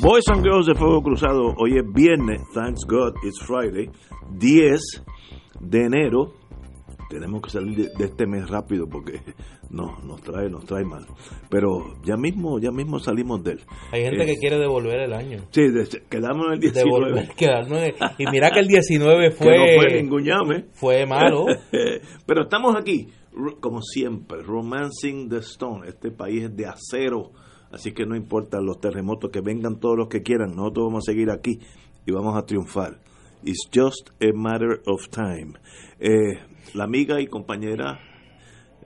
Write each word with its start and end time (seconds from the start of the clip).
Boys 0.00 0.24
and 0.28 0.42
Girls 0.44 0.66
de 0.66 0.74
Fuego 0.74 1.02
Cruzado, 1.02 1.54
hoy 1.56 1.76
es 1.78 1.84
viernes, 1.92 2.40
thanks 2.54 2.84
God, 2.86 3.14
it's 3.24 3.40
Friday, 3.44 3.90
10 4.38 4.80
de 5.60 5.84
enero. 5.84 6.32
Tenemos 7.10 7.40
que 7.40 7.48
salir 7.50 7.74
de, 7.76 7.88
de 7.98 8.04
este 8.04 8.26
mes 8.26 8.48
rápido 8.50 8.86
porque 8.86 9.20
no, 9.70 9.96
nos 10.04 10.20
trae, 10.20 10.50
nos 10.50 10.64
trae 10.66 10.84
mal. 10.84 11.06
Pero 11.48 11.94
ya 12.04 12.16
mismo, 12.18 12.58
ya 12.60 12.70
mismo 12.70 12.98
salimos 12.98 13.42
de 13.42 13.52
él. 13.52 13.60
Hay 13.92 14.02
gente 14.02 14.22
Eh, 14.24 14.26
que 14.26 14.36
quiere 14.36 14.58
devolver 14.58 15.00
el 15.00 15.14
año. 15.14 15.38
Sí, 15.50 15.62
de- 15.68 16.02
quedamos 16.10 16.46
en 16.48 16.52
el 16.52 16.60
19. 16.60 16.84
Devolver, 16.84 17.28
quedarnos 17.34 17.78
en- 17.78 17.94
y 18.18 18.26
mira 18.30 18.50
que 18.50 18.60
el 18.60 18.68
19 18.68 19.30
que 19.30 19.34
fue, 19.36 19.56
no 19.58 19.80
fue 19.82 20.02
ningún 20.02 20.22
llame. 20.22 20.66
fue 20.74 21.06
malo. 21.06 21.46
Pero 22.26 22.42
estamos 22.42 22.76
aquí, 22.76 23.08
como 23.60 23.80
siempre, 23.80 24.42
romancing 24.42 25.30
the 25.30 25.38
stone. 25.38 25.88
Este 25.88 26.10
país 26.10 26.44
es 26.44 26.54
de 26.56 26.66
acero, 26.66 27.30
así 27.72 27.92
que 27.92 28.06
no 28.06 28.16
importa 28.16 28.60
los 28.60 28.80
terremotos, 28.80 29.30
que 29.30 29.40
vengan 29.40 29.78
todos 29.80 29.96
los 29.96 30.08
que 30.08 30.22
quieran. 30.22 30.54
Nosotros 30.54 30.86
vamos 30.86 31.08
a 31.08 31.12
seguir 31.12 31.30
aquí 31.30 31.60
y 32.06 32.12
vamos 32.12 32.36
a 32.36 32.44
triunfar. 32.44 32.98
It's 33.44 33.68
just 33.72 34.10
a 34.20 34.32
matter 34.34 34.80
of 34.86 35.08
time. 35.10 35.54
Eh, 36.00 36.38
la 36.74 36.84
amiga 36.84 37.20
y 37.20 37.26
compañera 37.26 38.00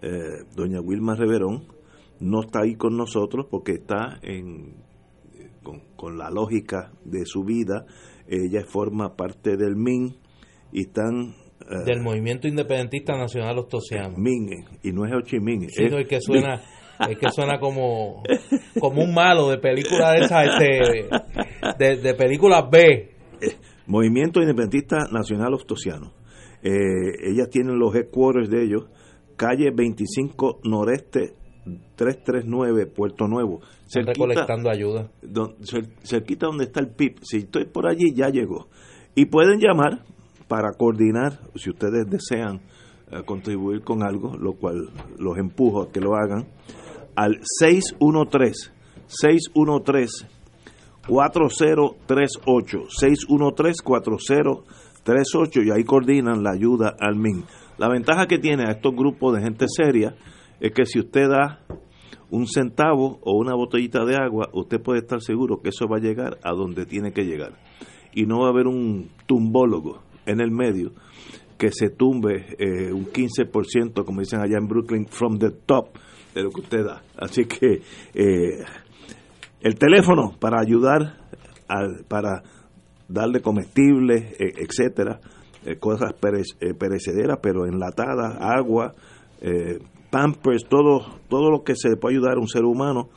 eh, 0.02 0.44
doña 0.55 0.80
Wilma 0.80 1.14
Reverón 1.14 1.64
no 2.20 2.42
está 2.42 2.61
ahí 2.62 2.74
con 2.74 2.97
nosotros 2.97 3.47
porque 3.50 3.72
está 3.72 4.19
en 4.22 4.74
con, 5.62 5.80
con 5.96 6.19
la 6.19 6.30
lógica 6.30 6.92
de 7.05 7.24
su 7.24 7.44
vida. 7.44 7.86
Ella 8.27 8.64
forma 8.67 9.17
parte 9.17 9.56
del 9.56 9.77
MIN 9.77 10.17
y 10.72 10.83
están 10.83 11.34
eh, 11.70 11.84
Del 11.84 12.00
Movimiento 12.00 12.48
Independentista 12.48 13.17
Nacional 13.17 13.58
Ostosiano. 13.58 14.17
Min, 14.17 14.52
eh, 14.52 14.64
y 14.83 14.92
no 14.92 15.05
es 15.06 15.12
Ho 15.12 15.20
Chi 15.20 15.39
Minh. 15.39 15.69
Sí, 15.69 15.84
es 15.84 15.92
no, 15.92 15.98
el 15.98 16.06
que 16.06 16.20
suena, 16.20 16.61
el 17.08 17.19
que 17.19 17.31
suena 17.31 17.58
como, 17.58 18.22
como 18.81 19.03
un 19.03 19.12
malo 19.14 19.48
de 19.50 19.58
película 19.58 20.12
de 20.12 20.19
esas, 20.25 20.47
este, 20.47 21.08
de, 21.78 21.97
de 21.97 22.14
películas 22.14 22.64
B. 22.70 23.11
Movimiento 23.86 24.41
Independentista 24.41 25.06
Nacional 25.11 25.55
Ostosiano. 25.55 26.12
Eh, 26.62 26.70
ellas 27.30 27.48
tienen 27.50 27.78
los 27.78 27.95
headquarters 27.95 28.48
de 28.48 28.62
ellos, 28.64 28.84
calle 29.36 29.70
25 29.75 30.61
Noreste 30.64 31.34
339, 31.97 32.86
Puerto 32.86 33.27
Nuevo. 33.28 33.61
Cerquita, 33.86 34.12
recolectando 34.12 34.70
ayuda. 34.70 35.11
don- 35.23 35.56
cer- 35.58 35.91
cerquita 36.05 36.47
donde 36.47 36.64
está 36.64 36.80
el 36.80 36.89
PIB. 36.91 37.17
Si 37.23 37.39
estoy 37.39 37.64
por 37.67 37.86
allí, 37.89 38.14
ya 38.14 38.28
llegó. 38.28 38.69
Y 39.14 39.27
pueden 39.27 39.58
llamar 39.61 40.05
para 40.48 40.73
coordinar, 40.77 41.41
si 41.56 41.70
ustedes 41.70 42.06
desean 42.08 42.61
eh, 43.11 43.23
contribuir 43.25 43.83
con 43.83 44.03
algo, 44.03 44.36
lo 44.36 44.55
cual 44.55 44.89
los 45.19 45.36
empujo 45.39 45.83
a 45.83 45.92
que 45.92 46.00
lo 46.00 46.14
hagan, 46.14 46.47
al 47.16 47.41
613 47.42 48.72
613 49.06 50.27
4038 51.06 52.86
613 52.88 53.82
4038 53.82 55.62
y 55.62 55.70
ahí 55.70 55.84
coordinan 55.84 56.42
la 56.42 56.52
ayuda 56.52 56.94
al 56.98 57.16
MIN. 57.16 57.44
La 57.78 57.88
ventaja 57.88 58.27
que 58.27 58.38
tiene 58.38 58.64
a 58.64 58.72
estos 58.72 58.94
grupos 58.94 59.34
de 59.34 59.42
gente 59.42 59.66
seria 59.68 60.14
es 60.61 60.72
que 60.72 60.86
si 60.86 61.01
usted 61.01 61.28
da 61.28 61.61
un 62.30 62.46
centavo 62.46 63.18
o 63.22 63.36
una 63.36 63.55
botellita 63.55 64.05
de 64.05 64.17
agua, 64.17 64.48
usted 64.52 64.80
puede 64.80 65.01
estar 65.01 65.20
seguro 65.20 65.61
que 65.61 65.70
eso 65.70 65.86
va 65.86 65.96
a 65.98 66.01
llegar 66.01 66.39
a 66.42 66.52
donde 66.52 66.86
tiene 66.86 67.12
que 67.12 67.24
llegar. 67.24 67.58
Y 68.14 68.27
no 68.27 68.40
va 68.40 68.46
a 68.46 68.51
haber 68.51 68.67
un 68.67 69.11
tumbólogo 69.27 70.02
en 70.24 70.40
el 70.40 70.51
medio 70.51 70.92
que 71.58 71.70
se 71.70 71.90
tumbe 71.90 72.56
eh, 72.58 72.92
un 72.92 73.06
15%, 73.06 74.05
como 74.05 74.20
dicen 74.20 74.40
allá 74.40 74.58
en 74.58 74.67
Brooklyn, 74.67 75.06
from 75.06 75.39
the 75.39 75.51
top 75.51 75.98
de 76.35 76.43
lo 76.43 76.51
que 76.51 76.61
usted 76.63 76.85
da. 76.85 77.03
Así 77.17 77.45
que 77.45 77.83
eh, 78.15 78.65
el 79.61 79.75
teléfono 79.79 80.33
para 80.39 80.61
ayudar, 80.61 81.19
al- 81.69 82.05
para 82.09 82.43
darle 83.09 83.41
comestibles, 83.41 84.33
eh, 84.41 84.53
etcétera, 84.57 85.20
eh, 85.65 85.77
cosas 85.79 86.13
perec- 86.20 86.77
perecederas, 86.79 87.39
pero 87.43 87.67
enlatadas, 87.67 88.37
agua, 88.41 88.93
pampers, 90.11 90.65
todo, 90.69 91.05
todo 91.29 91.51
lo 91.51 91.63
que 91.65 91.75
se 91.77 91.97
puede 91.97 92.17
ayudar 92.17 92.37
a 92.37 92.41
un 92.41 92.49
ser 92.49 92.64
humano, 92.64 93.09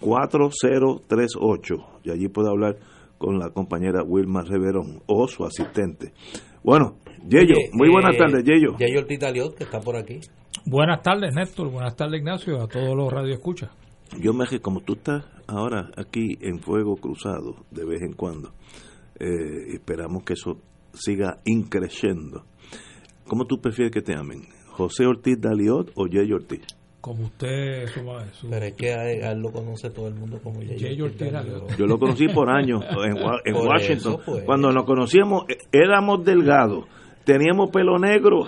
613-4038. 0.00 1.86
Y 2.04 2.10
allí 2.10 2.28
puede 2.28 2.48
hablar 2.50 2.76
con 3.18 3.38
la 3.38 3.50
compañera 3.50 4.02
Wilma 4.02 4.42
Reverón 4.42 5.02
o 5.06 5.26
su 5.28 5.44
asistente. 5.44 6.12
Bueno, 6.62 6.96
Yeyo, 7.28 7.54
muy 7.72 7.88
buenas 7.90 8.14
eh, 8.14 8.18
tardes, 8.18 8.44
Yeyo. 8.44 8.76
Yayo 8.78 9.00
Ortiz 9.00 9.22
Aliot, 9.22 9.54
que 9.56 9.64
está 9.64 9.80
por 9.80 9.96
aquí. 9.96 10.20
Buenas 10.64 11.02
tardes, 11.02 11.34
Néstor. 11.34 11.70
Buenas 11.70 11.94
tardes, 11.96 12.20
Ignacio, 12.20 12.62
a 12.62 12.68
todos 12.68 12.96
los 12.96 13.12
radioescuchas. 13.12 13.70
Yo 14.20 14.32
me 14.32 14.46
como 14.60 14.80
tú 14.80 14.94
estás 14.94 15.24
ahora 15.46 15.90
aquí 15.96 16.38
en 16.40 16.60
fuego 16.60 16.96
cruzado 16.96 17.56
de 17.70 17.84
vez 17.84 18.00
en 18.02 18.12
cuando. 18.14 18.52
eh, 19.20 19.74
esperamos 19.74 20.22
que 20.22 20.34
eso 20.34 20.58
siga 20.94 21.38
increciendo. 21.44 22.44
¿Cómo 23.26 23.44
tú 23.46 23.60
prefieres 23.60 23.92
que 23.92 24.00
te 24.00 24.16
amen? 24.16 24.42
¿José 24.68 25.04
Ortiz 25.06 25.38
Daliot 25.40 25.90
o 25.96 26.06
Jay 26.10 26.32
Ortiz? 26.32 26.60
Como 27.00 27.24
usted, 27.24 27.86
su, 27.88 28.00
su- 28.32 28.48
Pero 28.50 28.64
es 28.66 28.74
que 28.74 28.92
a 28.92 29.10
él, 29.10 29.24
a 29.24 29.32
él 29.32 29.40
lo 29.40 29.50
conoce 29.50 29.90
todo 29.90 30.08
el 30.08 30.14
mundo 30.14 30.38
como 30.42 30.62
Yayo 30.62 31.04
Ortiz 31.06 31.22
Ortiz 31.22 31.34
Aliot. 31.34 31.62
Aliot. 31.62 31.76
Yo 31.78 31.86
lo 31.86 31.98
conocí 31.98 32.28
por 32.28 32.48
años 32.48 32.82
en, 33.04 33.16
en 33.44 33.54
Washington. 33.66 34.14
eso, 34.14 34.22
pues. 34.24 34.44
Cuando 34.44 34.72
nos 34.72 34.84
conocíamos 34.84 35.42
éramos 35.72 36.24
delgados, 36.24 36.84
teníamos 37.32 37.70
pelo 37.70 37.98
negro 37.98 38.46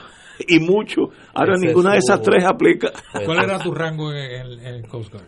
y 0.49 0.59
mucho. 0.59 1.11
Ahora 1.35 1.55
ninguna 1.59 1.93
de 1.93 1.99
esas 1.99 2.21
tres 2.23 2.45
aplica. 2.45 2.91
Pues, 3.13 3.25
¿Cuál 3.27 3.45
era 3.45 3.59
tu 3.59 3.73
rango 3.75 4.13
en, 4.13 4.19
en- 4.19 4.61
en 4.61 4.75
el 4.77 4.87
Coast 4.89 5.13
Guard? 5.13 5.25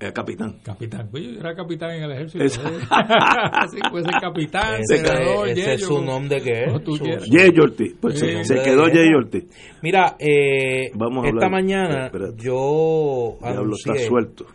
Eh, 0.00 0.12
capitán. 0.12 0.58
Capitán. 0.62 1.08
Pues 1.10 1.22
yo 1.24 1.40
era 1.40 1.54
capitán 1.54 1.92
en 1.92 2.02
el 2.02 2.12
ejército. 2.12 2.44
Así 2.90 3.78
puede 3.90 4.04
ser 4.04 4.14
capitán, 4.20 4.80
Ese, 4.80 4.98
senador, 4.98 5.48
ese 5.48 5.74
es 5.74 5.82
su 5.84 6.02
nombre 6.02 6.42
que 6.42 6.64
es. 6.64 6.72
su-. 6.84 6.98
Jay 7.30 7.50
Ortiz. 7.60 7.94
Pues 8.00 8.18
Sí. 8.18 8.26
se, 8.26 8.44
se 8.44 8.62
quedó 8.62 8.84
Jay 8.84 9.14
Ortiz. 9.14 9.44
Mira, 9.82 10.16
eh, 10.18 10.90
Vamos 10.94 11.24
a 11.24 11.28
esta 11.28 11.46
hablar- 11.46 11.50
mañana 11.50 12.06
Espérate. 12.06 12.34
yo 12.42 13.36
Diablo 13.40 13.76
está 13.76 13.90
anuncié, 13.92 14.08
suelto. 14.08 14.46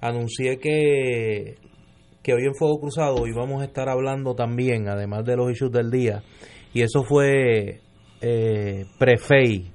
anuncié 0.00 0.58
que, 0.58 1.54
que 2.22 2.32
hoy 2.34 2.42
en 2.46 2.54
Fuego 2.54 2.80
Cruzado 2.80 3.26
íbamos 3.26 3.62
a 3.62 3.66
estar 3.66 3.88
hablando 3.88 4.34
también, 4.34 4.88
además 4.88 5.24
de 5.24 5.36
los 5.36 5.52
issues 5.52 5.70
del 5.72 5.90
día, 5.90 6.22
y 6.76 6.82
eso 6.82 7.04
fue 7.04 7.80
eh, 8.20 8.84
pre-FEI, 8.98 9.72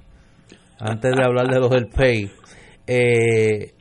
antes 0.78 1.16
de 1.16 1.23
hablar 1.23 1.47
de 1.47 1.59
los 1.59 1.72
del 1.72 1.88
PEI. 1.88 2.29
Eh, 2.85 3.73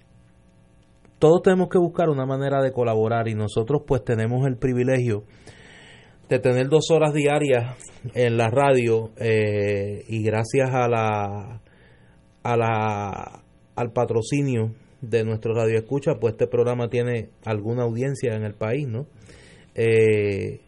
todos 1.19 1.43
tenemos 1.43 1.69
que 1.69 1.77
buscar 1.77 2.09
una 2.09 2.25
manera 2.25 2.63
de 2.63 2.73
colaborar 2.73 3.29
y 3.29 3.35
nosotros 3.35 3.83
pues 3.87 4.05
tenemos 4.05 4.47
el 4.47 4.57
privilegio 4.57 5.25
de 6.31 6.39
tener 6.39 6.71
dos 6.71 6.91
horas 6.91 7.13
diarias 7.13 7.77
en 8.15 8.39
la 8.39 8.49
radio 8.49 9.11
eh, 9.19 10.03
y 10.09 10.23
gracias 10.23 10.71
a 10.73 10.89
la 10.89 11.61
a 12.43 12.57
la 12.57 13.43
al 13.77 13.93
patrocinio 13.93 14.73
de 15.03 15.25
nuestro 15.25 15.53
radio 15.53 15.77
escucha 15.77 16.13
pues 16.19 16.33
este 16.33 16.47
programa 16.47 16.89
tiene 16.89 17.29
alguna 17.45 17.83
audiencia 17.83 18.35
en 18.35 18.45
el 18.45 18.55
país 18.55 18.89
no 18.89 19.05
Eh, 19.75 20.61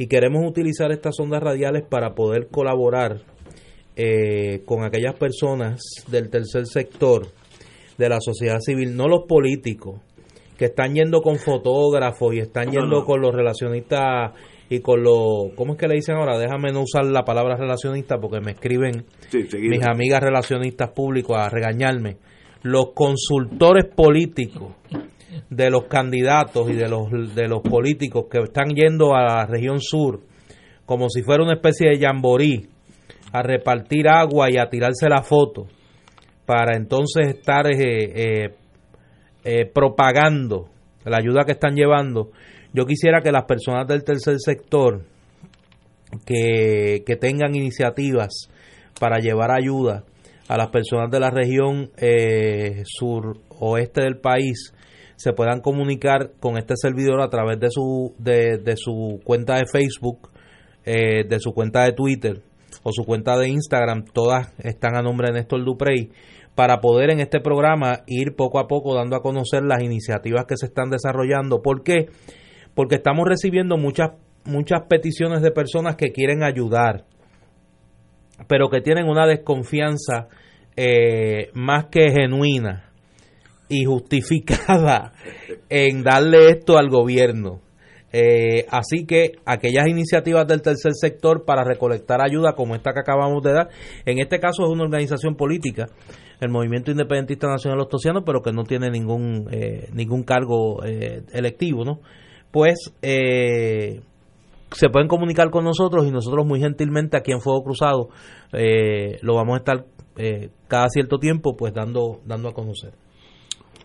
y 0.00 0.06
queremos 0.06 0.48
utilizar 0.48 0.92
estas 0.92 1.20
ondas 1.20 1.42
radiales 1.42 1.82
para 1.86 2.14
poder 2.14 2.48
colaborar 2.50 3.20
eh, 3.96 4.62
con 4.64 4.82
aquellas 4.82 5.14
personas 5.14 5.78
del 6.08 6.30
tercer 6.30 6.64
sector 6.64 7.26
de 7.98 8.08
la 8.08 8.16
sociedad 8.18 8.60
civil 8.60 8.96
no 8.96 9.08
los 9.08 9.26
políticos 9.28 10.00
que 10.56 10.64
están 10.64 10.94
yendo 10.94 11.20
con 11.20 11.36
fotógrafos 11.36 12.34
y 12.34 12.38
están 12.38 12.70
yendo 12.70 13.04
con 13.04 13.20
los 13.20 13.34
relacionistas 13.34 14.32
y 14.70 14.80
con 14.80 15.02
los 15.02 15.52
¿cómo 15.54 15.74
es 15.74 15.78
que 15.78 15.86
le 15.86 15.96
dicen 15.96 16.16
ahora? 16.16 16.38
déjame 16.38 16.72
no 16.72 16.80
usar 16.80 17.04
la 17.04 17.24
palabra 17.26 17.56
relacionista 17.56 18.18
porque 18.18 18.40
me 18.40 18.52
escriben 18.52 19.04
Sí, 19.28 19.46
mis 19.68 19.86
amigas 19.86 20.22
relacionistas 20.22 20.92
públicos 20.92 21.36
a 21.36 21.50
regañarme. 21.50 22.16
Los 22.62 22.92
consultores 22.94 23.84
políticos 23.94 24.72
de 25.48 25.70
los 25.70 25.84
candidatos 25.84 26.70
y 26.70 26.74
de 26.74 26.88
los 26.88 27.34
de 27.34 27.48
los 27.48 27.62
políticos 27.62 28.26
que 28.30 28.38
están 28.38 28.70
yendo 28.74 29.14
a 29.14 29.22
la 29.22 29.46
región 29.46 29.80
sur 29.80 30.20
como 30.86 31.08
si 31.08 31.22
fuera 31.22 31.44
una 31.44 31.54
especie 31.54 31.88
de 31.88 31.98
jamborí 31.98 32.68
a 33.32 33.42
repartir 33.42 34.08
agua 34.08 34.50
y 34.50 34.58
a 34.58 34.68
tirarse 34.68 35.08
la 35.08 35.22
foto 35.22 35.66
para 36.46 36.76
entonces 36.76 37.28
estar 37.28 37.66
eh, 37.68 37.76
eh, 37.78 38.54
eh, 39.44 39.66
propagando 39.66 40.68
la 41.04 41.18
ayuda 41.18 41.44
que 41.44 41.52
están 41.52 41.76
llevando. 41.76 42.30
Yo 42.72 42.84
quisiera 42.86 43.20
que 43.20 43.30
las 43.32 43.44
personas 43.44 43.86
del 43.86 44.04
tercer 44.04 44.36
sector 44.38 45.02
que, 46.26 47.02
que 47.06 47.16
tengan 47.16 47.54
iniciativas 47.54 48.50
para 48.98 49.18
llevar 49.18 49.50
ayuda 49.52 50.04
a 50.48 50.56
las 50.56 50.70
personas 50.70 51.10
de 51.10 51.20
la 51.20 51.30
región 51.30 51.90
eh, 51.96 52.82
sur 52.84 53.38
oeste 53.60 54.02
del 54.02 54.18
país 54.18 54.74
se 55.20 55.34
puedan 55.34 55.60
comunicar 55.60 56.30
con 56.40 56.56
este 56.56 56.72
servidor 56.76 57.20
a 57.20 57.28
través 57.28 57.60
de 57.60 57.68
su 57.70 58.14
de, 58.16 58.56
de 58.56 58.74
su 58.78 59.20
cuenta 59.22 59.56
de 59.56 59.66
Facebook, 59.70 60.30
eh, 60.86 61.24
de 61.28 61.38
su 61.40 61.52
cuenta 61.52 61.84
de 61.84 61.92
Twitter 61.92 62.40
o 62.82 62.90
su 62.90 63.04
cuenta 63.04 63.36
de 63.36 63.50
Instagram, 63.50 64.06
todas 64.14 64.54
están 64.60 64.96
a 64.96 65.02
nombre 65.02 65.26
de 65.26 65.34
Néstor 65.34 65.62
Duprey, 65.62 66.10
para 66.54 66.80
poder 66.80 67.10
en 67.10 67.20
este 67.20 67.38
programa 67.38 68.00
ir 68.06 68.34
poco 68.34 68.58
a 68.58 68.66
poco 68.66 68.94
dando 68.94 69.14
a 69.14 69.20
conocer 69.20 69.62
las 69.62 69.82
iniciativas 69.82 70.46
que 70.48 70.56
se 70.56 70.64
están 70.64 70.88
desarrollando. 70.88 71.60
¿Por 71.60 71.82
qué? 71.82 72.06
Porque 72.74 72.94
estamos 72.94 73.28
recibiendo 73.28 73.76
muchas 73.76 74.12
muchas 74.46 74.84
peticiones 74.88 75.42
de 75.42 75.50
personas 75.50 75.96
que 75.96 76.12
quieren 76.12 76.42
ayudar, 76.42 77.04
pero 78.48 78.70
que 78.70 78.80
tienen 78.80 79.06
una 79.06 79.26
desconfianza 79.26 80.28
eh, 80.76 81.50
más 81.52 81.88
que 81.90 82.10
genuina 82.10 82.89
y 83.70 83.84
justificada 83.84 85.12
en 85.70 86.02
darle 86.02 86.50
esto 86.50 86.76
al 86.76 86.90
gobierno. 86.90 87.60
Eh, 88.12 88.66
así 88.70 89.06
que 89.06 89.38
aquellas 89.46 89.86
iniciativas 89.86 90.46
del 90.46 90.62
tercer 90.62 90.92
sector 90.94 91.44
para 91.44 91.62
recolectar 91.62 92.20
ayuda 92.20 92.54
como 92.54 92.74
esta 92.74 92.92
que 92.92 93.00
acabamos 93.00 93.42
de 93.44 93.52
dar, 93.52 93.68
en 94.04 94.18
este 94.18 94.40
caso 94.40 94.64
es 94.64 94.70
una 94.70 94.82
organización 94.82 95.36
política, 95.36 95.86
el 96.40 96.50
Movimiento 96.50 96.90
Independentista 96.90 97.46
Nacional 97.46 97.80
Ostosiano, 97.80 98.24
pero 98.24 98.42
que 98.42 98.52
no 98.52 98.64
tiene 98.64 98.90
ningún 98.90 99.48
eh, 99.52 99.88
ningún 99.94 100.24
cargo 100.24 100.82
electivo, 100.82 101.84
¿no? 101.84 102.00
Pues 102.50 102.90
se 104.72 104.88
pueden 104.88 105.08
comunicar 105.08 105.50
con 105.50 105.64
nosotros 105.64 106.06
y 106.06 106.10
nosotros 106.10 106.46
muy 106.46 106.60
gentilmente 106.60 107.16
aquí 107.16 107.32
en 107.32 107.40
Fuego 107.40 107.62
Cruzado 107.62 108.08
eh, 108.52 109.18
lo 109.22 109.34
vamos 109.34 109.54
a 109.54 109.58
estar 109.58 109.86
eh, 110.16 110.50
cada 110.68 110.88
cierto 110.88 111.18
tiempo 111.18 111.56
pues 111.56 111.72
dando 111.72 112.20
dando 112.24 112.48
a 112.48 112.52
conocer. 112.52 112.92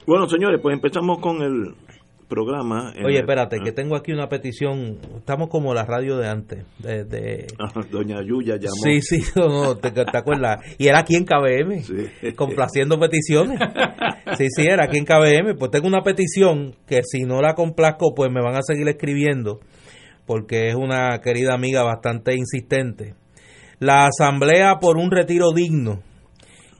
Bueno, 0.08 0.30
señores, 0.30 0.60
pues 0.62 0.76
empezamos 0.76 1.20
con 1.20 1.42
el 1.42 1.74
programa. 2.28 2.94
Oye, 3.04 3.20
espérate, 3.20 3.58
que 3.64 3.72
tengo 3.72 3.96
aquí 3.96 4.12
una 4.12 4.28
petición. 4.30 5.00
Estamos 5.18 5.50
como 5.50 5.74
la 5.74 5.84
radio 5.84 6.18
de 6.18 6.28
antes. 6.28 6.66
De, 6.80 7.48
Doña 7.92 8.22
Yuya 8.22 8.58
llamó. 8.58 8.76
Sí, 8.84 9.02
sí, 9.02 9.24
no, 9.36 9.76
te, 9.78 9.90
acuerdas. 10.14 10.60
Y 10.78 10.88
era 10.88 11.00
aquí 11.00 11.16
en 11.16 11.26
KBM, 11.26 12.36
complaciendo 12.36 13.00
peticiones. 13.00 13.60
Sí, 14.38 14.48
sí, 14.50 14.64
era 14.64 14.86
aquí 14.86 14.98
en 14.98 15.06
KBM. 15.06 15.58
Pues 15.58 15.72
tengo 15.72 15.88
una 15.88 16.02
petición 16.02 16.76
que 16.88 17.02
si 17.04 17.24
no 17.24 17.42
la 17.42 17.56
complazco, 17.56 18.14
pues 18.16 18.32
me 18.32 18.42
van 18.42 18.56
a 18.56 18.62
seguir 18.62 18.88
escribiendo 18.88 19.60
porque 20.26 20.70
es 20.70 20.76
una 20.76 21.20
querida 21.22 21.54
amiga 21.54 21.84
bastante 21.84 22.36
insistente. 22.36 23.16
La 23.80 24.08
asamblea 24.08 24.78
por 24.80 24.98
un 24.98 25.12
retiro 25.12 25.52
digno 25.52 26.02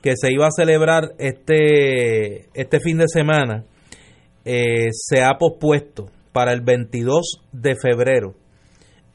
que 0.02 0.12
se 0.16 0.32
iba 0.32 0.46
a 0.46 0.50
celebrar 0.50 1.12
este, 1.18 2.48
este 2.54 2.80
fin 2.80 2.98
de 2.98 3.08
semana 3.08 3.64
eh, 4.44 4.88
se 4.92 5.22
ha 5.22 5.38
pospuesto 5.38 6.06
para 6.32 6.52
el 6.52 6.60
22 6.60 7.40
de 7.52 7.74
febrero. 7.74 8.34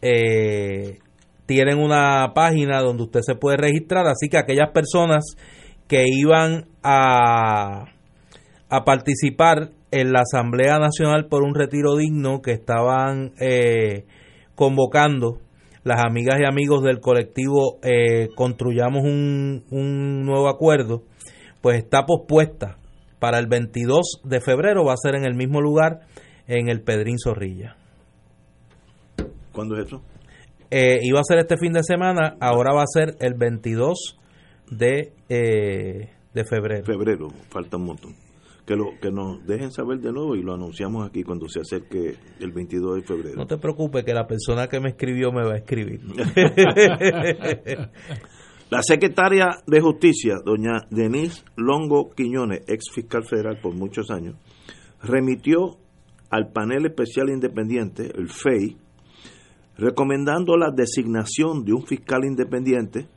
Eh, 0.02 1.00
tienen 1.46 1.80
una 1.80 2.34
página 2.34 2.82
donde 2.82 3.04
usted 3.04 3.22
se 3.22 3.36
puede 3.36 3.58
registrar, 3.58 4.08
así 4.08 4.30
que 4.30 4.38
aquellas 4.38 4.72
personas 4.72 5.24
que 5.88 6.06
iban 6.08 6.66
a, 6.84 7.86
a 8.70 8.84
participar 8.84 9.72
en 9.92 10.14
la 10.14 10.22
Asamblea 10.22 10.80
Nacional 10.80 11.28
por 11.28 11.44
un 11.44 11.54
retiro 11.54 11.98
digno 11.98 12.42
que 12.42 12.52
estaban 12.52 13.34
eh, 13.40 14.06
convocando 14.56 15.40
las 15.84 16.04
amigas 16.04 16.40
y 16.40 16.46
amigos 16.46 16.84
del 16.84 17.00
colectivo 17.00 17.80
eh, 17.82 18.30
Construyamos 18.36 19.04
un, 19.04 19.64
un 19.72 20.22
nuevo 20.24 20.50
acuerdo, 20.50 21.04
pues 21.62 21.78
está 21.78 22.06
pospuesta 22.06 22.78
para 23.20 23.40
el 23.40 23.48
22 23.48 24.22
de 24.24 24.42
febrero, 24.42 24.86
va 24.86 24.94
a 24.94 24.98
ser 24.98 25.16
en 25.16 25.26
el 25.26 25.36
mismo 25.36 25.62
lugar, 25.62 26.02
en 26.48 26.70
el 26.70 26.82
Pedrín 26.82 27.18
Zorrilla. 27.20 27.76
¿Cuándo 29.52 29.78
es 29.78 29.88
eso? 29.88 30.02
Eh, 30.70 31.00
iba 31.02 31.20
a 31.20 31.24
ser 31.24 31.40
este 31.40 31.58
fin 31.58 31.74
de 31.74 31.84
semana, 31.84 32.38
ahora 32.40 32.74
va 32.74 32.84
a 32.84 32.88
ser 32.88 33.16
el 33.20 33.34
22 33.34 34.18
de, 34.72 35.14
eh, 35.30 36.10
de 36.34 36.46
febrero. 36.46 36.86
Febrero, 36.86 37.28
falta 37.50 37.78
un 37.78 37.86
montón 37.86 38.16
que, 38.72 38.78
lo, 38.78 38.98
que 39.02 39.12
nos 39.12 39.46
dejen 39.46 39.70
saber 39.70 40.00
de 40.00 40.14
nuevo 40.14 40.34
y 40.34 40.42
lo 40.42 40.54
anunciamos 40.54 41.06
aquí 41.06 41.24
cuando 41.24 41.50
se 41.50 41.60
acerque 41.60 42.16
el 42.40 42.54
22 42.54 42.96
de 42.96 43.02
febrero. 43.02 43.36
No 43.36 43.46
te 43.46 43.58
preocupes 43.58 44.06
que 44.06 44.14
la 44.14 44.26
persona 44.28 44.70
que 44.70 44.80
me 44.80 44.92
escribió 44.92 45.34
me 45.34 45.44
va 45.44 45.56
a 45.56 45.58
escribir. 45.58 46.00
la 48.70 48.82
secretaria 48.82 49.50
de 49.68 49.82
Justicia, 49.82 50.36
doña 50.46 50.88
Denise 50.90 51.44
Longo 51.58 52.12
Quiñones, 52.12 52.62
ex 52.66 52.90
fiscal 52.94 53.26
federal 53.26 53.60
por 53.62 53.74
muchos 53.76 54.10
años, 54.10 54.36
remitió 55.04 55.76
al 56.30 56.54
panel 56.54 56.86
especial 56.86 57.30
independiente, 57.30 58.10
el 58.16 58.30
FEI, 58.30 58.78
recomendando 59.76 60.56
la 60.56 60.72
designación 60.72 61.66
de 61.66 61.74
un 61.74 61.86
fiscal 61.86 62.24
independiente, 62.24 63.10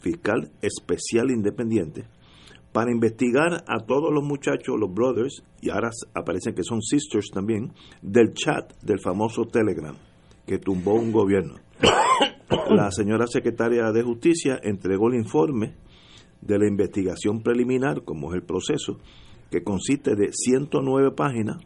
fiscal 0.00 0.50
especial 0.62 1.30
independiente, 1.30 2.06
para 2.78 2.92
investigar 2.92 3.64
a 3.66 3.80
todos 3.80 4.14
los 4.14 4.22
muchachos, 4.22 4.78
los 4.78 4.94
brothers, 4.94 5.42
y 5.60 5.68
ahora 5.68 5.90
aparecen 6.14 6.54
que 6.54 6.62
son 6.62 6.80
sisters 6.80 7.28
también, 7.34 7.72
del 8.02 8.34
chat 8.34 8.72
del 8.84 9.00
famoso 9.00 9.46
Telegram 9.46 9.96
que 10.46 10.60
tumbó 10.60 10.94
un 10.94 11.10
gobierno. 11.10 11.56
La 12.70 12.92
señora 12.92 13.26
secretaria 13.26 13.90
de 13.90 14.04
Justicia 14.04 14.60
entregó 14.62 15.08
el 15.08 15.16
informe 15.16 15.74
de 16.40 16.56
la 16.56 16.68
investigación 16.68 17.42
preliminar, 17.42 18.04
como 18.04 18.28
es 18.28 18.36
el 18.36 18.44
proceso, 18.44 19.00
que 19.50 19.64
consiste 19.64 20.14
de 20.14 20.28
109 20.32 21.10
páginas 21.16 21.56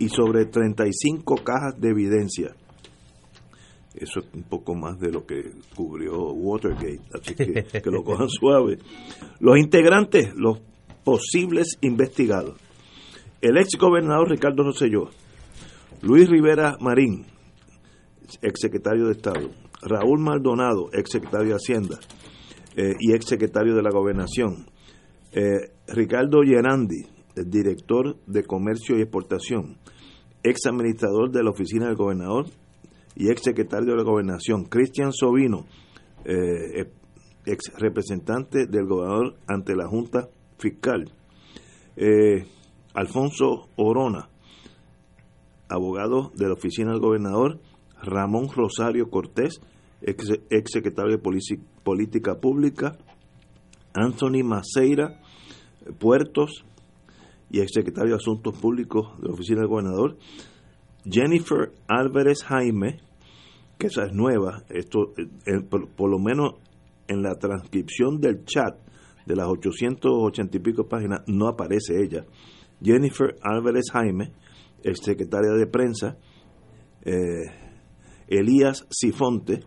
y 0.00 0.08
sobre 0.08 0.46
35 0.46 1.36
cajas 1.44 1.80
de 1.80 1.90
evidencia 1.90 2.56
eso 3.98 4.20
es 4.20 4.26
un 4.34 4.42
poco 4.42 4.74
más 4.74 4.98
de 5.00 5.10
lo 5.10 5.26
que 5.26 5.52
cubrió 5.74 6.32
Watergate, 6.32 7.00
así 7.14 7.34
que 7.34 7.64
que 7.82 7.90
lo 7.90 8.02
cojan 8.04 8.28
suave. 8.28 8.78
Los 9.40 9.58
integrantes, 9.58 10.34
los 10.34 10.60
posibles 11.04 11.78
investigados. 11.80 12.60
El 13.40 13.58
ex 13.58 13.78
gobernador 13.78 14.30
Ricardo 14.30 14.64
Rosselló, 14.64 15.10
Luis 16.02 16.28
Rivera 16.28 16.76
Marín, 16.80 17.26
ex 18.42 18.60
secretario 18.60 19.06
de 19.06 19.12
Estado, 19.12 19.50
Raúl 19.82 20.20
Maldonado, 20.20 20.88
ex 20.92 21.10
secretario 21.10 21.50
de 21.50 21.54
Hacienda 21.54 21.98
eh, 22.76 22.94
y 22.98 23.14
ex 23.14 23.26
secretario 23.26 23.74
de 23.74 23.82
la 23.82 23.90
Gobernación, 23.90 24.66
eh, 25.32 25.70
Ricardo 25.88 26.42
Gerandi, 26.42 27.06
el 27.36 27.50
director 27.50 28.16
de 28.26 28.42
Comercio 28.42 28.98
y 28.98 29.02
Exportación, 29.02 29.78
ex 30.42 30.66
administrador 30.66 31.30
de 31.30 31.42
la 31.42 31.50
Oficina 31.50 31.86
del 31.86 31.96
Gobernador 31.96 32.46
y 33.16 33.30
ex 33.30 33.42
secretario 33.42 33.92
de 33.92 33.96
la 33.96 34.02
Gobernación, 34.02 34.64
Cristian 34.64 35.12
Sobino, 35.12 35.66
eh, 36.24 36.90
ex 37.46 37.72
representante 37.78 38.66
del 38.66 38.86
gobernador 38.86 39.36
ante 39.46 39.74
la 39.74 39.88
Junta 39.88 40.28
Fiscal, 40.58 41.10
eh, 41.96 42.46
Alfonso 42.94 43.68
Orona, 43.76 44.28
abogado 45.68 46.30
de 46.34 46.46
la 46.46 46.54
Oficina 46.54 46.92
del 46.92 47.00
Gobernador, 47.00 47.60
Ramón 48.02 48.48
Rosario 48.54 49.08
Cortés, 49.10 49.60
ex 50.02 50.70
secretario 50.70 51.16
de 51.16 51.62
Política 51.82 52.38
Pública, 52.38 52.98
Anthony 53.94 54.44
Maceira 54.44 55.20
Puertos 55.98 56.64
y 57.50 57.60
ex 57.60 57.72
secretario 57.72 58.10
de 58.10 58.16
Asuntos 58.16 58.58
Públicos 58.58 59.18
de 59.20 59.28
la 59.28 59.34
Oficina 59.34 59.60
del 59.60 59.68
Gobernador, 59.68 60.18
Jennifer 61.04 61.72
Álvarez 61.86 62.42
Jaime, 62.44 62.98
que 63.78 63.88
esa 63.88 64.04
es 64.04 64.12
nueva, 64.12 64.62
esto 64.70 65.12
eh, 65.18 65.60
por, 65.68 66.10
lo 66.10 66.18
menos 66.18 66.54
en 67.08 67.22
la 67.22 67.34
transcripción 67.34 68.20
del 68.20 68.44
chat 68.44 68.78
de 69.26 69.36
las 69.36 69.48
880 69.48 70.56
y 70.56 70.60
pico 70.60 70.88
páginas 70.88 71.20
no 71.26 71.48
aparece 71.48 72.02
ella. 72.02 72.24
Jennifer 72.82 73.36
Álvarez 73.42 73.86
Jaime, 73.92 74.32
ex 74.82 75.00
secretaria 75.02 75.52
de 75.52 75.66
prensa, 75.66 76.16
eh, 77.04 77.44
Elías 78.28 78.86
Sifonte, 78.90 79.60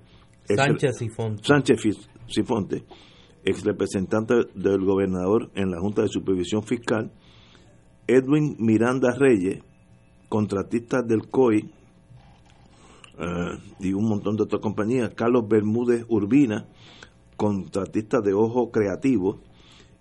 Sánchez 0.56 0.98
Sifonte. 0.98 1.44
Sánchez 1.44 1.80
Sifonte, 2.28 2.84
ex 3.44 3.64
representante 3.64 4.36
del 4.56 4.84
gobernador 4.84 5.52
en 5.56 5.70
la 5.70 5.80
Junta 5.80 6.02
de 6.02 6.08
Supervisión 6.08 6.64
Fiscal, 6.64 7.12
Edwin 8.08 8.56
Miranda 8.58 9.12
Reyes, 9.16 9.62
contratista 10.30 11.02
del 11.02 11.28
COI, 11.30 11.72
eh, 13.20 13.58
y 13.80 13.94
un 13.94 14.08
montón 14.08 14.38
de 14.38 14.44
otras 14.44 14.62
compañías, 14.62 15.14
Carlos 15.14 15.48
Bermúdez 15.48 16.06
Urbina, 16.08 16.68
contratista 17.36 18.22
de 18.22 18.34
Ojo 18.34 18.72
Creativo, 18.72 19.42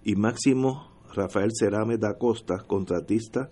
y 0.05 0.15
Máximo 0.15 0.89
Rafael 1.15 1.51
Cerame 1.53 1.99
da 1.99 2.17
Costa, 2.17 2.59
contratista 2.67 3.51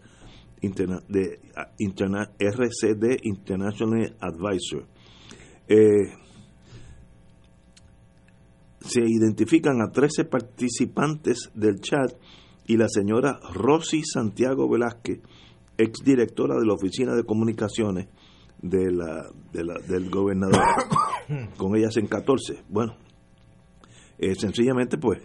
de 0.61 1.41
interna, 1.79 2.31
RCD 2.39 3.19
International 3.23 4.17
Advisor. 4.21 4.87
Eh, 5.69 6.13
se 8.81 9.01
identifican 9.01 9.83
a 9.83 9.91
13 9.91 10.25
participantes 10.25 11.51
del 11.55 11.81
chat 11.81 12.13
y 12.67 12.77
la 12.77 12.89
señora 12.89 13.39
Rosy 13.53 14.03
Santiago 14.05 14.69
Velázquez, 14.69 15.21
exdirectora 15.77 16.55
de 16.55 16.67
la 16.67 16.75
Oficina 16.75 17.15
de 17.15 17.25
Comunicaciones 17.25 18.09
de 18.63 18.91
la, 18.91 19.31
del 19.53 20.11
gobernador. 20.11 20.63
Con 21.57 21.77
ellas 21.77 21.97
en 21.97 22.07
14. 22.07 22.65
Bueno, 22.69 22.97
eh, 24.19 24.35
sencillamente 24.35 24.99
pues 24.99 25.21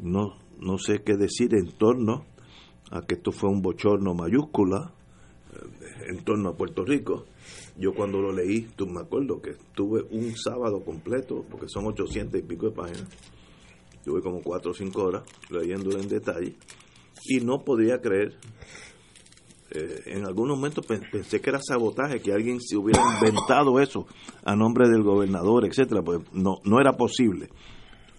no, 0.00 0.38
no 0.58 0.78
sé 0.78 1.02
qué 1.02 1.16
decir 1.16 1.54
en 1.54 1.72
torno 1.72 2.24
a 2.90 3.02
que 3.02 3.16
esto 3.16 3.32
fue 3.32 3.50
un 3.50 3.60
bochorno 3.60 4.14
mayúscula 4.14 4.94
eh, 5.52 6.10
en 6.10 6.24
torno 6.24 6.50
a 6.50 6.56
Puerto 6.56 6.84
Rico. 6.84 7.26
Yo 7.76 7.94
cuando 7.94 8.20
lo 8.20 8.32
leí, 8.32 8.62
tú 8.76 8.86
me 8.86 9.00
acuerdo 9.00 9.40
que 9.40 9.56
tuve 9.74 10.02
un 10.10 10.36
sábado 10.36 10.82
completo, 10.84 11.44
porque 11.50 11.68
son 11.68 11.86
800 11.86 12.40
y 12.40 12.42
pico 12.42 12.66
de 12.66 12.72
páginas, 12.72 13.08
tuve 14.04 14.20
como 14.20 14.40
4 14.42 14.70
o 14.70 14.74
5 14.74 15.02
horas 15.02 15.22
leyéndolo 15.50 16.00
en 16.00 16.08
detalle, 16.08 16.56
y 17.24 17.40
no 17.40 17.64
podía 17.64 18.00
creer, 18.00 18.36
eh, 19.70 20.02
en 20.06 20.24
algunos 20.26 20.56
momentos 20.56 20.86
pensé 20.86 21.40
que 21.40 21.50
era 21.50 21.60
sabotaje, 21.60 22.20
que 22.20 22.32
alguien 22.32 22.60
se 22.60 22.76
hubiera 22.76 23.02
inventado 23.14 23.80
eso 23.80 24.06
a 24.44 24.56
nombre 24.56 24.88
del 24.88 25.02
gobernador, 25.02 25.66
etcétera, 25.66 26.02
pues 26.02 26.20
no, 26.32 26.60
no 26.64 26.80
era 26.80 26.96
posible. 26.96 27.48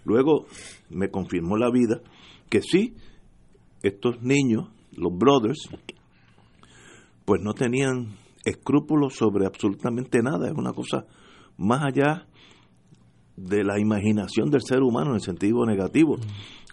Luego 0.06 0.46
me 0.90 1.10
confirmó 1.10 1.58
la 1.58 1.72
vida 1.72 2.02
que 2.50 2.62
sí, 2.62 2.96
estos 3.82 4.22
niños, 4.22 4.70
los 4.96 5.12
brothers, 5.16 5.70
pues 7.26 7.42
no 7.42 7.54
tenían 7.54 8.16
escrúpulos 8.46 9.16
sobre 9.16 9.46
absolutamente 9.46 10.22
nada, 10.22 10.48
es 10.48 10.54
una 10.56 10.74
cosa 10.74 11.06
más 11.58 11.84
allá 11.84 12.28
de 13.36 13.64
la 13.64 13.80
imaginación 13.80 14.50
del 14.50 14.62
ser 14.62 14.82
humano 14.82 15.12
en 15.12 15.16
el 15.16 15.22
sentido 15.22 15.66
negativo. 15.66 16.18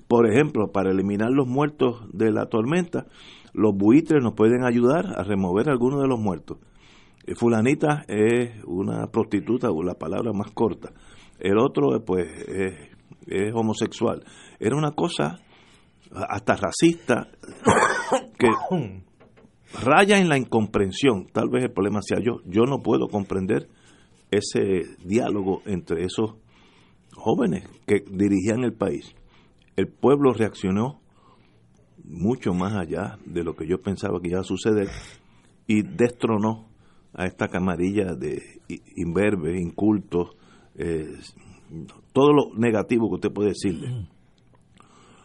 Por 0.09 0.31
ejemplo, 0.31 0.71
para 0.71 0.91
eliminar 0.91 1.31
los 1.31 1.47
muertos 1.47 2.01
de 2.13 2.31
la 2.31 2.47
tormenta, 2.47 3.07
los 3.57 3.75
buitres 3.75 4.23
nos 4.23 4.35
pueden 4.35 4.65
ayudar 4.65 5.19
a 5.19 5.23
remover 5.23 5.71
algunos 5.71 6.03
de 6.03 6.07
los 6.07 6.21
muertos. 6.21 6.59
Eh, 7.27 7.35
fulanita 7.35 8.05
es 8.07 8.63
una 8.67 9.07
prostituta, 9.07 9.71
o 9.71 9.83
la 9.83 9.95
palabra 9.95 10.33
más 10.35 10.51
corta. 10.53 10.93
El 11.39 11.59
otro, 11.59 12.05
pues, 12.05 12.27
es, 12.49 12.75
es 13.27 13.55
homosexual. 13.55 14.23
Era 14.61 14.77
una 14.77 14.93
cosa 14.93 15.39
hasta 16.13 16.57
racista, 16.57 17.29
que 18.39 18.49
raya 19.83 20.19
en 20.19 20.29
la 20.29 20.37
incomprensión. 20.37 21.27
Tal 21.33 21.49
vez 21.49 21.65
el 21.65 21.73
problema 21.73 22.03
sea 22.03 22.19
yo. 22.21 22.41
Yo 22.45 22.65
no 22.65 22.83
puedo 22.83 23.09
comprender 23.09 23.69
ese 24.31 24.83
diálogo 25.03 25.63
entre 25.65 26.05
esos 26.05 26.35
jóvenes 27.15 27.67
que 27.87 28.05
dirigían 28.07 28.65
el 28.65 28.75
país. 28.75 29.15
El 29.77 29.89
pueblo 29.89 30.35
reaccionó 30.35 31.01
mucho 32.07 32.55
más 32.55 32.75
allá 32.75 33.19
de 33.25 33.45
lo 33.45 33.55
que 33.55 33.67
yo 33.67 33.81
pensaba 33.81 34.21
que 34.21 34.29
iba 34.29 34.41
a 34.41 34.45
suceder 34.45 34.89
y 35.67 35.83
destronó 35.83 36.67
a 37.13 37.27
esta 37.27 37.49
camarilla 37.49 38.15
de 38.15 38.43
imberbes, 38.97 39.61
incultos, 39.61 40.37
eh, 40.77 41.19
todo 42.13 42.33
lo 42.33 42.55
negativo 42.57 43.09
que 43.09 43.15
usted 43.17 43.33
puede 43.33 43.51
decirle. 43.51 44.07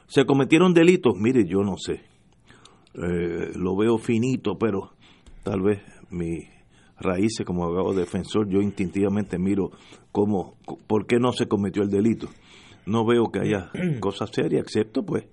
¿Se 0.08 0.26
cometieron 0.26 0.74
delitos? 0.74 1.14
Mire, 1.18 1.46
yo 1.46 1.64
no 1.64 1.78
sé. 1.78 2.02
Eh, 2.94 3.52
lo 3.56 3.76
veo 3.76 3.98
finito, 3.98 4.58
pero 4.58 4.92
tal 5.44 5.62
vez 5.62 5.82
mi 6.10 6.40
raíces 7.00 7.46
como 7.46 7.64
abogado 7.64 7.94
defensor, 7.94 8.48
yo 8.50 8.62
instintivamente 8.62 9.40
miro 9.40 9.72
cómo, 10.12 10.56
por 10.88 11.08
qué 11.08 11.18
no 11.20 11.32
se 11.32 11.48
cometió 11.48 11.84
el 11.84 11.90
delito. 11.90 12.28
No 12.86 13.06
veo 13.06 13.32
que 13.32 13.40
haya 13.40 13.72
cosas 14.00 14.30
serias, 14.32 14.64
excepto 14.64 15.04
pues 15.04 15.26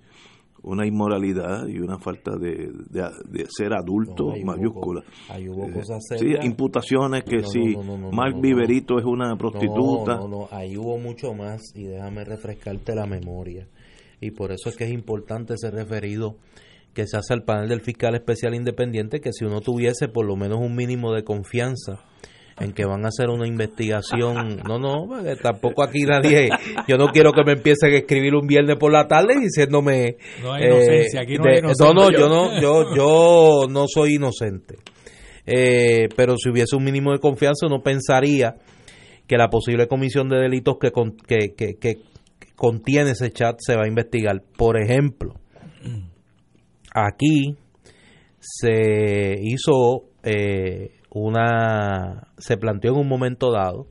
una 0.62 0.87
inmoralidad 0.87 1.67
y 1.67 1.79
una 1.79 1.99
falta 1.99 2.37
de, 2.37 2.71
de, 2.91 3.47
ser 3.49 3.73
adulto 3.73 4.35
mayúscula. 4.45 5.03
ahí 5.29 5.49
hubo 5.49 5.67
eh, 5.67 5.73
cosas 5.73 6.05
serias. 6.09 6.41
Sí, 6.43 6.47
imputaciones 6.47 7.25
que 7.25 7.43
si 7.43 7.77
Mark 8.12 8.41
Viverito 8.41 8.99
es 8.99 9.05
una 9.05 9.37
prostituta. 9.37 10.17
No, 10.17 10.29
no, 10.29 10.49
ahí 10.50 10.77
hubo 10.77 10.99
mucho 10.99 11.33
más 11.35 11.61
y 11.75 11.85
déjame 11.85 12.25
refrescarte 12.25 12.95
la 12.95 13.07
memoria 13.07 13.67
y 14.21 14.31
por 14.33 14.53
eso 14.53 14.69
es 14.69 14.77
que 14.77 14.85
es 14.85 14.93
importante 14.93 15.57
ser 15.57 15.75
referido 15.75 16.37
que 16.95 17.07
se 17.07 17.17
hace 17.17 17.33
al 17.33 17.45
panel 17.45 17.69
del 17.69 17.81
fiscal 17.81 18.15
especial 18.15 18.55
independiente, 18.55 19.21
que 19.21 19.33
si 19.33 19.45
uno 19.45 19.61
tuviese 19.61 20.09
por 20.09 20.27
lo 20.27 20.37
menos 20.37 20.59
un 20.59 20.75
mínimo 20.75 21.12
de 21.12 21.23
confianza 21.23 22.05
en 22.61 22.73
que 22.73 22.85
van 22.85 23.05
a 23.05 23.09
hacer 23.09 23.29
una 23.29 23.47
investigación. 23.47 24.61
No, 24.67 24.79
no, 24.79 25.07
tampoco 25.43 25.83
aquí 25.83 26.03
nadie. 26.03 26.50
Yo 26.87 26.97
no 26.97 27.09
quiero 27.09 27.33
que 27.33 27.45
me 27.45 27.53
empiecen 27.53 27.93
a 27.93 27.99
escribir 27.99 28.35
un 28.35 28.47
viernes 28.47 28.77
por 28.79 28.93
la 28.93 29.07
tarde 29.07 29.35
diciéndome. 29.41 30.17
No 30.43 30.53
hay 30.53 30.65
inocencia, 30.65 31.21
aquí 31.23 31.37
no 31.37 31.45
hay 31.50 31.59
inocencia. 31.59 31.87
No, 31.87 31.95
no, 31.95 32.11
yo 32.11 32.29
no, 32.29 32.61
yo, 32.61 32.95
yo 32.95 33.67
no 33.69 33.85
soy 33.87 34.15
inocente. 34.15 34.77
Eh, 35.47 36.09
pero 36.17 36.37
si 36.37 36.50
hubiese 36.50 36.77
un 36.77 36.85
mínimo 36.85 37.12
de 37.12 37.21
confianza, 37.21 37.67
uno 37.67 37.81
pensaría 37.83 38.57
que 39.27 39.37
la 39.37 39.49
posible 39.49 39.87
comisión 39.87 40.29
de 40.29 40.38
delitos 40.38 40.77
que, 40.81 40.91
que, 41.27 41.55
que, 41.55 41.75
que 41.79 42.03
contiene 42.57 43.11
ese 43.12 43.31
chat 43.31 43.57
se 43.59 43.77
va 43.77 43.85
a 43.85 43.88
investigar. 43.88 44.43
Por 44.57 44.81
ejemplo, 44.81 45.35
aquí 46.93 47.57
se 48.41 49.37
hizo 49.41 50.05
eh, 50.23 50.98
una, 51.11 52.29
se 52.38 52.57
planteó 52.57 52.93
en 52.93 53.00
un 53.00 53.09
momento 53.09 53.50
dado, 53.53 53.87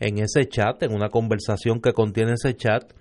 en 0.00 0.18
ese 0.18 0.46
chat, 0.46 0.82
en 0.82 0.94
una 0.94 1.08
conversación 1.08 1.80
que 1.80 1.92
contiene 1.92 2.34
ese 2.34 2.54
chat, 2.54 2.92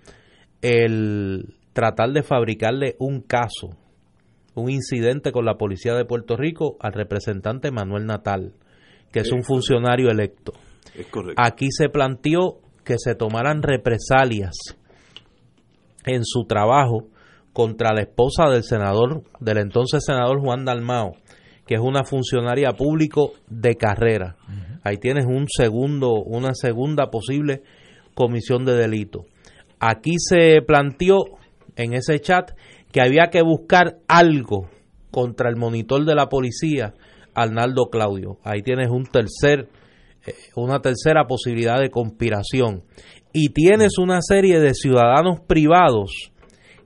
el 0.62 1.56
tratar 1.74 2.12
de 2.12 2.24
fabricarle 2.24 2.96
un 3.00 3.22
caso, 3.22 3.76
un 4.56 4.70
incidente 4.70 5.32
con 5.32 5.46
la 5.46 5.56
policía 5.58 5.94
de 5.94 6.06
Puerto 6.06 6.38
Rico 6.38 6.78
al 6.80 6.94
representante 6.94 7.72
Manuel 7.72 8.06
Natal, 8.06 8.54
que 9.12 9.20
es 9.20 9.32
un 9.32 9.44
funcionario 9.44 10.10
electo. 10.10 10.54
Aquí 11.36 11.68
se 11.72 11.90
planteó 11.90 12.60
que 12.86 12.96
se 12.98 13.16
tomaran 13.16 13.62
represalias 13.62 14.54
en 16.06 16.24
su 16.24 16.46
trabajo 16.46 17.08
contra 17.52 17.94
la 17.94 18.02
esposa 18.02 18.50
del 18.50 18.64
senador, 18.64 19.24
del 19.40 19.58
entonces 19.58 20.04
senador 20.06 20.40
Juan 20.40 20.66
Dalmao, 20.66 21.14
que 21.66 21.76
es 21.76 21.82
una 21.82 22.04
funcionaria 22.04 22.72
público 22.74 23.34
de 23.48 23.76
carrera. 23.76 24.36
Ahí 24.84 24.98
tienes 24.98 25.26
un 25.26 25.48
segundo, 25.48 26.22
una 26.24 26.54
segunda 26.54 27.10
posible 27.10 27.64
comisión 28.14 28.66
de 28.66 28.76
delito. 28.76 29.26
Aquí 29.80 30.16
se 30.18 30.62
planteó 30.62 31.24
en 31.76 31.94
ese 31.94 32.20
chat 32.20 32.52
que 32.92 33.02
había 33.02 33.30
que 33.30 33.42
buscar 33.42 33.98
algo 34.08 34.70
contra 35.12 35.50
el 35.50 35.56
monitor 35.56 36.06
de 36.06 36.16
la 36.16 36.30
policía, 36.30 36.94
Arnaldo 37.34 37.90
Claudio. 37.90 38.38
Ahí 38.44 38.62
tienes 38.62 38.90
un 38.90 39.06
tercer, 39.06 39.68
eh, 40.26 40.34
una 40.56 40.80
tercera 40.80 41.26
posibilidad 41.26 41.80
de 41.80 41.90
conspiración 41.90 42.84
y 43.34 43.50
tienes 43.50 43.98
una 43.98 44.22
serie 44.22 44.60
de 44.60 44.74
ciudadanos 44.74 45.42
privados 45.42 46.32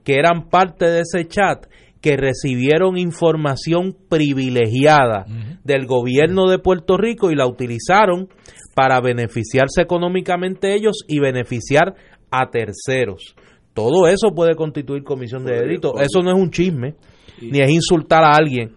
que 0.04 0.14
eran 0.14 0.48
parte 0.48 0.86
de 0.86 1.00
ese 1.02 1.28
chat 1.28 1.66
que 2.00 2.16
recibieron 2.16 2.96
información 2.96 3.96
privilegiada 4.08 5.26
del 5.64 5.86
gobierno 5.86 6.48
de 6.48 6.58
Puerto 6.58 6.96
Rico 6.96 7.30
y 7.30 7.34
la 7.34 7.46
utilizaron 7.46 8.28
para 8.74 9.00
beneficiarse 9.00 9.82
económicamente 9.82 10.74
ellos 10.74 11.04
y 11.06 11.20
beneficiar 11.20 11.94
a 12.30 12.50
terceros. 12.50 13.34
Todo 13.74 14.08
eso 14.08 14.30
puede 14.34 14.54
constituir 14.54 15.04
comisión 15.04 15.44
de 15.44 15.60
delito. 15.60 15.94
Eso 16.00 16.22
no 16.22 16.30
es 16.30 16.40
un 16.40 16.50
chisme, 16.50 16.94
ni 17.40 17.60
es 17.60 17.70
insultar 17.70 18.24
a 18.24 18.32
alguien. 18.32 18.74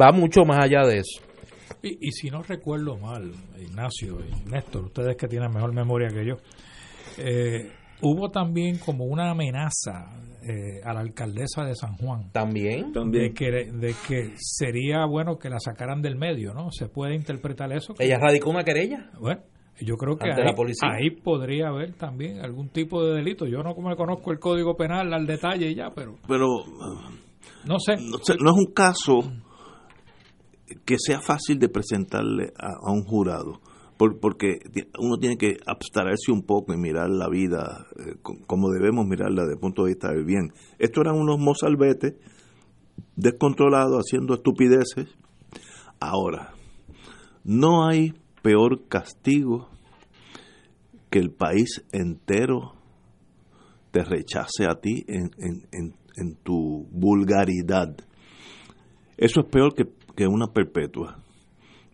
Va 0.00 0.12
mucho 0.12 0.44
más 0.44 0.64
allá 0.64 0.86
de 0.86 0.98
eso. 0.98 1.20
Y, 1.82 2.08
y 2.08 2.12
si 2.12 2.30
no 2.30 2.42
recuerdo 2.42 2.96
mal, 2.96 3.32
Ignacio 3.58 4.18
y 4.20 4.50
Néstor, 4.50 4.86
ustedes 4.86 5.16
que 5.16 5.28
tienen 5.28 5.50
mejor 5.50 5.74
memoria 5.74 6.08
que 6.08 6.26
yo, 6.26 6.34
eh, 7.18 7.72
hubo 8.02 8.30
también 8.30 8.78
como 8.78 9.04
una 9.04 9.30
amenaza 9.30 10.10
eh, 10.42 10.80
a 10.84 10.94
la 10.94 11.00
alcaldesa 11.00 11.64
de 11.64 11.74
San 11.74 11.96
Juan. 11.96 12.30
También. 12.32 12.92
De 12.92 13.32
que, 13.32 13.50
de 13.50 13.94
que 14.08 14.32
sería 14.36 15.04
bueno 15.06 15.38
que 15.38 15.50
la 15.50 15.60
sacaran 15.60 16.00
del 16.02 16.16
medio, 16.16 16.54
¿no? 16.54 16.70
¿Se 16.70 16.88
puede 16.88 17.14
interpretar 17.14 17.72
eso? 17.72 17.94
¿Ella 17.98 18.18
radicó 18.18 18.50
una 18.50 18.64
querella? 18.64 19.10
Bueno, 19.20 19.42
yo 19.80 19.96
creo 19.96 20.16
que 20.16 20.30
ahí, 20.30 21.10
podría 21.10 21.68
haber 21.68 21.94
también 21.94 22.40
algún 22.40 22.68
tipo 22.68 23.04
de 23.04 23.16
delito. 23.16 23.46
Yo 23.46 23.62
no 23.62 23.74
como 23.74 23.94
conozco 23.96 24.32
el 24.32 24.38
Código 24.38 24.76
Penal 24.76 25.12
al 25.12 25.26
detalle 25.26 25.74
ya, 25.74 25.90
pero... 25.94 26.16
Pero... 26.26 26.46
No 27.66 27.78
sé. 27.78 27.96
No, 27.96 28.18
no 28.40 28.50
es 28.50 28.56
un 28.56 28.72
caso 28.72 29.20
que 30.84 30.96
sea 30.98 31.20
fácil 31.20 31.58
de 31.58 31.68
presentarle 31.68 32.52
a 32.58 32.90
un 32.90 33.04
jurado 33.04 33.60
porque 34.20 34.60
uno 34.98 35.18
tiene 35.18 35.36
que 35.36 35.58
abstraerse 35.66 36.32
un 36.32 36.42
poco 36.42 36.72
y 36.72 36.78
mirar 36.78 37.10
la 37.10 37.28
vida 37.28 37.86
eh, 37.98 38.14
como 38.22 38.70
debemos 38.70 39.06
mirarla 39.06 39.42
desde 39.42 39.54
el 39.54 39.60
punto 39.60 39.84
de 39.84 39.90
vista 39.90 40.10
del 40.10 40.24
bien. 40.24 40.52
Estos 40.78 41.04
eran 41.04 41.16
unos 41.16 41.38
mozalbetes 41.38 42.14
descontrolado 43.16 43.98
haciendo 43.98 44.34
estupideces. 44.34 45.08
Ahora, 46.00 46.54
no 47.44 47.86
hay 47.86 48.14
peor 48.42 48.88
castigo 48.88 49.68
que 51.10 51.18
el 51.18 51.30
país 51.30 51.84
entero 51.92 52.72
te 53.90 54.04
rechace 54.04 54.66
a 54.66 54.80
ti 54.80 55.04
en, 55.08 55.30
en, 55.38 55.94
en, 56.16 56.34
tu 56.42 56.86
vulgaridad. 56.92 57.96
Eso 59.16 59.40
es 59.40 59.46
peor 59.50 59.74
que, 59.74 59.84
que, 60.14 60.26
una 60.26 60.46
perpetua. 60.46 61.18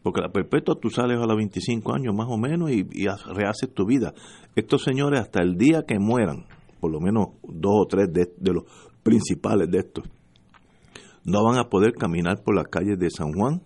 Porque 0.06 0.20
la 0.20 0.28
perpetua 0.28 0.78
tú 0.80 0.88
sales 0.88 1.18
a 1.18 1.26
los 1.26 1.36
25 1.36 1.92
años 1.92 2.14
más 2.14 2.28
o 2.30 2.38
menos 2.38 2.70
y, 2.70 2.86
y 2.92 3.06
rehaces 3.34 3.74
tu 3.74 3.86
vida. 3.86 4.14
Estos 4.54 4.84
señores 4.84 5.18
hasta 5.18 5.42
el 5.42 5.56
día 5.56 5.82
que 5.82 5.98
mueran, 5.98 6.46
por 6.78 6.92
lo 6.92 7.00
menos 7.00 7.30
dos 7.42 7.72
o 7.74 7.86
tres 7.86 8.12
de, 8.12 8.52
los 8.52 8.62
principales 9.02 9.68
de 9.68 9.78
estos, 9.78 10.04
no 11.24 11.42
van 11.42 11.58
a 11.58 11.68
poder 11.68 11.94
caminar 11.94 12.44
por 12.44 12.54
las 12.54 12.68
calles 12.68 13.00
de 13.00 13.10
San 13.10 13.32
Juan 13.32 13.62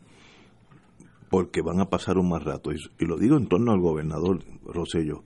porque 1.29 1.61
van 1.61 1.79
a 1.79 1.91
pasar 1.91 2.17
un 2.17 2.31
mal 2.31 2.41
rato. 2.41 2.71
Y, 2.73 3.05
lo 3.05 3.19
digo 3.19 3.37
en 3.37 3.47
torno 3.47 3.73
al 3.73 3.81
gobernador 3.83 4.39
Rosello. 4.65 5.25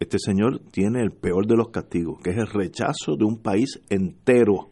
Este 0.00 0.18
señor 0.18 0.60
tiene 0.72 1.02
el 1.02 1.12
peor 1.12 1.46
de 1.46 1.56
los 1.56 1.68
castigos, 1.68 2.22
que 2.22 2.30
es 2.30 2.38
el 2.38 2.46
rechazo 2.46 3.16
de 3.18 3.26
un 3.26 3.36
país 3.36 3.82
entero, 3.90 4.70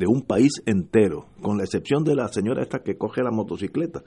de 0.00 0.06
un 0.06 0.22
país 0.22 0.62
entero, 0.64 1.26
con 1.42 1.58
la 1.58 1.64
excepción 1.64 2.02
de 2.04 2.14
la 2.14 2.28
señora 2.28 2.62
esta 2.62 2.78
que 2.78 2.96
coge 2.96 3.22
la 3.22 3.30
motocicleta. 3.30 4.02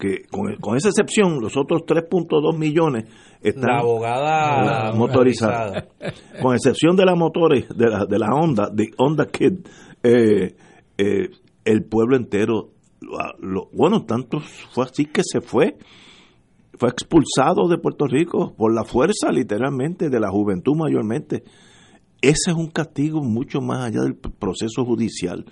Que 0.00 0.24
con, 0.28 0.56
con 0.56 0.76
esa 0.76 0.88
excepción, 0.88 1.40
los 1.40 1.56
otros 1.56 1.82
3.2 1.82 2.58
millones 2.58 3.04
están 3.40 3.70
la 3.70 3.78
abogada 3.78 4.92
motorizadas. 4.92 5.84
Con 6.42 6.54
excepción 6.54 6.96
de 6.96 7.04
la 7.04 7.14
motores, 7.14 7.68
de 7.68 7.88
la, 7.88 8.06
de 8.06 8.18
la 8.18 8.26
Honda, 8.34 8.70
de 8.72 8.90
Honda 8.98 9.26
Kid, 9.26 9.60
eh, 10.02 10.56
eh, 10.98 11.30
el 11.64 11.84
pueblo 11.84 12.16
entero 12.16 12.70
lo, 13.38 13.68
bueno, 13.72 14.04
tanto 14.04 14.40
fue 14.72 14.84
así 14.84 15.04
que 15.04 15.22
se 15.22 15.40
fue, 15.40 15.76
fue 16.76 16.88
expulsado 16.88 17.68
de 17.68 17.78
Puerto 17.78 18.06
Rico 18.06 18.52
por 18.56 18.74
la 18.74 18.82
fuerza 18.82 19.30
literalmente 19.30 20.10
de 20.10 20.18
la 20.18 20.28
juventud 20.28 20.74
mayormente. 20.76 21.44
Ese 22.20 22.50
es 22.50 22.56
un 22.56 22.68
castigo 22.68 23.22
mucho 23.22 23.60
más 23.60 23.86
allá 23.86 24.00
del 24.02 24.16
proceso 24.16 24.84
judicial. 24.84 25.44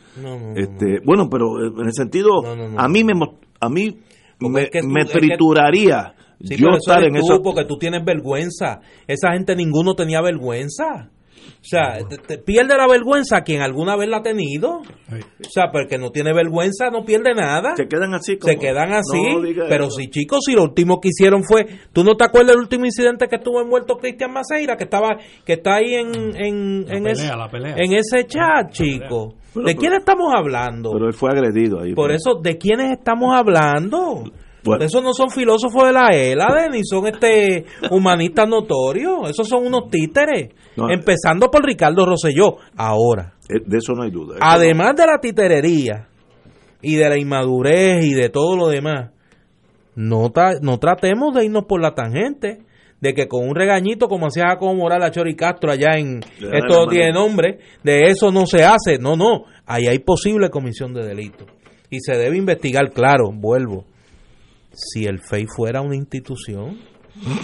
este, 0.56 1.00
bueno, 1.04 1.28
pero 1.30 1.64
en 1.64 1.86
el 1.86 1.92
sentido, 1.92 2.30
a 2.76 2.88
mí 2.88 3.04
me 3.04 3.12
a 3.60 3.68
mí 3.68 3.98
me, 4.40 5.04
trituraría 5.04 6.14
yo 6.40 6.68
estar 6.76 7.02
en 7.04 7.16
eso. 7.16 7.40
Porque 7.42 7.64
tú 7.64 7.78
tienes 7.78 8.04
vergüenza. 8.04 8.80
Esa 9.06 9.32
gente 9.32 9.56
ninguno 9.56 9.94
tenía 9.94 10.20
vergüenza. 10.20 11.10
O 11.66 11.68
sea, 11.68 11.98
te, 12.28 12.38
pierde 12.38 12.76
la 12.76 12.86
vergüenza 12.86 13.40
quien 13.40 13.60
alguna 13.60 13.96
vez 13.96 14.08
la 14.08 14.18
ha 14.18 14.22
tenido. 14.22 14.78
O 14.78 15.50
sea, 15.50 15.72
porque 15.72 15.98
no 15.98 16.10
tiene 16.10 16.32
vergüenza, 16.32 16.90
no 16.90 17.04
pierde 17.04 17.34
nada. 17.34 17.74
Se 17.74 17.88
quedan 17.88 18.14
así. 18.14 18.38
Se 18.40 18.56
quedan 18.56 18.92
así. 18.92 19.18
pero 19.68 19.90
sí, 19.90 20.08
chicos, 20.08 20.44
si 20.46 20.54
lo 20.54 20.62
último 20.62 21.00
que 21.00 21.08
hicieron 21.08 21.42
fue. 21.42 21.66
¿Tú 21.92 22.04
no 22.04 22.14
te 22.16 22.24
acuerdas 22.24 22.52
del 22.52 22.60
último 22.60 22.84
incidente 22.84 23.26
que 23.26 23.36
estuvo 23.36 23.60
envuelto 23.60 23.96
Cristian 23.96 24.32
Maceira? 24.32 24.76
Que 24.76 24.84
estaba 24.84 25.16
que 25.44 25.54
está 25.54 25.74
ahí 25.74 25.94
en, 25.94 26.36
en, 26.36 27.06
ese, 27.08 27.32
en 27.32 27.94
ese 27.94 28.26
chat, 28.26 28.70
chico. 28.70 29.34
¿De 29.56 29.74
quién 29.74 29.94
estamos 29.94 30.32
hablando? 30.36 30.92
Pero 30.92 31.08
él 31.08 31.14
fue 31.14 31.30
agredido 31.32 31.80
ahí. 31.80 31.94
Por 31.94 32.12
eso, 32.12 32.38
¿de 32.40 32.58
quiénes 32.58 32.92
estamos 32.92 33.36
hablando? 33.36 34.22
Esos 34.80 35.02
no 35.02 35.12
son 35.12 35.30
filósofos 35.30 35.84
de 35.84 35.92
la 35.92 36.08
ELADE, 36.10 36.70
ni 36.70 36.84
son 36.84 37.06
este 37.06 37.64
humanistas 37.90 38.48
notorios. 38.48 39.30
Esos 39.30 39.48
son 39.48 39.66
unos 39.66 39.88
títeres. 39.90 40.54
Empezando 40.76 41.50
por 41.50 41.64
Ricardo 41.64 42.04
Rosselló. 42.04 42.56
Ahora. 42.76 43.34
Eh, 43.48 43.60
de 43.64 43.78
eso 43.78 43.94
no 43.94 44.02
hay 44.02 44.10
duda. 44.10 44.36
Además 44.40 44.96
de 44.96 45.06
la 45.06 45.18
titerería 45.20 46.08
y 46.82 46.96
de 46.96 47.08
la 47.08 47.18
inmadurez 47.18 48.04
y 48.04 48.14
de 48.14 48.28
todo 48.28 48.56
lo 48.56 48.68
demás, 48.68 49.10
no, 49.94 50.32
no 50.60 50.78
tratemos 50.78 51.34
de 51.34 51.44
irnos 51.44 51.64
por 51.64 51.80
la 51.80 51.94
tangente 51.94 52.62
de 53.00 53.14
que 53.14 53.28
con 53.28 53.46
un 53.46 53.54
regañito 53.54 54.08
como 54.08 54.26
hacía 54.26 54.48
Jacobo 54.48 54.74
Morales 54.74 55.08
a 55.08 55.10
Chori 55.10 55.34
Castro 55.34 55.70
allá 55.70 55.98
en 55.98 56.20
esto 56.20 56.84
no 56.84 56.86
tiene 56.86 57.12
nombre, 57.12 57.58
de 57.82 58.06
eso 58.06 58.30
no 58.30 58.46
se 58.46 58.64
hace. 58.64 58.98
No, 58.98 59.16
no, 59.16 59.44
ahí 59.66 59.86
hay 59.86 59.98
posible 59.98 60.50
comisión 60.50 60.92
de 60.94 61.06
delito. 61.06 61.46
Y 61.90 62.00
se 62.00 62.16
debe 62.16 62.36
investigar, 62.36 62.90
claro, 62.90 63.30
vuelvo 63.32 63.84
si 64.72 65.06
el 65.06 65.20
FEI 65.20 65.46
fuera 65.46 65.80
una 65.80 65.96
institución 65.96 66.78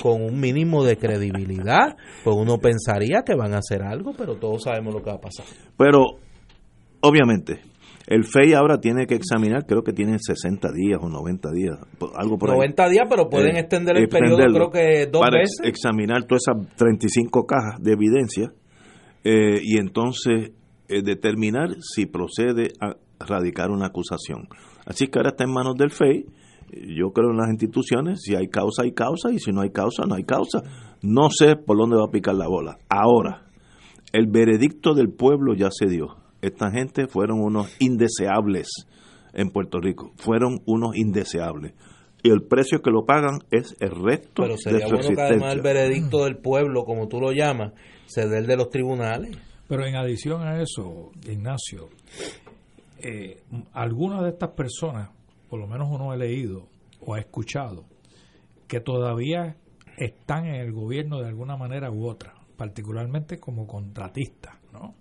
con 0.02 0.22
un 0.22 0.40
mínimo 0.40 0.85
de 0.85 0.96
credibilidad, 0.96 1.96
pues 2.24 2.37
uno 2.37 2.58
pensaría 2.58 3.22
que 3.24 3.35
van 3.35 3.54
a 3.54 3.58
hacer 3.58 3.82
algo, 3.82 4.12
pero 4.16 4.37
todos 4.37 4.62
sabemos 4.64 4.94
lo 4.94 5.02
que 5.02 5.11
va 5.11 5.16
a 5.16 5.20
pasar. 5.20 5.46
Pero, 5.76 6.18
obviamente, 7.00 7.61
el 8.06 8.24
FEI 8.24 8.54
ahora 8.54 8.78
tiene 8.78 9.06
que 9.06 9.14
examinar, 9.14 9.64
creo 9.66 9.82
que 9.82 9.92
tienen 9.92 10.18
60 10.18 10.68
días 10.72 10.98
o 11.00 11.08
90 11.08 11.50
días, 11.52 11.78
algo 12.16 12.38
por 12.38 12.50
90 12.50 12.88
días, 12.88 13.06
pero 13.08 13.28
pueden 13.28 13.56
eh, 13.56 13.61
extender 13.61 13.96
el 13.96 14.08
periodo, 14.08 14.37
creo 14.37 14.70
que 14.70 15.06
dos 15.06 15.22
para 15.22 15.38
veces. 15.38 15.61
examinar 15.64 16.24
todas 16.24 16.42
esas 16.48 16.76
35 16.76 17.46
cajas 17.46 17.80
de 17.80 17.92
evidencia 17.92 18.52
eh, 19.24 19.61
y 19.62 19.78
entonces 19.78 20.50
eh, 20.88 21.02
determinar 21.02 21.76
si 21.80 22.06
procede 22.06 22.72
a 22.80 22.96
radicar 23.24 23.70
una 23.70 23.87
acusación. 23.87 24.48
Así 24.85 25.06
que 25.06 25.18
ahora 25.18 25.30
está 25.30 25.44
en 25.44 25.52
manos 25.52 25.76
del 25.76 25.90
FEI 25.90 26.26
yo 26.72 27.12
creo 27.12 27.30
en 27.30 27.37
las 27.37 27.50
instituciones, 27.50 28.22
si 28.22 28.35
hay 28.35 28.48
causa, 28.48 28.82
hay 28.82 28.92
causa, 28.92 29.30
y 29.30 29.38
si 29.38 29.52
no 29.52 29.61
hay 29.61 29.70
causa, 29.70 30.04
no 30.06 30.14
hay 30.14 30.24
causa. 30.24 30.62
No 31.02 31.30
sé 31.30 31.56
por 31.56 31.76
dónde 31.76 31.96
va 31.96 32.04
a 32.06 32.11
picar 32.11 32.35
la 32.35 32.48
bola. 32.48 32.78
Ahora, 32.88 33.44
el 34.12 34.26
veredicto 34.26 34.94
del 34.94 35.11
pueblo 35.11 35.54
ya 35.54 35.68
se 35.70 35.87
dio. 35.87 36.16
Esta 36.40 36.70
gente 36.70 37.06
fueron 37.06 37.40
unos 37.40 37.74
indeseables 37.80 38.68
en 39.32 39.50
Puerto 39.50 39.80
Rico, 39.80 40.12
fueron 40.16 40.61
unos 40.66 40.96
indeseables. 40.96 41.74
Y 42.22 42.30
el 42.30 42.42
precio 42.42 42.82
que 42.82 42.90
lo 42.90 43.04
pagan 43.04 43.40
es 43.50 43.74
el 43.80 43.90
resto 43.90 44.42
Pero 44.42 44.56
sería 44.56 44.80
de 44.80 44.87
su 44.87 44.94
bueno 44.94 45.16
que 45.16 45.22
además 45.22 45.52
el 45.54 45.61
veredicto 45.61 46.24
del 46.24 46.37
pueblo, 46.37 46.85
como 46.85 47.08
tú 47.08 47.20
lo 47.20 47.32
llamas, 47.32 47.72
se 48.06 48.28
dé 48.28 48.38
el 48.38 48.46
de 48.46 48.56
los 48.56 48.70
tribunales. 48.70 49.37
Pero 49.68 49.87
en 49.87 49.96
adición 49.96 50.42
a 50.42 50.61
eso, 50.61 51.11
Ignacio, 51.28 51.88
eh, 52.98 53.42
algunas 53.72 54.22
de 54.22 54.28
estas 54.30 54.50
personas 54.50 55.08
por 55.52 55.60
lo 55.60 55.66
menos 55.66 55.90
uno 55.90 56.12
ha 56.12 56.16
leído 56.16 56.66
o 57.00 57.12
ha 57.12 57.18
escuchado, 57.18 57.84
que 58.66 58.80
todavía 58.80 59.54
están 59.98 60.46
en 60.46 60.54
el 60.54 60.72
gobierno 60.72 61.20
de 61.20 61.28
alguna 61.28 61.58
manera 61.58 61.90
u 61.90 62.08
otra, 62.08 62.32
particularmente 62.56 63.38
como 63.38 63.66
contratistas, 63.66 64.54
¿no? 64.72 64.94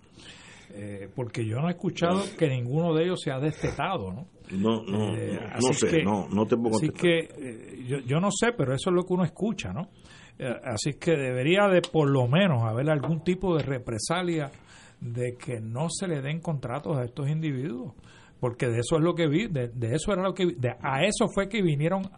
Eh, 0.74 1.08
porque 1.16 1.46
yo 1.46 1.56
no 1.56 1.68
he 1.68 1.70
escuchado 1.70 2.20
que 2.38 2.50
ninguno 2.50 2.92
de 2.92 3.04
ellos 3.04 3.22
se 3.22 3.30
ha 3.30 3.40
destetado, 3.40 4.12
¿no? 4.12 4.26
No, 4.50 4.82
no, 4.82 5.16
eh, 5.16 5.40
no 5.58 5.72
sé, 5.72 6.02
no, 6.02 6.28
no 6.28 6.44
te 6.44 6.58
puedo 6.58 6.76
Así 6.76 6.90
que 6.90 7.20
eh, 7.20 7.86
yo, 7.88 8.00
yo 8.00 8.20
no 8.20 8.28
sé, 8.30 8.52
pero 8.52 8.74
eso 8.74 8.90
es 8.90 8.94
lo 8.94 9.04
que 9.04 9.14
uno 9.14 9.24
escucha, 9.24 9.72
¿no? 9.72 9.88
así 10.64 10.94
que 10.94 11.12
debería 11.12 11.68
de 11.68 11.80
por 11.80 12.10
lo 12.10 12.26
menos 12.26 12.64
haber 12.64 12.90
algún 12.90 13.22
tipo 13.22 13.56
de 13.56 13.62
represalia 13.62 14.50
de 15.00 15.36
que 15.36 15.60
no 15.60 15.86
se 15.88 16.08
le 16.08 16.20
den 16.20 16.40
contratos 16.40 16.98
a 16.98 17.04
estos 17.04 17.30
individuos 17.30 17.94
porque 18.42 18.66
de 18.66 18.80
eso 18.80 18.96
es 18.96 19.04
lo 19.04 19.14
que 19.14 19.28
vi, 19.28 19.46
de, 19.46 19.70
eso 19.94 20.12
era 20.12 20.20
lo 20.20 20.34
que 20.34 20.56
a 20.82 21.04
eso 21.04 21.28
fue 21.32 21.48
que 21.48 21.62
vinieron 21.62 22.10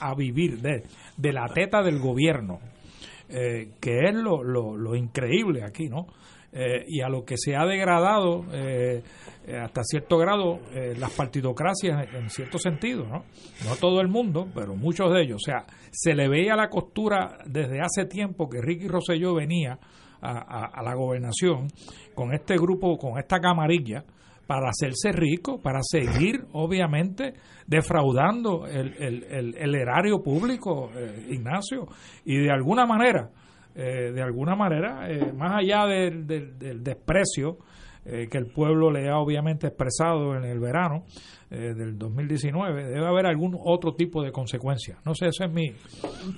a 0.00 0.12
vivir 0.16 0.60
de, 0.60 0.82
de 1.16 1.32
la 1.32 1.46
teta 1.54 1.84
del 1.84 2.00
gobierno, 2.00 2.58
eh, 3.28 3.74
que 3.80 4.08
es 4.08 4.14
lo, 4.16 4.42
lo, 4.42 4.96
increíble 4.96 5.62
aquí, 5.62 5.88
¿no? 5.88 6.08
Eh, 6.50 6.84
y 6.88 7.00
a 7.00 7.08
lo 7.08 7.24
que 7.24 7.36
se 7.38 7.54
ha 7.54 7.64
degradado 7.64 8.44
eh, 8.52 9.04
hasta 9.62 9.84
cierto 9.84 10.18
grado 10.18 10.58
las 10.96 11.12
partidocracias 11.12 12.12
en, 12.12 12.28
cierto 12.28 12.58
sentido, 12.58 13.04
¿no? 13.04 13.24
No 13.64 13.76
todo 13.76 14.00
el 14.00 14.08
mundo, 14.08 14.48
pero 14.52 14.74
muchos 14.74 15.12
de 15.12 15.22
ellos. 15.22 15.36
O 15.36 15.46
sea, 15.46 15.64
se 15.92 16.12
le 16.12 16.28
veía 16.28 16.56
la 16.56 16.70
costura 16.70 17.38
desde 17.46 17.80
hace 17.80 18.04
tiempo 18.06 18.48
que 18.48 18.60
Ricky 18.60 18.88
Rosselló 18.88 19.32
venía 19.32 19.78
a, 20.20 20.64
a 20.64 20.82
la 20.82 20.94
gobernación 20.94 21.68
con 22.16 22.34
este 22.34 22.56
grupo, 22.56 22.98
con 22.98 23.16
esta 23.16 23.38
camarilla, 23.38 24.04
para 24.48 24.70
hacerse 24.70 25.12
rico, 25.12 25.60
para 25.60 25.80
seguir, 25.82 26.46
obviamente, 26.52 27.34
defraudando 27.66 28.66
el, 28.66 28.94
el, 28.98 29.54
el, 29.54 29.74
erario 29.74 30.22
público, 30.22 30.90
eh, 30.96 31.26
Ignacio, 31.28 31.86
y 32.24 32.38
de 32.38 32.50
alguna 32.50 32.86
manera, 32.86 33.28
eh, 33.74 34.10
de 34.10 34.22
alguna 34.22 34.56
manera, 34.56 35.06
eh, 35.10 35.34
más 35.34 35.58
allá 35.58 35.84
del, 35.84 36.26
del, 36.26 36.82
desprecio 36.82 37.58
que 38.04 38.38
el 38.38 38.46
pueblo 38.46 38.90
le 38.90 39.10
ha 39.10 39.18
obviamente 39.18 39.66
expresado 39.66 40.34
en 40.34 40.44
el 40.44 40.58
verano 40.58 41.04
del 41.50 41.98
2019, 41.98 42.86
debe 42.86 43.06
haber 43.06 43.26
algún 43.26 43.54
otro 43.62 43.92
tipo 43.96 44.22
de 44.22 44.32
consecuencia. 44.32 44.96
No 45.04 45.14
sé, 45.14 45.26
ese 45.26 45.44
es 45.44 45.52
mi, 45.52 45.74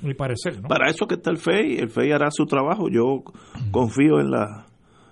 mi 0.03 0.15
parecer. 0.15 0.61
Para 0.63 0.91
eso 0.91 1.07
que 1.07 1.15
está 1.15 1.31
el 1.31 1.37
FEI, 1.37 1.77
el 1.77 1.91
FEI 1.91 2.11
hará 2.11 2.33
su 2.33 2.45
trabajo, 2.47 2.89
yo 2.89 3.23
confío 3.71 4.19
en 4.19 4.33
la 4.33 4.67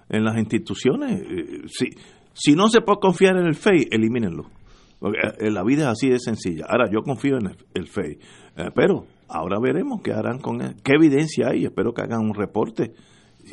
en 0.09 0.25
las 0.25 0.37
instituciones. 0.37 1.23
Sí, 1.69 1.91
si 2.38 2.55
no 2.55 2.68
se 2.68 2.81
puede 2.81 3.01
confiar 3.01 3.37
en 3.37 3.46
el 3.46 3.57
FEI, 3.57 3.88
elimínenlo. 3.90 4.44
Porque 5.01 5.18
eh, 5.38 5.51
la 5.51 5.64
vida 5.64 5.83
es 5.83 5.88
así 5.88 6.09
de 6.09 6.18
sencilla. 6.18 6.66
Ahora, 6.68 6.88
yo 6.90 7.03
confío 7.03 7.38
en 7.38 7.57
el, 7.74 7.88
FEI. 7.88 8.18
Eh, 8.57 8.70
pero 8.74 9.07
ahora 9.29 9.59
veremos 9.61 10.01
qué 10.03 10.12
harán 10.12 10.38
con 10.38 10.61
él. 10.61 10.77
qué 10.83 10.92
evidencia 10.94 11.48
hay. 11.48 11.64
Espero 11.64 11.92
que 11.92 12.03
hagan 12.03 12.20
un 12.20 12.35
reporte 12.35 12.94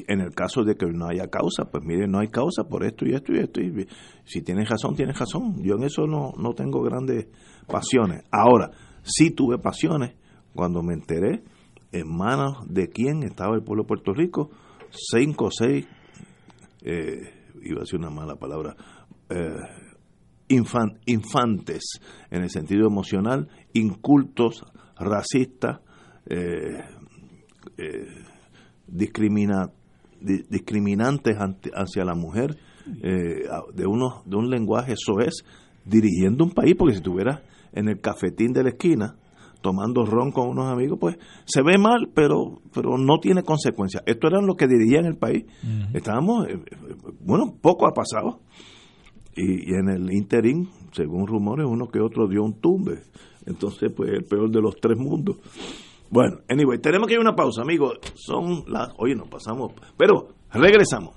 en 0.08 0.22
el 0.22 0.34
caso 0.34 0.64
de 0.64 0.76
que 0.76 0.86
no 0.88 1.08
haya 1.08 1.28
causa, 1.28 1.66
pues 1.72 1.84
mire, 1.84 2.08
no 2.08 2.20
hay 2.20 2.28
causa 2.28 2.66
por 2.66 2.84
esto 2.84 3.06
y 3.06 3.14
esto 3.14 3.34
y 3.34 3.40
esto. 3.40 3.62
Y 3.62 3.88
si 4.26 4.42
tienes 4.42 4.70
razón, 4.70 4.96
tienes 4.96 5.18
razón. 5.18 5.64
Yo 5.64 5.76
en 5.76 5.84
eso 5.84 6.06
no, 6.06 6.34
no 6.38 6.54
tengo 6.54 6.82
grandes 6.82 7.28
pasiones. 7.68 8.24
Ahora, 8.32 8.72
sí 9.04 9.32
tuve 9.32 9.58
pasiones 9.58 10.16
cuando 10.54 10.84
me 10.84 10.94
enteré 10.94 11.44
en 11.92 12.16
manos 12.16 12.58
de 12.68 12.90
quién 12.90 13.24
estaba 13.24 13.56
el 13.56 13.64
pueblo 13.64 13.84
de 13.84 13.88
Puerto 13.88 14.14
Rico, 14.14 14.50
cinco 14.92 15.46
o 15.46 15.52
seis, 15.52 15.88
eh, 16.84 17.35
iba 17.66 17.80
a 17.80 17.82
decir 17.82 18.00
una 18.00 18.10
mala 18.10 18.36
palabra, 18.36 18.76
eh, 19.30 19.58
infantes 20.48 22.00
en 22.30 22.44
el 22.44 22.50
sentido 22.50 22.88
emocional, 22.88 23.50
incultos, 23.74 24.64
racistas, 24.98 25.80
eh, 26.28 26.84
eh 27.78 28.08
discriminantes 28.88 31.36
hacia 31.74 32.06
la 32.06 32.16
mujer, 32.16 32.58
eh, 33.02 33.48
de, 33.74 33.88
uno, 33.88 34.22
de 34.26 34.36
un 34.36 34.50
lenguaje 34.50 34.94
es 34.94 35.44
dirigiendo 35.84 36.44
un 36.44 36.52
país, 36.52 36.76
porque 36.78 36.94
si 36.94 36.98
estuviera 36.98 37.44
en 37.74 37.90
el 37.90 38.00
cafetín 38.00 38.54
de 38.54 38.64
la 38.64 38.70
esquina, 38.70 39.16
tomando 39.66 40.06
ron 40.06 40.32
con 40.32 40.48
unos 40.50 40.72
amigos, 40.72 41.00
pues 41.02 41.18
se 41.44 41.64
ve 41.64 41.80
mal, 41.80 42.12
pero 42.14 42.62
pero 42.72 43.00
no 43.00 43.18
tiene 43.20 43.42
consecuencias. 43.42 44.04
Esto 44.06 44.28
eran 44.28 44.46
los 44.46 44.56
que 44.58 44.68
dirigían 44.68 45.06
el 45.06 45.18
país. 45.18 45.46
Estábamos, 45.92 46.48
eh, 46.48 46.60
bueno, 47.22 47.56
poco 47.60 47.88
ha 47.88 47.92
pasado. 47.92 48.42
Y, 49.36 49.74
en 49.74 49.90
el 49.90 50.14
interín, 50.14 50.70
según 50.92 51.26
rumores, 51.26 51.66
uno 51.68 51.88
que 51.88 52.00
otro 52.00 52.28
dio 52.28 52.44
un 52.44 52.62
tumbe. 52.62 53.02
Entonces, 53.48 53.92
pues 53.92 54.12
el 54.12 54.26
peor 54.26 54.52
de 54.52 54.62
los 54.62 54.76
tres 54.76 55.00
mundos. 55.00 55.38
Bueno, 56.12 56.38
anyway, 56.48 56.78
tenemos 56.78 57.08
que 57.08 57.14
ir 57.16 57.18
a 57.18 57.22
una 57.22 57.36
pausa, 57.36 57.64
amigos. 57.64 57.98
Son 58.14 58.66
las. 58.68 58.94
Oye, 59.00 59.16
nos 59.16 59.28
pasamos. 59.28 59.72
Pero 59.98 60.28
regresamos. 60.54 61.16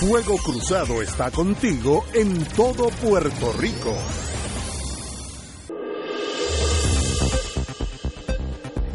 Fuego 0.00 0.34
Cruzado 0.38 1.00
está 1.00 1.30
contigo 1.30 2.04
en 2.14 2.44
todo 2.56 2.88
Puerto 3.00 3.52
Rico. 3.60 3.94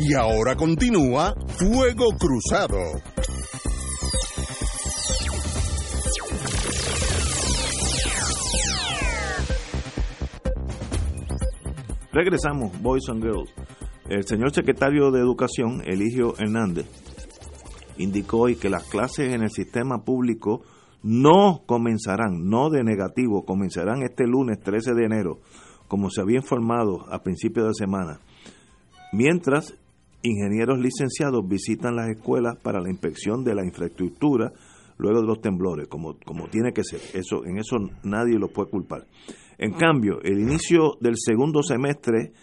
Y 0.02 0.14
ahora 0.14 0.56
continúa 0.56 1.36
Fuego 1.58 2.06
Cruzado. 2.18 2.78
Regresamos, 12.14 12.82
Boys 12.82 13.10
and 13.10 13.22
Girls. 13.22 13.54
El 14.08 14.26
señor 14.26 14.54
secretario 14.54 15.12
de 15.12 15.20
Educación, 15.20 15.82
Eligio 15.86 16.34
Hernández, 16.40 16.86
indicó 17.98 18.40
hoy 18.44 18.56
que 18.56 18.70
las 18.70 18.86
clases 18.86 19.34
en 19.34 19.44
el 19.44 19.52
sistema 19.52 20.06
público 20.06 20.62
no 21.04 21.64
comenzarán, 21.66 22.48
no 22.50 22.70
de 22.70 22.86
negativo, 22.86 23.44
comenzarán 23.44 24.02
este 24.04 24.26
lunes 24.26 24.62
13 24.62 24.94
de 24.94 25.04
enero, 25.04 25.40
como 25.90 26.10
se 26.10 26.22
había 26.22 26.38
informado 26.38 27.06
a 27.12 27.22
principios 27.22 27.68
de 27.68 27.74
semana. 27.74 28.22
Mientras 29.12 29.76
ingenieros 30.24 30.80
licenciados 30.80 31.48
visitan 31.48 31.96
las 31.96 32.10
escuelas 32.10 32.58
para 32.62 32.82
la 32.82 32.90
inspección 32.90 33.44
de 33.44 33.56
la 33.56 33.66
infraestructura 33.66 34.52
luego 34.98 35.22
de 35.22 35.28
los 35.28 35.42
temblores, 35.42 35.88
como, 35.88 36.18
como 36.26 36.48
tiene 36.50 36.74
que 36.74 36.84
ser. 36.84 37.00
Eso, 37.14 37.46
en 37.46 37.58
eso 37.58 37.78
nadie 38.04 38.38
lo 38.38 38.50
puede 38.50 38.70
culpar. 38.70 39.08
En 39.58 39.74
cambio, 39.74 40.22
el 40.24 40.40
inicio 40.40 40.98
del 41.00 41.16
segundo 41.18 41.64
semestre 41.64 42.34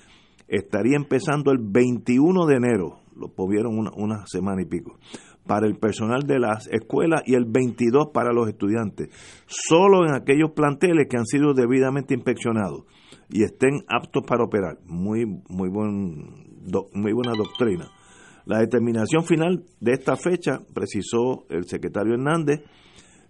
estaría 0.48 0.96
empezando 0.96 1.52
el 1.52 1.58
21 1.60 2.46
de 2.46 2.56
enero, 2.56 3.00
lo 3.14 3.30
movieron 3.36 3.78
una, 3.78 3.90
una 3.94 4.26
semana 4.26 4.62
y 4.62 4.66
pico, 4.66 4.98
para 5.46 5.66
el 5.66 5.76
personal 5.76 6.22
de 6.26 6.38
las 6.38 6.66
escuelas 6.68 7.22
y 7.26 7.34
el 7.34 7.44
22 7.44 8.08
para 8.12 8.32
los 8.32 8.48
estudiantes, 8.48 9.08
solo 9.46 10.06
en 10.06 10.14
aquellos 10.14 10.52
planteles 10.52 11.06
que 11.08 11.18
han 11.18 11.26
sido 11.26 11.54
debidamente 11.54 12.14
inspeccionados 12.14 12.84
y 13.30 13.44
estén 13.44 13.84
aptos 13.88 14.22
para 14.26 14.44
operar. 14.44 14.78
Muy, 14.86 15.26
muy 15.48 15.68
buen 15.68 16.45
muy 16.92 17.12
buena 17.12 17.33
doctrina. 17.37 17.88
La 18.44 18.61
determinación 18.61 19.24
final 19.24 19.64
de 19.81 19.92
esta 19.92 20.16
fecha, 20.16 20.61
precisó 20.72 21.46
el 21.50 21.64
secretario 21.66 22.14
Hernández, 22.14 22.62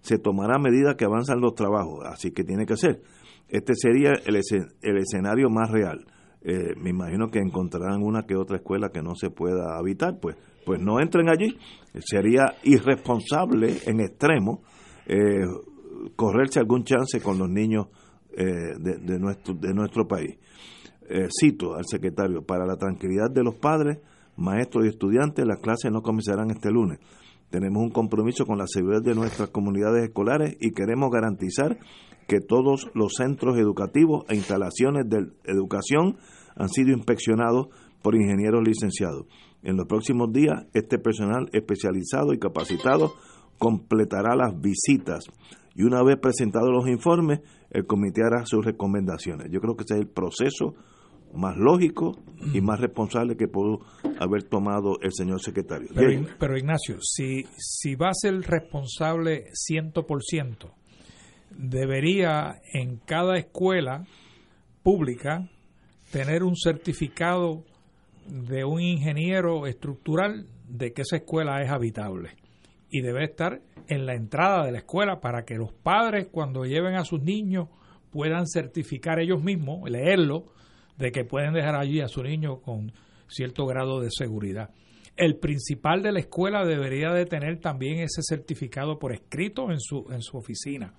se 0.01 0.19
tomará 0.19 0.55
a 0.55 0.61
medida 0.61 0.95
que 0.95 1.05
avanzan 1.05 1.41
los 1.41 1.55
trabajos, 1.55 2.05
así 2.05 2.31
que 2.31 2.43
tiene 2.43 2.65
que 2.65 2.77
ser. 2.77 3.01
Este 3.49 3.73
sería 3.75 4.11
el, 4.25 4.35
el 4.81 4.97
escenario 4.97 5.49
más 5.49 5.71
real. 5.71 6.05
Eh, 6.41 6.75
me 6.77 6.91
imagino 6.91 7.29
que 7.29 7.39
encontrarán 7.39 8.03
una 8.03 8.23
que 8.23 8.35
otra 8.35 8.57
escuela 8.57 8.89
que 8.89 9.01
no 9.01 9.15
se 9.15 9.29
pueda 9.31 9.77
habitar, 9.77 10.19
pues, 10.19 10.37
pues 10.65 10.79
no 10.79 10.99
entren 10.99 11.29
allí. 11.29 11.57
Sería 11.99 12.55
irresponsable 12.63 13.77
en 13.85 14.01
extremo 14.01 14.61
eh, 15.07 15.45
correrse 16.15 16.59
algún 16.59 16.83
chance 16.83 17.19
con 17.21 17.39
los 17.39 17.49
niños 17.49 17.87
eh, 18.31 18.43
de, 18.79 19.19
nuestro, 19.19 19.55
de 19.55 19.73
nuestro 19.73 20.07
país. 20.07 20.37
Eh, 21.09 21.27
cito 21.31 21.75
al 21.75 21.85
secretario, 21.85 22.43
para 22.43 22.65
la 22.65 22.75
tranquilidad 22.75 23.31
de 23.31 23.43
los 23.43 23.55
padres, 23.55 23.99
maestros 24.35 24.85
y 24.85 24.89
estudiantes, 24.89 25.45
las 25.45 25.59
clases 25.59 25.91
no 25.91 26.01
comenzarán 26.01 26.51
este 26.51 26.69
lunes. 26.69 26.99
Tenemos 27.49 27.81
un 27.81 27.91
compromiso 27.91 28.45
con 28.45 28.57
la 28.57 28.67
seguridad 28.67 29.01
de 29.01 29.15
nuestras 29.15 29.49
comunidades 29.49 30.03
escolares 30.03 30.57
y 30.59 30.71
queremos 30.71 31.09
garantizar 31.09 31.77
que 32.27 32.41
todos 32.41 32.89
los 32.93 33.13
centros 33.13 33.57
educativos 33.57 34.25
e 34.27 34.35
instalaciones 34.35 35.07
de 35.07 35.31
educación 35.45 36.17
han 36.57 36.67
sido 36.67 36.91
inspeccionados 36.91 37.67
por 38.03 38.15
ingenieros 38.15 38.67
licenciados. 38.67 39.27
En 39.63 39.77
los 39.77 39.87
próximos 39.87 40.33
días, 40.33 40.65
este 40.73 40.99
personal 40.99 41.47
especializado 41.53 42.33
y 42.33 42.37
capacitado 42.37 43.13
completará 43.57 44.35
las 44.35 44.59
visitas 44.59 45.23
y 45.73 45.83
una 45.83 46.03
vez 46.03 46.17
presentados 46.19 46.69
los 46.69 46.87
informes, 46.89 47.39
el 47.69 47.85
comité 47.85 48.23
hará 48.23 48.45
sus 48.45 48.65
recomendaciones. 48.65 49.47
Yo 49.51 49.61
creo 49.61 49.75
que 49.75 49.83
ese 49.83 49.95
es 49.95 50.01
el 50.01 50.09
proceso 50.09 50.75
más 51.37 51.55
lógico 51.57 52.17
y 52.53 52.61
más 52.61 52.79
responsable 52.79 53.37
que 53.37 53.47
pudo 53.47 53.79
haber 54.19 54.43
tomado 54.43 54.99
el 55.01 55.13
señor 55.13 55.41
secretario. 55.41 55.89
Pero, 56.39 56.57
Ignacio, 56.57 56.97
si, 57.01 57.45
si 57.57 57.95
va 57.95 58.09
a 58.09 58.13
ser 58.13 58.41
responsable 58.41 59.45
100%, 59.69 60.71
debería 61.57 62.61
en 62.73 62.97
cada 62.97 63.37
escuela 63.37 64.05
pública 64.83 65.49
tener 66.11 66.43
un 66.43 66.55
certificado 66.55 67.63
de 68.27 68.63
un 68.65 68.81
ingeniero 68.81 69.67
estructural 69.67 70.47
de 70.67 70.93
que 70.93 71.01
esa 71.01 71.17
escuela 71.17 71.61
es 71.61 71.69
habitable. 71.69 72.31
Y 72.89 73.01
debe 73.01 73.25
estar 73.25 73.61
en 73.87 74.05
la 74.05 74.15
entrada 74.15 74.65
de 74.65 74.71
la 74.71 74.79
escuela 74.79 75.19
para 75.19 75.43
que 75.43 75.55
los 75.55 75.73
padres 75.73 76.27
cuando 76.31 76.65
lleven 76.65 76.95
a 76.95 77.03
sus 77.03 77.21
niños 77.21 77.67
puedan 78.11 78.47
certificar 78.47 79.19
ellos 79.19 79.43
mismos, 79.43 79.89
leerlo, 79.89 80.45
de 80.97 81.11
que 81.11 81.23
pueden 81.23 81.53
dejar 81.53 81.75
allí 81.75 82.01
a 82.01 82.07
su 82.07 82.23
niño 82.23 82.61
con 82.61 82.91
cierto 83.27 83.65
grado 83.65 83.99
de 83.99 84.09
seguridad. 84.11 84.71
El 85.15 85.37
principal 85.37 86.03
de 86.03 86.11
la 86.11 86.19
escuela 86.19 86.65
debería 86.65 87.11
de 87.11 87.25
tener 87.25 87.59
también 87.59 87.99
ese 87.99 88.21
certificado 88.21 88.99
por 88.99 89.13
escrito 89.13 89.71
en 89.71 89.79
su, 89.79 90.05
en 90.11 90.21
su 90.21 90.37
oficina. 90.37 90.93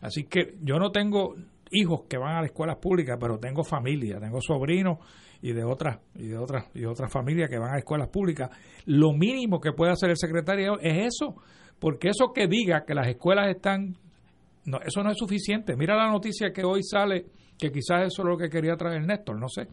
Así 0.00 0.24
que 0.24 0.54
yo 0.62 0.78
no 0.78 0.90
tengo 0.90 1.34
hijos 1.70 2.02
que 2.08 2.18
van 2.18 2.36
a 2.36 2.40
las 2.40 2.50
escuelas 2.50 2.76
públicas, 2.76 3.16
pero 3.20 3.38
tengo 3.38 3.64
familia, 3.64 4.20
tengo 4.20 4.40
sobrinos 4.40 4.98
y 5.42 5.52
de 5.52 5.64
otras 5.64 5.98
y 6.14 6.28
de 6.28 6.38
otras 6.38 6.66
y 6.74 6.84
otras 6.84 7.12
familias 7.12 7.48
que 7.50 7.58
van 7.58 7.74
a 7.74 7.78
escuelas 7.78 8.08
públicas. 8.08 8.50
Lo 8.86 9.12
mínimo 9.12 9.60
que 9.60 9.72
puede 9.72 9.92
hacer 9.92 10.10
el 10.10 10.16
secretario 10.16 10.78
es 10.80 11.14
eso, 11.14 11.36
porque 11.78 12.08
eso 12.08 12.32
que 12.32 12.46
diga 12.46 12.84
que 12.84 12.94
las 12.94 13.08
escuelas 13.08 13.48
están 13.48 13.96
no, 14.64 14.78
eso 14.80 15.02
no 15.02 15.10
es 15.10 15.18
suficiente. 15.18 15.76
Mira 15.76 15.96
la 15.96 16.10
noticia 16.10 16.52
que 16.52 16.62
hoy 16.64 16.82
sale 16.82 17.26
que 17.58 17.70
quizás 17.70 18.06
eso 18.06 18.22
es 18.22 18.28
lo 18.28 18.36
que 18.36 18.48
quería 18.48 18.76
traer 18.76 19.04
Néstor, 19.04 19.38
no 19.38 19.48
sé, 19.48 19.68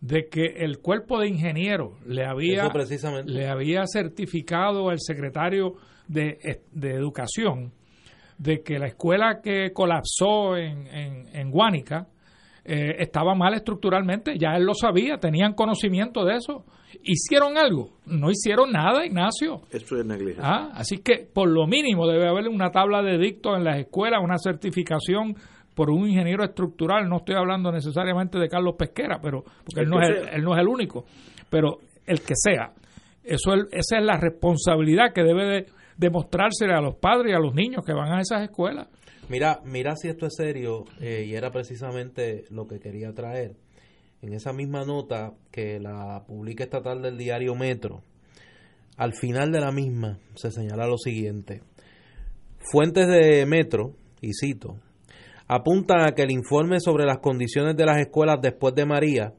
de 0.00 0.28
que 0.28 0.44
el 0.58 0.78
cuerpo 0.78 1.18
de 1.18 1.28
ingenieros 1.28 1.92
le 2.06 2.24
había, 2.26 2.70
le 3.24 3.48
había 3.48 3.86
certificado 3.86 4.90
al 4.90 5.00
secretario 5.00 5.76
de, 6.08 6.38
Educación 6.74 7.72
de 8.36 8.62
que 8.62 8.78
la 8.78 8.88
escuela 8.88 9.40
que 9.42 9.72
colapsó 9.72 10.56
en, 10.56 10.86
en, 11.32 11.50
Guánica 11.50 12.08
eh, 12.64 12.96
estaba 12.98 13.34
mal 13.34 13.54
estructuralmente, 13.54 14.36
ya 14.38 14.56
él 14.56 14.64
lo 14.64 14.74
sabía, 14.74 15.18
tenían 15.18 15.54
conocimiento 15.54 16.24
de 16.24 16.36
eso. 16.36 16.64
¿Hicieron 17.02 17.56
algo? 17.56 17.90
No 18.06 18.30
hicieron 18.30 18.72
nada, 18.72 19.04
Ignacio. 19.06 19.62
Eso 19.70 19.96
es 19.96 20.04
negligencia. 20.04 20.44
Ah, 20.46 20.70
así 20.74 20.98
que 20.98 21.26
por 21.32 21.48
lo 21.48 21.66
mínimo 21.66 22.06
debe 22.06 22.28
haber 22.28 22.48
una 22.48 22.70
tabla 22.70 23.02
de 23.02 23.18
dictos 23.18 23.56
en 23.56 23.64
las 23.64 23.78
escuelas, 23.78 24.20
una 24.22 24.38
certificación 24.38 25.36
por 25.74 25.90
un 25.90 26.08
ingeniero 26.08 26.44
estructural, 26.44 27.08
no 27.08 27.18
estoy 27.18 27.34
hablando 27.34 27.72
necesariamente 27.72 28.38
de 28.38 28.48
Carlos 28.48 28.76
Pesquera, 28.78 29.18
pero 29.20 29.42
porque 29.42 29.80
él 29.80 29.88
no, 29.88 30.00
es 30.00 30.08
el, 30.08 30.28
él 30.28 30.42
no 30.42 30.54
es 30.54 30.60
el 30.60 30.68
único, 30.68 31.04
pero 31.50 31.78
el 32.06 32.20
que 32.20 32.34
sea. 32.36 32.72
Eso 33.22 33.54
es, 33.54 33.64
esa 33.72 33.98
es 33.98 34.04
la 34.04 34.16
responsabilidad 34.16 35.12
que 35.12 35.22
debe 35.22 35.46
de 35.46 35.66
demostrársele 35.96 36.74
a 36.74 36.80
los 36.80 36.96
padres 36.96 37.32
y 37.32 37.34
a 37.34 37.38
los 37.38 37.54
niños 37.54 37.84
que 37.84 37.92
van 37.92 38.12
a 38.12 38.20
esas 38.20 38.42
escuelas. 38.42 38.88
Mira, 39.28 39.60
mira 39.64 39.96
si 39.96 40.08
esto 40.08 40.26
es 40.26 40.34
serio, 40.36 40.84
eh, 41.00 41.24
y 41.26 41.34
era 41.34 41.50
precisamente 41.50 42.44
lo 42.50 42.66
que 42.66 42.78
quería 42.78 43.12
traer. 43.12 43.56
En 44.20 44.34
esa 44.34 44.52
misma 44.52 44.84
nota 44.84 45.32
que 45.50 45.78
la 45.80 46.24
publica 46.26 46.64
esta 46.64 46.82
tarde 46.82 47.08
el 47.08 47.18
diario 47.18 47.54
Metro, 47.54 48.02
al 48.96 49.14
final 49.14 49.50
de 49.50 49.60
la 49.60 49.72
misma 49.72 50.18
se 50.34 50.50
señala 50.50 50.86
lo 50.86 50.98
siguiente. 50.98 51.62
Fuentes 52.70 53.06
de 53.08 53.44
Metro, 53.46 53.92
y 54.20 54.32
cito, 54.32 54.76
apuntan 55.46 56.00
a 56.00 56.12
que 56.12 56.22
el 56.22 56.30
informe 56.30 56.80
sobre 56.80 57.04
las 57.04 57.18
condiciones 57.18 57.76
de 57.76 57.86
las 57.86 57.98
escuelas 57.98 58.38
después 58.40 58.74
de 58.74 58.86
María 58.86 59.34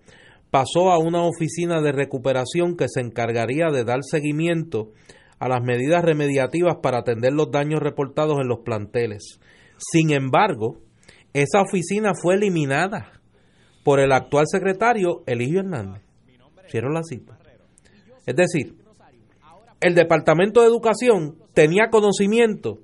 pasó 0.52 0.92
a 0.92 1.00
una 1.00 1.24
oficina 1.24 1.82
de 1.82 1.92
recuperación 1.92 2.78
que 2.78 2.88
se 2.88 3.02
encargaría 3.02 3.72
de 3.72 3.84
dar 3.84 4.00
seguimiento 4.04 4.92
a 5.40 5.50
las 5.50 5.62
medidas 5.62 6.04
remediativas 6.04 6.78
para 6.82 7.00
atender 7.00 7.34
los 7.34 7.52
daños 7.52 7.82
reportados 7.82 8.40
en 8.40 8.48
los 8.48 8.60
planteles. 8.60 9.40
Sin 9.78 10.12
embargo, 10.12 10.78
esa 11.34 11.62
oficina 11.62 12.14
fue 12.14 12.36
eliminada 12.36 13.12
por 13.84 14.00
el 14.00 14.12
actual 14.14 14.46
secretario 14.48 15.24
Eligio 15.26 15.60
Hernández. 15.60 16.02
Cierro 16.70 16.90
la 16.92 17.04
cita. 17.04 17.38
Es 18.26 18.36
decir, 18.36 18.78
el 19.82 19.94
Departamento 19.94 20.62
de 20.62 20.68
Educación 20.68 21.36
tenía 21.54 21.90
conocimiento 21.90 22.80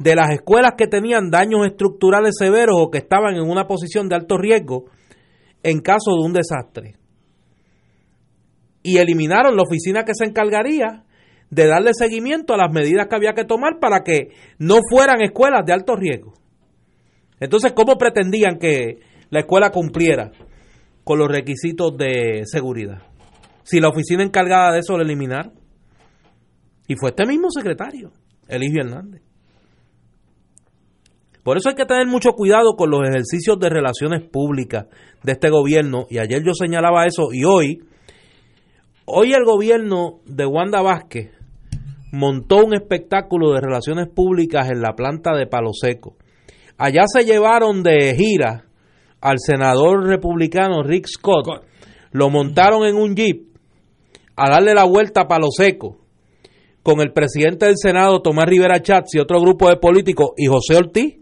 de 0.00 0.14
las 0.14 0.30
escuelas 0.30 0.72
que 0.78 0.86
tenían 0.86 1.30
daños 1.30 1.66
estructurales 1.66 2.34
severos 2.38 2.76
o 2.80 2.90
que 2.90 2.98
estaban 2.98 3.34
en 3.34 3.42
una 3.42 3.66
posición 3.66 4.08
de 4.08 4.16
alto 4.16 4.38
riesgo 4.38 4.86
en 5.62 5.80
caso 5.80 6.12
de 6.12 6.24
un 6.24 6.32
desastre. 6.32 6.94
Y 8.82 8.96
eliminaron 8.96 9.54
la 9.54 9.62
oficina 9.62 10.04
que 10.04 10.14
se 10.14 10.24
encargaría 10.24 11.04
de 11.50 11.66
darle 11.66 11.90
seguimiento 11.92 12.54
a 12.54 12.56
las 12.56 12.72
medidas 12.72 13.08
que 13.08 13.14
había 13.14 13.34
que 13.34 13.44
tomar 13.44 13.78
para 13.78 14.00
que 14.02 14.28
no 14.58 14.78
fueran 14.90 15.20
escuelas 15.20 15.66
de 15.66 15.74
alto 15.74 15.96
riesgo. 15.96 16.32
Entonces, 17.38 17.72
¿cómo 17.72 17.98
pretendían 17.98 18.58
que 18.58 19.00
la 19.28 19.40
escuela 19.40 19.70
cumpliera 19.70 20.32
con 21.04 21.18
los 21.18 21.28
requisitos 21.28 21.94
de 21.98 22.44
seguridad? 22.46 23.02
Si 23.64 23.80
la 23.80 23.88
oficina 23.88 24.22
encargada 24.22 24.72
de 24.72 24.78
eso 24.78 24.96
la 24.96 25.04
eliminaron. 25.04 25.52
Y 26.88 26.94
fue 26.96 27.10
este 27.10 27.26
mismo 27.26 27.50
secretario, 27.50 28.12
Eligio 28.48 28.82
Hernández. 28.82 29.29
Por 31.42 31.56
eso 31.56 31.70
hay 31.70 31.74
que 31.74 31.86
tener 31.86 32.06
mucho 32.06 32.32
cuidado 32.32 32.74
con 32.76 32.90
los 32.90 33.08
ejercicios 33.08 33.58
de 33.58 33.70
relaciones 33.70 34.22
públicas 34.22 34.86
de 35.22 35.32
este 35.32 35.48
gobierno. 35.48 36.06
Y 36.10 36.18
ayer 36.18 36.42
yo 36.42 36.52
señalaba 36.52 37.06
eso 37.06 37.28
y 37.32 37.44
hoy, 37.44 37.82
hoy 39.06 39.32
el 39.32 39.44
gobierno 39.44 40.20
de 40.26 40.46
Wanda 40.46 40.82
Vázquez 40.82 41.30
montó 42.12 42.64
un 42.64 42.74
espectáculo 42.74 43.52
de 43.52 43.60
relaciones 43.60 44.08
públicas 44.08 44.68
en 44.70 44.82
la 44.82 44.94
planta 44.94 45.34
de 45.34 45.46
Palo 45.46 45.70
Seco. 45.72 46.16
Allá 46.76 47.04
se 47.06 47.24
llevaron 47.24 47.82
de 47.82 48.14
gira 48.16 48.64
al 49.20 49.36
senador 49.38 50.06
republicano 50.06 50.82
Rick 50.82 51.06
Scott, 51.06 51.64
lo 52.12 52.30
montaron 52.30 52.86
en 52.86 52.96
un 52.96 53.14
jeep 53.14 53.50
a 54.36 54.50
darle 54.50 54.74
la 54.74 54.84
vuelta 54.84 55.22
a 55.22 55.28
Palo 55.28 55.48
Seco 55.50 55.98
con 56.82 57.00
el 57.00 57.12
presidente 57.12 57.66
del 57.66 57.76
Senado 57.76 58.22
Tomás 58.22 58.46
Rivera 58.46 58.80
Chats 58.80 59.14
y 59.14 59.18
otro 59.18 59.40
grupo 59.40 59.68
de 59.68 59.76
políticos 59.76 60.30
y 60.36 60.46
José 60.46 60.76
Ortiz, 60.76 61.18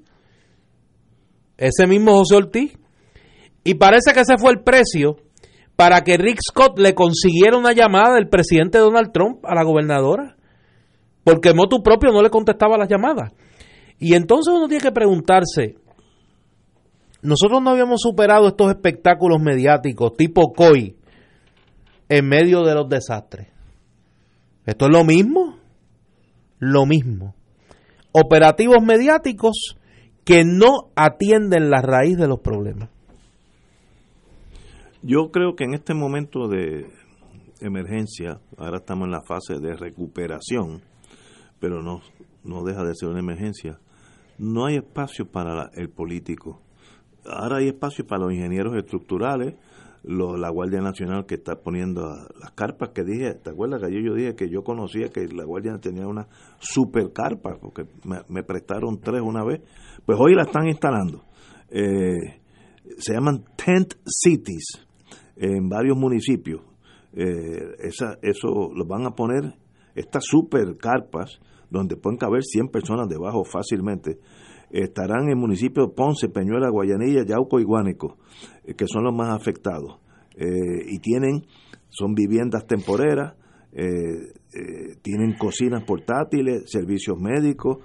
ese 1.59 1.87
mismo 1.87 2.15
José 2.15 2.37
Ortiz, 2.37 2.79
y 3.65 3.75
parece 3.75 4.15
que 4.15 4.21
ese 4.21 4.39
fue 4.39 4.53
el 4.53 4.63
precio 4.63 5.17
para 5.77 6.01
que 6.03 6.17
Rick 6.17 6.39
Scott 6.41 6.79
le 6.79 6.95
consiguiera 6.95 7.59
una 7.59 7.73
llamada 7.73 8.15
del 8.15 8.29
presidente 8.29 8.79
Donald 8.79 9.13
Trump 9.13 9.45
a 9.45 9.55
la 9.55 9.65
gobernadora 9.65 10.39
porque 11.29 11.53
motu 11.53 11.83
propio 11.83 12.11
no 12.11 12.23
le 12.23 12.31
contestaba 12.31 12.79
las 12.79 12.89
llamadas. 12.89 13.33
Y 13.99 14.15
entonces 14.15 14.55
uno 14.55 14.67
tiene 14.67 14.83
que 14.83 14.93
preguntarse, 14.93 15.77
nosotros 17.21 17.61
no 17.63 17.69
habíamos 17.69 18.01
superado 18.01 18.49
estos 18.49 18.71
espectáculos 18.71 19.39
mediáticos 19.39 20.17
tipo 20.17 20.55
COI 20.55 20.97
en 22.09 22.27
medio 22.27 22.63
de 22.63 22.75
los 22.75 22.89
desastres. 22.89 23.49
Esto 24.65 24.87
es 24.87 24.91
lo 24.91 25.05
mismo, 25.05 25.59
lo 26.61 26.87
mismo. 26.87 27.35
Operativos 28.13 28.83
mediáticos 28.83 29.77
que 30.29 30.45
no 30.45 30.91
atienden 30.95 31.71
la 31.71 31.81
raíz 31.81 32.19
de 32.19 32.29
los 32.29 32.41
problemas. 32.41 32.91
Yo 35.03 35.31
creo 35.31 35.57
que 35.57 35.65
en 35.65 35.73
este 35.73 35.95
momento 35.95 36.49
de 36.49 36.87
emergencia, 37.63 38.39
ahora 38.59 38.77
estamos 38.77 39.07
en 39.07 39.13
la 39.13 39.23
fase 39.23 39.59
de 39.59 39.75
recuperación, 39.75 40.83
pero 41.59 41.83
no, 41.83 42.03
no 42.45 42.63
deja 42.63 42.85
de 42.85 42.95
ser 42.95 43.09
una 43.09 43.21
emergencia. 43.21 43.79
No 44.37 44.67
hay 44.67 44.77
espacio 44.77 45.25
para 45.25 45.71
el 45.73 45.89
político. 45.89 46.61
Ahora 47.25 47.61
hay 47.61 47.69
espacio 47.69 48.07
para 48.07 48.25
los 48.25 48.35
ingenieros 48.35 48.77
estructurales, 48.77 49.55
la 50.03 50.51
Guardia 50.51 50.81
Nacional 50.81 51.27
que 51.27 51.35
está 51.35 51.57
poniendo 51.57 52.03
las 52.41 52.53
carpas 52.53 52.91
que 52.91 53.05
dije, 53.05 53.35
¿te 53.35 53.51
acuerdas 53.51 53.81
que 53.81 53.87
ayer 53.87 54.03
yo 54.03 54.15
dije 54.15 54.35
que 54.35 54.49
yo 54.49 54.63
conocía 54.63 55.09
que 55.09 55.27
la 55.29 55.45
Guardia 55.45 55.79
tenía 55.79 56.07
una 56.07 56.29
super 56.61 57.13
carpa, 57.13 57.59
porque 57.61 57.87
me, 58.05 58.43
prestaron 58.43 59.01
tres 59.01 59.23
una 59.23 59.45
vez? 59.45 59.61
Pues 60.09 60.19
hoy 60.19 60.35
la 60.35 60.45
están 60.45 60.67
instalando. 60.67 61.23
Eh, 61.69 62.41
se 62.97 63.13
llaman 63.13 63.45
tent 63.63 63.93
cities 64.07 64.89
en 65.37 65.69
varios 65.69 65.99
municipios. 65.99 66.63
Eh, 67.13 67.75
esa, 67.81 68.17
eso 68.23 68.71
lo 68.75 68.87
van 68.87 69.05
a 69.05 69.11
poner, 69.11 69.53
estas 69.95 70.25
super 70.25 70.79
carpas 70.79 71.39
donde 71.69 71.99
pueden 71.99 72.17
caber 72.17 72.43
100 72.43 72.69
personas 72.69 73.07
debajo 73.07 73.45
fácilmente, 73.45 74.19
estarán 74.71 75.29
en 75.29 75.39
municipios 75.39 75.89
de 75.89 75.95
Ponce, 75.95 76.31
Peñuela, 76.31 76.71
Guayanilla, 76.71 77.27
Yauco 77.27 77.61
y 77.61 77.65
Guánico, 77.65 78.17
eh, 78.65 78.73
que 78.73 78.87
son 78.87 79.05
los 79.05 79.15
más 79.15 79.39
afectados. 79.39 80.01
Eh, 80.37 80.87
y 80.87 81.01
tienen, 81.01 81.45
son 81.91 82.15
viviendas 82.15 82.67
temporeras, 82.67 83.35
eh, 83.73 84.33
tienen 85.03 85.37
cocinas 85.37 85.85
portátiles, 85.85 86.63
servicios 86.65 87.19
médicos. 87.21 87.85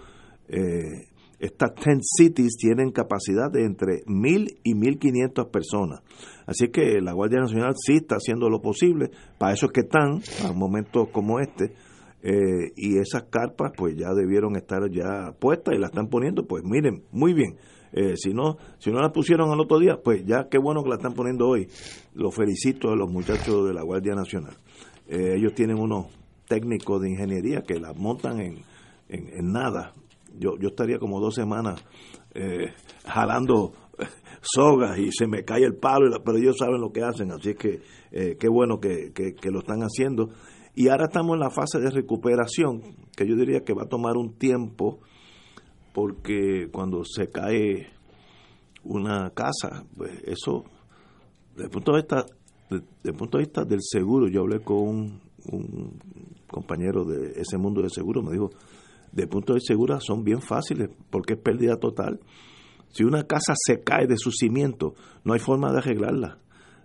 Estas 1.43 1.75
tent 1.75 2.01
cities 2.01 2.55
tienen 2.57 2.91
capacidad 2.91 3.51
de 3.51 3.65
entre 3.65 4.03
1.000 4.05 4.59
y 4.63 4.73
1.500 4.75 5.51
personas. 5.51 6.01
Así 6.45 6.69
que 6.69 7.01
la 7.01 7.11
Guardia 7.11 7.39
Nacional 7.39 7.73
sí 7.75 7.95
está 7.95 8.15
haciendo 8.15 8.49
lo 8.49 8.61
posible, 8.61 9.11
para 9.37 9.53
eso 9.53 9.65
es 9.65 9.71
que 9.73 9.81
están, 9.81 10.21
a 10.47 10.53
momentos 10.53 11.09
como 11.09 11.39
este, 11.39 11.73
eh, 12.21 12.71
y 12.77 12.97
esas 12.97 13.23
carpas 13.23 13.73
pues 13.75 13.97
ya 13.97 14.13
debieron 14.13 14.55
estar 14.55 14.89
ya 14.89 15.33
puestas 15.37 15.75
y 15.75 15.77
las 15.77 15.89
están 15.89 16.07
poniendo, 16.07 16.47
pues 16.47 16.63
miren, 16.63 17.03
muy 17.11 17.33
bien. 17.33 17.57
Eh, 17.91 18.15
si 18.15 18.33
no 18.33 18.57
si 18.79 18.89
no 18.89 18.99
las 18.99 19.11
pusieron 19.11 19.51
al 19.51 19.59
otro 19.59 19.77
día, 19.77 19.99
pues 20.03 20.25
ya 20.25 20.47
qué 20.49 20.57
bueno 20.57 20.81
que 20.81 20.89
la 20.89 20.95
están 20.95 21.13
poniendo 21.13 21.47
hoy. 21.47 21.67
Los 22.13 22.33
felicito 22.33 22.89
a 22.89 22.95
los 22.95 23.11
muchachos 23.11 23.67
de 23.67 23.73
la 23.73 23.83
Guardia 23.83 24.15
Nacional. 24.15 24.55
Eh, 25.07 25.35
ellos 25.35 25.53
tienen 25.53 25.77
unos 25.77 26.07
técnicos 26.47 27.01
de 27.01 27.09
ingeniería 27.09 27.61
que 27.61 27.79
las 27.79 27.95
montan 27.97 28.39
en, 28.39 28.59
en, 29.09 29.51
nada. 29.51 29.93
Yo, 30.37 30.57
yo 30.59 30.69
estaría 30.69 30.99
como 30.99 31.19
dos 31.19 31.35
semanas 31.35 31.83
jalando 33.05 33.73
sogas 34.41 34.97
y 34.97 35.11
se 35.11 35.27
me 35.27 35.43
cae 35.43 35.63
el 35.63 35.75
palo, 35.75 36.09
pero 36.23 36.37
ellos 36.37 36.57
saben 36.57 36.81
lo 36.81 36.91
que 36.91 37.03
hacen, 37.03 37.31
así 37.31 37.53
que 37.53 37.81
qué 38.11 38.49
bueno 38.49 38.79
que, 38.79 39.13
que 39.13 39.51
lo 39.51 39.59
están 39.59 39.81
haciendo. 39.81 40.29
Y 40.75 40.87
ahora 40.87 41.05
estamos 41.05 41.35
en 41.35 41.41
la 41.41 41.51
fase 41.51 41.79
de 41.79 41.91
recuperación, 41.91 42.81
que 43.15 43.27
yo 43.27 43.35
diría 43.35 43.63
que 43.63 43.73
va 43.73 43.83
a 43.83 43.87
tomar 43.87 44.17
un 44.17 44.33
tiempo, 44.39 44.99
porque 45.93 46.67
cuando 46.71 47.03
se 47.05 47.29
cae 47.29 47.89
una 48.83 49.29
casa, 49.29 49.85
pues 49.95 50.11
eso, 50.25 50.63
desde 51.51 51.65
el 51.65 51.69
punto 51.69 51.91
de 51.91 51.97
vista, 51.99 52.25
desde 52.69 53.17
punto 53.17 53.37
de 53.37 53.43
vista 53.43 53.63
del 53.63 53.81
seguro, 53.81 54.27
yo 54.27 54.41
hablé 54.41 54.61
con 54.61 54.77
un, 54.77 55.21
un 55.51 55.99
compañero 56.47 57.05
de 57.05 57.39
ese 57.39 57.57
mundo 57.59 57.83
de 57.83 57.89
seguro, 57.89 58.23
me 58.23 58.31
dijo, 58.31 58.49
el 59.15 59.29
punto 59.29 59.53
de 59.53 59.59
seguro 59.61 59.99
son 59.99 60.23
bien 60.23 60.41
fáciles, 60.41 60.89
porque 61.09 61.33
es 61.33 61.39
pérdida 61.39 61.77
total. 61.77 62.19
Si 62.89 63.03
una 63.03 63.23
casa 63.23 63.53
se 63.55 63.81
cae 63.81 64.07
de 64.07 64.17
su 64.17 64.31
cimiento, 64.31 64.93
no 65.23 65.33
hay 65.33 65.39
forma 65.39 65.71
de 65.71 65.79
arreglarla. 65.79 66.39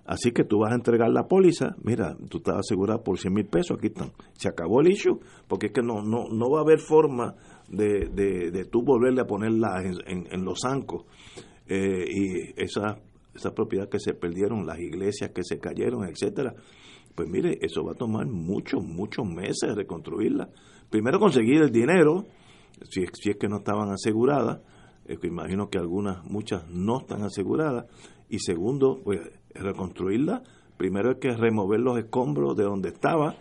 Así 0.08 0.32
que 0.32 0.44
tú 0.44 0.60
vas 0.60 0.72
a 0.72 0.76
entregar 0.76 1.10
la 1.10 1.28
póliza, 1.28 1.76
mira, 1.82 2.16
tú 2.30 2.38
estás 2.38 2.56
asegurado 2.60 3.02
por 3.02 3.18
100 3.18 3.30
mil 3.30 3.44
pesos, 3.44 3.76
aquí 3.76 3.88
están. 3.88 4.10
Se 4.32 4.48
acabó 4.48 4.80
el 4.80 4.90
issue, 4.90 5.20
porque 5.46 5.66
es 5.66 5.72
que 5.72 5.82
no, 5.82 6.00
no, 6.00 6.28
no 6.30 6.50
va 6.50 6.60
a 6.60 6.62
haber 6.62 6.78
forma 6.78 7.34
de, 7.68 8.08
de, 8.08 8.64
tú 8.64 8.82
volverle 8.82 9.20
a 9.20 9.26
ponerla 9.26 9.82
en, 9.82 10.44
los 10.46 10.60
zancos. 10.62 11.04
Eh, 11.66 12.06
y 12.08 12.54
esa, 12.56 12.98
esa 13.34 13.52
propiedad 13.52 13.90
que 13.90 14.00
se 14.00 14.14
perdieron, 14.14 14.66
las 14.66 14.78
iglesias 14.78 15.32
que 15.34 15.42
se 15.44 15.58
cayeron, 15.58 16.08
etcétera, 16.08 16.54
pues 17.14 17.28
mire, 17.28 17.58
eso 17.60 17.84
va 17.84 17.92
a 17.92 17.96
tomar 17.96 18.26
muchos, 18.26 18.82
muchos 18.82 19.26
meses 19.26 19.74
reconstruirla. 19.74 20.48
Primero 20.90 21.18
conseguir 21.18 21.62
el 21.62 21.70
dinero, 21.70 22.26
si, 22.90 23.02
es 23.02 23.36
que 23.36 23.48
no 23.48 23.58
estaban 23.58 23.90
aseguradas, 23.90 24.60
eh, 25.06 25.18
imagino 25.22 25.68
que 25.68 25.78
algunas, 25.78 26.24
muchas 26.24 26.68
no 26.68 27.00
están 27.00 27.22
aseguradas, 27.22 27.86
y 28.28 28.38
segundo, 28.38 29.00
pues 29.02 29.20
reconstruirla. 29.54 30.42
Primero 30.76 31.10
hay 31.10 31.16
que 31.16 31.34
remover 31.34 31.80
los 31.80 31.98
escombros 31.98 32.56
de 32.56 32.64
donde 32.64 32.90
estaba 32.90 33.36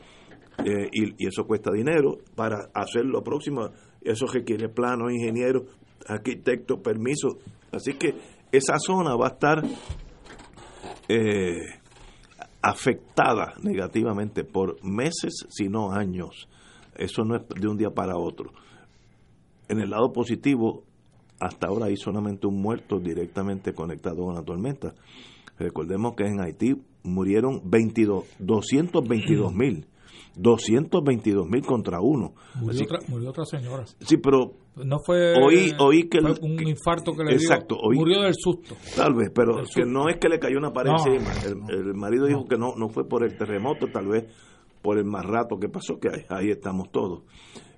eh, 0.65 0.89
y, 0.91 1.27
eso 1.27 1.45
cuesta 1.45 1.71
dinero. 1.71 2.17
Para 2.35 2.69
hacer 2.73 3.05
lo 3.05 3.23
próximo, 3.23 3.69
eso 4.01 4.25
requiere 4.27 4.69
planos, 4.69 5.11
ingenieros, 5.11 5.63
arquitectos, 6.07 6.79
permisos. 6.79 7.35
Así 7.71 7.93
que 7.93 8.15
esa 8.51 8.77
zona 8.79 9.15
va 9.15 9.27
a 9.27 9.31
estar 9.31 9.63
eh, 11.09 11.61
afectada 12.61 13.53
negativamente 13.61 14.43
por 14.43 14.83
meses, 14.83 15.45
si 15.49 15.69
no 15.69 15.91
años. 15.91 16.47
Eso 16.97 17.23
no 17.23 17.35
es 17.35 17.41
de 17.47 17.67
un 17.67 17.77
día 17.77 17.89
para 17.91 18.17
otro. 18.17 18.51
En 19.69 19.79
el 19.79 19.89
lado 19.89 20.11
positivo, 20.13 20.83
hasta 21.39 21.67
ahora 21.67 21.87
hay 21.87 21.97
solamente 21.97 22.47
un 22.47 22.61
muerto 22.61 22.99
directamente 22.99 23.73
conectado 23.73 24.23
con 24.23 24.35
la 24.35 24.43
tormenta. 24.43 24.93
Recordemos 25.59 26.15
que 26.15 26.25
en 26.25 26.39
Haití 26.39 26.75
murieron 27.03 27.61
22, 27.65 28.25
222 28.39 29.53
mil. 29.55 29.85
222 30.35 31.47
mil 31.47 31.65
contra 31.65 31.99
uno. 31.99 32.33
Murió, 32.55 32.83
otra, 32.83 32.99
murió, 33.07 33.29
otra, 33.31 33.45
señora. 33.45 33.85
Sí, 33.99 34.17
pero 34.17 34.53
no 34.75 34.99
fue, 35.03 35.33
oí, 35.35 35.73
oí 35.79 36.07
que 36.07 36.21
fue 36.21 36.35
un 36.41 36.67
infarto 36.67 37.13
que 37.13 37.23
le 37.23 37.33
exacto, 37.33 37.75
dio. 37.89 37.99
murió 37.99 38.21
del 38.21 38.35
susto. 38.35 38.75
Tal 38.95 39.15
vez, 39.15 39.31
pero 39.33 39.63
que 39.73 39.83
no 39.83 40.07
es 40.09 40.17
que 40.17 40.29
le 40.29 40.37
cayó 40.37 40.59
una 40.59 40.71
pared 40.71 40.91
encima. 40.91 41.31
El, 41.43 41.87
el, 41.87 41.93
marido 41.95 42.27
dijo 42.27 42.45
que 42.45 42.57
no, 42.57 42.75
no 42.77 42.89
fue 42.89 43.07
por 43.07 43.23
el 43.23 43.35
terremoto, 43.35 43.87
tal 43.87 44.07
vez 44.07 44.25
por 44.81 44.97
el 44.97 45.05
más 45.05 45.25
rato 45.25 45.59
que 45.59 45.69
pasó, 45.69 45.99
que 45.99 46.09
ahí, 46.29 46.49
estamos 46.49 46.91
todos. 46.91 47.23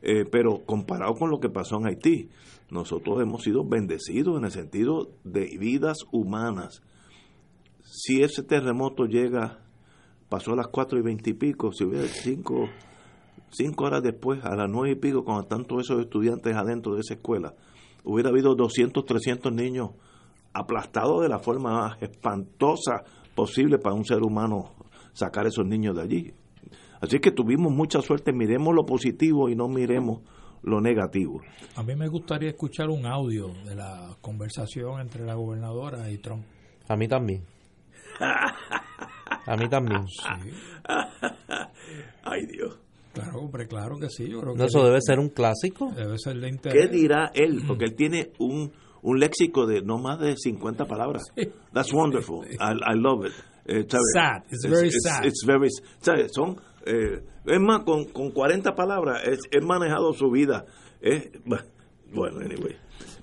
Eh, 0.02 0.26
pero 0.32 0.66
comparado 0.66 1.14
con 1.16 1.30
lo 1.30 1.40
que 1.40 1.50
pasó 1.50 1.78
en 1.78 1.88
Haití, 1.88 2.30
nosotros 2.70 3.22
hemos 3.22 3.44
sido 3.44 3.66
bendecidos 3.66 4.38
en 4.38 4.46
el 4.46 4.52
sentido 4.52 5.10
de 5.24 5.58
vidas 5.58 5.98
humanas. 6.12 6.82
Si 7.84 8.22
ese 8.22 8.44
terremoto 8.44 9.06
llega 9.06 9.60
pasó 10.30 10.54
a 10.54 10.56
las 10.56 10.68
cuatro 10.68 11.00
y 11.00 11.02
veinte 11.02 11.32
y 11.32 11.34
pico, 11.34 11.72
si 11.72 11.84
hubiera 11.84 12.08
cinco, 12.08 12.70
cinco 13.50 13.86
horas 13.86 14.04
después, 14.04 14.44
a 14.46 14.56
las 14.56 14.70
nueve 14.70 14.92
y 14.92 14.96
pico, 14.96 15.26
cuando 15.26 15.44
están 15.44 15.66
todos 15.66 15.86
esos 15.86 16.02
estudiantes 16.02 16.56
adentro 16.56 16.94
de 16.94 17.02
esa 17.02 17.16
escuela, 17.16 17.56
hubiera 18.04 18.30
habido 18.30 18.56
200, 18.56 19.04
300 19.06 19.52
niños 19.52 19.90
aplastados 20.54 21.22
de 21.24 21.30
la 21.30 21.40
forma 21.40 21.72
más 21.72 22.02
espantosa 22.02 23.04
posible 23.36 23.80
para 23.80 23.96
un 23.96 24.06
ser 24.06 24.22
humano 24.22 24.76
sacar 25.14 25.48
esos 25.48 25.66
niños 25.66 25.96
de 25.96 26.02
allí. 26.02 26.34
Así 27.02 27.20
que 27.20 27.32
tuvimos 27.32 27.72
mucha 27.72 28.02
suerte, 28.02 28.34
miremos 28.34 28.76
lo 28.76 28.86
positivo 28.86 29.50
y 29.50 29.56
no 29.56 29.68
miremos 29.68 30.22
lo 30.64 30.82
negativo. 30.82 31.42
A 31.76 31.84
mí 31.84 31.96
me 31.96 32.08
gustaría 32.08 32.50
escuchar 32.50 32.90
un 32.90 33.06
audio 33.06 33.54
de 33.66 33.76
la 33.76 34.18
conversación 34.22 35.00
entre 35.00 35.26
la 35.26 35.36
gobernadora 35.36 36.10
y 36.12 36.18
Trump. 36.18 36.44
A 36.88 36.96
mí 36.96 37.08
también. 37.08 37.44
A 38.20 39.56
mí 39.56 39.70
también. 39.70 40.06
Ay, 42.24 42.46
Dios. 42.48 42.78
Claro, 43.14 43.40
hombre, 43.40 43.68
claro 43.68 43.98
que 43.98 44.10
sí. 44.10 44.30
Yo 44.30 44.42
creo 44.42 44.56
que 44.56 44.66
eso 44.66 44.84
debe 44.84 45.00
ser 45.02 45.20
un 45.20 45.30
clásico. 45.30 45.92
Debe 45.96 46.18
ser 46.18 46.40
de 46.40 46.50
interés. 46.50 46.90
¿Qué 46.90 46.96
dirá 46.96 47.32
él? 47.34 47.64
Porque 47.68 47.86
él 47.86 47.96
tiene 47.96 48.32
un, 48.40 48.72
un 49.02 49.20
léxico 49.20 49.66
de 49.66 49.82
no 49.82 49.98
más 49.98 50.20
de 50.20 50.36
50 50.38 50.86
palabras. 50.86 51.24
That's 51.74 51.94
wonderful. 51.94 52.46
I, 52.46 52.74
I 52.74 52.96
love 52.96 53.26
it. 53.26 53.34
Eh, 53.66 53.86
sad. 54.14 54.44
It's 54.52 54.68
very 54.68 54.90
sad. 54.92 55.26
It's, 55.26 55.44
very, 55.46 55.70
Son, 56.34 56.56
eh, 56.90 57.24
es 57.46 57.60
más, 57.60 57.84
con, 57.84 58.06
con 58.06 58.32
40 58.32 58.76
palabras, 58.76 59.22
es, 59.26 59.40
es 59.52 59.64
manejado 59.64 60.14
su 60.14 60.30
vida. 60.30 60.66
Es, 61.02 61.32
bueno, 61.46 62.40
anyway. 62.40 62.76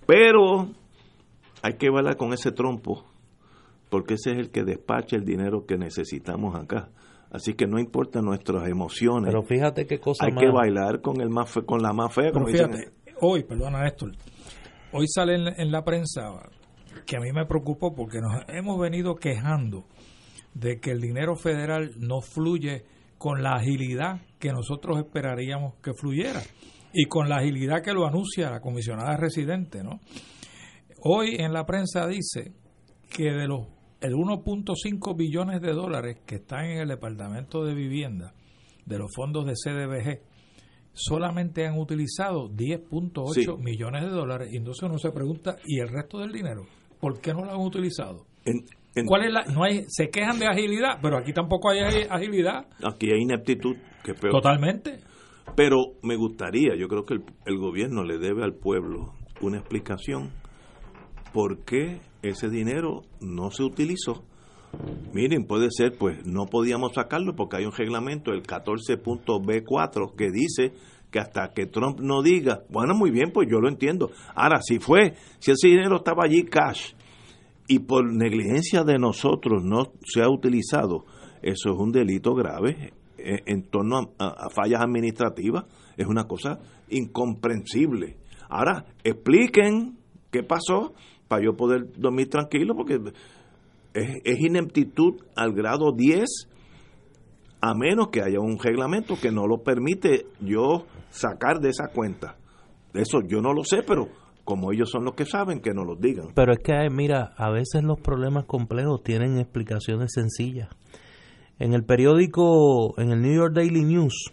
Pero 0.07 0.69
hay 1.63 1.75
que 1.75 1.91
bailar 1.91 2.17
con 2.17 2.33
ese 2.33 2.53
trompo 2.53 3.05
porque 3.89 4.15
ese 4.15 4.33
es 4.33 4.39
el 4.39 4.51
que 4.51 4.65
despacha 4.65 5.17
el 5.17 5.25
dinero 5.25 5.65
que 5.67 5.79
necesitamos 5.79 6.55
acá. 6.55 6.91
Así 7.31 7.55
que 7.55 7.67
no 7.67 7.79
importa 7.79 8.21
nuestras 8.21 8.69
emociones. 8.69 9.33
Pero 9.33 9.43
fíjate 9.43 9.87
qué 9.87 9.99
cosa 9.99 10.27
Hay 10.27 10.35
que 10.35 10.51
bailar 10.51 11.01
con 11.01 11.21
el 11.21 11.29
más 11.29 11.53
con 11.67 11.83
la 11.83 11.93
más 11.93 12.15
fea. 12.15 12.31
Pero 12.33 12.47
fíjate, 12.47 12.93
hoy, 13.21 13.45
perdona 13.45 13.83
Néstor, 13.83 14.13
hoy 14.93 15.07
sale 15.09 15.35
en, 15.35 15.71
la 15.71 15.83
prensa 15.85 16.23
que 17.05 17.17
a 17.17 17.21
mí 17.21 17.33
me 17.33 17.47
preocupó 17.47 17.95
porque 17.95 18.21
nos 18.21 18.45
hemos 18.49 18.79
venido 18.79 19.17
quejando 19.17 19.85
de 20.55 20.81
que 20.81 20.93
el 20.93 21.01
dinero 21.01 21.37
federal 21.37 21.93
no 21.99 22.21
fluye 22.21 22.85
con 23.19 23.43
la 23.43 23.55
agilidad 23.55 24.21
que 24.39 24.53
nosotros 24.53 24.99
esperaríamos 24.99 25.75
que 25.83 25.93
fluyera 25.95 26.43
y 26.93 27.07
con 27.07 27.29
la 27.29 27.37
agilidad 27.37 27.83
que 27.83 27.93
lo 27.93 28.07
anuncia 28.07 28.51
la 28.51 28.61
comisionada 28.61 29.17
residente, 29.17 29.83
¿no? 29.83 30.01
Hoy 31.03 31.37
en 31.39 31.53
la 31.53 31.65
prensa 31.67 32.07
dice 32.07 32.53
que 33.11 33.33
de 33.33 33.47
los 33.47 33.69
el 34.01 34.13
1.5 34.13 35.17
billones 35.17 35.61
de 35.63 35.73
dólares 35.73 36.19
que 36.27 36.37
están 36.37 36.67
en 36.67 36.79
el 36.79 36.89
Departamento 36.89 37.65
de 37.65 37.75
Vivienda 37.75 38.35
de 38.85 38.99
los 38.99 39.11
fondos 39.15 39.47
de 39.47 39.55
CDBG 39.55 40.21
solamente 40.93 41.67
han 41.67 41.79
utilizado 41.79 42.49
10.8 42.51 43.59
millones 43.59 44.03
de 44.05 44.11
dólares 44.11 44.49
y 44.53 44.57
entonces 44.57 44.83
uno 44.85 44.99
se 44.99 45.11
pregunta 45.11 45.57
¿y 45.67 45.81
el 45.81 45.89
resto 45.89 46.19
del 46.19 46.33
dinero? 46.33 46.67
¿Por 47.01 47.21
qué 47.21 47.33
no 47.33 47.45
lo 47.45 47.53
han 47.53 47.61
utilizado? 47.61 48.27
¿Cuál 49.05 49.25
es 49.25 49.33
la, 49.33 49.45
no 49.45 49.65
hay, 49.65 49.85
se 49.89 50.09
quejan 50.09 50.39
de 50.39 50.47
agilidad, 50.47 50.99
pero 51.03 51.19
aquí 51.19 51.33
tampoco 51.33 51.71
hay 51.71 51.81
agilidad. 52.09 52.67
Aquí 52.83 53.11
hay 53.13 53.23
ineptitud. 53.23 53.77
Que 54.03 54.15
peor. 54.15 54.33
Totalmente. 54.33 55.01
Pero 55.55 55.77
me 56.03 56.17
gustaría, 56.17 56.77
yo 56.79 56.89
creo 56.89 57.05
que 57.05 57.15
el, 57.15 57.25
el 57.45 57.59
gobierno 57.59 58.05
le 58.05 58.19
debe 58.19 58.43
al 58.43 58.55
pueblo 58.55 59.15
una 59.41 59.59
explicación 59.59 60.33
por 61.33 61.65
qué 61.65 62.01
ese 62.23 62.49
dinero 62.49 63.03
no 63.21 63.51
se 63.51 63.63
utilizó. 63.63 64.25
Miren, 65.13 65.47
puede 65.47 65.69
ser, 65.71 65.97
pues 65.99 66.27
no 66.27 66.47
podíamos 66.47 66.93
sacarlo 66.95 67.35
porque 67.35 67.59
hay 67.59 67.65
un 67.65 67.73
reglamento, 67.73 68.33
el 68.33 68.43
14.b4, 68.43 70.15
que 70.17 70.31
dice 70.31 70.73
que 71.11 71.19
hasta 71.19 71.53
que 71.55 71.67
Trump 71.67 72.01
no 72.01 72.23
diga, 72.23 72.63
bueno, 72.69 72.95
muy 72.95 73.11
bien, 73.11 73.31
pues 73.33 73.49
yo 73.51 73.59
lo 73.61 73.69
entiendo. 73.69 74.11
Ahora, 74.35 74.61
si 74.61 74.79
fue, 74.79 75.15
si 75.39 75.53
ese 75.53 75.69
dinero 75.69 75.97
estaba 75.97 76.25
allí 76.25 76.45
cash 76.45 76.93
y 77.69 77.81
por 77.81 78.05
negligencia 78.13 78.85
de 78.85 78.99
nosotros 78.99 79.63
no 79.65 79.93
se 80.05 80.23
ha 80.23 80.29
utilizado, 80.29 81.05
eso 81.43 81.73
es 81.73 81.79
un 81.79 81.93
delito 81.93 82.35
grave 82.35 82.93
eh, 83.19 83.43
en, 83.47 83.63
torno 83.65 84.13
a 84.19 84.49
fallas 84.51 84.81
administrativas, 84.83 85.65
es 85.97 86.07
una 86.07 86.25
cosa 86.25 86.61
incomprensible. 86.89 88.17
Ahora, 88.49 88.85
expliquen 89.03 89.99
qué 90.31 90.43
pasó 90.43 90.95
para 91.29 91.43
yo 91.43 91.57
poder 91.57 91.93
dormir 91.99 92.29
tranquilo, 92.29 92.75
porque 92.77 93.01
es, 93.95 94.41
ineptitud 94.41 95.15
al 95.35 95.53
grado 95.53 95.93
10, 95.93 96.49
a 97.61 97.75
menos 97.75 98.09
que 98.09 98.23
haya 98.23 98.39
un 98.41 98.59
reglamento 98.59 99.17
que 99.21 99.33
no 99.33 99.47
lo 99.47 99.63
permite 99.63 100.27
yo 100.41 100.87
sacar 101.11 101.61
de 101.61 101.71
esa 101.71 101.89
cuenta. 101.89 102.37
Eso 102.95 103.21
yo 103.27 103.41
no 103.41 103.53
lo 103.53 103.65
sé, 103.65 103.83
pero 103.83 104.09
como 104.47 104.73
ellos 104.73 104.89
son 104.89 105.05
los 105.05 105.13
que 105.13 105.27
saben, 105.27 105.61
que 105.61 105.75
nos 105.75 105.87
lo 105.87 105.97
digan. 105.97 106.29
Pero 106.35 106.55
es 106.55 106.61
que, 106.61 106.89
mira, 106.91 107.35
a 107.37 107.51
veces 107.51 107.85
los 107.85 108.01
problemas 108.01 108.47
complejos 108.47 109.03
tienen 109.03 109.39
explicaciones 109.39 110.13
sencillas. 110.15 110.71
En 111.59 111.75
el 111.75 111.85
periódico, 111.85 112.99
en 112.99 113.11
el 113.13 113.21
New 113.21 113.35
York 113.35 113.53
Daily 113.55 113.85
News, 113.85 114.33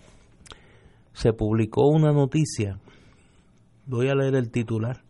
se 1.12 1.34
publicó 1.34 1.88
una 1.88 2.14
noticia. 2.14 2.80
Voy 3.86 4.08
a 4.08 4.16
leer 4.16 4.36
el 4.36 4.50
titular 4.50 5.04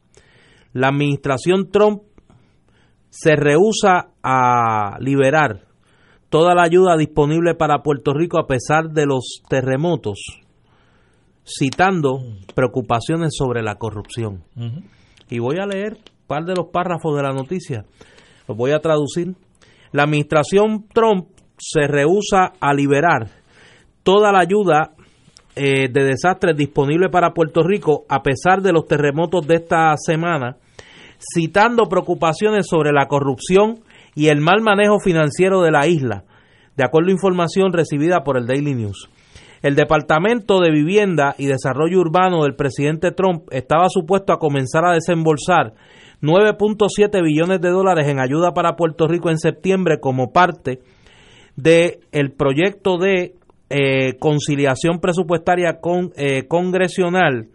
la 0.74 0.88
administración 0.88 1.70
Trump 1.72 2.02
se 3.10 3.36
rehúsa 3.36 4.10
a 4.24 4.98
liberar 5.00 5.68
toda 6.30 6.56
la 6.56 6.64
ayuda 6.64 6.98
disponible 6.98 7.54
para 7.54 7.84
Puerto 7.84 8.12
Rico 8.12 8.40
a 8.40 8.48
pesar 8.48 8.90
de 8.90 9.06
los 9.06 9.44
terremotos, 9.48 10.20
citando 11.46 12.20
preocupaciones 12.56 13.34
sobre 13.38 13.62
la 13.62 13.76
corrupción. 13.76 14.44
Y 15.30 15.40
voy 15.40 15.58
a 15.58 15.66
leer 15.66 15.94
un 15.94 16.28
par 16.28 16.46
de 16.46 16.56
los 16.56 16.68
párrafos 16.68 17.16
de 17.16 17.24
la 17.24 17.34
noticia, 17.34 17.86
los 18.48 18.58
voy 18.58 18.72
a 18.72 18.80
traducir. 18.80 19.36
La 19.92 20.04
administración 20.04 20.86
Trump 20.94 21.28
se 21.58 21.88
rehúsa 21.88 22.54
a 22.60 22.74
liberar 22.74 23.30
toda 24.04 24.32
la 24.32 24.40
ayuda 24.40 24.94
eh, 25.56 25.88
de 25.92 26.04
desastres 26.04 26.58
disponible 26.58 27.10
para 27.10 27.34
Puerto 27.34 27.62
Rico 27.62 28.06
a 28.10 28.24
pesar 28.24 28.62
de 28.62 28.74
los 28.74 28.88
terremotos 28.88 29.46
de 29.46 29.56
esta 29.56 29.96
semana 29.98 30.58
citando 31.34 31.86
preocupaciones 31.86 32.68
sobre 32.68 32.92
la 32.92 33.08
corrupción 33.08 33.82
y 34.16 34.28
el 34.28 34.42
mal 34.42 34.62
manejo 34.62 35.00
financiero 35.00 35.62
de 35.62 35.72
la 35.72 35.88
isla, 35.88 36.24
de 36.76 36.84
acuerdo 36.84 37.10
a 37.10 37.14
información 37.14 37.72
recibida 37.72 38.24
por 38.24 38.38
el 38.38 38.46
Daily 38.46 38.74
News. 38.76 39.10
El 39.64 39.76
Departamento 39.76 40.60
de 40.60 40.72
Vivienda 40.72 41.36
y 41.38 41.46
Desarrollo 41.46 42.02
Urbano 42.02 42.44
del 42.44 42.54
presidente 42.54 43.12
Trump 43.12 43.46
estaba 43.50 43.88
supuesto 43.88 44.34
a 44.34 44.38
comenzar 44.38 44.86
a 44.86 44.92
desembolsar 44.92 45.74
9.7 46.22 47.24
billones 47.24 47.62
de 47.62 47.70
dólares 47.70 48.10
en 48.10 48.20
ayuda 48.20 48.54
para 48.54 48.76
Puerto 48.76 49.08
Rico 49.08 49.30
en 49.30 49.38
septiembre 49.38 50.02
como 50.02 50.34
parte 50.34 50.80
del 51.56 52.00
el 52.12 52.34
proyecto 52.34 52.98
de 52.98 53.36
eh, 53.70 54.18
conciliación 54.20 55.00
presupuestaria 55.00 55.80
con, 55.80 56.12
eh, 56.18 56.46
congresional 56.46 57.48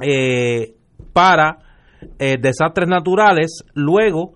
eh, 0.00 0.74
para 1.12 1.58
eh, 2.18 2.38
desastres 2.40 2.88
naturales 2.88 3.62
luego 3.74 4.32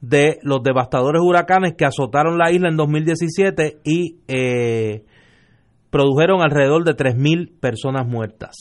de 0.00 0.38
los 0.42 0.62
devastadores 0.62 1.20
huracanes 1.22 1.74
que 1.76 1.84
azotaron 1.84 2.38
la 2.38 2.50
isla 2.50 2.70
en 2.70 2.76
2017 2.76 3.80
y 3.84 4.16
produjeron 5.94 6.42
alrededor 6.42 6.82
de 6.82 6.96
3.000 6.96 7.52
personas 7.60 8.04
muertas. 8.04 8.56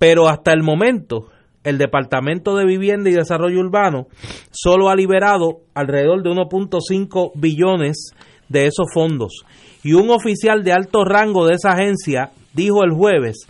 Pero 0.00 0.28
hasta 0.28 0.52
el 0.52 0.64
momento, 0.64 1.28
el 1.62 1.78
Departamento 1.78 2.56
de 2.56 2.66
Vivienda 2.66 3.08
y 3.08 3.12
Desarrollo 3.12 3.60
Urbano 3.60 4.08
solo 4.50 4.90
ha 4.90 4.96
liberado 4.96 5.60
alrededor 5.72 6.24
de 6.24 6.30
1.5 6.30 7.30
billones 7.36 8.16
de 8.48 8.66
esos 8.66 8.88
fondos. 8.92 9.44
Y 9.84 9.92
un 9.92 10.10
oficial 10.10 10.64
de 10.64 10.72
alto 10.72 11.04
rango 11.04 11.46
de 11.46 11.54
esa 11.54 11.74
agencia 11.74 12.32
dijo 12.54 12.82
el 12.82 12.90
jueves 12.90 13.46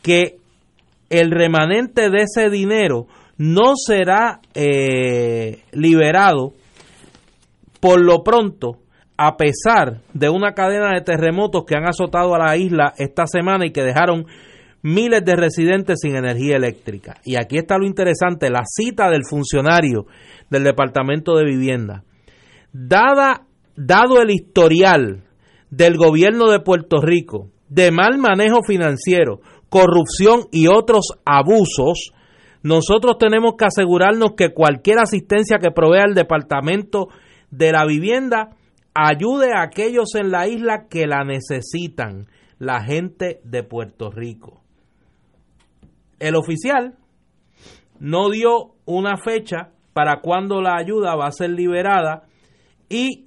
que 0.00 0.36
el 1.10 1.32
remanente 1.32 2.08
de 2.08 2.18
ese 2.22 2.50
dinero 2.50 3.08
no 3.36 3.72
será 3.74 4.38
eh, 4.54 5.64
liberado 5.72 6.52
por 7.80 8.00
lo 8.00 8.22
pronto, 8.22 8.78
a 9.24 9.36
pesar 9.36 10.00
de 10.12 10.28
una 10.28 10.52
cadena 10.52 10.90
de 10.92 11.00
terremotos 11.00 11.64
que 11.64 11.76
han 11.76 11.86
azotado 11.86 12.34
a 12.34 12.38
la 12.38 12.56
isla 12.56 12.92
esta 12.98 13.24
semana 13.28 13.64
y 13.64 13.70
que 13.70 13.82
dejaron 13.82 14.26
miles 14.82 15.24
de 15.24 15.36
residentes 15.36 16.00
sin 16.00 16.16
energía 16.16 16.56
eléctrica. 16.56 17.20
Y 17.24 17.36
aquí 17.36 17.56
está 17.56 17.78
lo 17.78 17.86
interesante, 17.86 18.50
la 18.50 18.64
cita 18.64 19.10
del 19.10 19.24
funcionario 19.24 20.06
del 20.50 20.64
Departamento 20.64 21.36
de 21.36 21.44
Vivienda. 21.44 22.02
Dada, 22.72 23.42
dado 23.76 24.20
el 24.20 24.30
historial 24.30 25.22
del 25.70 25.96
gobierno 25.96 26.50
de 26.50 26.58
Puerto 26.58 27.00
Rico 27.00 27.48
de 27.68 27.92
mal 27.92 28.18
manejo 28.18 28.64
financiero, 28.66 29.40
corrupción 29.68 30.48
y 30.50 30.66
otros 30.66 31.12
abusos, 31.24 32.12
nosotros 32.64 33.18
tenemos 33.18 33.54
que 33.56 33.66
asegurarnos 33.66 34.32
que 34.36 34.52
cualquier 34.52 34.98
asistencia 34.98 35.58
que 35.58 35.70
provea 35.70 36.06
el 36.08 36.14
Departamento 36.14 37.06
de 37.52 37.70
la 37.70 37.86
Vivienda 37.86 38.56
ayude 38.94 39.52
a 39.54 39.62
aquellos 39.62 40.14
en 40.14 40.30
la 40.30 40.48
isla 40.48 40.86
que 40.88 41.06
la 41.06 41.24
necesitan, 41.24 42.28
la 42.58 42.82
gente 42.82 43.40
de 43.44 43.62
Puerto 43.62 44.10
Rico. 44.10 44.62
El 46.18 46.36
oficial 46.36 46.96
no 47.98 48.30
dio 48.30 48.74
una 48.84 49.16
fecha 49.16 49.70
para 49.92 50.20
cuando 50.20 50.60
la 50.60 50.76
ayuda 50.76 51.14
va 51.16 51.26
a 51.26 51.32
ser 51.32 51.50
liberada 51.50 52.24
y 52.88 53.26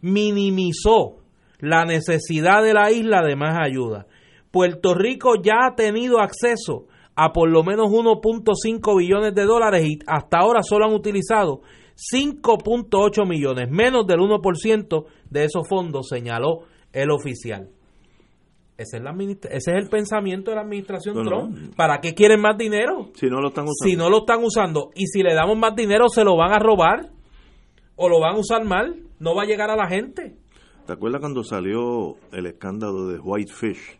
minimizó 0.00 1.18
la 1.58 1.84
necesidad 1.84 2.62
de 2.62 2.74
la 2.74 2.90
isla 2.90 3.22
de 3.22 3.36
más 3.36 3.58
ayuda. 3.60 4.06
Puerto 4.50 4.94
Rico 4.94 5.34
ya 5.42 5.66
ha 5.66 5.74
tenido 5.74 6.20
acceso 6.20 6.86
a 7.14 7.32
por 7.32 7.50
lo 7.50 7.62
menos 7.62 7.88
1.5 7.88 8.98
billones 8.98 9.34
de 9.34 9.44
dólares 9.44 9.84
y 9.84 9.98
hasta 10.06 10.38
ahora 10.38 10.62
solo 10.62 10.86
han 10.86 10.94
utilizado 10.94 11.60
5.8 12.12 13.28
millones, 13.28 13.70
menos 13.70 14.06
del 14.06 14.20
1% 14.20 15.04
de 15.28 15.44
esos 15.44 15.68
fondos, 15.68 16.08
señaló 16.08 16.64
el 16.92 17.10
oficial. 17.10 17.68
Ese 18.78 18.96
es, 18.96 19.02
la 19.02 19.14
ese 19.20 19.48
es 19.50 19.66
el 19.66 19.90
pensamiento 19.90 20.50
de 20.50 20.54
la 20.56 20.62
administración 20.62 21.22
Trump. 21.22 21.74
¿Para 21.76 22.00
qué 22.00 22.14
quieren 22.14 22.40
más 22.40 22.56
dinero? 22.56 23.10
Si 23.14 23.26
no 23.26 23.42
lo 23.42 23.48
están 23.48 23.64
usando. 23.64 23.90
Si 23.90 23.94
no 23.94 24.08
lo 24.08 24.20
están 24.20 24.42
usando. 24.42 24.90
Y 24.94 25.06
si 25.06 25.22
le 25.22 25.34
damos 25.34 25.58
más 25.58 25.76
dinero, 25.76 26.08
se 26.08 26.24
lo 26.24 26.34
van 26.34 26.52
a 26.52 26.58
robar. 26.58 27.10
O 27.96 28.08
lo 28.08 28.18
van 28.20 28.36
a 28.36 28.38
usar 28.38 28.64
mal. 28.64 29.02
No 29.18 29.34
va 29.34 29.42
a 29.42 29.44
llegar 29.44 29.68
a 29.70 29.76
la 29.76 29.86
gente. 29.86 30.34
¿Te 30.86 30.94
acuerdas 30.94 31.20
cuando 31.20 31.44
salió 31.44 32.16
el 32.32 32.46
escándalo 32.46 33.08
de 33.08 33.18
Whitefish? 33.18 33.98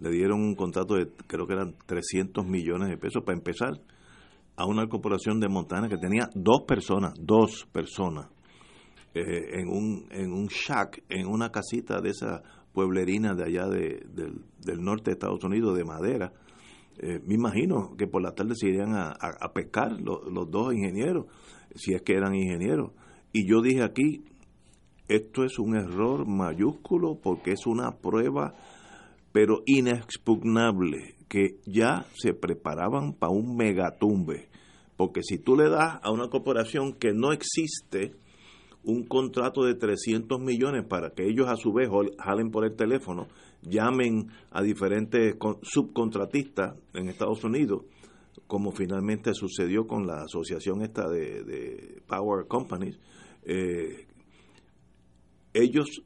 Le 0.00 0.10
dieron 0.10 0.40
un 0.40 0.54
contrato 0.54 0.94
de, 0.94 1.08
creo 1.26 1.48
que 1.48 1.54
eran 1.54 1.74
300 1.84 2.46
millones 2.46 2.90
de 2.90 2.96
pesos 2.96 3.24
para 3.24 3.36
empezar, 3.36 3.80
a 4.56 4.66
una 4.66 4.86
corporación 4.86 5.40
de 5.40 5.48
Montana 5.48 5.88
que 5.88 5.98
tenía 5.98 6.28
dos 6.34 6.62
personas, 6.66 7.14
dos 7.18 7.66
personas, 7.72 8.28
eh, 9.14 9.60
en, 9.60 9.68
un, 9.68 10.06
en 10.10 10.32
un 10.32 10.46
shack, 10.46 11.04
en 11.08 11.26
una 11.26 11.50
casita 11.50 12.00
de 12.00 12.10
esa 12.10 12.42
pueblerina 12.72 13.34
de 13.34 13.44
allá 13.44 13.66
de, 13.68 14.04
del, 14.08 14.82
norte 14.82 15.10
de 15.10 15.12
Estados 15.12 15.44
Unidos, 15.44 15.76
de 15.76 15.84
madera. 15.84 16.32
Eh, 16.98 17.20
me 17.24 17.34
imagino 17.34 17.96
que 17.96 18.06
por 18.06 18.22
la 18.22 18.32
tarde 18.32 18.54
se 18.54 18.68
irían 18.68 18.94
a, 18.94 19.14
pescar 19.52 19.92
los, 20.00 20.30
los 20.32 20.50
dos 20.50 20.74
ingenieros, 20.74 21.26
si 21.74 21.94
es 21.94 22.02
que 22.02 22.14
eran 22.14 22.34
ingenieros. 22.34 22.92
Y 23.32 23.48
yo 23.48 23.62
dije 23.62 23.82
aquí, 23.82 24.24
esto 25.08 25.44
es 25.44 25.58
un 25.58 25.76
error 25.76 26.26
mayúsculo 26.26 27.18
porque 27.22 27.52
es 27.52 27.66
una 27.66 27.98
prueba, 27.98 28.54
pero 29.32 29.62
inexpugnable, 29.66 31.13
que 31.28 31.58
ya 31.66 32.06
se 32.14 32.34
preparaban 32.34 33.14
para 33.14 33.32
un 33.32 33.56
megatumbe. 33.56 34.48
Porque 34.96 35.22
si 35.22 35.38
tú 35.38 35.56
le 35.56 35.68
das 35.68 35.98
a 36.02 36.10
una 36.12 36.28
corporación 36.28 36.92
que 36.92 37.12
no 37.12 37.32
existe, 37.32 38.14
un 38.84 39.04
contrato 39.04 39.64
de 39.64 39.74
300 39.74 40.40
millones 40.40 40.84
para 40.86 41.10
que 41.10 41.26
ellos 41.26 41.48
a 41.48 41.56
su 41.56 41.72
vez 41.72 41.88
jalen 42.18 42.50
por 42.50 42.64
el 42.64 42.76
teléfono, 42.76 43.28
llamen 43.62 44.28
a 44.50 44.62
diferentes 44.62 45.36
subcontratistas 45.62 46.76
en 46.92 47.08
Estados 47.08 47.42
Unidos, 47.44 47.82
como 48.46 48.72
finalmente 48.72 49.32
sucedió 49.32 49.86
con 49.86 50.06
la 50.06 50.22
asociación 50.24 50.82
esta 50.82 51.08
de, 51.08 52.02
Power 52.06 52.46
Companies, 52.46 52.98
eh, 53.44 54.06
ellos, 55.54 56.02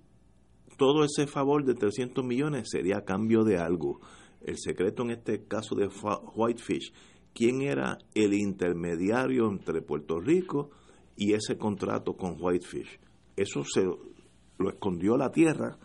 todo 0.77 1.05
ese 1.05 1.27
favor 1.27 1.65
de 1.65 1.75
300 1.75 2.25
millones 2.25 2.69
sería 2.71 2.99
a 2.99 3.05
cambio 3.05 3.43
de 3.43 3.59
algo. 3.59 4.01
El 4.43 4.59
secreto 4.59 5.03
en 5.03 5.11
este 5.11 5.45
caso 5.45 5.75
de 5.75 5.89
Whitefish, 6.35 6.93
¿quién 7.35 7.63
era 7.63 7.99
el 8.15 8.35
intermediario 8.35 9.49
entre 9.49 9.83
Puerto 9.83 10.21
Rico 10.21 10.71
y 11.19 11.35
ese 11.35 11.59
contrato 11.59 12.17
con 12.17 12.37
Whitefish. 12.41 12.99
Eso 13.37 13.65
se 13.65 13.85
lo 13.85 14.71
escondió 14.71 15.17
la 15.17 15.31
tierra, 15.31 15.77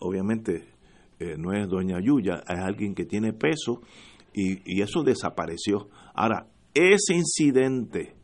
obviamente 0.00 0.66
eh, 1.18 1.36
no 1.38 1.52
es 1.52 1.68
doña 1.68 2.00
Yuya, 2.00 2.42
es 2.48 2.58
alguien 2.58 2.94
que 2.94 3.04
tiene 3.04 3.34
peso 3.34 3.82
y, 4.32 4.80
eso 4.80 5.02
desapareció. 5.02 5.88
Ahora, 6.14 6.48
ese 6.72 7.14
incidente 7.14 8.16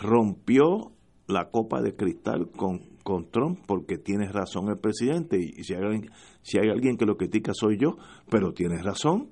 rompió 0.00 0.92
la 1.26 1.50
copa 1.50 1.82
de 1.82 1.94
cristal 1.94 2.50
con, 2.50 2.80
con 3.04 3.30
Trump 3.30 3.60
porque 3.66 3.98
tiene 3.98 4.26
razón 4.32 4.68
el 4.68 4.78
presidente 4.78 5.38
y, 5.38 5.62
si, 5.62 5.74
hay 5.74 6.68
alguien, 6.70 6.96
que 6.96 7.06
lo 7.06 7.16
critica 7.16 7.52
soy 7.54 7.78
yo, 7.78 7.96
pero 8.28 8.52
tiene 8.52 8.82
razón. 8.82 9.30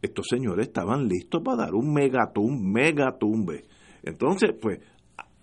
Estos 0.00 0.26
señores 0.28 0.68
estaban 0.68 1.08
listos 1.08 1.42
para 1.42 1.64
dar 1.64 1.74
un 1.74 1.92
megatum, 1.92 2.70
megatumbe. 2.70 3.64
Entonces, 4.04 4.50
pues 4.60 4.78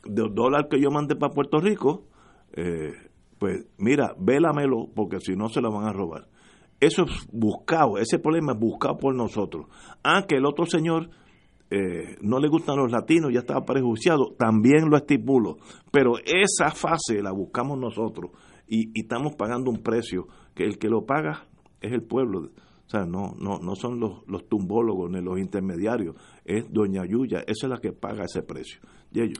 de 0.05 0.23
dólar 0.31 0.69
que 0.69 0.79
yo 0.79 0.91
mandé 0.91 1.15
para 1.15 1.33
Puerto 1.33 1.59
Rico, 1.59 2.05
eh, 2.53 2.93
pues 3.37 3.65
mira, 3.77 4.15
vélamelo 4.17 4.87
porque 4.95 5.19
si 5.19 5.35
no 5.35 5.49
se 5.49 5.59
lo 5.59 5.71
van 5.71 5.87
a 5.87 5.91
robar. 5.91 6.29
Eso 6.79 7.03
es 7.03 7.27
buscado, 7.31 7.97
ese 7.97 8.19
problema 8.19 8.53
es 8.53 8.59
buscado 8.59 8.97
por 8.97 9.15
nosotros. 9.15 9.65
Ah, 10.03 10.25
que 10.27 10.35
el 10.35 10.45
otro 10.45 10.65
señor 10.65 11.09
eh, 11.69 12.17
no 12.21 12.39
le 12.39 12.47
gustan 12.47 12.77
los 12.77 12.91
latinos, 12.91 13.31
ya 13.33 13.39
estaba 13.39 13.65
prejuiciado, 13.65 14.33
también 14.37 14.89
lo 14.89 14.97
estipulo. 14.97 15.57
Pero 15.91 16.17
esa 16.19 16.71
fase 16.71 17.21
la 17.21 17.31
buscamos 17.31 17.79
nosotros 17.79 18.31
y, 18.67 18.89
y 18.93 19.01
estamos 19.01 19.35
pagando 19.35 19.71
un 19.71 19.81
precio 19.81 20.27
que 20.53 20.63
el 20.63 20.77
que 20.77 20.89
lo 20.89 21.05
paga 21.05 21.47
es 21.81 21.91
el 21.91 22.03
pueblo. 22.03 22.49
O 22.85 22.89
sea, 22.89 23.03
no, 23.05 23.33
no, 23.39 23.57
no 23.59 23.75
son 23.75 23.99
los, 23.99 24.27
los 24.27 24.47
tumbólogos 24.47 25.09
ni 25.09 25.19
los 25.19 25.39
intermediarios, 25.39 26.15
es 26.43 26.71
Doña 26.71 27.03
Yuya, 27.05 27.39
esa 27.39 27.65
es 27.65 27.69
la 27.69 27.77
que 27.79 27.93
paga 27.93 28.25
ese 28.25 28.43
precio. 28.43 28.79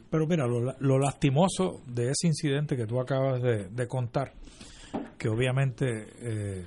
Pero 0.09 0.25
mira, 0.25 0.47
lo, 0.47 0.99
lastimoso 0.99 1.81
de 1.85 2.11
ese 2.11 2.27
incidente 2.27 2.77
que 2.77 2.87
tú 2.87 2.99
acabas 2.99 3.41
de, 3.41 3.87
contar, 3.87 4.33
que 5.17 5.27
obviamente 5.27 6.07
eh, 6.21 6.65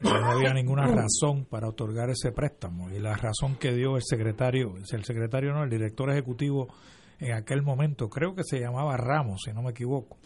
no 0.00 0.30
había 0.30 0.52
ninguna 0.52 0.86
razón 0.86 1.46
para 1.46 1.68
otorgar 1.68 2.10
ese 2.10 2.32
préstamo, 2.32 2.90
y 2.90 2.98
la 2.98 3.14
razón 3.14 3.56
que 3.56 3.72
dio 3.72 3.96
el 3.96 4.02
secretario, 4.04 4.74
el 4.76 5.04
secretario 5.04 5.52
no, 5.52 5.64
el 5.64 5.70
director 5.70 6.10
ejecutivo 6.10 6.68
en 7.18 7.32
aquel 7.32 7.62
momento, 7.62 8.08
creo 8.08 8.34
que 8.34 8.44
se 8.44 8.60
llamaba 8.60 8.96
Ramos, 8.96 9.42
si 9.44 9.52
no 9.52 9.62
me 9.62 9.70
equivoco, 9.70 10.18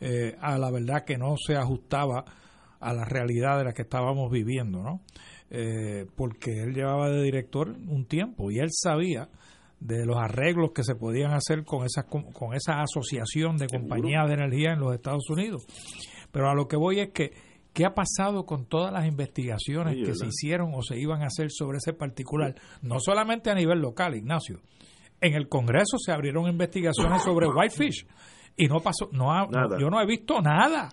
eh, 0.00 0.36
a 0.40 0.58
la 0.58 0.70
verdad 0.70 1.04
que 1.04 1.18
no 1.18 1.34
se 1.36 1.56
ajustaba 1.56 2.24
a 2.78 2.92
la 2.92 3.04
realidad 3.04 3.58
de 3.58 3.64
la 3.64 3.72
que 3.72 3.82
estábamos 3.82 4.30
viviendo, 4.30 4.82
¿no? 4.82 5.00
Eh, 5.50 6.06
porque 6.16 6.62
él 6.62 6.74
llevaba 6.74 7.10
de 7.10 7.22
director 7.22 7.68
un 7.68 8.06
tiempo 8.06 8.50
y 8.50 8.58
él 8.58 8.68
sabía 8.72 9.28
de 9.80 10.06
los 10.06 10.16
arreglos 10.16 10.72
que 10.72 10.84
se 10.84 10.94
podían 10.94 11.32
hacer 11.32 11.64
con 11.64 11.84
esa, 11.84 12.04
con 12.04 12.54
esa 12.54 12.80
asociación 12.80 13.56
de 13.56 13.66
compañías 13.66 14.28
de 14.28 14.34
energía 14.34 14.72
en 14.72 14.80
los 14.80 14.94
Estados 14.94 15.28
Unidos. 15.28 15.66
Pero 16.30 16.48
a 16.48 16.54
lo 16.54 16.68
que 16.68 16.76
voy 16.76 17.00
es 17.00 17.10
que, 17.10 17.32
¿qué 17.72 17.84
ha 17.84 17.94
pasado 17.94 18.44
con 18.44 18.66
todas 18.66 18.92
las 18.92 19.06
investigaciones 19.06 19.96
que 20.04 20.14
se 20.14 20.26
hicieron 20.26 20.72
o 20.74 20.82
se 20.82 20.98
iban 20.98 21.22
a 21.22 21.26
hacer 21.26 21.50
sobre 21.50 21.78
ese 21.78 21.92
particular? 21.92 22.54
No 22.82 23.00
solamente 23.00 23.50
a 23.50 23.54
nivel 23.54 23.80
local, 23.80 24.14
Ignacio. 24.14 24.60
En 25.20 25.34
el 25.34 25.48
Congreso 25.48 25.98
se 25.98 26.12
abrieron 26.12 26.48
investigaciones 26.48 27.22
sobre 27.22 27.46
Whitefish 27.48 28.06
y 28.56 28.66
no 28.66 28.80
pasó, 28.80 29.08
no, 29.12 29.48
yo 29.78 29.88
no 29.88 30.00
he 30.00 30.06
visto 30.06 30.40
nada. 30.40 30.88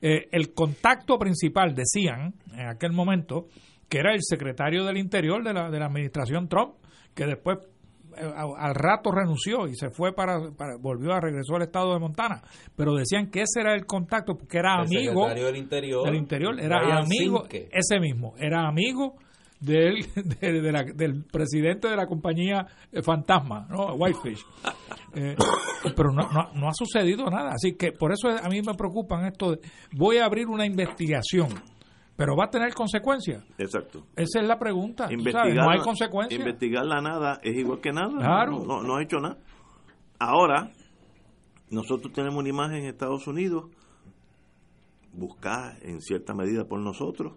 Eh, 0.00 0.28
el 0.32 0.52
contacto 0.52 1.18
principal, 1.18 1.74
decían 1.74 2.34
en 2.52 2.68
aquel 2.68 2.92
momento, 2.92 3.46
que 3.88 3.98
era 3.98 4.12
el 4.12 4.20
secretario 4.22 4.84
del 4.84 4.98
Interior 4.98 5.44
de 5.44 5.52
la, 5.52 5.70
de 5.70 5.78
la 5.78 5.86
administración 5.86 6.48
Trump, 6.48 6.74
que 7.14 7.26
después 7.26 7.58
al 8.16 8.74
rato 8.74 9.10
renunció 9.12 9.66
y 9.68 9.74
se 9.74 9.90
fue 9.90 10.14
para, 10.14 10.38
volvió 10.80 11.12
a 11.12 11.20
regresó 11.20 11.56
al 11.56 11.62
estado 11.62 11.92
de 11.92 12.00
Montana 12.00 12.42
pero 12.74 12.94
decían 12.94 13.30
que 13.30 13.42
ese 13.42 13.60
era 13.60 13.74
el 13.74 13.86
contacto 13.86 14.36
porque 14.36 14.58
era 14.58 14.80
amigo 14.80 15.28
del 15.28 15.56
interior, 15.56 16.04
del 16.04 16.16
interior 16.16 16.60
era 16.60 16.98
amigo 16.98 17.44
ese 17.50 18.00
mismo 18.00 18.34
era 18.38 18.66
amigo 18.66 19.16
del, 19.60 20.06
del 20.94 21.24
presidente 21.24 21.88
de 21.88 21.96
la 21.96 22.06
compañía 22.06 22.66
eh, 22.92 23.02
Fantasma, 23.02 23.66
¿no? 23.70 23.94
Whitefish. 23.94 24.44
Eh, 25.14 25.34
pero 25.96 26.12
no, 26.12 26.28
no, 26.54 26.68
ha 26.68 26.74
sucedido 26.74 27.24
nada. 27.30 27.52
Así 27.54 27.74
que 27.74 27.92
por 27.92 28.12
eso 28.12 28.28
a 28.28 28.48
mí 28.48 28.60
me 28.62 28.74
preocupan 28.74 29.24
esto. 29.26 29.56
voy 29.92 30.18
a 30.18 30.26
abrir 30.26 30.46
una 30.46 30.66
investigación 30.66 31.48
pero 32.16 32.34
va 32.34 32.44
a 32.44 32.50
tener 32.50 32.72
consecuencias. 32.74 33.44
Exacto. 33.58 34.06
Esa 34.16 34.40
es 34.40 34.48
la 34.48 34.58
pregunta. 34.58 35.06
Investigar, 35.10 35.54
No 35.54 35.70
hay 35.70 35.80
consecuencias. 35.80 36.40
Investigar 36.40 36.84
la 36.86 37.00
nada 37.00 37.40
es 37.42 37.56
igual 37.56 37.80
que 37.80 37.92
nada. 37.92 38.16
Claro. 38.16 38.64
No, 38.64 38.82
no, 38.82 38.96
ha 38.96 39.02
hecho 39.02 39.18
nada. 39.18 39.38
Ahora, 40.18 40.72
nosotros 41.70 42.12
tenemos 42.14 42.38
una 42.38 42.48
imagen 42.48 42.78
en 42.78 42.86
Estados 42.86 43.26
Unidos, 43.26 43.70
buscada 45.12 45.76
en 45.82 46.00
cierta 46.00 46.32
medida 46.34 46.64
por 46.64 46.80
nosotros, 46.80 47.34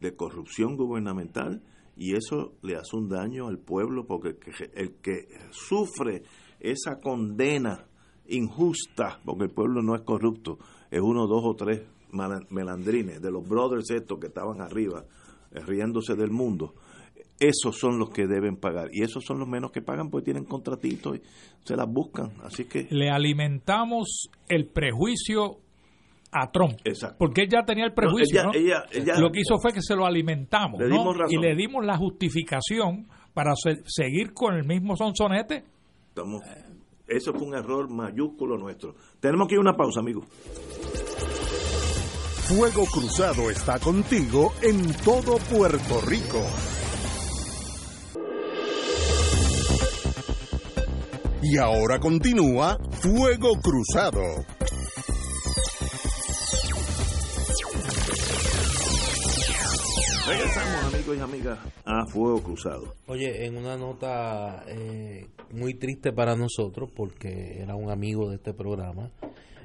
de 0.00 0.16
corrupción 0.16 0.76
gubernamental, 0.76 1.62
y 1.94 2.16
eso 2.16 2.54
le 2.62 2.76
hace 2.76 2.96
un 2.96 3.10
daño 3.10 3.48
al 3.48 3.58
pueblo, 3.58 4.06
porque 4.06 4.30
el 4.30 4.38
que, 4.38 4.70
el 4.74 4.94
que 5.02 5.28
sufre 5.50 6.22
esa 6.58 6.98
condena 7.00 7.86
injusta, 8.26 9.20
porque 9.26 9.44
el 9.44 9.50
pueblo 9.50 9.82
no 9.82 9.94
es 9.94 10.02
corrupto, 10.02 10.58
es 10.90 11.00
uno, 11.00 11.26
dos 11.26 11.42
o 11.44 11.54
tres 11.54 11.82
melandrines, 12.12 13.20
de 13.20 13.30
los 13.30 13.48
brothers 13.48 13.90
estos 13.90 14.18
que 14.18 14.28
estaban 14.28 14.60
arriba, 14.60 15.04
eh, 15.52 15.60
riéndose 15.60 16.14
del 16.14 16.30
mundo, 16.30 16.74
esos 17.38 17.78
son 17.78 17.98
los 17.98 18.10
que 18.10 18.26
deben 18.26 18.56
pagar. 18.56 18.88
Y 18.92 19.02
esos 19.02 19.24
son 19.24 19.38
los 19.38 19.48
menos 19.48 19.72
que 19.72 19.82
pagan 19.82 20.10
porque 20.10 20.26
tienen 20.26 20.44
contratitos 20.44 21.16
y 21.16 21.22
se 21.64 21.76
las 21.76 21.88
buscan. 21.88 22.32
Así 22.44 22.66
que... 22.66 22.86
Le 22.90 23.10
alimentamos 23.10 24.30
el 24.48 24.68
prejuicio 24.68 25.58
a 26.30 26.50
Trump. 26.50 26.78
Exacto. 26.84 27.16
Porque 27.18 27.42
él 27.42 27.48
ya 27.50 27.64
tenía 27.64 27.84
el 27.84 27.92
prejuicio. 27.92 28.44
¿no? 28.44 28.52
lo 28.52 29.30
que 29.30 29.40
hizo 29.40 29.58
fue 29.60 29.72
que 29.72 29.82
se 29.82 29.94
lo 29.94 30.06
alimentamos. 30.06 30.80
Y 31.28 31.38
le 31.38 31.54
dimos 31.54 31.84
la 31.84 31.96
justificación 31.96 33.08
para 33.34 33.52
seguir 33.86 34.32
con 34.32 34.54
el 34.54 34.64
mismo 34.64 34.96
sonsonete. 34.96 35.64
Estamos, 36.08 36.42
eso 37.06 37.32
fue 37.32 37.46
un 37.46 37.54
error 37.54 37.90
mayúsculo 37.90 38.56
nuestro. 38.56 38.94
Tenemos 39.20 39.48
que 39.48 39.54
ir 39.54 39.58
a 39.58 39.62
una 39.62 39.74
pausa, 39.74 40.00
amigo. 40.00 40.22
Fuego 42.48 42.84
Cruzado 42.86 43.50
está 43.50 43.78
contigo 43.78 44.52
en 44.62 44.92
todo 45.04 45.38
Puerto 45.38 46.00
Rico. 46.00 46.44
Y 51.40 51.56
ahora 51.56 52.00
continúa 52.00 52.78
Fuego 53.00 53.54
Cruzado. 53.62 54.20
Regresamos 60.26 60.94
amigos 60.94 61.16
y 61.16 61.20
amigas 61.20 61.58
a 61.84 62.06
Fuego 62.06 62.42
Cruzado. 62.42 62.94
Oye, 63.06 63.46
en 63.46 63.56
una 63.56 63.76
nota 63.76 64.64
eh, 64.66 65.28
muy 65.52 65.74
triste 65.74 66.12
para 66.12 66.34
nosotros, 66.34 66.90
porque 66.94 67.60
era 67.62 67.76
un 67.76 67.90
amigo 67.90 68.28
de 68.30 68.36
este 68.36 68.52
programa, 68.52 69.10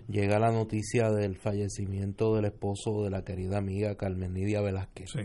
llega 0.07 0.39
la 0.39 0.51
noticia 0.51 1.11
del 1.11 1.35
fallecimiento 1.37 2.35
del 2.35 2.45
esposo 2.45 3.03
de 3.03 3.09
la 3.09 3.23
querida 3.23 3.57
amiga 3.57 3.95
Carmen 3.95 4.33
Nidia 4.33 4.61
Velázquez. 4.61 5.09
Sí. 5.11 5.19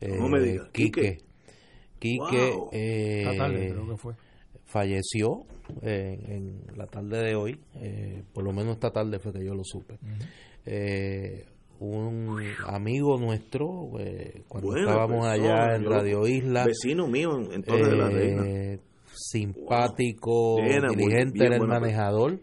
Eh, 0.00 0.18
me 0.18 0.40
digas? 0.40 0.68
Quique. 0.72 1.18
Quique, 1.98 2.52
eh, 2.72 3.24
falleció 4.64 5.44
eh, 5.82 6.18
en 6.28 6.60
la 6.76 6.86
tarde 6.86 7.22
de 7.22 7.34
hoy, 7.34 7.58
eh, 7.76 8.22
por 8.34 8.44
lo 8.44 8.52
menos 8.52 8.74
esta 8.74 8.90
tarde 8.90 9.18
fue 9.18 9.32
que 9.32 9.44
yo 9.44 9.54
lo 9.54 9.64
supe. 9.64 9.98
un 11.78 12.38
amigo 12.66 13.18
nuestro, 13.18 13.90
cuando 14.48 14.76
estábamos 14.76 15.20
pues, 15.20 15.40
allá 15.40 15.76
en 15.76 15.84
Radio 15.84 16.26
Isla, 16.26 16.66
vecino 16.66 17.08
mío 17.08 17.30
en, 17.50 17.62
Torre 17.62 17.88
de 17.88 17.96
la 17.96 18.08
Reina, 18.10 18.80
simpático, 19.14 20.56
dirigente, 20.60 21.46
era 21.46 21.56
el 21.56 21.66
manejador 21.66 22.40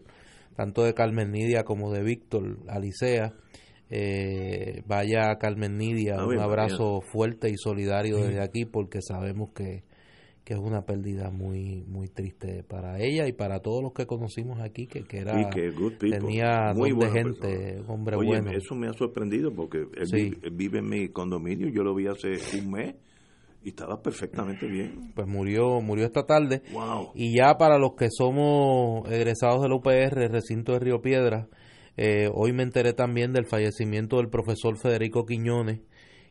tanto 0.56 0.84
de 0.84 0.94
Carmen 0.94 1.32
Nidia 1.32 1.64
como 1.64 1.92
de 1.92 2.04
Víctor 2.04 2.60
Alicea. 2.68 3.34
Eh, 3.90 4.82
vaya 4.88 5.36
Carmen 5.38 5.78
Nidia, 5.78 6.26
un 6.26 6.40
abrazo 6.40 7.02
fuerte 7.02 7.50
y 7.50 7.58
solidario 7.58 8.18
desde 8.18 8.42
aquí 8.42 8.66
porque 8.66 9.02
sabemos 9.02 9.52
que, 9.54 9.84
es 10.46 10.60
una 10.60 10.86
pérdida 10.86 11.32
muy 11.32 11.84
muy 11.88 12.10
triste 12.10 12.64
para 12.64 13.00
ella 13.00 13.28
y 13.28 13.32
para 13.34 13.60
todos 13.60 13.82
los 13.82 13.92
que 13.94 14.06
conocimos 14.06 14.60
aquí 14.62 14.86
que, 14.86 15.04
que 15.04 15.20
era 15.20 15.34
tenía 16.00 16.74
muy 16.76 16.92
de 16.92 17.10
gente 17.10 17.82
hombre 17.88 18.18
bueno. 18.18 18.52
eso 18.52 18.76
me 18.76 18.88
ha 18.88 18.94
sorprendido 18.94 19.52
porque 19.52 19.88
él, 19.96 20.38
vive, 20.52 20.80
en 20.80 20.90
mi 20.90 21.10
condominio 21.10 21.70
yo 21.70 21.82
lo 21.82 21.96
vi 21.96 22.06
hace 22.06 22.34
un 22.60 22.70
mes 22.70 22.94
y 23.64 23.70
estaba 23.70 24.02
perfectamente 24.02 24.68
bien. 24.68 25.14
Pues 25.16 25.28
murió, 25.28 25.82
murió 25.82 26.06
esta 26.06 26.26
tarde. 26.26 26.62
Y 27.16 27.38
ya 27.38 27.58
para 27.58 27.78
los 27.78 27.94
que 27.96 28.10
somos 28.12 29.10
egresados 29.10 29.62
del 29.62 29.72
UPR, 29.72 30.30
recinto 30.30 30.74
de 30.74 30.80
Río 30.80 31.02
Piedra, 31.02 31.48
eh, 31.96 32.30
hoy 32.34 32.52
me 32.54 32.64
enteré 32.64 32.94
también 32.94 33.32
del 33.34 33.46
fallecimiento 33.46 34.18
del 34.18 34.30
profesor 34.30 34.78
Federico 34.78 35.26
Quiñones, 35.26 35.82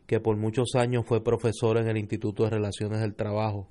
que 0.07 0.21
por 0.21 0.37
muchos 0.37 0.75
años 0.75 1.05
fue 1.07 1.23
profesor 1.23 1.79
en 1.79 1.89
el 1.89 1.97
Instituto 1.97 2.45
de 2.45 2.51
Relaciones 2.51 3.01
del 3.01 3.15
Trabajo 3.15 3.69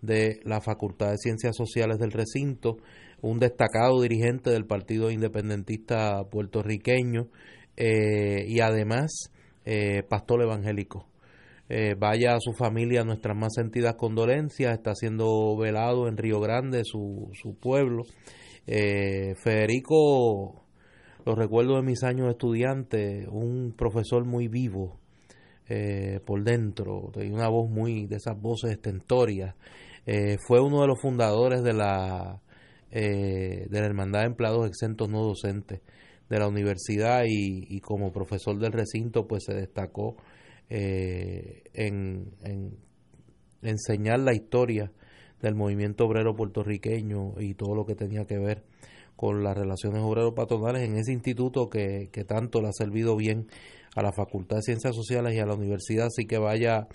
de 0.00 0.40
la 0.44 0.60
Facultad 0.60 1.10
de 1.10 1.18
Ciencias 1.18 1.56
Sociales 1.56 1.98
del 1.98 2.12
recinto, 2.12 2.78
un 3.20 3.38
destacado 3.38 4.00
dirigente 4.00 4.50
del 4.50 4.66
Partido 4.66 5.10
Independentista 5.10 6.24
puertorriqueño 6.30 7.28
eh, 7.76 8.44
y 8.46 8.60
además 8.60 9.30
eh, 9.64 10.02
pastor 10.08 10.42
evangélico. 10.42 11.08
Eh, 11.68 11.94
vaya 11.98 12.34
a 12.34 12.40
su 12.40 12.52
familia 12.52 13.04
nuestras 13.04 13.34
más 13.34 13.54
sentidas 13.54 13.94
condolencias, 13.94 14.74
está 14.74 14.94
siendo 14.94 15.56
velado 15.56 16.08
en 16.08 16.18
Río 16.18 16.38
Grande, 16.40 16.82
su, 16.84 17.30
su 17.32 17.54
pueblo. 17.54 18.02
Eh, 18.66 19.34
Federico, 19.42 20.66
lo 21.24 21.34
recuerdo 21.34 21.76
de 21.76 21.82
mis 21.82 22.02
años 22.02 22.26
de 22.26 22.32
estudiante, 22.32 23.26
un 23.30 23.72
profesor 23.76 24.26
muy 24.26 24.48
vivo 24.48 24.98
eh, 25.68 26.20
por 26.26 26.44
dentro, 26.44 27.10
de 27.14 27.30
una 27.30 27.48
voz 27.48 27.70
muy, 27.70 28.06
de 28.06 28.16
esas 28.16 28.38
voces 28.38 28.72
estentorias. 28.72 29.54
fue 30.46 30.60
uno 30.60 30.82
de 30.82 30.86
los 30.86 31.00
fundadores 31.00 31.62
de 31.62 31.72
la, 31.72 32.42
de 32.90 33.68
la 33.70 33.86
Hermandad 33.86 34.20
de 34.20 34.26
Empleados 34.26 34.68
Exentos 34.68 35.08
No 35.08 35.22
Docentes 35.22 35.80
de 36.28 36.38
la 36.38 36.48
universidad 36.48 37.24
y, 37.26 37.66
y 37.74 37.80
como 37.80 38.12
profesor 38.12 38.58
del 38.58 38.72
recinto 38.72 39.26
pues 39.26 39.44
se 39.44 39.54
destacó 39.54 40.16
eh, 40.70 41.62
en, 41.74 42.32
enseñar 43.62 44.20
la 44.20 44.34
historia 44.34 44.92
del 45.40 45.54
movimiento 45.54 46.04
obrero 46.06 46.34
puertorriqueño 46.34 47.34
y 47.38 47.54
todo 47.54 47.74
lo 47.74 47.84
que 47.84 47.94
tenía 47.94 48.24
que 48.24 48.38
ver 48.38 48.64
con 49.16 49.44
las 49.44 49.56
relaciones 49.56 50.02
obrero-patronales 50.02 50.82
en 50.82 50.96
ese 50.96 51.12
instituto 51.12 51.68
que, 51.68 52.08
tanto 52.26 52.60
le 52.60 52.68
ha 52.68 52.72
servido 52.72 53.16
bien 53.16 53.46
a 53.94 54.02
la 54.02 54.12
Facultad 54.12 54.56
de 54.56 54.62
Ciencias 54.62 54.94
Sociales 54.94 55.34
y 55.34 55.38
a 55.38 55.46
la 55.46 55.54
universidad, 55.54 56.06
así 56.06 56.26
que 56.26 56.38
vaya 56.38 56.88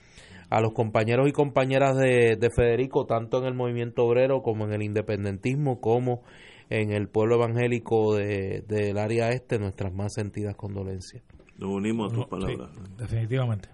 a 0.50 0.62
los 0.62 0.74
compañeros 0.74 1.30
y 1.30 1.32
compañeras 1.32 1.96
de, 1.96 2.36
de 2.38 2.50
Federico, 2.50 3.06
tanto 3.06 3.40
en 3.40 3.46
el 3.46 3.54
movimiento 3.54 4.04
obrero 4.04 4.42
como 4.42 4.66
en 4.66 4.74
el 4.74 4.82
independentismo, 4.82 5.80
como 5.80 6.24
en 6.70 6.92
el 6.92 7.08
pueblo 7.08 7.36
evangélico 7.36 8.16
del 8.16 8.98
área 8.98 9.30
este, 9.30 9.60
nuestras 9.60 9.94
más 9.94 10.14
sentidas 10.14 10.56
condolencias. 10.56 11.24
Nos 11.60 11.72
unimos 11.72 12.12
a 12.12 12.16
tus 12.16 12.26
palabras. 12.28 12.70
definitivamente. 12.98 13.68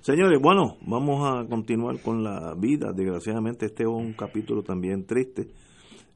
Señores, 0.00 0.38
bueno, 0.40 0.76
vamos 0.86 1.26
a 1.26 1.44
continuar 1.48 2.00
con 2.00 2.22
la 2.22 2.54
vida. 2.54 2.92
Desgraciadamente, 2.94 3.66
este 3.66 3.82
es 3.82 3.88
un 3.88 4.12
capítulo 4.12 4.62
también 4.62 5.04
triste. 5.04 5.48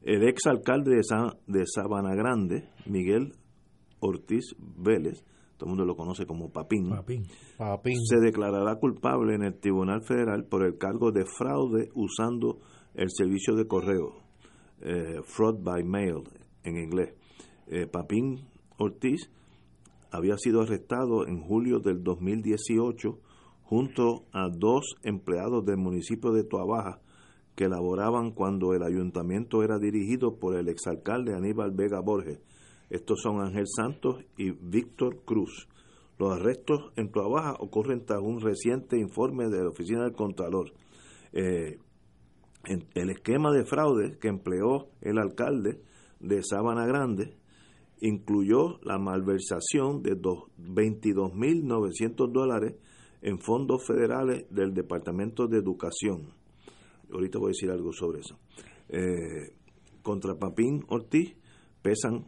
El 0.03 0.29
ex 0.29 0.47
alcalde 0.47 0.93
de, 0.93 1.03
de 1.47 1.65
Sabana 1.67 2.15
Grande, 2.15 2.69
Miguel 2.87 3.33
Ortiz 3.99 4.55
Vélez, 4.59 5.25
todo 5.57 5.67
el 5.67 5.71
mundo 5.71 5.85
lo 5.85 5.97
conoce 5.97 6.25
como 6.25 6.53
Papín, 6.53 6.89
Papín, 6.89 7.97
se 8.07 8.21
declarará 8.21 8.77
culpable 8.77 9.35
en 9.35 9.43
el 9.43 9.59
Tribunal 9.59 10.03
Federal 10.03 10.45
por 10.45 10.65
el 10.65 10.79
cargo 10.79 11.11
de 11.11 11.25
fraude 11.27 11.89
usando 11.95 12.61
el 12.95 13.09
servicio 13.11 13.57
de 13.57 13.67
correo, 13.67 14.23
eh, 14.83 15.21
fraud 15.25 15.57
by 15.65 15.83
mail 15.83 16.23
en 16.63 16.77
inglés. 16.77 17.13
Eh, 17.67 17.89
Papín 17.89 18.47
Ortiz 18.79 19.29
había 20.11 20.37
sido 20.39 20.63
arrestado 20.63 21.27
en 21.27 21.41
julio 21.41 21.81
del 21.81 22.03
2018 22.03 23.19
junto 23.63 24.25
a 24.33 24.49
dos 24.49 24.97
empleados 25.03 25.65
del 25.65 25.77
municipio 25.77 26.33
de 26.33 26.45
Tuabaja 26.45 27.01
que 27.55 27.69
laboraban 27.69 28.31
cuando 28.31 28.73
el 28.73 28.83
ayuntamiento 28.83 29.63
era 29.63 29.79
dirigido 29.79 30.39
por 30.39 30.57
el 30.57 30.69
exalcalde 30.69 31.35
Aníbal 31.35 31.73
Vega 31.73 32.01
Borges. 32.01 32.41
Estos 32.89 33.21
son 33.21 33.41
Ángel 33.41 33.67
Santos 33.67 34.25
y 34.37 34.53
Víctor 34.53 35.25
Cruz. 35.25 35.69
Los 36.19 36.33
arrestos 36.33 36.93
en 36.97 37.11
Tuabaja 37.11 37.55
ocurren 37.59 38.05
tras 38.07 38.21
un 38.23 38.41
reciente 38.41 38.99
informe 38.99 39.49
de 39.49 39.63
la 39.63 39.71
Oficina 39.71 40.05
del 40.05 40.15
Contralor. 40.15 40.73
Eh, 41.33 41.79
el 42.95 43.11
esquema 43.11 43.53
de 43.53 43.65
fraude 43.65 44.19
que 44.19 44.29
empleó 44.29 44.89
el 45.01 45.19
alcalde 45.19 45.81
de 46.21 46.43
Sabana 46.43 46.87
Grande 46.87 47.38
incluyó 48.01 48.81
la 48.83 48.99
malversación 48.99 50.03
de 50.03 50.13
22.900 50.13 52.33
dólares 52.33 52.75
en 53.23 53.39
fondos 53.39 53.87
federales 53.87 54.47
del 54.51 54.75
Departamento 54.75 55.47
de 55.47 55.59
Educación. 55.59 56.35
Ahorita 57.13 57.39
voy 57.39 57.49
a 57.49 57.55
decir 57.55 57.71
algo 57.71 57.93
sobre 57.93 58.21
eso. 58.21 58.39
Eh, 58.89 59.53
contra 60.03 60.35
Papín 60.35 60.85
Ortiz 60.89 61.37
pesan 61.83 62.27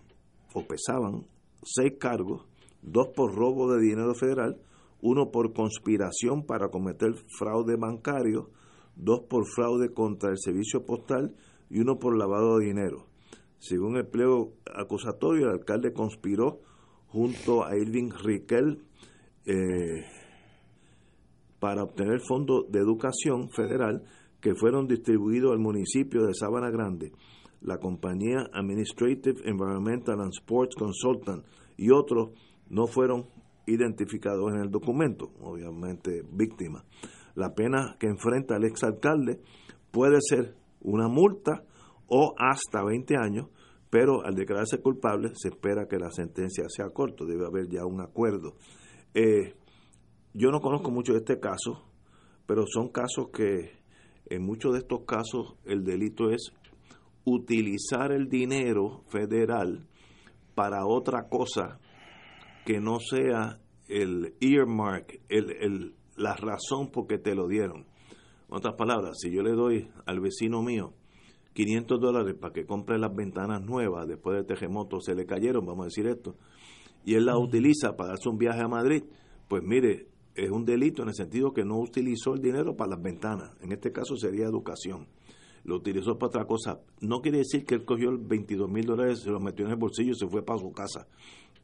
o 0.55 0.67
pesaban 0.67 1.27
seis 1.63 1.95
cargos, 1.99 2.47
dos 2.83 3.09
por 3.15 3.35
robo 3.35 3.73
de 3.73 3.81
dinero 3.81 4.15
federal, 4.15 4.61
uno 5.03 5.31
por 5.31 5.53
conspiración 5.53 6.45
para 6.45 6.69
cometer 6.69 7.15
fraude 7.39 7.77
bancario, 7.77 8.51
dos 8.97 9.21
por 9.29 9.47
fraude 9.47 9.93
contra 9.93 10.31
el 10.31 10.39
servicio 10.39 10.85
postal 10.85 11.35
y 11.71 11.81
uno 11.81 11.99
por 11.99 12.17
lavado 12.17 12.59
de 12.59 12.67
dinero. 12.67 13.07
Según 13.61 13.97
el 13.99 14.07
pliego 14.07 14.55
acusatorio, 14.75 15.47
el 15.47 15.61
alcalde 15.61 15.93
conspiró 15.93 16.61
junto 17.09 17.65
a 17.65 17.77
Irving 17.77 18.11
Riquel 18.25 18.83
eh, 19.45 20.05
para 21.59 21.83
obtener 21.83 22.21
fondos 22.21 22.71
de 22.71 22.79
educación 22.79 23.51
federal 23.51 24.03
que 24.41 24.55
fueron 24.55 24.87
distribuidos 24.87 25.53
al 25.53 25.59
municipio 25.59 26.23
de 26.23 26.33
Sabana 26.33 26.71
Grande. 26.71 27.13
La 27.61 27.77
compañía 27.77 28.49
Administrative 28.55 29.43
Environmental 29.45 30.21
and 30.21 30.33
Sports 30.33 30.75
Consultant 30.75 31.45
y 31.77 31.91
otros 31.91 32.31
no 32.71 32.87
fueron 32.87 33.27
identificados 33.67 34.55
en 34.55 34.63
el 34.63 34.71
documento, 34.71 35.33
obviamente 35.43 36.23
víctimas. 36.33 36.85
La 37.35 37.55
pena 37.55 37.97
que 38.01 38.07
enfrenta 38.07 38.57
el 38.57 38.65
exalcalde 38.65 39.39
puede 39.91 40.19
ser 40.23 40.55
una 40.81 41.09
multa 41.09 41.65
o 42.11 42.35
hasta 42.37 42.85
20 42.85 43.17
años, 43.17 43.49
pero 43.89 44.25
al 44.25 44.35
declararse 44.35 44.81
culpable 44.83 45.31
se 45.35 45.49
espera 45.49 45.87
que 45.89 45.97
la 45.97 46.11
sentencia 46.11 46.65
sea 46.69 46.91
corta, 46.91 47.25
debe 47.25 47.47
haber 47.47 47.69
ya 47.69 47.87
un 47.87 48.01
acuerdo. 48.01 48.57
Eh, 49.15 49.55
yo 50.35 50.51
no 50.51 50.61
conozco 50.61 50.91
mucho 50.91 51.13
de 51.13 51.21
este 51.21 51.41
caso, 51.41 51.89
pero 52.47 52.65
son 52.67 52.89
casos 52.89 53.29
que 53.33 53.81
en 54.27 54.45
muchos 54.45 54.73
de 54.73 54.81
estos 54.81 55.05
casos 55.07 55.55
el 55.65 55.85
delito 55.85 56.31
es 56.31 56.53
utilizar 57.25 58.13
el 58.13 58.29
dinero 58.29 59.03
federal 59.09 59.87
para 60.55 60.87
otra 60.87 61.29
cosa 61.29 61.79
que 62.65 62.81
no 62.81 62.99
sea 62.99 63.61
el 63.89 64.35
earmark, 64.41 65.21
el, 65.29 65.95
la 66.17 66.35
razón 66.35 66.91
por 66.91 67.07
que 67.07 67.19
te 67.19 67.35
lo 67.35 67.47
dieron. 67.47 67.87
En 68.49 68.57
otras 68.57 68.75
palabras, 68.77 69.19
si 69.21 69.33
yo 69.33 69.43
le 69.43 69.53
doy 69.53 69.89
al 70.07 70.21
vecino 70.21 70.63
mío 70.63 70.93
500 71.53 72.01
dólares 72.01 72.35
para 72.41 72.53
que 72.53 72.65
compre 72.65 72.99
las 72.99 73.15
ventanas 73.15 73.63
nuevas 73.63 74.07
después 74.07 74.37
del 74.37 74.47
terremoto, 74.47 75.01
se 75.01 75.15
le 75.15 75.27
cayeron, 75.27 75.67
vamos 75.67 75.83
a 75.83 75.87
decir 75.87 76.07
esto, 76.07 76.37
y 77.05 77.15
él 77.15 77.27
las 77.27 77.37
utiliza 77.37 77.97
para 77.97 78.11
darse 78.11 78.29
un 78.29 78.39
viaje 78.39 78.61
a 78.61 78.69
Madrid, 78.69 79.05
pues 79.49 79.63
mire, 79.63 80.07
es 80.35 80.51
un 80.51 80.65
delito 80.65 81.03
en 81.03 81.09
el 81.09 81.15
sentido 81.15 81.53
que 81.53 81.65
no 81.65 81.79
utilizó 81.79 82.35
el 82.35 82.41
dinero 82.41 82.77
para 82.77 82.91
las 82.91 83.03
ventanas. 83.03 83.51
En 83.61 83.73
este 83.73 83.93
caso 83.93 84.17
sería 84.17 84.45
educación. 84.45 85.09
Lo 85.65 85.77
utilizó 85.77 86.19
para 86.19 86.29
otra 86.29 86.45
cosa. 86.47 86.81
No 87.01 87.21
quiere 87.21 87.39
decir 87.39 87.65
que 87.65 87.75
él 87.75 87.85
cogió 87.85 88.11
el 88.11 88.19
22 88.19 88.71
mil 88.71 88.87
dólares, 88.87 89.21
se 89.23 89.31
los 89.31 89.43
metió 89.43 89.67
en 89.67 89.73
el 89.73 89.77
bolsillo 89.77 90.13
y 90.13 90.17
se 90.17 90.29
fue 90.29 90.43
para 90.45 90.59
su 90.59 90.73
casa. 90.73 91.07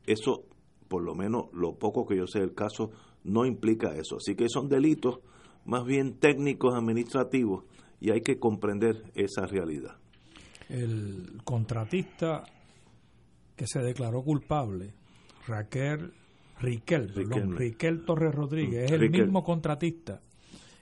Eso, 0.05 0.45
por 0.89 1.03
lo 1.03 1.14
menos 1.14 1.47
lo 1.53 1.76
poco 1.76 2.07
que 2.07 2.16
yo 2.16 2.26
sé 2.26 2.41
del 2.41 2.55
caso, 2.55 2.91
no 3.24 3.47
implica 3.47 3.97
eso. 3.97 4.16
Así 4.16 4.34
que 4.34 4.49
son 4.49 4.68
delitos 4.68 5.20
más 5.64 5.84
bien 5.84 6.18
técnicos 6.18 6.74
administrativos 6.74 7.64
y 8.01 8.11
hay 8.11 8.21
que 8.21 8.39
comprender 8.39 9.03
esa 9.15 9.47
realidad. 9.47 9.97
El 10.69 11.41
contratista 11.45 12.45
que 13.55 13.67
se 13.67 13.81
declaró 13.81 14.23
culpable, 14.23 14.93
Raquel 15.47 16.13
Riquel, 16.61 17.13
Riquel, 17.57 18.05
Torres 18.05 18.35
Rodríguez, 18.35 18.85
es 18.85 18.93
el 18.93 19.11
mismo 19.11 19.45
contratista 19.45 20.23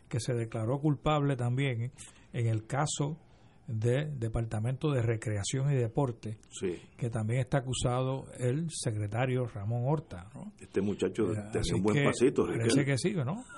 que 0.09 0.21
se 0.21 0.33
declaró 0.33 0.79
culpable 0.79 1.37
también 1.37 1.91
en 2.33 2.47
el 2.47 2.67
caso 2.67 3.19
del 3.67 4.19
Departamento 4.19 4.93
de 4.93 5.03
Recreación 5.03 5.73
y 5.73 5.75
Deporte, 5.75 6.39
que 6.97 7.11
también 7.11 7.41
está 7.41 7.59
acusado 7.59 8.27
el 8.39 8.69
secretario 8.71 9.47
Ramón 9.47 9.85
Horta. 9.87 10.29
Este 10.61 10.81
muchacho 10.81 11.33
eh, 11.33 11.61
un 11.75 11.83
buen 11.83 12.05
pasito. 12.05 12.47
Parece 12.47 12.85
que 12.85 12.99
sí, 12.99 13.15
¿no? 13.15 13.43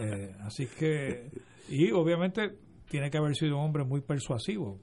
Eh, 0.00 0.34
así 0.40 0.66
que, 0.66 1.30
y 1.68 1.90
obviamente 1.90 2.56
tiene 2.88 3.10
que 3.10 3.18
haber 3.18 3.34
sido 3.34 3.58
un 3.58 3.64
hombre 3.64 3.84
muy 3.84 4.00
persuasivo, 4.00 4.78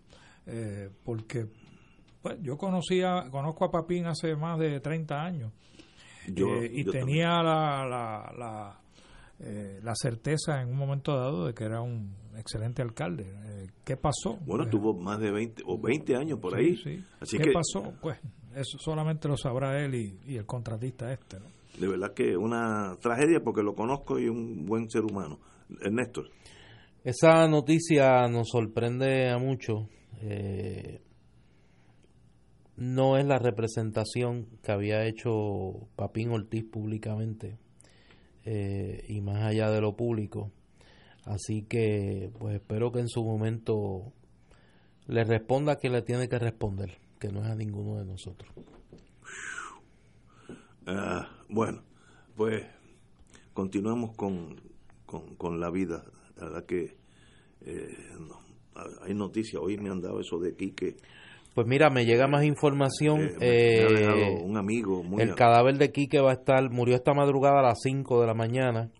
eh, 0.46 0.90
porque 1.04 1.48
pues, 2.22 2.38
yo 2.42 2.58
conocía, 2.58 3.26
conozco 3.32 3.66
a 3.66 3.72
Papín 3.72 4.06
hace 4.06 4.36
más 4.36 4.60
de 4.60 4.80
30 4.80 5.22
años 5.22 5.52
eh, 6.28 6.72
y 6.72 6.84
tenía 6.86 7.42
la, 7.44 7.86
la, 7.86 8.34
la, 8.38 8.80
eh, 9.40 9.80
la, 9.84 9.94
certeza 9.96 10.62
en 10.62 10.70
un 10.70 10.78
momento 10.78 11.16
dado 11.16 11.46
de 11.46 11.54
que 11.54 11.64
era 11.66 11.82
un 11.82 12.16
excelente 12.38 12.82
alcalde. 12.82 13.34
¿Qué 13.84 13.98
pasó? 13.98 14.38
Bueno, 14.46 14.68
tuvo 14.68 14.94
más 14.94 15.20
de 15.20 15.32
20 15.32 15.64
o 15.66 15.80
20 15.80 16.16
años 16.16 16.40
por 16.40 16.56
ahí. 16.56 17.04
Así 17.20 17.38
¿Qué 17.38 17.52
pasó? 17.52 17.94
Pues 18.02 18.20
eso 18.56 18.78
solamente 18.80 19.28
lo 19.28 19.38
sabrá 19.38 19.84
él 19.84 19.96
y, 20.26 20.38
el 20.38 20.46
contratista 20.46 21.12
este. 21.12 21.38
De 21.80 21.88
verdad 21.88 22.14
que 22.14 22.38
una 22.38 22.98
tragedia 23.02 23.44
porque 23.44 23.62
lo 23.62 23.76
conozco 23.76 24.18
y 24.18 24.30
un 24.30 24.66
buen 24.66 24.90
ser 24.90 25.04
humano. 25.04 25.40
Ernesto. 25.82 26.24
Esa 27.06 27.48
noticia 27.48 28.28
nos 28.30 28.50
sorprende 28.50 29.30
a 29.30 29.38
muchos. 29.38 29.88
Eh, 30.22 31.04
no 32.78 33.18
es 33.18 33.26
la 33.28 33.38
representación 33.38 34.48
que 34.64 34.72
había 34.72 35.06
hecho 35.06 35.88
Papín 35.96 36.32
Ortiz 36.32 36.64
públicamente 36.64 37.60
eh, 38.44 39.06
y 39.08 39.22
más 39.22 39.44
allá 39.44 39.70
de 39.70 39.82
lo 39.82 39.96
público. 39.96 40.52
Así 41.26 41.62
que 41.62 42.32
pues 42.40 42.56
espero 42.56 42.92
que 42.92 43.02
en 43.02 43.08
su 43.08 43.24
momento 43.24 44.12
le 45.06 45.24
responda 45.26 45.74
a 45.74 45.76
quien 45.76 45.94
le 45.94 46.02
tiene 46.02 46.28
que 46.28 46.40
responder, 46.40 46.98
que 47.20 47.28
no 47.28 47.44
es 47.44 47.52
a 47.52 47.56
ninguno 47.56 48.00
de 48.00 48.06
nosotros. 48.06 48.52
Ah, 50.88 51.30
bueno, 51.50 51.84
pues 52.36 52.66
continuamos 53.54 54.16
con, 54.16 54.60
con, 55.06 55.60
la 55.60 55.70
vida. 55.70 56.04
La 56.38 56.46
verdad 56.46 56.66
que 56.66 56.98
eh, 57.66 57.98
hay 59.02 59.14
noticias. 59.14 59.62
Hoy 59.62 59.78
me 59.78 59.90
han 59.90 60.02
dado 60.02 60.20
eso 60.20 60.40
de 60.40 60.56
Quique 60.56 60.98
pues 61.56 61.68
mira, 61.68 61.90
me 61.90 62.04
llega 62.04 62.28
más 62.28 62.44
información. 62.44 63.32
Eh, 63.40 64.42
un 64.44 64.58
amigo. 64.58 65.02
el 65.18 65.36
cadáver 65.36 65.78
de 65.78 65.90
Quique 65.90 66.20
va 66.20 66.32
a 66.32 66.34
estar, 66.34 66.70
murió 66.70 66.96
esta 66.96 67.14
madrugada 67.14 67.60
a 67.60 67.64
las 67.64 67.80
5 67.82 68.20
de 68.20 68.28
la 68.28 68.34
mañana. 68.34 68.92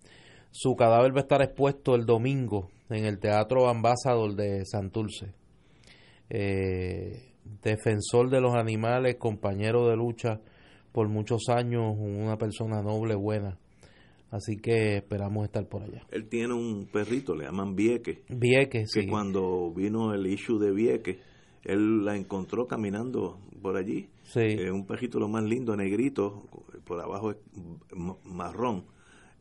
Su 0.52 0.74
cadáver 0.78 1.12
va 1.14 1.18
a 1.18 1.24
estar 1.24 1.42
expuesto 1.42 1.96
el 1.96 2.06
domingo 2.06 2.70
en 2.90 3.04
el 3.04 3.20
Teatro 3.20 3.68
Ambassador 3.68 4.36
de 4.36 4.64
Santurce. 4.66 5.34
Eh, 6.30 7.34
defensor 7.62 8.30
de 8.30 8.40
los 8.40 8.56
animales, 8.56 9.18
compañero 9.18 9.90
de 9.90 9.98
lucha 9.98 10.40
por 10.94 11.10
muchos 11.10 11.50
años, 11.50 11.94
una 12.00 12.38
persona 12.38 12.82
noble, 12.82 13.16
buena. 13.16 13.58
Así 14.36 14.58
que 14.58 14.98
esperamos 14.98 15.46
estar 15.46 15.66
por 15.70 15.84
allá. 15.84 16.06
Él 16.12 16.28
tiene 16.28 16.54
un 16.54 16.88
perrito, 16.92 17.34
le 17.36 17.46
llaman 17.46 17.74
Vieque. 17.74 18.24
Vieque, 18.28 18.86
sí. 18.86 19.02
Que 19.02 19.08
cuando 19.08 19.72
vino 19.74 20.14
el 20.14 20.28
issue 20.28 20.60
de 20.60 20.74
Vieque, 20.74 21.20
él 21.64 22.04
la 22.04 22.18
encontró 22.18 22.68
caminando 22.68 23.40
por 23.62 23.78
allí. 23.78 24.10
Sí. 24.24 24.42
Eh, 24.42 24.72
un 24.72 24.86
perrito 24.86 25.20
lo 25.20 25.30
más 25.30 25.46
lindo, 25.46 25.74
negrito, 25.78 26.44
por 26.86 27.00
abajo 27.00 27.32
es 27.32 27.38
marrón. 28.26 28.84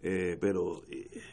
Eh, 0.00 0.36
pero 0.40 0.82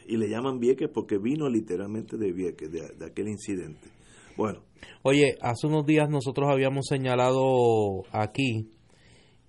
y, 0.08 0.16
le 0.16 0.28
llaman 0.28 0.58
Vieques 0.58 0.88
porque 0.92 1.18
vino 1.18 1.48
literalmente 1.48 2.16
de 2.16 2.32
Vieques, 2.32 2.68
de, 2.68 3.04
aquel 3.04 3.28
incidente. 3.28 3.90
Bueno. 4.36 4.58
Oye, 5.02 5.36
hace 5.40 5.68
unos 5.68 5.86
días 5.86 6.08
nosotros 6.10 6.48
habíamos 6.50 6.86
señalado 6.88 8.02
aquí 8.10 8.70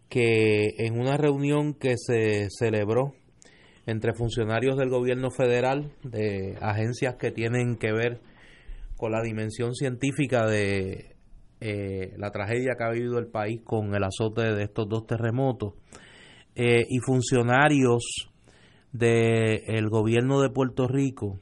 que 0.07 0.75
en 0.77 0.99
una 0.99 1.17
reunión 1.17 1.73
que 1.73 1.95
se 1.97 2.49
celebró 2.51 3.15
entre 3.85 4.13
funcionarios 4.13 4.77
del 4.77 4.89
gobierno 4.89 5.29
federal, 5.29 5.91
de 6.03 6.57
agencias 6.61 7.15
que 7.15 7.31
tienen 7.31 7.75
que 7.77 7.91
ver 7.91 8.21
con 8.97 9.11
la 9.11 9.21
dimensión 9.21 9.73
científica 9.73 10.45
de 10.47 11.15
eh, 11.59 12.13
la 12.17 12.31
tragedia 12.31 12.75
que 12.77 12.83
ha 12.83 12.91
vivido 12.91 13.19
el 13.19 13.27
país 13.27 13.61
con 13.63 13.93
el 13.95 14.03
azote 14.03 14.53
de 14.53 14.63
estos 14.63 14.87
dos 14.87 15.05
terremotos 15.05 15.73
eh, 16.55 16.85
y 16.87 16.99
funcionarios 16.99 18.29
del 18.91 19.89
gobierno 19.89 20.39
de 20.39 20.49
Puerto 20.49 20.87
Rico, 20.87 21.39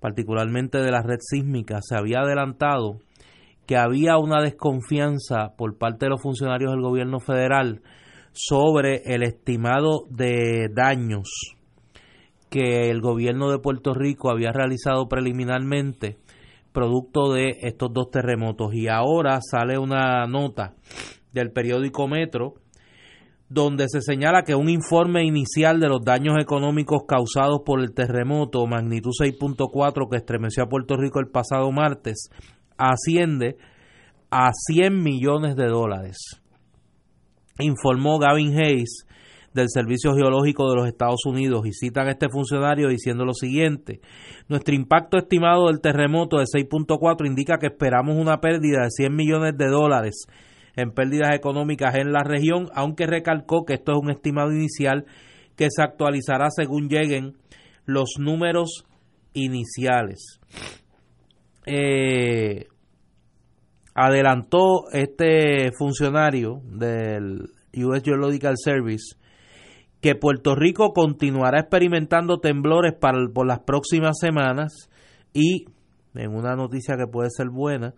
particularmente 0.00 0.78
de 0.78 0.90
la 0.90 1.02
red 1.02 1.18
sísmica, 1.20 1.80
se 1.82 1.96
había 1.96 2.20
adelantado 2.20 3.00
que 3.66 3.76
había 3.76 4.16
una 4.16 4.42
desconfianza 4.42 5.54
por 5.56 5.76
parte 5.76 6.06
de 6.06 6.10
los 6.10 6.22
funcionarios 6.22 6.72
del 6.72 6.80
gobierno 6.80 7.20
federal 7.20 7.82
sobre 8.32 9.02
el 9.04 9.22
estimado 9.22 10.06
de 10.08 10.68
daños 10.72 11.57
que 12.50 12.90
el 12.90 13.00
gobierno 13.00 13.50
de 13.50 13.58
Puerto 13.58 13.94
Rico 13.94 14.30
había 14.30 14.52
realizado 14.52 15.08
preliminarmente 15.08 16.18
producto 16.72 17.32
de 17.32 17.56
estos 17.62 17.92
dos 17.92 18.10
terremotos. 18.10 18.74
Y 18.74 18.88
ahora 18.88 19.40
sale 19.40 19.78
una 19.78 20.26
nota 20.26 20.74
del 21.32 21.52
periódico 21.52 22.08
Metro 22.08 22.54
donde 23.48 23.86
se 23.88 24.02
señala 24.02 24.42
que 24.42 24.54
un 24.54 24.68
informe 24.68 25.24
inicial 25.24 25.80
de 25.80 25.88
los 25.88 26.04
daños 26.04 26.36
económicos 26.38 27.04
causados 27.08 27.60
por 27.64 27.80
el 27.80 27.94
terremoto 27.94 28.66
magnitud 28.66 29.10
6.4 29.18 30.08
que 30.10 30.18
estremeció 30.18 30.64
a 30.64 30.68
Puerto 30.68 30.96
Rico 30.96 31.18
el 31.18 31.28
pasado 31.28 31.72
martes 31.72 32.28
asciende 32.76 33.56
a 34.30 34.50
100 34.52 35.02
millones 35.02 35.56
de 35.56 35.66
dólares. 35.66 36.18
Informó 37.58 38.18
Gavin 38.18 38.56
Hayes, 38.60 39.06
del 39.54 39.68
Servicio 39.68 40.14
Geológico 40.14 40.68
de 40.68 40.76
los 40.76 40.86
Estados 40.86 41.24
Unidos 41.26 41.66
y 41.66 41.72
citan 41.72 42.08
a 42.08 42.12
este 42.12 42.28
funcionario 42.28 42.88
diciendo 42.88 43.24
lo 43.24 43.34
siguiente, 43.34 44.00
nuestro 44.48 44.74
impacto 44.74 45.18
estimado 45.18 45.66
del 45.66 45.80
terremoto 45.80 46.38
de 46.38 46.44
6.4 46.44 47.26
indica 47.26 47.58
que 47.58 47.66
esperamos 47.66 48.16
una 48.16 48.40
pérdida 48.40 48.82
de 48.82 48.90
100 48.90 49.14
millones 49.14 49.56
de 49.56 49.68
dólares 49.68 50.26
en 50.76 50.92
pérdidas 50.92 51.34
económicas 51.34 51.96
en 51.96 52.12
la 52.12 52.22
región, 52.22 52.68
aunque 52.74 53.06
recalcó 53.06 53.64
que 53.64 53.74
esto 53.74 53.92
es 53.92 53.98
un 54.00 54.10
estimado 54.10 54.52
inicial 54.52 55.06
que 55.56 55.68
se 55.70 55.82
actualizará 55.82 56.50
según 56.50 56.88
lleguen 56.88 57.34
los 57.84 58.10
números 58.18 58.84
iniciales. 59.32 60.40
Eh, 61.66 62.68
adelantó 63.94 64.88
este 64.92 65.72
funcionario 65.76 66.62
del 66.64 67.50
US 67.74 68.02
Geological 68.04 68.54
Service 68.56 69.16
que 70.00 70.14
Puerto 70.14 70.54
Rico 70.54 70.92
continuará 70.92 71.60
experimentando 71.60 72.38
temblores 72.38 72.94
para, 72.94 73.18
por 73.32 73.46
las 73.46 73.60
próximas 73.60 74.16
semanas 74.20 74.90
y, 75.32 75.66
en 76.14 76.34
una 76.34 76.54
noticia 76.54 76.96
que 76.96 77.06
puede 77.06 77.30
ser 77.30 77.48
buena, 77.48 77.94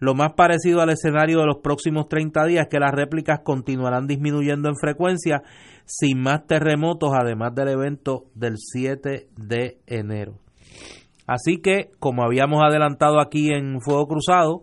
lo 0.00 0.14
más 0.14 0.32
parecido 0.34 0.80
al 0.80 0.90
escenario 0.90 1.40
de 1.40 1.46
los 1.46 1.58
próximos 1.62 2.08
30 2.08 2.44
días 2.46 2.66
que 2.68 2.80
las 2.80 2.92
réplicas 2.92 3.40
continuarán 3.44 4.06
disminuyendo 4.06 4.68
en 4.68 4.76
frecuencia 4.76 5.42
sin 5.84 6.20
más 6.20 6.46
terremotos, 6.46 7.10
además 7.14 7.54
del 7.54 7.68
evento 7.68 8.24
del 8.34 8.54
7 8.58 9.28
de 9.36 9.78
enero. 9.86 10.34
Así 11.26 11.58
que, 11.58 11.90
como 12.00 12.24
habíamos 12.24 12.62
adelantado 12.62 13.20
aquí 13.20 13.50
en 13.50 13.80
Fuego 13.80 14.06
Cruzado, 14.06 14.62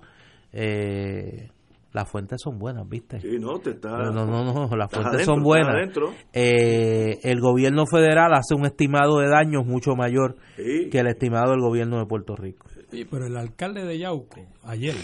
eh, 0.51 1.49
las 1.93 2.09
fuentes 2.09 2.41
son 2.41 2.57
buenas, 2.57 2.87
¿viste? 2.87 3.19
Sí, 3.19 3.37
no, 3.39 3.59
te 3.59 3.71
está, 3.71 3.89
no, 3.89 4.25
no, 4.25 4.67
no, 4.67 4.75
las 4.75 4.91
fuentes 4.91 5.25
son 5.25 5.43
buenas. 5.43 5.75
Eh, 6.33 7.19
el 7.23 7.39
gobierno 7.41 7.85
federal 7.85 8.33
hace 8.33 8.55
un 8.55 8.65
estimado 8.65 9.19
de 9.19 9.29
daños 9.29 9.65
mucho 9.65 9.95
mayor 9.95 10.37
que 10.55 10.97
el 10.99 11.07
estimado 11.07 11.51
del 11.51 11.61
gobierno 11.61 11.99
de 11.99 12.05
Puerto 12.05 12.35
Rico. 12.35 12.67
Sí, 12.89 13.05
pero 13.09 13.25
el 13.25 13.37
alcalde 13.37 13.85
de 13.85 13.99
Yauco, 13.99 14.41
ayer, 14.63 14.95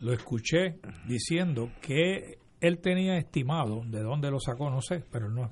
lo 0.00 0.12
escuché 0.12 0.78
diciendo 1.06 1.70
que 1.80 2.38
él 2.60 2.78
tenía 2.78 3.16
estimado, 3.16 3.82
de 3.86 4.02
dónde 4.02 4.30
lo 4.30 4.40
sacó, 4.40 4.70
no 4.70 4.80
sé, 4.80 5.04
pero 5.10 5.28
no 5.28 5.50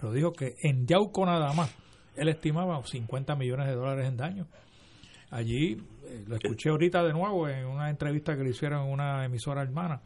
pero 0.00 0.12
dijo 0.12 0.32
que 0.32 0.54
en 0.62 0.86
Yauco 0.86 1.26
nada 1.26 1.52
más, 1.52 1.74
él 2.16 2.28
estimaba 2.28 2.82
50 2.82 3.36
millones 3.36 3.66
de 3.66 3.74
dólares 3.74 4.08
en 4.08 4.16
daños. 4.16 4.48
Allí, 5.30 5.80
eh, 6.06 6.24
lo 6.26 6.36
escuché 6.36 6.70
ahorita 6.70 7.04
de 7.04 7.12
nuevo 7.12 7.48
en 7.48 7.66
una 7.66 7.88
entrevista 7.88 8.36
que 8.36 8.42
le 8.42 8.50
hicieron 8.50 8.86
en 8.86 8.92
una 8.92 9.24
emisora 9.24 9.62
hermana, 9.62 10.02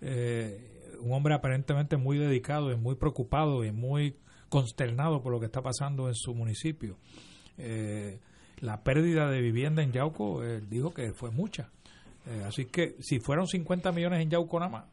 eh, 0.00 0.96
un 1.00 1.12
hombre 1.12 1.34
aparentemente 1.34 1.96
muy 1.96 2.18
dedicado 2.18 2.72
y 2.72 2.76
muy 2.76 2.96
preocupado 2.96 3.64
y 3.64 3.70
muy 3.70 4.16
consternado 4.48 5.22
por 5.22 5.32
lo 5.32 5.38
que 5.38 5.46
está 5.46 5.62
pasando 5.62 6.08
en 6.08 6.14
su 6.14 6.34
municipio. 6.34 6.98
Eh, 7.56 8.18
la 8.60 8.82
pérdida 8.82 9.30
de 9.30 9.40
vivienda 9.40 9.82
en 9.82 9.92
Yauco, 9.92 10.42
él 10.42 10.68
dijo 10.68 10.92
que 10.92 11.12
fue 11.12 11.30
mucha. 11.30 11.70
así 12.46 12.64
que 12.64 12.96
si 13.00 13.20
fueron 13.20 13.46
50 13.46 13.92
millones 13.92 14.22
en 14.22 14.30
Yauco 14.30 14.58
nada 14.58 14.70
más, 14.70 14.84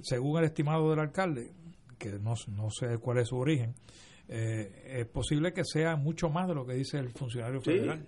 según 0.00 0.38
el 0.38 0.44
estimado 0.44 0.88
del 0.90 1.00
alcalde, 1.00 1.52
que 1.98 2.12
no, 2.12 2.34
no 2.48 2.70
sé 2.70 2.98
cuál 2.98 3.18
es 3.18 3.28
su 3.28 3.36
origen, 3.36 3.74
es 4.28 5.06
posible 5.06 5.52
que 5.52 5.64
sea 5.64 5.96
mucho 5.96 6.28
más 6.28 6.46
de 6.46 6.54
lo 6.54 6.64
que 6.64 6.74
dice 6.74 6.98
el 6.98 7.08
funcionario 7.10 7.60
federal. 7.60 8.04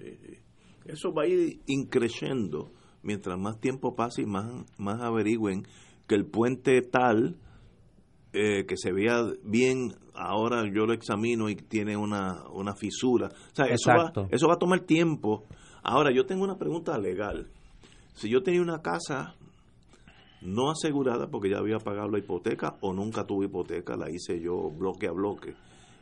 Eso 0.85 1.13
va 1.13 1.25
a 1.25 1.27
ir 1.27 1.61
increciendo 1.67 2.73
mientras 3.03 3.39
más 3.39 3.61
tiempo 3.61 3.95
pase 3.95 4.23
y 4.23 4.27
más, 4.27 4.47
más 4.79 5.01
averigüen 5.01 5.67
que 6.07 6.15
el 6.15 6.27
puente 6.27 6.83
tal 6.83 7.37
eh, 8.33 8.65
que 8.67 8.77
se 8.77 8.93
vea 8.93 9.25
bien, 9.43 9.95
ahora 10.15 10.63
yo 10.73 10.87
lo 10.87 10.93
examino 10.93 11.49
y 11.49 11.57
tiene 11.57 11.97
una, 11.97 12.45
una 12.53 12.75
fisura. 12.75 13.29
O 13.29 13.55
sea, 13.55 13.67
eso 13.67 13.91
va, 13.91 14.13
eso 14.31 14.47
va 14.47 14.55
a 14.55 14.59
tomar 14.59 14.81
tiempo. 14.81 15.47
Ahora, 15.83 16.13
yo 16.15 16.27
tengo 16.27 16.45
una 16.45 16.57
pregunta 16.57 16.97
legal. 16.99 17.49
Si 18.15 18.31
yo 18.31 18.43
tenía 18.43 18.63
una 18.63 18.83
casa 18.83 19.35
no 20.43 20.71
asegurada 20.71 21.29
porque 21.29 21.51
ya 21.51 21.59
había 21.59 21.79
pagado 21.79 22.09
la 22.09 22.19
hipoteca 22.19 22.77
o 22.81 22.93
nunca 22.93 23.25
tuve 23.25 23.47
hipoteca, 23.47 23.97
la 23.97 24.11
hice 24.11 24.41
yo 24.41 24.71
bloque 24.71 25.07
a 25.09 25.13
bloque, 25.13 25.55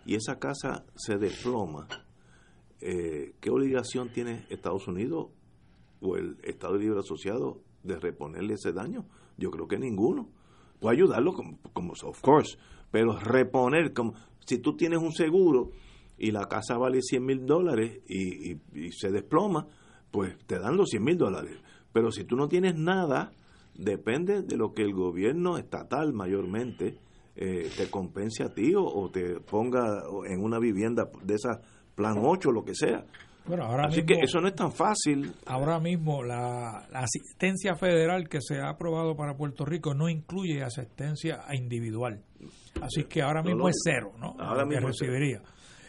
y 0.04 0.14
esa 0.14 0.38
casa 0.38 0.84
se 0.96 1.16
desploma, 1.16 1.86
eh, 2.80 3.34
¿qué 3.40 3.50
obligación 3.50 4.10
tiene 4.10 4.46
Estados 4.50 4.86
Unidos 4.88 5.28
o 6.00 6.16
el 6.16 6.38
Estado 6.42 6.76
Libre 6.76 7.00
Asociado 7.00 7.60
de 7.82 7.98
reponerle 7.98 8.54
ese 8.54 8.72
daño? 8.72 9.04
Yo 9.36 9.50
creo 9.50 9.66
que 9.66 9.78
ninguno. 9.78 10.28
Puede 10.80 10.96
ayudarlo, 10.96 11.32
como, 11.32 11.92
of 12.04 12.20
course, 12.20 12.56
pero 12.90 13.18
reponer, 13.18 13.92
como 13.92 14.14
si 14.46 14.58
tú 14.58 14.76
tienes 14.76 15.00
un 15.00 15.12
seguro 15.12 15.70
y 16.16 16.30
la 16.30 16.46
casa 16.46 16.76
vale 16.76 17.02
100 17.02 17.24
mil 17.24 17.46
dólares 17.46 18.00
y, 18.08 18.56
se 18.90 19.10
desploma, 19.10 19.66
pues 20.10 20.36
te 20.46 20.58
dan 20.58 20.76
los 20.76 20.88
100 20.90 21.02
mil 21.02 21.18
dólares. 21.18 21.56
Pero 21.92 22.10
si 22.10 22.24
tú 22.24 22.36
no 22.36 22.48
tienes 22.48 22.76
nada, 22.76 23.32
depende 23.74 24.42
de 24.42 24.56
lo 24.56 24.72
que 24.72 24.82
el 24.82 24.92
gobierno 24.92 25.58
estatal 25.58 26.12
mayormente 26.12 26.98
eh, 27.36 27.70
te 27.76 27.90
compense 27.90 28.42
a 28.42 28.52
ti 28.52 28.72
o, 28.76 29.10
te 29.10 29.40
ponga 29.40 30.02
en 30.26 30.42
una 30.42 30.58
vivienda 30.58 31.10
de 31.22 31.34
esas 31.34 31.58
plan 31.99 32.16
8, 32.16 32.53
lo 32.53 32.64
que 32.64 32.74
sea. 32.74 33.05
Bueno, 33.44 33.64
ahora 33.64 33.86
Así 33.88 34.05
que 34.05 34.14
eso 34.20 34.40
no 34.40 34.49
es 34.49 34.55
tan 34.55 34.70
fácil. 34.70 35.32
Ahora 35.46 35.80
mismo 35.80 36.22
la, 36.22 36.86
asistencia 36.92 37.74
federal 37.74 38.28
que 38.28 38.40
se 38.40 38.61
ha 38.61 38.68
aprobado 38.68 39.16
para 39.16 39.36
Puerto 39.36 39.64
Rico 39.64 39.94
no 39.94 40.09
incluye 40.09 40.62
asistencia 40.62 41.40
individual. 41.53 42.22
Así 42.80 43.05
que 43.05 43.22
ahora 43.22 43.42
mismo 43.42 43.68
es 43.68 43.80
cero, 43.82 44.12
¿no? 44.18 44.36
Ahora 44.38 44.64
mismo 44.64 44.82
que 44.82 44.86
recibiría. 44.86 45.42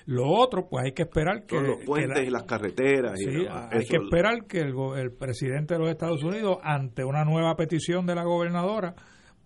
Lo 0.05 0.27
otro, 0.27 0.67
pues 0.67 0.85
hay 0.85 0.93
que 0.93 1.03
esperar 1.03 1.45
que... 1.45 1.61
los 1.61 1.85
puentes 1.85 2.25
y 2.25 2.31
las 2.31 2.43
carreteras. 2.43 3.19
Sí, 3.19 3.45
hay 3.47 3.85
que 3.85 3.97
esperar 3.97 4.45
que 4.47 4.61
el, 4.61 4.73
el 4.97 5.11
presidente 5.11 5.75
de 5.75 5.79
los 5.81 5.89
Estados 5.91 6.23
Unidos, 6.23 6.57
ante 6.63 7.03
una 7.03 7.23
nueva 7.25 7.55
petición 7.55 8.07
de 8.07 8.15
la 8.15 8.23
gobernadora, 8.23 8.95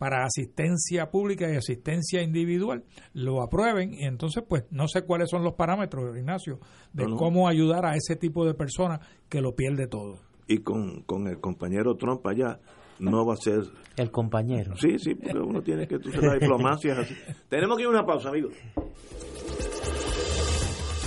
para 0.03 0.25
asistencia 0.25 1.09
pública 1.09 1.49
y 1.49 1.55
asistencia 1.55 2.21
individual 2.21 2.83
lo 3.13 3.41
aprueben 3.41 3.93
y 3.93 4.03
entonces 4.03 4.43
pues 4.45 4.65
no 4.69 4.89
sé 4.89 5.03
cuáles 5.03 5.29
son 5.29 5.45
los 5.45 5.53
parámetros, 5.53 6.17
Ignacio, 6.17 6.59
de 6.91 7.05
cómo 7.05 7.47
ayudar 7.47 7.85
a 7.85 7.95
ese 7.95 8.17
tipo 8.17 8.45
de 8.45 8.53
personas 8.53 8.99
que 9.29 9.39
lo 9.39 9.55
pierde 9.55 9.87
todo. 9.87 10.19
Y 10.45 10.57
con, 10.57 11.03
con 11.03 11.27
el 11.29 11.39
compañero 11.39 11.95
Trump 11.95 12.27
allá 12.27 12.59
no 12.99 13.25
va 13.25 13.35
a 13.35 13.37
ser... 13.37 13.61
El 13.95 14.11
compañero. 14.11 14.75
Sí, 14.75 14.99
sí, 14.99 15.15
porque 15.15 15.39
uno 15.39 15.61
tiene 15.61 15.87
que... 15.87 15.97
Tú 15.99 16.09
la 16.19 16.33
diplomacia 16.37 16.99
así. 16.99 17.15
Tenemos 17.47 17.77
que 17.77 17.83
ir 17.83 17.87
a 17.87 17.91
una 17.91 18.05
pausa, 18.05 18.27
amigos. 18.27 18.53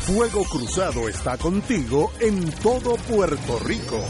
Fuego 0.07 0.43
Cruzado 0.51 1.07
está 1.07 1.37
contigo 1.37 2.13
en 2.19 2.51
todo 2.63 2.97
Puerto 3.11 3.59
Rico. 3.63 4.01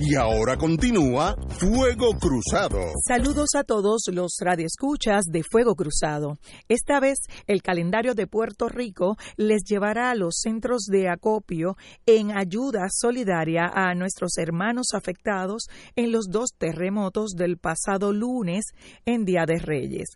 Y 0.00 0.16
ahora 0.16 0.56
continúa 0.56 1.36
Fuego 1.50 2.18
Cruzado. 2.18 2.80
Saludos 3.06 3.50
a 3.56 3.62
todos 3.62 4.02
los 4.12 4.32
radioescuchas 4.40 5.24
de 5.26 5.44
Fuego 5.44 5.76
Cruzado. 5.76 6.36
Esta 6.68 6.98
vez 6.98 7.18
el 7.46 7.62
calendario 7.62 8.14
de 8.14 8.26
Puerto 8.26 8.68
Rico 8.68 9.16
les 9.36 9.62
llevará 9.62 10.10
a 10.10 10.16
los 10.16 10.40
centros 10.42 10.86
de 10.86 11.08
acopio 11.08 11.76
en 12.06 12.36
ayuda 12.36 12.88
solidaria 12.90 13.70
a 13.72 13.94
nuestros 13.94 14.36
hermanos 14.36 14.88
afectados 14.94 15.68
en 15.94 16.10
los 16.10 16.26
dos 16.28 16.50
terremotos 16.58 17.34
del 17.36 17.58
pasado 17.58 18.12
lunes 18.12 18.64
en 19.06 19.24
Día 19.24 19.44
de 19.46 19.60
Reyes. 19.60 20.08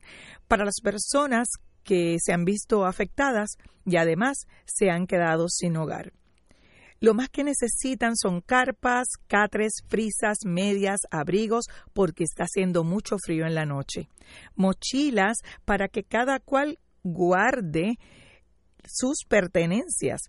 Para 0.48 0.64
las 0.64 0.80
personas 0.82 1.48
que 1.84 2.16
se 2.20 2.32
han 2.32 2.44
visto 2.44 2.84
afectadas 2.84 3.56
y 3.86 3.96
además 3.96 4.38
se 4.66 4.90
han 4.90 5.06
quedado 5.06 5.48
sin 5.48 5.76
hogar. 5.76 6.12
Lo 7.00 7.14
más 7.14 7.28
que 7.28 7.44
necesitan 7.44 8.16
son 8.16 8.40
carpas, 8.40 9.08
catres, 9.28 9.82
frisas, 9.86 10.38
medias, 10.44 11.00
abrigos, 11.10 11.66
porque 11.92 12.24
está 12.24 12.44
haciendo 12.44 12.82
mucho 12.82 13.16
frío 13.24 13.46
en 13.46 13.54
la 13.54 13.66
noche. 13.66 14.08
Mochilas 14.56 15.38
para 15.64 15.88
que 15.88 16.02
cada 16.02 16.40
cual 16.40 16.78
guarde 17.04 17.98
sus 18.84 19.24
pertenencias 19.28 20.22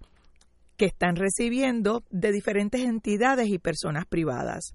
que 0.77 0.85
están 0.85 1.15
recibiendo 1.15 2.03
de 2.09 2.31
diferentes 2.31 2.81
entidades 2.81 3.47
y 3.49 3.57
personas 3.57 4.05
privadas. 4.05 4.73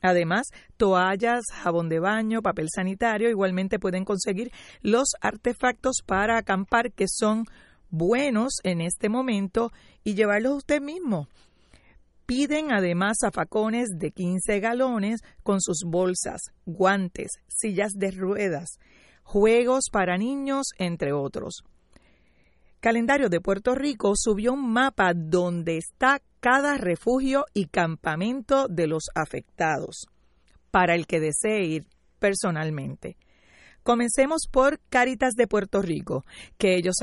Además, 0.00 0.48
toallas, 0.76 1.44
jabón 1.52 1.88
de 1.88 2.00
baño, 2.00 2.42
papel 2.42 2.68
sanitario, 2.74 3.30
igualmente 3.30 3.78
pueden 3.78 4.04
conseguir 4.04 4.50
los 4.80 5.10
artefactos 5.20 5.98
para 6.04 6.38
acampar 6.38 6.92
que 6.92 7.06
son 7.08 7.44
buenos 7.92 8.54
en 8.64 8.80
este 8.80 9.08
momento 9.08 9.70
y 10.02 10.14
llevarlos 10.14 10.56
usted 10.56 10.80
mismo. 10.80 11.28
Piden 12.26 12.72
además 12.72 13.18
zafacones 13.20 13.90
de 13.98 14.10
15 14.10 14.58
galones 14.58 15.20
con 15.42 15.60
sus 15.60 15.84
bolsas, 15.86 16.40
guantes, 16.66 17.32
sillas 17.46 17.92
de 17.92 18.10
ruedas, 18.10 18.78
juegos 19.22 19.84
para 19.92 20.16
niños, 20.16 20.68
entre 20.78 21.12
otros. 21.12 21.62
Calendario 22.80 23.28
de 23.28 23.40
Puerto 23.40 23.74
Rico 23.74 24.14
subió 24.16 24.54
un 24.54 24.72
mapa 24.72 25.12
donde 25.14 25.76
está 25.76 26.20
cada 26.40 26.78
refugio 26.78 27.44
y 27.54 27.66
campamento 27.66 28.66
de 28.66 28.88
los 28.88 29.04
afectados. 29.14 30.06
Para 30.72 30.94
el 30.94 31.06
que 31.06 31.20
desee 31.20 31.64
ir, 31.64 31.86
personalmente. 32.18 33.16
Comencemos 33.82 34.42
por 34.50 34.78
Caritas 34.88 35.34
de 35.34 35.48
Puerto 35.48 35.82
Rico, 35.82 36.24
que 36.56 36.76
ellos 36.76 36.96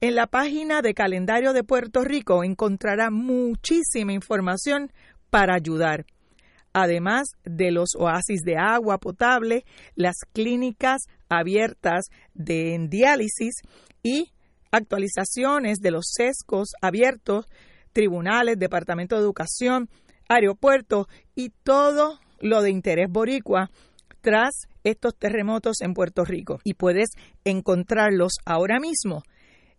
En 0.00 0.14
la 0.14 0.26
página 0.26 0.82
de 0.82 0.94
calendario 0.94 1.52
de 1.52 1.64
Puerto 1.64 2.04
Rico 2.04 2.44
encontrará 2.44 3.10
muchísima 3.10 4.12
información 4.12 4.92
para 5.30 5.54
ayudar, 5.54 6.06
además 6.74 7.28
de 7.44 7.70
los 7.70 7.90
oasis 7.96 8.42
de 8.42 8.58
agua 8.58 8.98
potable, 8.98 9.64
las 9.94 10.16
clínicas 10.32 11.04
abiertas 11.30 12.06
de 12.34 12.76
diálisis 12.90 13.54
y 14.02 14.32
actualizaciones 14.70 15.78
de 15.78 15.92
los 15.92 16.04
sescos 16.12 16.72
abiertos, 16.82 17.46
tribunales, 17.92 18.58
Departamento 18.58 19.14
de 19.14 19.22
Educación, 19.22 19.88
aeropuertos 20.28 21.06
y 21.34 21.50
todo 21.62 22.18
lo 22.40 22.60
de 22.60 22.70
interés 22.70 23.08
boricua 23.08 23.70
tras 24.20 24.66
estos 24.82 25.16
terremotos 25.16 25.80
en 25.80 25.94
Puerto 25.94 26.24
Rico. 26.24 26.58
Y 26.64 26.74
puedes 26.74 27.10
encontrarlos 27.44 28.32
ahora 28.44 28.80
mismo 28.80 29.22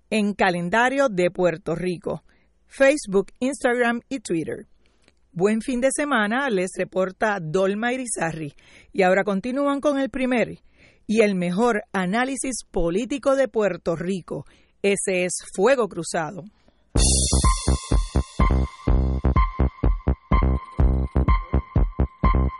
en 0.09 0.33
calendario 0.33 1.09
de 1.09 1.29
Puerto 1.29 1.75
Rico, 1.75 2.23
Facebook, 2.67 3.27
Instagram 3.39 4.01
y 4.07 4.19
Twitter. 4.19 4.67
Buen 5.37 5.61
fin 5.61 5.81
de 5.81 5.89
semana, 5.91 6.49
les 6.49 6.71
reporta 6.77 7.39
Dolma 7.41 7.91
Irizarri. 7.91 8.53
Y 8.93 9.03
ahora 9.03 9.23
continúan 9.23 9.81
con 9.81 9.99
el 9.99 10.09
primer 10.09 10.59
y 11.05 11.21
el 11.21 11.35
mejor 11.35 11.83
análisis 11.91 12.63
político 12.71 13.35
de 13.35 13.47
Puerto 13.47 13.95
Rico 13.95 14.45
ese 14.87 15.25
es 15.25 15.33
Fuego 15.55 15.87
Cruzado. 15.87 16.43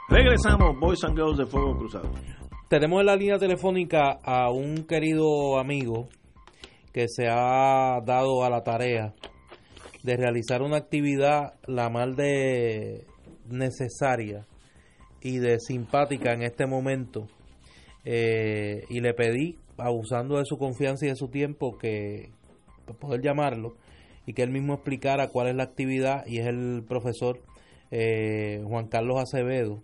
Regresamos, 0.10 0.80
Boys 0.80 1.04
and 1.04 1.16
Girls 1.16 1.38
de 1.38 1.46
Fuego 1.46 1.78
Cruzado. 1.78 2.10
Tenemos 2.68 3.02
en 3.02 3.06
la 3.06 3.16
línea 3.16 3.38
telefónica 3.38 4.20
a 4.24 4.50
un 4.52 4.88
querido 4.88 5.60
amigo 5.60 6.10
que 6.92 7.08
se 7.08 7.28
ha 7.30 8.02
dado 8.04 8.44
a 8.44 8.50
la 8.50 8.64
tarea 8.64 9.14
de 10.06 10.18
realizar 10.18 10.62
una 10.62 10.78
actividad 10.78 11.56
la 11.66 11.90
mal 11.90 12.16
de 12.16 13.06
necesaria 13.50 14.46
y 15.20 15.40
de 15.40 15.60
simpática 15.60 16.34
en 16.34 16.44
este 16.44 16.68
momento. 16.68 17.28
Eh, 18.04 18.84
y 18.90 19.02
le 19.02 19.16
pedí 19.16 19.58
abusando 19.78 20.38
de 20.38 20.46
su 20.46 20.58
confianza 20.58 21.08
y 21.08 21.10
de 21.10 21.16
su 21.16 21.30
tiempo, 21.30 21.80
que 21.80 22.30
poder 23.00 23.22
llamarlo 23.22 23.76
y 24.28 24.34
que 24.34 24.44
él 24.44 24.52
mismo 24.52 24.76
explicara 24.76 25.30
cuál 25.30 25.48
es 25.48 25.56
la 25.56 25.64
actividad 25.64 26.24
y 26.28 26.38
es 26.38 26.46
el 26.46 26.84
profesor 26.88 27.42
eh, 27.90 28.62
Juan 28.64 28.88
Carlos 28.88 29.20
Acevedo 29.20 29.82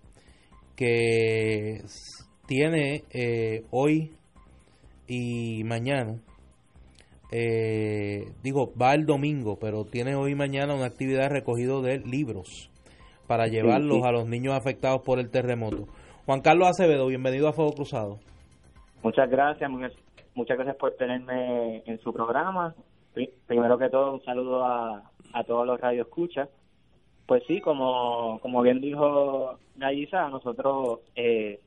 que 0.75 1.81
tiene 2.47 3.03
eh, 3.09 3.63
hoy 3.71 4.11
y 5.07 5.63
mañana 5.63 6.21
eh, 7.31 8.31
digo 8.43 8.71
va 8.79 8.93
el 8.93 9.05
domingo 9.05 9.57
pero 9.59 9.85
tiene 9.85 10.15
hoy 10.15 10.31
y 10.31 10.35
mañana 10.35 10.75
una 10.75 10.85
actividad 10.85 11.23
de 11.23 11.29
recogido 11.29 11.81
de 11.81 11.99
libros 11.99 12.69
para 13.27 13.47
llevarlos 13.47 14.03
a 14.03 14.11
los 14.11 14.27
niños 14.27 14.53
afectados 14.53 15.01
por 15.01 15.19
el 15.19 15.29
terremoto 15.29 15.87
Juan 16.25 16.41
Carlos 16.41 16.67
Acevedo 16.67 17.07
bienvenido 17.07 17.47
a 17.47 17.53
Fuego 17.53 17.73
Cruzado 17.73 18.19
Muchas 19.03 19.29
gracias, 19.31 19.69
muchas 20.35 20.57
gracias 20.57 20.75
por 20.75 20.91
tenerme 20.91 21.81
en 21.85 21.99
su 22.01 22.13
programa. 22.13 22.75
Primero 23.47 23.77
que 23.79 23.89
todo, 23.89 24.13
un 24.13 24.23
saludo 24.23 24.63
a, 24.63 25.09
a 25.33 25.43
todos 25.43 25.65
los 25.65 25.81
radioescuchas. 25.81 26.49
Pues 27.25 27.43
sí, 27.47 27.61
como, 27.61 28.39
como 28.41 28.61
bien 28.61 28.79
dijo 28.79 29.57
Gallisa, 29.75 30.29
nosotros 30.29 30.99
eh, 31.15 31.59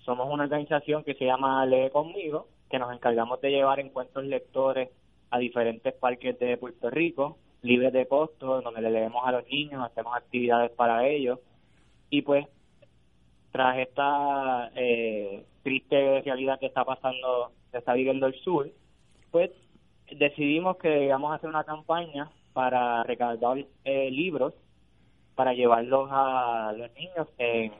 somos 0.00 0.30
una 0.30 0.44
organización 0.44 1.02
que 1.02 1.14
se 1.14 1.24
llama 1.24 1.64
Lee 1.64 1.90
Conmigo, 1.90 2.46
que 2.70 2.78
nos 2.78 2.92
encargamos 2.92 3.40
de 3.40 3.50
llevar 3.50 3.80
encuentros 3.80 4.24
lectores 4.24 4.90
a 5.30 5.38
diferentes 5.38 5.92
parques 5.94 6.38
de 6.38 6.56
Puerto 6.56 6.90
Rico, 6.90 7.38
libres 7.62 7.92
de 7.92 8.06
costo, 8.06 8.60
donde 8.60 8.82
le 8.82 8.90
leemos 8.90 9.26
a 9.26 9.32
los 9.32 9.46
niños, 9.48 9.84
hacemos 9.84 10.16
actividades 10.16 10.70
para 10.72 11.06
ellos. 11.06 11.38
Y 12.10 12.22
pues, 12.22 12.46
tras 13.52 13.78
esta 13.78 14.70
eh, 14.74 15.44
triste 15.62 16.22
realidad 16.22 16.58
que 16.58 16.66
está 16.66 16.84
pasando, 16.84 17.52
que 17.72 17.78
está 17.78 17.94
viviendo 17.94 18.26
el 18.26 18.34
sur, 18.40 18.70
pues 19.30 19.50
decidimos 20.10 20.76
que 20.76 21.04
íbamos 21.06 21.32
a 21.32 21.36
hacer 21.36 21.48
una 21.48 21.64
campaña 21.64 22.30
para 22.52 23.02
recaudar 23.02 23.64
eh, 23.84 24.10
libros 24.10 24.54
para 25.34 25.52
llevarlos 25.52 26.08
a 26.12 26.72
los 26.76 26.92
niños 26.94 27.28
en, 27.38 27.72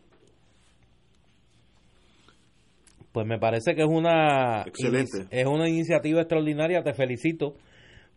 Pues 3.13 3.27
me 3.27 3.39
parece 3.39 3.75
que 3.75 3.83
es 3.83 3.89
una 3.89 4.63
Excelente. 4.67 5.27
es 5.31 5.47
una 5.47 5.69
iniciativa 5.69 6.21
extraordinaria, 6.21 6.83
te 6.83 6.93
felicito 6.93 7.55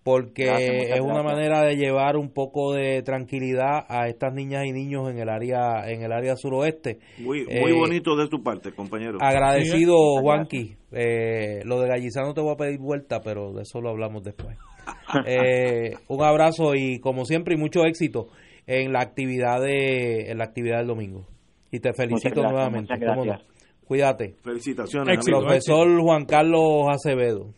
porque 0.09 0.91
es 0.95 1.01
una 1.01 1.21
manera 1.21 1.61
de 1.61 1.75
llevar 1.75 2.17
un 2.17 2.31
poco 2.33 2.73
de 2.73 3.03
tranquilidad 3.03 3.85
a 3.87 4.07
estas 4.07 4.33
niñas 4.33 4.65
y 4.65 4.71
niños 4.71 5.07
en 5.11 5.19
el 5.19 5.29
área 5.29 5.87
en 5.87 6.01
el 6.01 6.11
área 6.11 6.35
suroeste. 6.35 6.97
Muy, 7.19 7.45
muy 7.45 7.71
Eh, 7.71 7.73
bonito 7.75 8.15
de 8.15 8.27
tu 8.27 8.41
parte, 8.41 8.71
compañero. 8.71 9.19
Agradecido, 9.21 9.93
Juanqui. 10.21 10.75
Eh, 10.91 11.61
lo 11.63 11.79
de 11.79 11.89
Gallizano 11.89 12.33
te 12.33 12.41
voy 12.41 12.53
a 12.53 12.57
pedir 12.57 12.79
vuelta, 12.79 13.21
pero 13.23 13.53
de 13.53 13.61
eso 13.61 13.81
lo 13.81 13.89
hablamos 13.91 14.23
después. 14.23 14.57
Eh, 15.27 15.93
un 16.07 16.23
abrazo 16.23 16.73
y 16.75 16.99
como 16.99 17.25
siempre 17.25 17.53
y 17.53 17.57
mucho 17.57 17.83
éxito 17.85 18.27
en 18.65 18.91
la 18.91 19.01
actividad 19.01 19.61
de 19.61 20.31
en 20.31 20.37
la 20.39 20.45
actividad 20.45 20.77
del 20.79 20.87
domingo. 20.87 21.27
Y 21.71 21.79
te 21.79 21.93
felicito 21.93 22.41
gracias, 22.41 22.51
nuevamente. 22.51 22.93
muchas 22.93 23.09
¿cómo 23.09 23.25
no? 23.25 23.31
gracias. 23.31 23.49
Cuídate. 23.85 24.35
Felicitaciones. 24.43 25.15
Éxito. 25.17 25.39
Profesor 25.39 26.01
Juan 26.01 26.25
Carlos 26.25 26.87
Acevedo. 26.89 27.53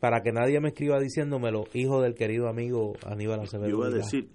Para 0.00 0.20
que 0.22 0.32
nadie 0.32 0.60
me 0.60 0.68
escriba 0.68 1.00
diciéndomelo, 1.00 1.64
hijo 1.74 2.00
del 2.02 2.14
querido 2.14 2.48
amigo 2.48 2.92
Aníbal 3.04 3.40
Acevedo. 3.40 3.68
Yo 3.68 3.76
iba 3.78 3.86
a 3.88 3.90
decir 3.90 4.28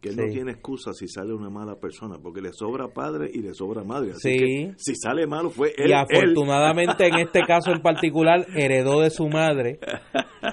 que 0.00 0.08
él 0.10 0.16
no 0.16 0.26
tiene 0.32 0.50
excusa 0.52 0.92
si 0.92 1.06
sale 1.06 1.32
una 1.32 1.48
mala 1.48 1.76
persona, 1.76 2.16
porque 2.20 2.40
le 2.40 2.52
sobra 2.52 2.88
padre 2.88 3.30
y 3.32 3.40
le 3.40 3.54
sobra 3.54 3.84
madre. 3.84 4.12
Así 4.12 4.30
Sí. 4.30 4.38
que 4.38 4.72
si 4.76 4.94
sale 4.96 5.26
malo 5.28 5.50
fue 5.50 5.68
él. 5.76 5.90
y 5.90 5.92
él. 5.92 5.94
afortunadamente 5.94 7.06
en 7.06 7.18
este 7.20 7.42
caso 7.42 7.70
en 7.72 7.82
particular 7.82 8.44
heredó 8.56 9.00
de 9.00 9.10
su 9.10 9.28
madre, 9.28 9.78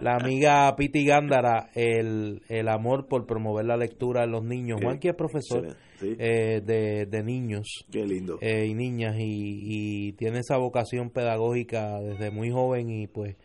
la 0.02 0.16
amiga 0.18 0.76
Piti 0.76 1.04
Gándara, 1.06 1.70
el, 1.74 2.42
el 2.48 2.68
amor 2.68 3.08
por 3.08 3.26
promover 3.26 3.66
la 3.66 3.76
lectura 3.78 4.24
en 4.24 4.32
los 4.32 4.44
niños. 4.44 4.80
Juanqui 4.84 5.10
es 5.10 5.16
profesor 5.16 5.76
sí. 6.00 6.16
eh, 6.20 6.62
de, 6.64 7.08
de 7.08 7.24
niños 7.24 7.86
Qué 7.92 8.06
lindo. 8.06 8.38
eh, 8.42 8.68
y 8.68 8.74
niñas 8.76 9.16
y, 9.18 9.62
y 10.10 10.14
tiene 10.14 10.40
esa 10.40 10.58
vocación 10.58 11.10
pedagógica 11.10 12.00
desde 12.02 12.30
muy 12.30 12.52
joven 12.52 12.90
y 12.92 13.08
pues 13.08 13.36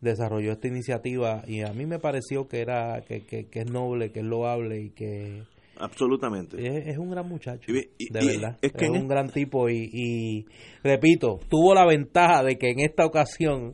desarrolló 0.00 0.52
esta 0.52 0.68
iniciativa 0.68 1.42
y 1.46 1.62
a 1.62 1.72
mí 1.72 1.86
me 1.86 1.98
pareció 1.98 2.46
que 2.48 2.60
era 2.60 3.02
que, 3.06 3.24
que, 3.24 3.46
que 3.48 3.60
es 3.60 3.70
noble, 3.70 4.12
que 4.12 4.20
es 4.20 4.26
loable 4.26 4.80
y 4.80 4.90
que 4.90 5.42
Absolutamente. 5.78 6.56
es, 6.66 6.86
es 6.88 6.98
un 6.98 7.10
gran 7.10 7.28
muchacho, 7.28 7.70
Y- 7.70 7.88
y- 7.98 8.12
de 8.12 8.24
y 8.24 8.26
verdad. 8.26 8.56
es 8.62 8.70
Es, 8.70 8.72
que 8.76 8.86
en 8.86 8.92
un 8.92 9.08
gran 9.08 9.28
tipo 9.30 9.68
y, 9.68 10.46
repito, 10.82 11.38
tuvo 11.48 11.74
la 11.74 11.86
ventaja 11.86 12.42
de 12.42 12.56
que 12.56 12.70
en 12.70 12.80
esta 12.80 13.04
ocasión 13.06 13.72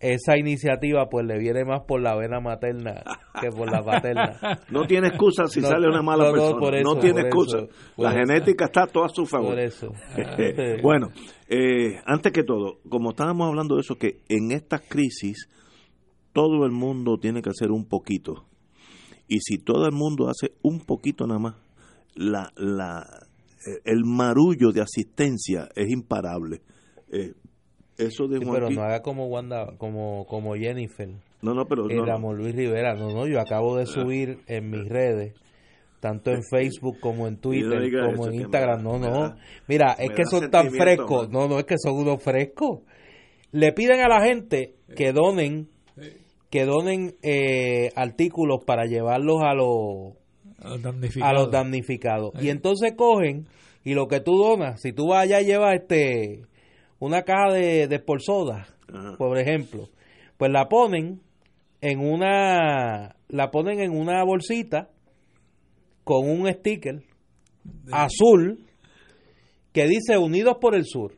esa 0.00 0.38
iniciativa 0.38 1.08
pues 1.08 1.26
le 1.26 1.38
viene 1.40 1.64
más 1.64 1.80
por 1.86 2.00
la 2.00 2.14
vena 2.14 2.38
materna 2.38 3.02
que 3.40 3.48
por 3.48 3.68
la 3.70 3.82
paterna. 3.84 4.38
No 4.70 4.86
tiene 4.86 5.08
excusa 5.08 5.46
si 5.48 5.60
No, 5.62 5.68
sale 5.68 5.88
una 5.88 6.02
mala 6.02 6.24
no, 6.30 6.36
no, 6.36 6.42
persona. 6.58 6.78
eso, 6.78 6.94
no 6.94 7.00
tiene 7.00 7.20
excusa. 7.22 7.58
eso, 7.58 7.68
la 7.96 8.10
eso. 8.10 8.18
genética 8.20 8.64
está 8.66 8.82
a 8.84 9.08
su 9.08 9.26
favor. 9.26 9.50
Por 9.50 9.58
eso. 9.58 9.92
bueno, 10.82 11.08
eh, 11.48 12.00
antes 12.04 12.32
que 12.32 12.42
todo, 12.42 12.78
como 12.88 13.10
estábamos 13.10 13.48
hablando 13.48 13.76
de 13.76 13.80
eso, 13.80 13.96
que 13.96 14.20
en 14.28 14.52
estas 14.52 14.82
crisis 14.82 15.48
todo 16.32 16.64
el 16.64 16.72
mundo 16.72 17.18
tiene 17.18 17.42
que 17.42 17.50
hacer 17.50 17.70
un 17.70 17.86
poquito. 17.86 18.44
Y 19.26 19.40
si 19.40 19.58
todo 19.58 19.86
el 19.86 19.92
mundo 19.92 20.28
hace 20.28 20.52
un 20.62 20.80
poquito 20.80 21.26
nada 21.26 21.40
más, 21.40 21.54
la, 22.14 22.52
la, 22.56 23.06
eh, 23.66 23.80
el 23.84 24.04
marullo 24.04 24.72
de 24.72 24.82
asistencia 24.82 25.68
es 25.74 25.90
imparable. 25.90 26.62
Eh, 27.10 27.34
eso 27.96 28.28
de 28.28 28.38
Sí, 28.38 28.44
pero 28.50 28.70
no 28.70 28.82
haga 28.82 29.00
como 29.00 29.26
Wanda, 29.26 29.76
como, 29.76 30.24
como 30.26 30.54
Jennifer, 30.54 31.10
no, 31.40 31.54
no, 31.54 31.66
pero 31.66 31.88
y 31.90 31.94
no, 31.94 32.32
Luis 32.32 32.54
Rivera. 32.54 32.94
No, 32.94 33.10
no, 33.10 33.26
yo 33.26 33.40
acabo 33.40 33.76
de 33.76 33.86
subir 33.86 34.40
en 34.46 34.70
mis 34.70 34.88
redes, 34.88 35.34
tanto 36.00 36.30
en 36.30 36.42
Facebook 36.42 36.98
como 37.00 37.26
en 37.26 37.36
Twitter, 37.40 37.90
como 38.12 38.26
en 38.28 38.34
Instagram. 38.34 38.78
me 38.78 38.82
No, 38.84 38.98
no. 38.98 39.10
da- 39.20 39.36
Mira, 39.66 39.92
es 39.98 40.10
que 40.10 40.24
son 40.24 40.50
tan 40.50 40.70
frescos. 40.70 41.28
No, 41.30 41.48
no, 41.48 41.58
es 41.58 41.64
que 41.64 41.76
son 41.78 41.94
unos 41.96 42.22
frescos. 42.22 42.80
Le 43.52 43.72
piden 43.72 44.00
a 44.00 44.08
la 44.08 44.20
gente 44.24 44.74
que 44.94 45.12
donen, 45.12 45.68
que 46.50 46.64
donen 46.64 47.14
eh, 47.22 47.90
artículos 47.96 48.64
para 48.66 48.84
llevarlos 48.84 49.36
a 49.42 49.54
los 49.54 50.14
A 50.60 50.68
los 50.70 50.78
a 50.78 50.82
damnificados. 50.82 51.34
los 51.42 51.50
damnificados. 51.50 52.32
Y 52.42 52.50
entonces 52.50 52.92
cogen 52.96 53.46
y 53.84 53.94
lo 53.94 54.06
que 54.08 54.20
tú 54.20 54.36
donas, 54.36 54.80
si 54.82 54.92
tú 54.92 55.08
vas 55.08 55.22
allá 55.24 55.40
y 55.40 55.46
llevas 55.46 55.74
este 55.80 56.42
una 57.00 57.22
caja 57.22 57.52
de, 57.54 57.86
de 57.88 57.98
por 58.00 58.20
soda, 58.22 58.66
Ajá. 58.92 59.16
por 59.16 59.38
ejemplo, 59.38 59.88
pues 60.36 60.50
la 60.50 60.68
ponen 60.68 61.20
en 61.80 62.00
una 62.00 63.14
la 63.28 63.50
ponen 63.50 63.80
en 63.80 63.92
una 63.92 64.24
bolsita 64.24 64.90
con 66.08 66.26
un 66.26 66.50
sticker 66.50 67.02
azul 67.92 68.64
que 69.72 69.86
dice 69.86 70.16
Unidos 70.16 70.56
por 70.58 70.74
el 70.74 70.84
Sur 70.86 71.12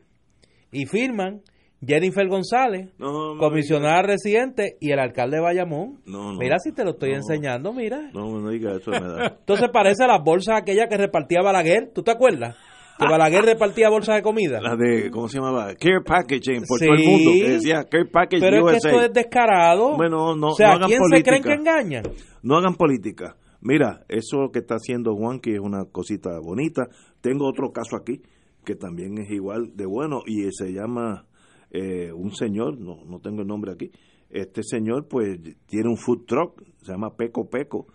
y 0.71 0.85
firman 0.85 1.41
Jennifer 1.85 2.27
González, 2.27 2.89
No, 2.99 3.33
no, 3.35 3.39
comisionada 3.39 4.01
residente 4.03 4.75
y 4.81 4.91
el 4.91 4.99
alcalde 4.99 5.37
de 5.37 5.41
Bayamón. 5.43 6.01
Mira 6.37 6.57
si 6.59 6.73
te 6.73 6.83
lo 6.83 6.91
estoy 6.91 7.13
enseñando, 7.13 7.73
mira. 7.73 8.11
No, 8.13 8.39
no 8.39 8.49
diga 8.49 8.75
eso, 8.75 8.91
me 8.91 8.99
da. 8.99 9.37
Entonces 9.39 9.69
parece 9.73 10.05
las 10.05 10.21
bolsas 10.23 10.57
aquellas 10.61 10.87
que 10.89 10.97
repartía 10.97 11.41
Balaguer, 11.41 11.89
¿tú 11.95 12.03
te 12.03 12.11
acuerdas? 12.11 12.55
Que 12.99 13.07
Balaguer 13.07 13.43
repartía 13.45 13.89
bolsas 13.89 14.17
de 14.17 14.21
comida. 14.21 14.59
La 14.61 14.75
de, 14.75 15.09
¿cómo 15.09 15.27
se 15.27 15.37
llamaba? 15.39 15.73
Care 15.73 16.01
Packaging 16.05 16.65
por 16.67 16.77
Sí. 16.77 16.85
todo 16.85 16.95
el 16.97 17.03
mundo. 17.03 17.31
Que 17.33 17.49
decía 17.53 17.83
Care 17.89 18.05
Package 18.11 18.41
Pero 18.41 18.57
es 18.57 18.61
que 18.61 18.77
USA. 18.77 18.89
esto 18.89 19.01
es 19.01 19.13
descarado. 19.13 19.97
Bueno, 19.97 20.35
no- 20.35 20.49
o 20.49 20.53
sea, 20.55 20.73
hagan 20.73 20.87
¿quién 20.87 20.99
se 21.09 21.23
creen 21.23 21.41
que 21.41 21.53
engañan? 21.53 22.03
No 22.43 22.57
hagan 22.57 22.75
política. 22.75 23.35
Mira, 23.61 24.05
eso 24.09 24.49
que 24.51 24.59
está 24.59 24.75
haciendo 24.75 25.15
Juan, 25.15 25.39
que 25.39 25.53
es 25.53 25.59
una 25.59 25.85
cosita 25.85 26.39
bonita. 26.39 26.89
Tengo 27.21 27.47
otro 27.47 27.71
caso 27.71 27.95
aquí, 27.95 28.21
que 28.65 28.75
también 28.75 29.19
es 29.19 29.29
igual 29.29 29.75
de 29.75 29.85
bueno, 29.85 30.21
y 30.25 30.49
se 30.51 30.73
llama 30.73 31.27
eh, 31.69 32.11
un 32.11 32.31
señor, 32.31 32.79
no, 32.79 33.05
no 33.05 33.19
tengo 33.19 33.41
el 33.41 33.47
nombre 33.47 33.71
aquí. 33.71 33.91
Este 34.29 34.63
señor, 34.63 35.07
pues, 35.07 35.39
tiene 35.67 35.89
un 35.89 35.97
food 35.97 36.25
truck, 36.25 36.63
se 36.81 36.91
llama 36.91 37.15
Peco 37.15 37.49
Peco, 37.49 37.87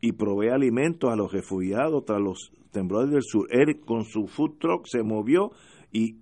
y 0.00 0.12
provee 0.12 0.50
alimentos 0.50 1.10
a 1.10 1.16
los 1.16 1.32
refugiados 1.32 2.04
tras 2.04 2.20
los 2.20 2.52
temblores 2.70 3.10
del 3.10 3.22
sur. 3.22 3.48
Él 3.50 3.80
con 3.80 4.04
su 4.04 4.26
food 4.28 4.58
truck 4.58 4.86
se 4.86 5.02
movió 5.02 5.50
y 5.92 6.18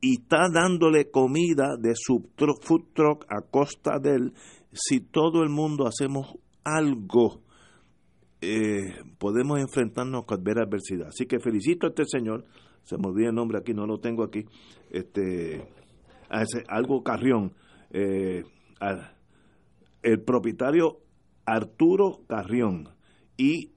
y 0.00 0.20
está 0.20 0.48
dándole 0.52 1.10
comida 1.10 1.76
de 1.76 1.92
su 1.94 2.30
food 2.62 2.84
truck 2.94 3.24
a 3.28 3.42
costa 3.42 3.98
de 3.98 4.14
él, 4.14 4.32
si 4.72 5.00
todo 5.00 5.42
el 5.42 5.48
mundo 5.48 5.86
hacemos 5.86 6.38
algo, 6.76 7.42
eh, 8.40 8.94
podemos 9.18 9.58
enfrentarnos 9.60 10.24
con 10.24 10.42
ver 10.42 10.58
adversidad. 10.58 11.08
Así 11.08 11.26
que 11.26 11.40
felicito 11.40 11.86
a 11.86 11.90
este 11.90 12.04
señor, 12.06 12.44
se 12.84 12.96
me 12.98 13.08
olvida 13.08 13.28
el 13.28 13.34
nombre 13.34 13.58
aquí, 13.58 13.74
no 13.74 13.86
lo 13.86 13.98
tengo 13.98 14.22
aquí, 14.24 14.44
este, 14.90 15.66
algo 16.68 17.02
Carrión, 17.02 17.52
eh, 17.90 18.42
el 20.02 20.22
propietario 20.22 20.98
Arturo 21.44 22.20
Carrión 22.28 22.88
y 23.36 23.72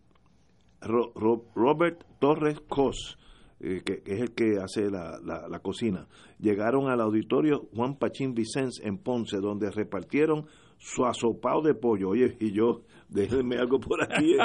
Ro- 0.82 1.12
Ro- 1.16 1.46
Robert 1.56 2.04
Torres 2.20 2.60
Cos, 2.68 3.18
eh, 3.60 3.82
que, 3.86 4.02
que 4.02 4.14
es 4.16 4.22
el 4.22 4.32
que 4.34 4.58
hace 4.62 4.90
la, 4.90 5.20
la- 5.24 5.48
la 5.48 5.60
cocina, 5.60 6.08
llegaron 6.40 6.90
al 6.90 7.02
auditorio 7.02 7.70
Juan 7.76 7.96
Pachín 7.98 8.34
Vicens 8.34 8.80
en 8.84 8.98
Ponce, 8.98 9.38
donde 9.38 9.70
repartieron 9.72 10.46
su 10.84 11.06
asopado 11.06 11.62
de 11.62 11.76
pollo. 11.76 12.10
Oye, 12.10 12.36
y 12.40 12.52
yo, 12.52 12.82
déjenme 13.08 13.58
algo 13.58 13.80
por 13.80 14.04
aquí, 14.04 14.36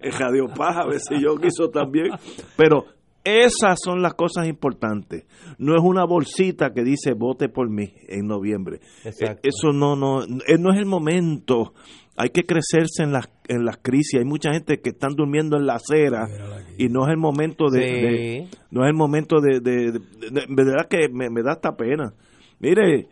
en 0.00 0.12
Radio 0.18 0.48
Paja, 0.48 0.80
a 0.82 0.86
ver 0.88 1.00
si 1.00 1.20
yo 1.22 1.36
quiso 1.36 1.70
también. 1.70 2.08
Pero 2.56 2.86
Esas 3.26 3.78
son 3.82 4.02
las 4.02 4.12
cosas 4.12 4.46
importantes. 4.46 5.24
No 5.56 5.74
es 5.74 5.80
una 5.82 6.04
bolsita 6.04 6.74
que 6.74 6.82
dice 6.84 7.14
vote 7.14 7.48
por 7.48 7.70
mí 7.70 7.94
en 8.08 8.26
noviembre. 8.26 8.80
Exacto. 9.02 9.40
Eh, 9.42 9.48
Eso 9.50 9.72
no, 9.72 9.96
no, 9.96 10.22
eh, 10.24 10.58
no 10.58 10.72
es 10.74 10.78
el 10.78 10.84
momento. 10.84 11.72
Hay 12.18 12.28
que 12.28 12.42
crecerse 12.42 13.02
en 13.02 13.12
las, 13.12 13.30
en 13.48 13.64
las 13.64 13.78
crisis. 13.78 14.18
Hay 14.20 14.26
mucha 14.26 14.52
gente 14.52 14.78
que 14.82 14.90
están 14.90 15.14
durmiendo 15.16 15.56
en 15.56 15.64
la 15.66 15.76
acera 15.76 16.28
y 16.76 16.88
no 16.88 17.04
es 17.06 17.12
el 17.12 17.16
momento 17.16 17.70
de, 17.70 17.80
Sí. 17.80 17.94
de- 17.94 18.48
no 18.70 18.84
es 18.84 18.90
el 18.90 18.94
momento 18.96 19.40
de, 19.40 19.60
de, 19.60 19.92
de- 19.92 19.98
de- 20.30 20.30
de 20.30 20.46
verdad 20.64 20.86
que 20.90 21.08
me, 21.08 21.30
me 21.30 21.42
da 21.42 21.52
hasta 21.52 21.74
pena. 21.76 22.12
Mire, 22.60 23.08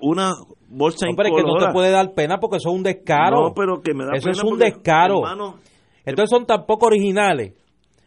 una 0.00 0.30
bolsa 0.72 1.06
Hombre, 1.08 1.28
es 1.28 1.34
que 1.36 1.42
no 1.42 1.56
te 1.58 1.72
puede 1.72 1.90
dar 1.90 2.12
pena 2.14 2.38
porque 2.38 2.56
eso 2.56 2.70
es 2.70 2.74
un 2.74 2.82
descaro. 2.82 3.48
No, 3.48 3.54
pero 3.54 3.80
que 3.82 3.94
me 3.94 4.04
da 4.04 4.12
Eso 4.14 4.24
pena 4.24 4.32
es 4.36 4.42
un 4.44 4.50
porque, 4.50 4.64
descaro. 4.64 5.18
hermano, 5.18 5.58
Entonces 6.04 6.30
son 6.30 6.46
tan 6.46 6.66
poco 6.66 6.86
originales, 6.86 7.54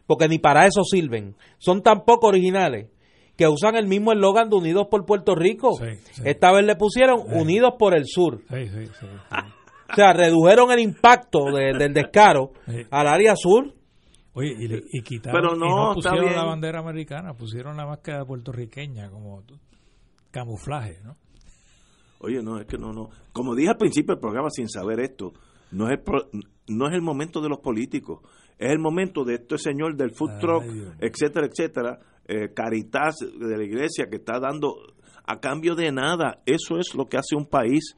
porque 0.07 0.28
ni 0.28 0.39
para 0.39 0.66
eso 0.66 0.84
sirven. 0.84 1.36
Son 1.57 1.82
tan 1.82 2.03
poco 2.05 2.28
originales 2.28 2.89
que 3.38 3.47
usan 3.47 3.76
el 3.76 3.88
mismo 3.88 4.11
eslogan 4.13 4.49
de 4.49 4.55
Unidos 4.55 4.88
por 4.89 5.05
Puerto 5.05 5.36
Rico. 5.36 5.72
Sí, 5.74 5.86
sí. 6.13 6.22
Esta 6.26 6.51
vez 6.53 6.66
le 6.66 6.76
pusieron 6.76 7.20
Unidos 7.34 7.74
por 7.78 7.95
el 7.95 8.05
Sur. 8.05 8.41
Sí, 8.49 8.66
sí, 8.68 8.86
sí, 8.88 8.91
sí. 9.01 9.07
O 9.91 9.95
sea, 9.95 10.13
redujeron 10.13 10.72
el 10.72 10.80
impacto 10.80 11.45
de- 11.53 11.78
del 11.78 11.93
descaro 11.93 12.51
Sí. 12.68 12.82
al 12.89 13.07
área 13.07 13.36
sur. 13.36 13.72
Oye, 14.34 14.53
y, 14.59 14.68
le- 14.68 14.82
y 14.91 15.01
quitaron, 15.01 15.39
Pero 15.41 15.55
y 15.55 15.59
no, 15.59 15.93
pusieron 15.93 16.34
la 16.36 16.43
bandera 16.43 16.80
americana, 16.80 17.34
pusieron 17.34 17.78
la 17.78 17.86
máscara 17.86 18.26
puertorriqueña 18.26 19.09
como 19.09 19.41
camuflaje, 20.32 20.97
¿no? 21.03 21.16
Oye, 22.26 22.41
no, 22.43 22.59
es 22.59 22.65
que 22.65 22.78
no, 22.78 22.91
no. 22.93 23.09
Como 23.32 23.55
dije 23.55 23.69
al 23.69 23.78
principio 23.78 24.15
del 24.15 24.21
programa 24.21 24.49
sin 24.49 24.67
saber 24.69 24.99
esto, 24.99 25.34
no 25.71 25.86
es 25.88 25.93
el, 25.93 25.99
pro- 26.03 26.30
no 26.67 26.88
es 26.88 26.93
el 26.93 27.01
momento 27.01 27.41
de 27.41 27.49
los 27.49 27.59
políticos, 27.59 28.19
es 28.57 28.71
el 28.71 28.80
momento 28.80 29.23
de 29.23 29.36
este 29.36 29.57
señor 29.57 29.95
del 29.95 30.11
food 30.11 30.39
truck, 30.39 30.63
etcétera, 30.99 31.47
etcétera, 31.47 31.99
eh, 32.28 32.51
Caritas 32.53 33.15
de 33.19 33.57
la 33.57 33.63
iglesia 33.63 34.07
que 34.09 34.15
está 34.17 34.39
dando 34.39 34.76
a 35.26 35.39
cambio 35.39 35.76
de 35.76 35.91
nada. 35.91 36.41
Eso 36.45 36.78
es 36.78 36.95
lo 36.95 37.05
que 37.07 37.17
hace 37.17 37.36
un 37.36 37.45
país. 37.45 37.95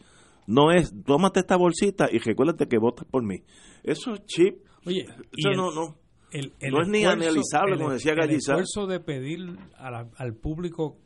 No 0.47 0.71
es, 0.71 0.93
tómate 1.05 1.39
esta 1.41 1.55
bolsita 1.57 2.07
y 2.11 2.19
recuérdate 2.19 2.67
que 2.67 2.77
votas 2.77 3.05
por 3.09 3.23
mí. 3.23 3.43
Eso 3.83 4.13
es 4.13 4.25
chip. 4.25 4.59
Oye, 4.85 5.01
Eso 5.01 5.49
el- 5.51 5.57
no, 5.57 5.71
no. 5.71 5.97
el- 6.31 6.53
el 6.59 6.71
No 6.71 6.81
es 6.81 6.87
ni 6.87 7.03
analizable, 7.05 7.73
el- 7.73 7.77
como 7.79 7.91
decía 7.91 8.13
El 8.13 8.17
Gallizar. 8.19 8.59
esfuerzo 8.59 8.87
de 8.87 8.99
pedir 9.01 9.39
la- 9.39 10.09
al 10.17 10.33
público 10.35 10.97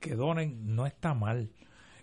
que 0.00 0.14
donen 0.14 0.74
no 0.74 0.86
está 0.86 1.14
mal. 1.14 1.50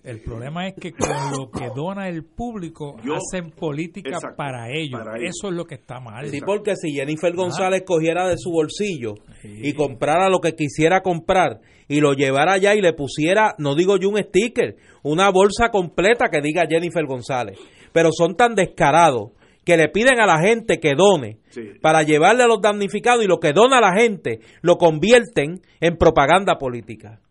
El 0.03 0.19
problema 0.19 0.67
es 0.67 0.73
que 0.75 0.91
con 0.91 1.09
lo 1.31 1.49
que 1.49 1.69
dona 1.73 2.09
el 2.09 2.25
público 2.25 2.97
Yo- 3.05 3.13
hacen 3.15 3.51
política 3.51 4.09
Exacto, 4.09 4.35
para 4.35 4.69
ellos. 4.69 4.99
para 4.99 5.17
ellos. 5.17 5.29
Eso 5.37 5.47
es 5.47 5.53
lo 5.55 5.63
que 5.65 5.75
está 5.75 6.01
mal. 6.01 6.27
Sí, 6.27 6.41
porque 6.45 6.75
si 6.75 6.91
Jennifer 6.91 7.33
González 7.33 7.83
cogiera 7.85 8.27
de 8.27 8.35
su 8.37 8.51
bolsillo 8.51 9.13
y 9.43 9.71
comprara 9.73 10.29
lo 10.29 10.39
que 10.41 10.55
quisiera 10.55 11.01
comprar 11.01 11.61
y 11.87 12.01
lo 12.01 12.13
llevara 12.13 12.53
allá 12.53 12.75
y 12.75 12.81
le 12.81 12.91
pusiera, 12.93 13.55
no 13.59 13.75
digo 13.75 13.95
yo 13.97 14.09
un 14.09 14.17
sticker, 14.21 14.75
una 15.03 15.29
bolsa 15.31 15.69
completa 15.69 16.27
que 16.29 16.41
diga 16.41 16.65
Jennifer 16.69 17.05
González. 17.05 17.57
Pero 17.93 18.09
son 18.11 18.35
tan 18.35 18.55
descarados 18.55 19.31
que 19.63 19.77
le 19.77 19.87
piden 19.87 20.19
a 20.19 20.25
la 20.25 20.39
gente 20.41 20.79
que 20.81 20.95
done 20.95 21.37
Sí. 21.51 21.61
para 21.81 22.03
llevarle 22.03 22.43
a 22.43 22.47
los 22.47 22.59
damnificados 22.61 23.23
y 23.23 23.27
lo 23.27 23.39
que 23.39 23.53
dona 23.53 23.79
la 23.79 23.93
gente 23.97 24.39
lo 24.61 24.75
convierten 24.77 25.61
en 25.79 25.95
propaganda 25.97 26.57
política. 26.57 27.21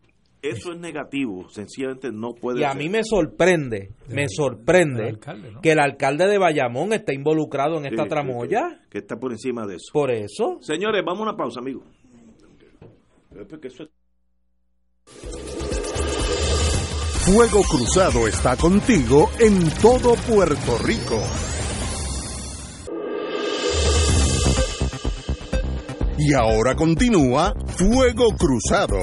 Eso 0.43 0.73
es 0.73 0.79
negativo, 0.81 1.49
sencillamente 1.51 2.11
no 2.13 2.35
puede 2.35 2.61
Y 2.61 2.65
a 2.65 2.73
ser. 2.73 2.79
mí 2.83 2.89
me 2.89 3.05
sorprende, 3.05 3.95
me 4.09 4.27
sorprende 4.29 5.05
del 5.05 5.15
alcalde, 5.15 5.53
¿no? 5.53 5.61
que 5.61 5.71
el 5.73 5.79
alcalde 5.79 6.27
de 6.27 6.37
Bayamón 6.39 6.93
esté 6.93 7.15
involucrado 7.15 7.79
en 7.79 7.87
esta 7.87 8.03
sí, 8.03 8.09
tramoya. 8.09 8.81
Que, 8.85 8.89
que 8.91 8.99
está 8.99 9.17
por 9.17 9.31
encima 9.31 9.67
de 9.69 9.77
eso. 9.77 9.93
Por 9.93 10.11
eso. 10.11 10.59
Señores, 10.61 11.01
vamos 11.07 11.21
a 11.21 11.31
una 11.31 11.37
pausa, 11.37 11.61
es- 13.69 13.89
Fuego 17.25 17.63
Cruzado 17.63 18.27
está 18.27 18.57
contigo 18.57 19.31
en 19.39 19.71
todo 19.81 20.15
Puerto 20.29 20.77
Rico. 20.85 21.21
Y 26.19 26.35
ahora 26.35 26.75
continúa 26.75 27.55
Fuego 27.77 28.29
Cruzado. 28.37 28.99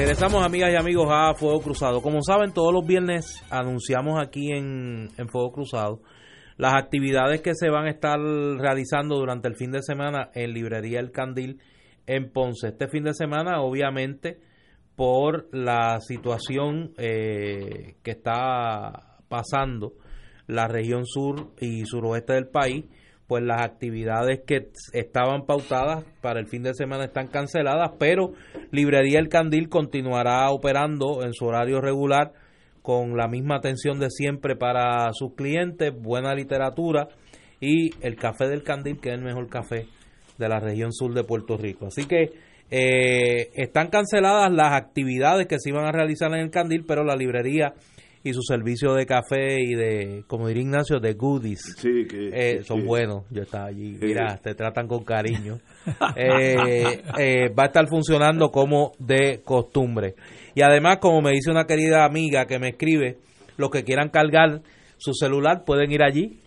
Regresamos, 0.00 0.42
amigas 0.42 0.72
y 0.72 0.76
amigos, 0.76 1.08
a 1.10 1.34
Fuego 1.34 1.60
Cruzado. 1.60 2.00
Como 2.00 2.22
saben, 2.22 2.54
todos 2.54 2.72
los 2.72 2.86
viernes 2.86 3.44
anunciamos 3.50 4.18
aquí 4.18 4.50
en, 4.50 5.10
Fuego 5.28 5.52
Cruzado 5.52 6.00
las 6.56 6.72
actividades 6.72 7.42
que 7.42 7.54
se 7.54 7.68
van 7.68 7.84
a 7.84 7.90
estar 7.90 8.18
realizando 8.18 9.16
durante 9.16 9.48
el 9.48 9.56
fin 9.56 9.72
de 9.72 9.82
semana 9.82 10.30
en 10.32 10.54
Librería 10.54 11.00
El 11.00 11.10
Candil 11.10 11.60
en 12.06 12.32
Ponce. 12.32 12.68
Este 12.68 12.88
fin 12.88 13.04
de 13.04 13.12
semana, 13.12 13.60
obviamente, 13.60 14.40
por 14.96 15.54
la 15.54 16.00
situación 16.00 16.94
eh, 16.96 17.96
que 18.02 18.12
está 18.12 19.18
pasando 19.28 19.92
la 20.46 20.66
región 20.66 21.04
sur 21.04 21.52
y 21.60 21.84
suroeste 21.84 22.32
del 22.32 22.48
país, 22.48 22.86
pues 23.30 23.44
las 23.44 23.62
actividades 23.62 24.40
que 24.44 24.70
estaban 24.92 25.46
pautadas 25.46 26.02
para 26.20 26.40
el 26.40 26.48
fin 26.48 26.64
de 26.64 26.74
semana 26.74 27.04
están 27.04 27.28
canceladas, 27.28 27.92
pero 27.96 28.32
Librería 28.72 29.20
El 29.20 29.28
Candil 29.28 29.68
continuará 29.68 30.50
operando 30.50 31.22
en 31.22 31.32
su 31.32 31.44
horario 31.44 31.80
regular 31.80 32.32
con 32.82 33.16
la 33.16 33.28
misma 33.28 33.58
atención 33.58 34.00
de 34.00 34.10
siempre 34.10 34.56
para 34.56 35.12
sus 35.12 35.36
clientes, 35.36 35.92
buena 35.96 36.34
literatura 36.34 37.06
y 37.60 37.90
el 38.04 38.16
café 38.16 38.48
del 38.48 38.64
Candil, 38.64 38.98
que 39.00 39.10
es 39.10 39.14
el 39.14 39.22
mejor 39.22 39.48
café 39.48 39.86
de 40.36 40.48
la 40.48 40.58
región 40.58 40.92
sur 40.92 41.14
de 41.14 41.22
Puerto 41.22 41.56
Rico. 41.56 41.86
Así 41.86 42.06
que 42.06 42.32
eh, 42.68 43.50
están 43.54 43.90
canceladas 43.90 44.50
las 44.50 44.72
actividades 44.72 45.46
que 45.46 45.60
se 45.60 45.70
iban 45.70 45.84
a 45.84 45.92
realizar 45.92 46.32
en 46.32 46.40
el 46.40 46.50
Candil, 46.50 46.84
pero 46.84 47.04
la 47.04 47.14
librería 47.14 47.74
y 48.22 48.32
su 48.34 48.42
servicio 48.42 48.92
de 48.94 49.06
café 49.06 49.60
y 49.60 49.74
de, 49.74 50.24
como 50.26 50.48
diría 50.48 50.62
Ignacio, 50.62 51.00
de 51.00 51.14
goodies. 51.14 51.60
Sí, 51.78 52.06
que, 52.08 52.28
Eh, 52.28 52.56
que- 52.58 52.62
son 52.64 52.80
que- 52.80 52.86
buenos, 52.86 53.24
yo 53.30 53.42
estaba 53.42 53.66
allí, 53.66 53.96
mira, 54.00 54.36
te 54.42 54.54
tratan 54.54 54.86
con 54.86 55.04
cariño. 55.04 55.58
Eh, 56.16 57.02
eh, 57.18 57.48
va 57.58 57.62
a 57.64 57.66
estar 57.66 57.88
funcionando 57.88 58.50
como 58.50 58.92
de 58.98 59.40
costumbre. 59.42 60.14
Y 60.54 60.62
además, 60.62 60.98
como 61.00 61.22
me 61.22 61.30
dice 61.30 61.50
una 61.50 61.64
querida 61.64 62.04
amiga 62.04 62.44
que 62.46 62.58
me 62.58 62.68
escribe, 62.70 63.16
los 63.56 63.70
que 63.70 63.84
quieran 63.84 64.10
cargar 64.10 64.60
su 64.98 65.14
celular 65.14 65.64
pueden 65.64 65.90
ir 65.90 66.02
allí 66.02 66.40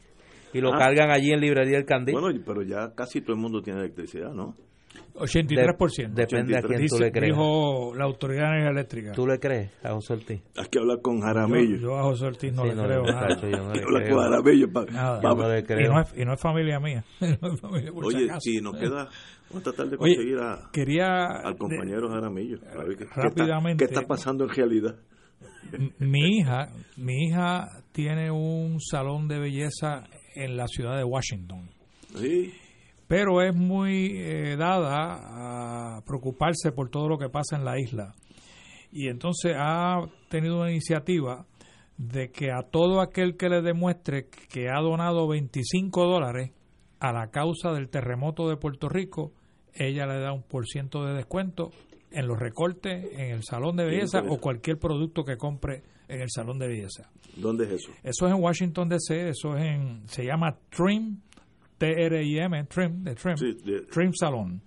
y 0.54 0.60
lo 0.62 0.74
Ah. 0.76 0.78
cargan 0.78 1.10
allí 1.10 1.32
en 1.32 1.40
Librería 1.42 1.78
El 1.80 1.86
Candil. 1.86 2.14
Bueno, 2.20 2.40
pero 2.46 2.62
ya 2.62 2.94
casi 2.96 3.22
todo 3.22 3.34
el 3.34 3.42
mundo 3.42 3.62
tiene 3.64 3.80
electricidad, 3.80 4.32
¿no? 4.34 4.56
83%. 5.16 6.14
De- 6.14 6.22
depende 6.26 6.58
a 6.58 6.62
quién 6.62 6.88
tú 6.88 6.98
le 7.00 7.12
creas. 7.12 7.36
Dijo 7.38 7.94
la 7.96 8.06
Autoridad 8.06 8.44
de 8.44 8.50
Energía 8.50 8.70
Eléctrica. 8.72 9.12
¿Tú 9.12 9.28
le 9.28 9.40
crees 9.40 9.72
a 9.84 9.92
José 9.94 10.14
Ortiz? 10.14 10.42
Hay 10.58 10.66
que 10.72 10.80
hablar 10.80 11.02
con 11.02 11.18
yo, 11.20 11.24
Jaramillo. 11.24 11.78
yo 11.78 11.98
a 11.98 12.04
José 12.04 12.26
Ortiz 12.26 12.54
no 12.54 12.64
Sí, 12.64 12.70
le 12.70 12.76
no, 12.76 12.84
creo 12.86 13.04
nada. 13.04 13.28
yo 13.42 13.48
no 13.50 13.72
Hay 13.72 13.80
le 13.80 13.80
que 13.80 13.84
hablar 13.84 14.04
creo. 14.04 14.16
con 14.16 14.24
Jaramillo. 14.24 14.72
pa- 14.74 14.86
Nada. 14.86 15.22
pa- 15.22 15.30
Yo 15.30 15.36
no 15.36 15.50
le 15.50 15.60
Y 15.60 15.64
creo. 15.64 15.92
no, 15.94 16.02
es, 16.02 16.14
y 16.18 16.26
no 16.26 16.34
es 16.34 16.42
familia 16.42 16.80
mía. 16.80 17.04
No 17.42 17.54
es 17.54 17.62
familia, 17.62 17.92
por 17.92 18.06
si 18.12 18.16
Oye, 18.18 18.26
acaso. 18.26 18.40
si 18.42 18.62
nos 18.62 18.76
queda, 18.78 19.10
vamos 19.50 19.60
a 19.60 19.62
tratar 19.62 19.88
de 19.90 19.98
Oye, 20.00 20.16
conseguir 20.16 20.38
a- 20.40 20.70
Quería 20.72 21.26
al 21.44 21.58
compañero 21.58 22.10
Jaramillo. 22.10 22.58
a 22.74 22.78
ver 22.84 22.88
qué- 22.90 22.98
qué 22.98 23.04
está- 23.06 23.22
rápidamente. 23.22 23.86
¿Qué 23.88 23.94
está 23.94 24.08
pasando 24.08 24.46
en 24.46 24.50
realidad? 24.50 24.96
Mi 26.00 26.38
hija, 26.40 26.70
mi 26.98 27.26
hija 27.28 27.68
tiene 27.92 28.32
un 28.32 28.80
salón 28.80 29.28
de 29.28 29.40
belleza 29.40 30.04
en 30.36 30.58
la 30.58 30.68
ciudad 30.68 30.98
de 30.98 31.04
Washington, 31.04 31.70
Sí. 32.16 32.54
Pero 33.08 33.42
es 33.42 33.54
muy 33.56 34.12
eh, 34.16 34.56
dada 34.58 35.98
a 35.98 36.02
preocuparse 36.06 36.72
por 36.72 36.90
todo 36.90 37.08
lo 37.08 37.18
que 37.18 37.30
pasa 37.30 37.56
en 37.56 37.66
la 37.66 37.80
isla. 37.80 38.16
Y 38.92 39.08
entonces 39.08 39.56
ha 39.58 40.02
tenido 40.30 40.60
una 40.60 40.72
iniciativa 40.72 41.46
de 41.98 42.32
que 42.32 42.52
a 42.52 42.64
todo 42.64 43.02
aquel 43.02 43.38
que 43.38 43.50
le 43.50 43.62
demuestre 43.62 44.28
que 44.50 44.70
ha 44.70 44.80
donado 44.82 45.28
25 45.28 46.06
dólares 46.06 46.52
a 47.00 47.12
la 47.12 47.30
causa 47.32 47.72
del 47.72 47.90
terremoto 47.90 48.48
de 48.50 48.58
Puerto 48.58 48.90
Rico, 48.90 49.34
ella 49.74 50.06
le 50.06 50.20
da 50.20 50.32
un 50.32 50.44
por 50.44 50.68
ciento 50.68 51.06
de 51.06 51.14
descuento 51.14 51.72
en 52.12 52.28
los 52.28 52.40
recortes, 52.40 53.06
en 53.14 53.32
el 53.32 53.44
salón 53.44 53.76
de 53.76 53.86
belleza 53.86 54.24
o 54.28 54.38
cualquier 54.38 54.78
producto 54.78 55.24
que 55.24 55.36
compre 55.36 55.84
en 56.08 56.22
el 56.22 56.30
salón 56.30 56.60
de 56.60 56.68
belleza. 56.68 57.10
¿Dónde 57.36 57.66
es 57.66 57.72
eso? 57.72 57.92
Eso 58.04 58.28
es 58.28 58.34
en 58.34 58.42
Washington 58.42 58.90
DC, 58.90 59.30
eso 59.30 59.58
es 59.58 59.64
en, 59.64 60.08
se 60.08 60.24
llama 60.24 60.56
Trim, 60.70 61.20
T-R-I-M, 61.88 62.64
Trim, 62.66 63.04
de 63.04 63.16
Trim, 63.16 63.36
Sí, 63.38 63.54
de- 63.64 63.82
Trim 63.92 64.12
Salon. 64.14 64.62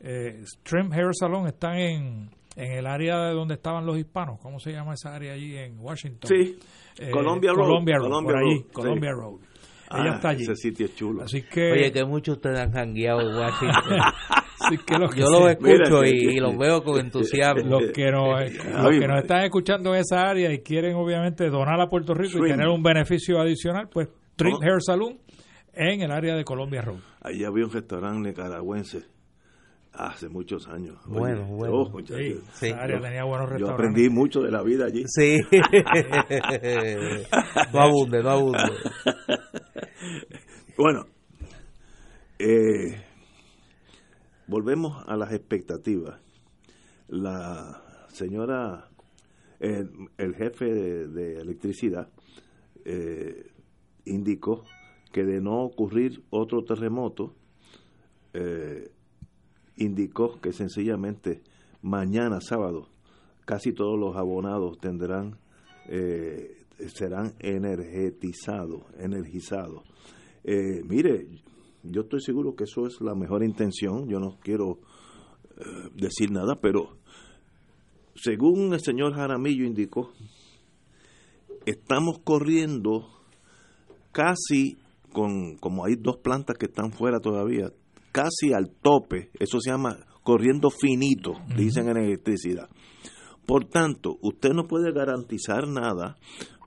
Eh, 0.00 0.44
Trim 0.62 0.92
Hair 0.92 1.10
Salon 1.12 1.46
está 1.46 1.78
en, 1.78 2.28
en 2.56 2.72
el 2.72 2.86
área 2.86 3.18
de 3.26 3.34
donde 3.34 3.54
estaban 3.54 3.86
los 3.86 3.96
hispanos, 3.98 4.38
¿cómo 4.40 4.58
se 4.58 4.72
llama 4.72 4.94
esa 4.94 5.14
área 5.14 5.32
allí 5.32 5.56
en 5.56 5.78
Washington? 5.78 6.28
Sí. 6.28 6.58
Eh, 6.98 7.10
Columbia 7.10 7.52
Road. 7.52 7.66
Columbia 7.68 7.96
Road, 7.98 8.08
Columbia 8.10 8.32
por 8.32 8.36
allí, 8.42 8.54
Road, 8.54 8.62
sí. 8.66 8.72
Columbia 8.72 9.10
Road. 9.12 9.34
Ella 9.88 10.12
Ah, 10.12 10.16
está 10.16 10.28
allí. 10.30 10.42
Ese 10.42 10.56
sitio 10.56 10.86
es 10.86 10.96
chulo. 10.96 11.22
Así 11.22 11.42
que 11.42 11.70
Oye, 11.72 11.92
que 11.92 12.04
muchos 12.04 12.36
ustedes 12.36 12.58
han 12.58 12.72
jangueado 12.72 13.20
en 13.20 13.36
Washington. 13.36 14.00
Yo 15.16 15.30
los 15.30 15.50
escucho 15.50 16.04
y, 16.04 16.40
los 16.40 16.56
veo 16.58 16.82
con 16.82 16.98
entusiasmo. 16.98 17.78
Los 17.80 17.92
que, 17.92 18.10
nos, 18.10 18.40
los 18.82 18.90
que 18.98 19.06
nos 19.06 19.22
están 19.22 19.44
escuchando 19.44 19.94
en 19.94 20.00
esa 20.00 20.22
área 20.22 20.52
y 20.52 20.58
quieren 20.60 20.96
obviamente 20.96 21.48
donar 21.50 21.80
a 21.80 21.86
Puerto 21.88 22.14
Rico 22.14 22.44
y 22.44 22.50
tener 22.50 22.66
un 22.68 22.82
beneficio 22.82 23.38
adicional, 23.40 23.88
pues 23.88 24.08
Trim 24.34 24.56
Hair 24.62 24.78
Salon 24.80 25.18
en 25.76 26.00
el 26.00 26.10
área 26.10 26.34
de 26.34 26.44
Colombia 26.44 26.82
Road. 26.82 27.00
Ahí 27.20 27.44
había 27.44 27.66
un 27.66 27.70
restaurante 27.70 28.30
nicaragüense 28.30 29.04
hace 29.92 30.28
muchos 30.28 30.66
años. 30.68 30.98
Bueno, 31.06 31.46
bueno. 31.46 31.74
Oh, 31.74 31.92
sí, 32.52 32.72
área 32.72 33.00
tenía 33.00 33.22
buenos 33.24 33.48
restaurantes. 33.48 33.60
Yo 33.60 33.70
aprendí 33.70 34.08
mucho 34.08 34.40
de 34.40 34.50
la 34.50 34.62
vida 34.62 34.86
allí. 34.86 35.04
Sí. 35.06 35.38
no 37.72 37.80
abunde, 37.80 38.22
no 38.22 38.30
abunde. 38.30 38.58
Bueno, 40.78 41.06
eh, 42.38 43.02
volvemos 44.46 45.02
a 45.06 45.16
las 45.16 45.32
expectativas. 45.32 46.20
La 47.08 47.82
señora, 48.08 48.90
el, 49.58 50.34
jefe 50.36 50.66
de, 50.66 51.40
electricidad, 51.40 52.10
eh, 52.84 53.46
indicó 54.04 54.64
que 55.16 55.24
de 55.24 55.40
no 55.40 55.62
ocurrir 55.62 56.22
otro 56.28 56.62
terremoto, 56.62 57.32
eh, 58.34 58.90
indicó 59.78 60.38
que 60.42 60.52
sencillamente 60.52 61.40
mañana 61.80 62.38
sábado 62.42 62.90
casi 63.46 63.72
todos 63.72 63.98
los 63.98 64.14
abonados 64.14 64.76
tendrán 64.78 65.38
eh, 65.88 66.66
serán 66.94 67.32
energetizados 67.38 68.82
energizados. 68.98 69.84
Eh, 70.44 70.82
mire 70.84 71.26
yo 71.82 72.02
estoy 72.02 72.20
seguro 72.20 72.54
que 72.54 72.64
eso 72.64 72.86
es 72.86 73.00
la 73.00 73.14
mejor 73.14 73.42
intención 73.42 74.10
yo 74.10 74.20
no 74.20 74.36
quiero 74.42 74.80
decir 75.94 76.30
nada 76.30 76.56
pero 76.60 76.98
según 78.14 78.74
el 78.74 78.80
señor 78.80 79.14
Jaramillo 79.14 79.64
indicó 79.64 80.10
estamos 81.64 82.18
corriendo 82.22 83.08
casi 84.12 84.76
con, 85.16 85.56
como 85.56 85.86
hay 85.86 85.94
dos 85.96 86.18
plantas 86.18 86.58
que 86.58 86.66
están 86.66 86.92
fuera 86.92 87.20
todavía, 87.20 87.72
casi 88.12 88.52
al 88.52 88.68
tope, 88.82 89.30
eso 89.40 89.58
se 89.60 89.70
llama 89.70 89.96
corriendo 90.22 90.68
finito, 90.68 91.32
dicen 91.56 91.88
en 91.88 91.96
electricidad. 91.96 92.68
Por 93.46 93.64
tanto, 93.64 94.18
usted 94.20 94.50
no 94.50 94.64
puede 94.64 94.92
garantizar 94.92 95.68
nada, 95.68 96.16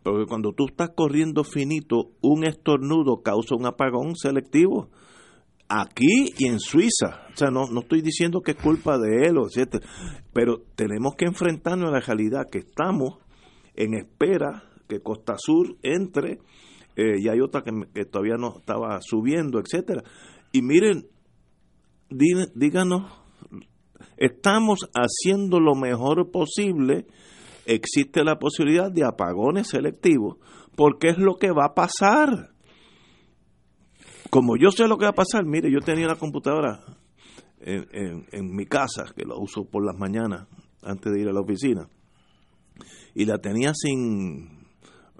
porque 0.03 0.25
cuando 0.27 0.53
tú 0.53 0.65
estás 0.65 0.89
corriendo 0.95 1.43
finito, 1.43 2.09
un 2.21 2.43
estornudo 2.43 3.21
causa 3.21 3.53
un 3.53 3.67
apagón 3.67 4.15
selectivo. 4.15 4.89
Aquí 5.67 6.33
y 6.35 6.47
en 6.47 6.59
Suiza, 6.59 7.27
o 7.31 7.37
sea, 7.37 7.51
no, 7.51 7.67
no 7.69 7.81
estoy 7.81 8.01
diciendo 8.01 8.41
que 8.41 8.53
es 8.53 8.57
culpa 8.57 8.97
de 8.97 9.27
él, 9.27 9.35
etc. 9.37 9.85
pero 10.33 10.63
tenemos 10.75 11.13
que 11.15 11.25
enfrentarnos 11.25 11.89
a 11.89 11.91
la 11.91 11.99
realidad 11.99 12.47
que 12.51 12.59
estamos 12.59 13.19
en 13.75 13.93
espera 13.93 14.63
que 14.87 15.01
Costa 15.01 15.35
Sur 15.37 15.77
entre 15.83 16.39
eh, 16.95 17.19
y 17.19 17.29
hay 17.29 17.39
otra 17.39 17.63
que, 17.63 18.05
todavía 18.05 18.35
no 18.37 18.57
estaba 18.57 18.99
subiendo, 19.01 19.59
etcétera. 19.59 20.03
Y 20.51 20.61
miren, 20.61 21.07
díganos, 22.09 23.11
estamos 24.17 24.89
haciendo 24.93 25.59
lo 25.59 25.75
mejor 25.75 26.31
posible, 26.31 27.05
existe 27.65 28.23
la 28.23 28.37
posibilidad 28.37 28.91
de 28.91 29.05
apagones 29.05 29.67
selectivos, 29.67 30.37
porque 30.75 31.09
es 31.09 31.17
lo 31.17 31.35
que 31.35 31.51
va 31.51 31.67
a 31.67 31.73
pasar. 31.73 32.51
Como 34.29 34.57
yo 34.57 34.71
sé 34.71 34.87
lo 34.87 34.97
que 34.97 35.05
va 35.05 35.11
a 35.11 35.15
pasar, 35.15 35.45
mire, 35.45 35.71
yo 35.71 35.79
tenía 35.79 36.05
una 36.05 36.17
computadora 36.17 36.81
en, 37.59 38.25
en, 38.31 38.55
mi 38.55 38.65
casa, 38.65 39.05
que 39.15 39.25
la 39.25 39.35
uso 39.35 39.65
por 39.65 39.85
las 39.85 39.97
mañanas 39.97 40.47
antes 40.81 41.11
de 41.11 41.21
ir 41.21 41.27
a 41.27 41.33
la 41.33 41.41
oficina, 41.41 41.87
y 43.15 43.25
la 43.25 43.37
tenía 43.39 43.73
sin... 43.73 44.65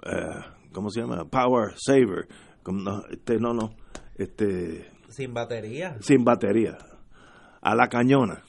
Eh, 0.04 0.59
¿cómo 0.72 0.90
se 0.90 1.00
llama? 1.00 1.24
Power 1.24 1.74
Saver. 1.76 2.28
No, 2.66 3.02
este, 3.10 3.38
no, 3.38 3.52
no. 3.52 3.74
Este, 4.16 4.86
sin 5.08 5.34
batería. 5.34 5.96
Sin 6.00 6.24
batería. 6.24 6.78
A 7.60 7.74
la 7.74 7.88
cañona. 7.88 8.42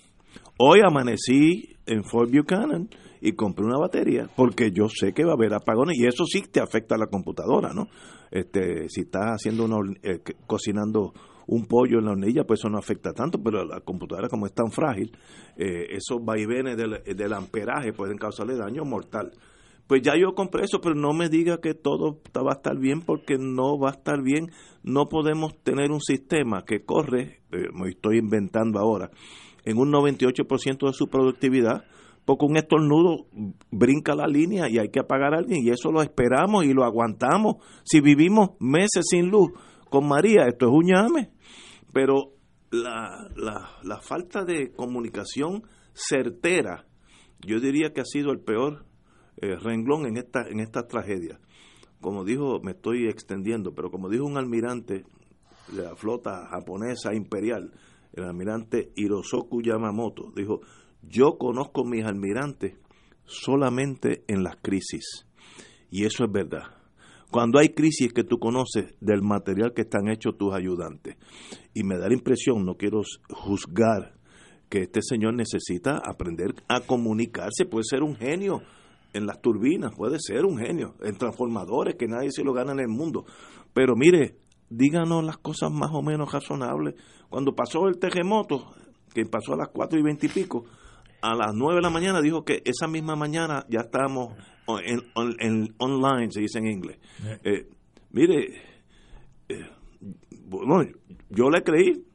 Hoy 0.58 0.82
amanecí 0.86 1.76
en 1.86 2.04
Fort 2.04 2.32
Buchanan 2.32 2.90
y 3.20 3.34
compré 3.34 3.66
una 3.66 3.80
batería 3.80 4.30
porque 4.36 4.72
yo 4.72 4.88
sé 4.90 5.14
que 5.14 5.24
va 5.24 5.32
a 5.32 5.36
haber 5.36 5.54
apagones 5.54 5.98
y 5.98 6.06
eso 6.06 6.26
sí 6.26 6.44
te 6.52 6.60
afecta 6.60 6.96
a 6.96 6.98
la 6.98 7.08
computadora, 7.08 7.74
¿no? 7.74 7.88
Este, 8.30 8.88
si 8.90 9.02
estás 9.02 9.26
haciendo 9.26 9.66
una, 9.66 9.78
eh, 10.04 10.20
cocinando 10.46 11.14
un 11.48 11.66
pollo 11.66 12.00
en 12.00 12.06
la 12.06 12.12
hornilla, 12.12 12.44
pues 12.44 12.60
eso 12.60 12.70
no 12.70 12.78
afecta 12.78 13.12
tanto, 13.12 13.42
pero 13.44 13.66
la 13.66 13.82
computadora 13.82 14.30
como 14.30 14.46
es 14.46 14.54
tan 14.54 14.72
frágil, 14.72 15.12
eh, 15.58 15.88
esos 15.90 16.24
vaivenes 16.24 16.78
del, 16.78 17.04
del 17.04 17.34
amperaje 17.34 17.92
pueden 17.92 18.18
causarle 18.18 18.56
daño 18.56 18.86
mortal 18.86 19.32
pues 19.92 20.04
ya 20.04 20.14
yo 20.18 20.36
compré 20.36 20.64
eso, 20.64 20.80
pero 20.80 20.96
no 20.96 21.12
me 21.12 21.28
diga 21.28 21.60
que 21.60 21.74
todo 21.74 22.22
va 22.34 22.54
a 22.54 22.56
estar 22.56 22.80
bien 22.80 23.02
porque 23.02 23.36
no 23.38 23.78
va 23.78 23.90
a 23.90 23.92
estar 23.92 24.22
bien. 24.24 24.50
No 24.84 25.10
podemos 25.10 25.62
tener 25.64 25.92
un 25.92 26.00
sistema 26.00 26.64
que 26.64 26.86
corre, 26.86 27.42
eh, 27.52 27.68
me 27.74 27.90
estoy 27.90 28.20
inventando 28.20 28.80
ahora, 28.80 29.12
en 29.66 29.78
un 29.78 29.92
98% 29.92 30.88
de 30.88 30.94
su 30.94 31.10
productividad, 31.10 31.84
porque 32.24 32.46
un 32.46 32.56
estornudo 32.56 33.26
brinca 33.70 34.16
la 34.16 34.28
línea 34.28 34.70
y 34.70 34.78
hay 34.78 34.88
que 34.88 35.02
apagar 35.02 35.34
a 35.34 35.40
alguien 35.40 35.60
y 35.62 35.72
eso 35.72 35.92
lo 35.92 36.02
esperamos 36.02 36.64
y 36.64 36.74
lo 36.74 36.86
aguantamos. 36.86 37.56
Si 37.84 38.00
vivimos 38.00 38.52
meses 38.62 39.04
sin 39.10 39.28
luz 39.28 39.52
con 39.90 40.08
María, 40.08 40.46
esto 40.48 40.68
es 40.68 40.72
un 40.72 40.86
llame. 40.88 41.32
Pero 41.92 42.32
la, 42.72 43.28
la, 43.36 43.72
la 43.84 44.00
falta 44.00 44.46
de 44.46 44.72
comunicación 44.72 45.64
certera, 45.92 46.86
yo 47.46 47.60
diría 47.60 47.92
que 47.92 48.00
ha 48.00 48.06
sido 48.06 48.32
el 48.32 48.40
peor 48.40 48.86
eh, 49.42 49.56
renglón 49.56 50.06
en 50.06 50.18
esta, 50.18 50.48
en 50.48 50.60
esta 50.60 50.88
tragedia. 50.88 51.40
Como 52.00 52.24
dijo, 52.24 52.60
me 52.64 52.72
estoy 52.72 53.08
extendiendo, 53.08 53.74
pero 53.74 53.92
como 53.92 54.10
dijo 54.10 54.26
un 54.26 54.38
almirante 54.38 55.04
de 55.72 55.84
la 55.84 55.96
flota 55.96 56.48
japonesa 56.48 57.14
imperial, 57.14 57.72
el 58.14 58.24
almirante 58.24 58.92
Hirosoku 58.96 59.62
Yamamoto, 59.62 60.32
dijo, 60.36 60.62
yo 61.02 61.38
conozco 61.38 61.84
mis 61.84 62.06
almirantes 62.06 62.76
solamente 63.26 64.24
en 64.28 64.44
las 64.44 64.58
crisis. 64.58 65.28
Y 65.90 66.06
eso 66.06 66.26
es 66.26 66.32
verdad. 66.32 66.64
Cuando 67.32 67.60
hay 67.60 67.70
crisis 67.70 68.12
que 68.12 68.24
tú 68.24 68.40
conoces 68.40 68.94
del 69.00 69.22
material 69.22 69.74
que 69.74 69.84
están 69.84 70.10
hechos 70.10 70.38
tus 70.38 70.54
ayudantes. 70.54 71.16
Y 71.74 71.84
me 71.84 71.98
da 71.98 72.10
la 72.10 72.14
impresión, 72.14 72.66
no 72.66 72.76
quiero 72.76 73.02
juzgar, 73.30 74.16
que 74.70 74.84
este 74.84 75.02
señor 75.02 75.34
necesita 75.34 76.02
aprender 76.04 76.54
a 76.68 76.82
comunicarse, 76.82 77.66
puede 77.66 77.84
ser 77.84 78.04
un 78.04 78.16
genio, 78.16 78.62
en 79.14 79.26
las 79.26 79.42
turbinas, 79.42 79.94
puede 79.96 80.18
ser 80.20 80.46
un 80.46 80.58
genio, 80.58 80.96
en 81.02 81.18
transformadores, 81.18 81.96
que 81.96 82.08
nadie 82.08 82.32
se 82.32 82.44
lo 82.44 82.54
gana 82.54 82.72
en 82.72 82.80
el 82.80 82.88
mundo. 82.88 83.26
Pero 83.74 83.96
mire, 83.96 84.38
díganos 84.70 85.24
las 85.24 85.38
cosas 85.38 85.72
más 85.72 85.92
o 85.94 86.02
menos 86.02 86.32
razonables. 86.32 86.96
Cuando 87.30 87.54
pasó 87.54 87.88
el 87.88 88.00
terremoto, 88.00 88.74
que 89.14 89.26
pasó 89.26 89.54
a 89.54 89.58
las 89.58 89.70
cuatro 89.70 90.00
y 90.00 90.04
veinte 90.04 90.28
y 90.28 90.30
pico, 90.30 90.66
a 91.22 91.36
las 91.36 91.54
nueve 91.54 91.76
de 91.76 91.82
la 91.82 91.90
mañana 91.90 92.22
dijo 92.22 92.44
que 92.44 92.62
esa 92.66 92.88
misma 92.88 93.16
mañana 93.16 93.66
ya 93.70 93.82
estábamos 93.82 94.34
en, 94.84 95.76
online, 95.78 96.32
se 96.32 96.42
dice 96.42 96.60
en 96.60 96.68
inglés. 96.68 96.98
Eh, 97.44 97.68
mire, 98.12 98.62
eh, 99.50 99.70
bueno, 100.48 100.90
yo 101.30 101.50
le 101.50 101.62
creí, 101.64 102.06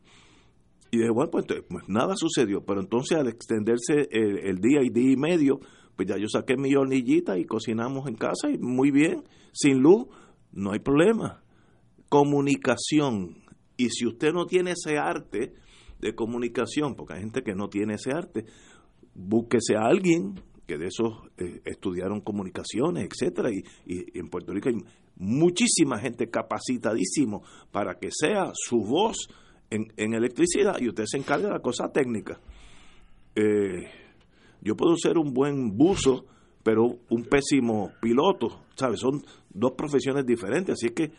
y 0.90 0.98
dije, 0.98 1.10
bueno, 1.10 1.30
pues, 1.30 1.44
pues, 1.46 1.88
nada 1.88 2.14
sucedió. 2.16 2.64
Pero 2.64 2.80
entonces 2.80 3.18
al 3.18 3.28
extenderse 3.28 4.08
el, 4.10 4.38
el, 4.38 4.58
día 4.60 4.80
y 4.82 4.90
día 4.90 5.12
y 5.12 5.16
medio, 5.16 5.60
pues 5.96 6.08
ya 6.08 6.18
yo 6.18 6.28
saqué 6.28 6.56
mi 6.56 6.74
hornillita 6.74 7.38
y 7.38 7.46
cocinamos 7.46 8.06
en 8.06 8.16
casa 8.16 8.50
y 8.50 8.58
muy 8.58 8.90
bien, 8.90 9.24
sin 9.52 9.80
luz, 9.80 10.06
no 10.52 10.72
hay 10.72 10.78
problema. 10.78 11.42
Comunicación. 12.08 13.42
Y 13.76 13.90
si 13.90 14.06
usted 14.06 14.32
no 14.32 14.46
tiene 14.46 14.72
ese 14.72 14.98
arte 14.98 15.54
de 15.98 16.14
comunicación, 16.14 16.94
porque 16.94 17.14
hay 17.14 17.20
gente 17.20 17.42
que 17.42 17.54
no 17.54 17.68
tiene 17.68 17.94
ese 17.94 18.12
arte, 18.12 18.44
búsquese 19.14 19.76
a 19.76 19.86
alguien 19.86 20.34
que 20.66 20.76
de 20.76 20.86
esos 20.86 21.14
eh, 21.38 21.62
estudiaron 21.64 22.20
comunicaciones, 22.20 23.08
etcétera, 23.10 23.50
y, 23.50 23.62
en 24.18 24.28
Puerto 24.28 24.52
Rico 24.52 24.68
hay 24.68 24.76
muchísima 25.16 25.98
gente 25.98 26.28
capacitadísimo 26.28 27.42
para 27.70 27.98
que 27.98 28.10
sea 28.10 28.50
su 28.52 28.78
voz 28.78 29.28
en, 29.70 29.86
en 29.96 30.14
electricidad 30.14 30.78
y 30.80 30.88
usted 30.88 31.04
se 31.06 31.18
encarga 31.18 31.46
de 31.46 31.54
la 31.54 31.60
cosa 31.60 31.90
técnica. 31.90 32.38
Eh, 33.34 34.05
yo 34.66 34.76
puedo 34.76 34.96
ser 34.96 35.16
un 35.16 35.32
buen 35.32 35.76
buzo, 35.76 36.26
pero 36.64 36.98
un 37.08 37.22
pésimo 37.22 37.92
piloto, 38.02 38.64
¿sabes? 38.74 38.98
Son 38.98 39.22
dos 39.48 39.72
profesiones 39.78 40.26
diferentes, 40.26 40.72
así 40.72 40.92
que 40.92 41.12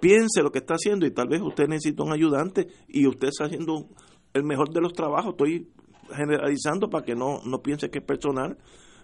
piense 0.00 0.42
lo 0.42 0.50
que 0.50 0.60
está 0.60 0.74
haciendo 0.74 1.04
y 1.04 1.10
tal 1.10 1.28
vez 1.28 1.42
usted 1.42 1.68
necesita 1.68 2.02
un 2.02 2.12
ayudante 2.12 2.68
y 2.88 3.06
usted 3.06 3.28
está 3.28 3.44
haciendo 3.44 3.86
el 4.32 4.44
mejor 4.44 4.70
de 4.70 4.80
los 4.80 4.94
trabajos. 4.94 5.32
Estoy 5.32 5.68
generalizando 6.10 6.88
para 6.88 7.04
que 7.04 7.14
no, 7.14 7.42
no 7.44 7.60
piense 7.60 7.90
que 7.90 7.98
es 7.98 8.04
personal, 8.04 8.56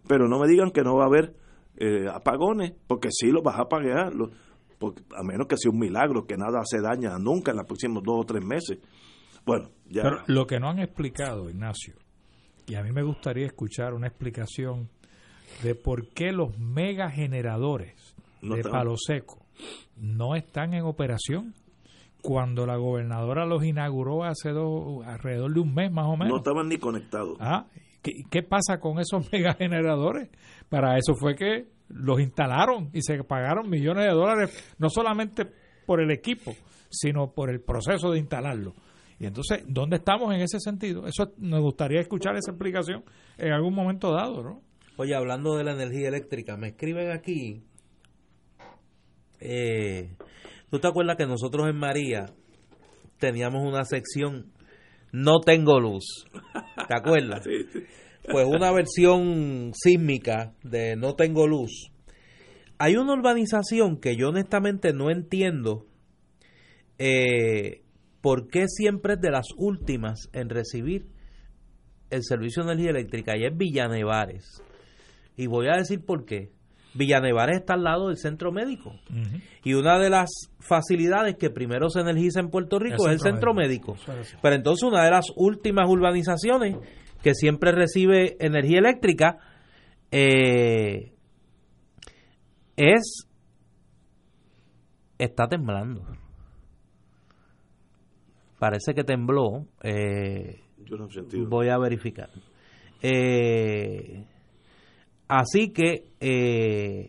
pero 0.08 0.26
no 0.26 0.38
me 0.38 0.48
digan 0.48 0.70
que 0.70 0.80
no 0.80 0.96
va 0.96 1.04
a 1.04 1.08
haber 1.08 1.34
eh, 1.76 2.06
apagones, 2.10 2.72
porque 2.86 3.08
sí 3.10 3.30
los 3.30 3.42
vas 3.42 3.58
a 3.58 3.64
apagar, 3.64 4.10
a 4.14 5.22
menos 5.22 5.46
que 5.46 5.58
sea 5.58 5.70
un 5.70 5.78
milagro, 5.78 6.26
que 6.26 6.38
nada 6.38 6.62
se 6.64 6.80
daña 6.80 7.18
nunca 7.18 7.50
en 7.50 7.58
los 7.58 7.66
próximos 7.66 8.02
dos 8.02 8.20
o 8.20 8.24
tres 8.24 8.42
meses. 8.42 8.78
Bueno, 9.44 9.68
ya. 9.84 10.24
Lo 10.28 10.46
que 10.46 10.58
no 10.58 10.70
han 10.70 10.78
explicado, 10.78 11.50
Ignacio, 11.50 11.94
y 12.66 12.74
a 12.74 12.82
mí 12.82 12.92
me 12.92 13.02
gustaría 13.02 13.46
escuchar 13.46 13.94
una 13.94 14.08
explicación 14.08 14.88
de 15.62 15.74
por 15.74 16.08
qué 16.08 16.32
los 16.32 16.58
megageneradores 16.58 18.14
No 18.42 18.56
de. 18.56 18.62
Palo 18.62 18.96
Seco 18.96 19.46
no 19.96 20.34
están 20.34 20.74
en 20.74 20.84
operación 20.84 21.54
cuando 22.20 22.66
la 22.66 22.76
gobernadora 22.76 23.46
los 23.46 23.64
inauguró 23.64 24.24
hace 24.24 24.50
dos, 24.50 25.06
alrededor 25.06 25.54
de 25.54 25.60
un 25.60 25.74
mes 25.74 25.92
más 25.92 26.06
o 26.06 26.16
menos. 26.16 26.28
no 26.28 26.36
estaban 26.38 26.68
ni 26.68 26.76
conectados. 26.76 27.36
Ah, 27.40 27.66
¿qué, 28.02 28.24
qué 28.28 28.42
pasa 28.42 28.80
con 28.80 28.98
esos 28.98 29.30
megageneradores? 29.32 30.28
Para 30.68 30.98
eso 30.98 31.14
fue 31.14 31.36
que 31.36 31.68
los 31.88 32.20
instalaron 32.20 32.90
y 32.92 33.02
se 33.02 33.22
pagaron 33.22 33.70
millones 33.70 34.06
de 34.06 34.10
dólares, 34.10 34.74
no 34.78 34.90
solamente 34.90 35.46
por 35.86 36.00
el 36.00 36.10
equipo, 36.10 36.52
sino 36.90 37.30
por 37.32 37.48
el 37.48 37.60
proceso 37.60 38.10
de 38.10 38.18
instalarlo. 38.18 38.74
Y 39.18 39.26
entonces, 39.26 39.64
¿dónde 39.66 39.96
estamos 39.96 40.34
en 40.34 40.40
ese 40.42 40.60
sentido? 40.60 41.06
Eso 41.06 41.32
nos 41.38 41.60
gustaría 41.62 42.00
escuchar 42.00 42.36
esa 42.36 42.50
explicación 42.50 43.02
en 43.38 43.52
algún 43.52 43.74
momento 43.74 44.12
dado, 44.12 44.42
¿no? 44.42 44.62
Oye, 44.98 45.14
hablando 45.14 45.56
de 45.56 45.64
la 45.64 45.72
energía 45.72 46.08
eléctrica, 46.08 46.56
me 46.56 46.68
escriben 46.68 47.10
aquí. 47.10 47.62
eh, 49.40 50.16
¿Tú 50.70 50.78
te 50.80 50.88
acuerdas 50.88 51.16
que 51.16 51.26
nosotros 51.26 51.68
en 51.68 51.76
María 51.76 52.26
teníamos 53.18 53.62
una 53.64 53.84
sección 53.84 54.52
No 55.12 55.40
tengo 55.40 55.80
luz? 55.80 56.26
¿Te 56.88 56.94
acuerdas? 56.94 57.44
Sí, 57.44 57.64
sí. 57.72 57.80
Pues 58.32 58.44
una 58.44 58.72
versión 58.72 59.70
sísmica 59.72 60.52
de 60.64 60.96
No 60.96 61.14
tengo 61.14 61.46
luz. 61.46 61.92
Hay 62.78 62.96
una 62.96 63.12
urbanización 63.12 63.98
que 64.00 64.16
yo 64.16 64.30
honestamente 64.30 64.92
no 64.92 65.10
entiendo 65.10 65.86
eh, 66.98 67.82
por 68.26 68.48
qué 68.48 68.66
siempre 68.66 69.12
es 69.12 69.20
de 69.20 69.30
las 69.30 69.46
últimas 69.56 70.28
en 70.32 70.48
recibir 70.48 71.06
el 72.10 72.24
servicio 72.24 72.64
de 72.64 72.72
energía 72.72 72.90
eléctrica 72.90 73.36
y 73.36 73.44
es 73.44 73.56
Villanevares. 73.56 74.64
Y 75.36 75.46
voy 75.46 75.68
a 75.68 75.76
decir 75.76 76.04
por 76.04 76.24
qué. 76.24 76.50
Villanevares 76.94 77.58
está 77.58 77.74
al 77.74 77.84
lado 77.84 78.08
del 78.08 78.16
centro 78.16 78.50
médico. 78.50 78.92
Y 79.62 79.74
una 79.74 80.00
de 80.00 80.10
las 80.10 80.28
facilidades 80.58 81.36
que 81.36 81.50
primero 81.50 81.88
se 81.88 82.00
energiza 82.00 82.40
en 82.40 82.50
Puerto 82.50 82.80
Rico 82.80 83.06
El 83.06 83.14
es 83.14 83.24
el 83.24 83.32
centro 83.32 83.54
médico. 83.54 83.94
es. 83.94 84.36
Pero 84.42 84.56
entonces 84.56 84.82
una 84.82 85.04
de 85.04 85.10
las 85.12 85.26
últimas 85.36 85.88
urbanizaciones 85.88 86.78
que 87.22 87.32
siempre 87.32 87.70
recibe 87.70 88.36
energía 88.40 88.80
eléctrica 88.80 89.38
eh, 90.10 91.12
es... 92.74 93.28
Está 95.16 95.46
temblando. 95.46 96.25
Parece 98.58 98.94
que 98.94 99.04
tembló. 99.04 99.66
eh, 99.82 100.60
Yo 100.84 100.96
no. 100.96 101.08
Voy 101.48 101.68
a 101.68 101.78
verificar. 101.78 102.30
Eh, 103.02 104.24
así 105.28 105.72
que 105.72 106.04
eh, 106.20 107.08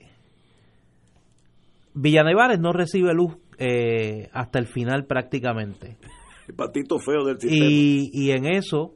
Villanevares 1.94 2.60
no 2.60 2.74
recibe 2.74 3.14
luz 3.14 3.38
eh, 3.57 4.30
hasta 4.34 4.60
el 4.60 4.68
final 4.68 5.06
prácticamente. 5.06 5.98
El 6.48 6.56
patito 6.56 6.99
feo 6.99 7.26
del 7.26 7.40
sistema. 7.40 7.65
Y, 7.69 8.10
y 8.14 8.32
en 8.32 8.45
eso 8.45 8.94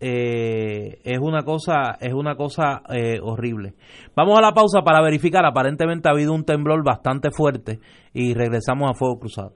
eh, 0.00 1.00
es 1.04 1.18
una 1.20 1.42
cosa 1.44 1.96
es 2.00 2.12
una 2.12 2.34
cosa 2.34 2.82
eh, 2.90 3.20
horrible. 3.22 3.74
Vamos 4.16 4.36
a 4.38 4.42
la 4.42 4.52
pausa 4.52 4.82
para 4.82 5.00
verificar. 5.02 5.44
Aparentemente 5.46 6.08
ha 6.08 6.12
habido 6.12 6.32
un 6.32 6.44
temblor 6.44 6.82
bastante 6.84 7.30
fuerte 7.30 7.78
y 8.12 8.34
regresamos 8.34 8.90
a 8.90 8.94
Fuego 8.94 9.18
Cruzado. 9.20 9.54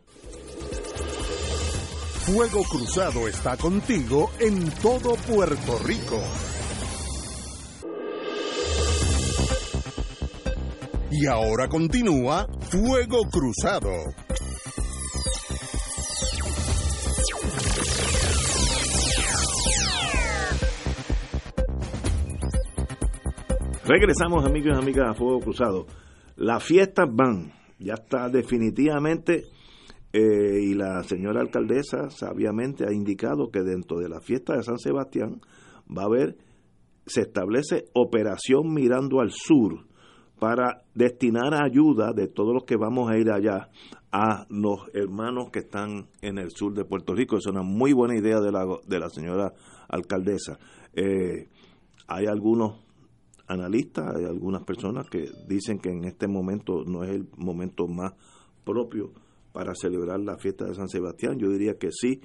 Fuego 2.31 2.63
Cruzado 2.63 3.27
está 3.27 3.57
contigo 3.57 4.31
en 4.39 4.71
todo 4.83 5.15
Puerto 5.15 5.79
Rico. 5.79 6.21
Y 11.11 11.27
ahora 11.27 11.69
continúa 11.69 12.47
Fuego 12.71 13.23
Cruzado. 13.31 13.89
Regresamos, 23.87 24.45
amigos 24.45 24.77
y 24.77 24.83
amigas, 24.83 25.07
a 25.09 25.15
Fuego 25.15 25.41
Cruzado. 25.41 25.87
Las 26.37 26.63
fiestas 26.63 27.09
van, 27.11 27.55
ya 27.79 27.95
está 27.95 28.29
definitivamente, 28.29 29.45
eh, 30.19 30.61
y 30.61 30.75
la 30.75 31.05
señora 31.05 31.41
alcaldesa 31.41 32.11
sabiamente 32.11 32.85
ha 32.85 32.93
indicado 32.93 33.53
que 33.53 33.63
dentro 33.63 33.99
de 33.99 34.09
la 34.09 34.21
fiesta 34.21 34.57
de 34.57 34.65
San 34.65 34.79
Sebastián 34.79 35.41
va 35.89 36.03
a 36.03 36.07
haber, 36.07 36.37
se 37.07 37.21
establece 37.21 37.85
operación 37.95 38.75
mirando 38.75 39.21
al 39.21 39.31
sur 39.31 39.87
para 40.41 40.83
destinar 40.93 41.55
ayuda 41.55 42.13
de 42.13 42.27
todos 42.27 42.53
los 42.53 42.65
que 42.65 42.77
vamos 42.77 43.09
a 43.09 43.17
ir 43.17 43.31
allá 43.31 43.69
a 44.11 44.45
los 44.49 44.89
hermanos 44.93 45.51
que 45.53 45.61
están 45.61 46.09
en 46.21 46.39
el 46.39 46.51
sur 46.51 46.75
de 46.75 46.85
Puerto 46.85 47.15
Rico. 47.15 47.37
Es 47.37 47.47
una 47.47 47.63
muy 47.63 47.93
buena 47.93 48.17
idea 48.17 48.41
de 48.41 48.51
la, 48.51 48.67
de 48.89 48.99
la 48.99 49.11
señora 49.11 49.53
alcaldesa. 49.89 50.59
Eh, 50.95 51.49
hay 52.09 52.27
algunos 52.27 52.85
analistas, 53.47 54.17
hay 54.17 54.25
algunas 54.25 54.65
personas 54.65 55.09
que 55.09 55.31
dicen 55.47 55.79
que 55.79 55.91
en 55.91 56.07
este 56.07 56.27
momento 56.27 56.83
no 56.85 57.05
es 57.05 57.11
el 57.11 57.29
momento 57.37 57.87
más 57.87 58.15
propio 58.65 59.13
para 59.59 59.75
celebrar 59.75 60.21
la 60.21 60.39
fiesta 60.39 60.67
de 60.67 60.75
San 60.77 60.89
Sebastián. 60.89 61.37
Yo 61.37 61.49
diría 61.51 61.75
que 61.79 61.89
sí, 61.91 62.21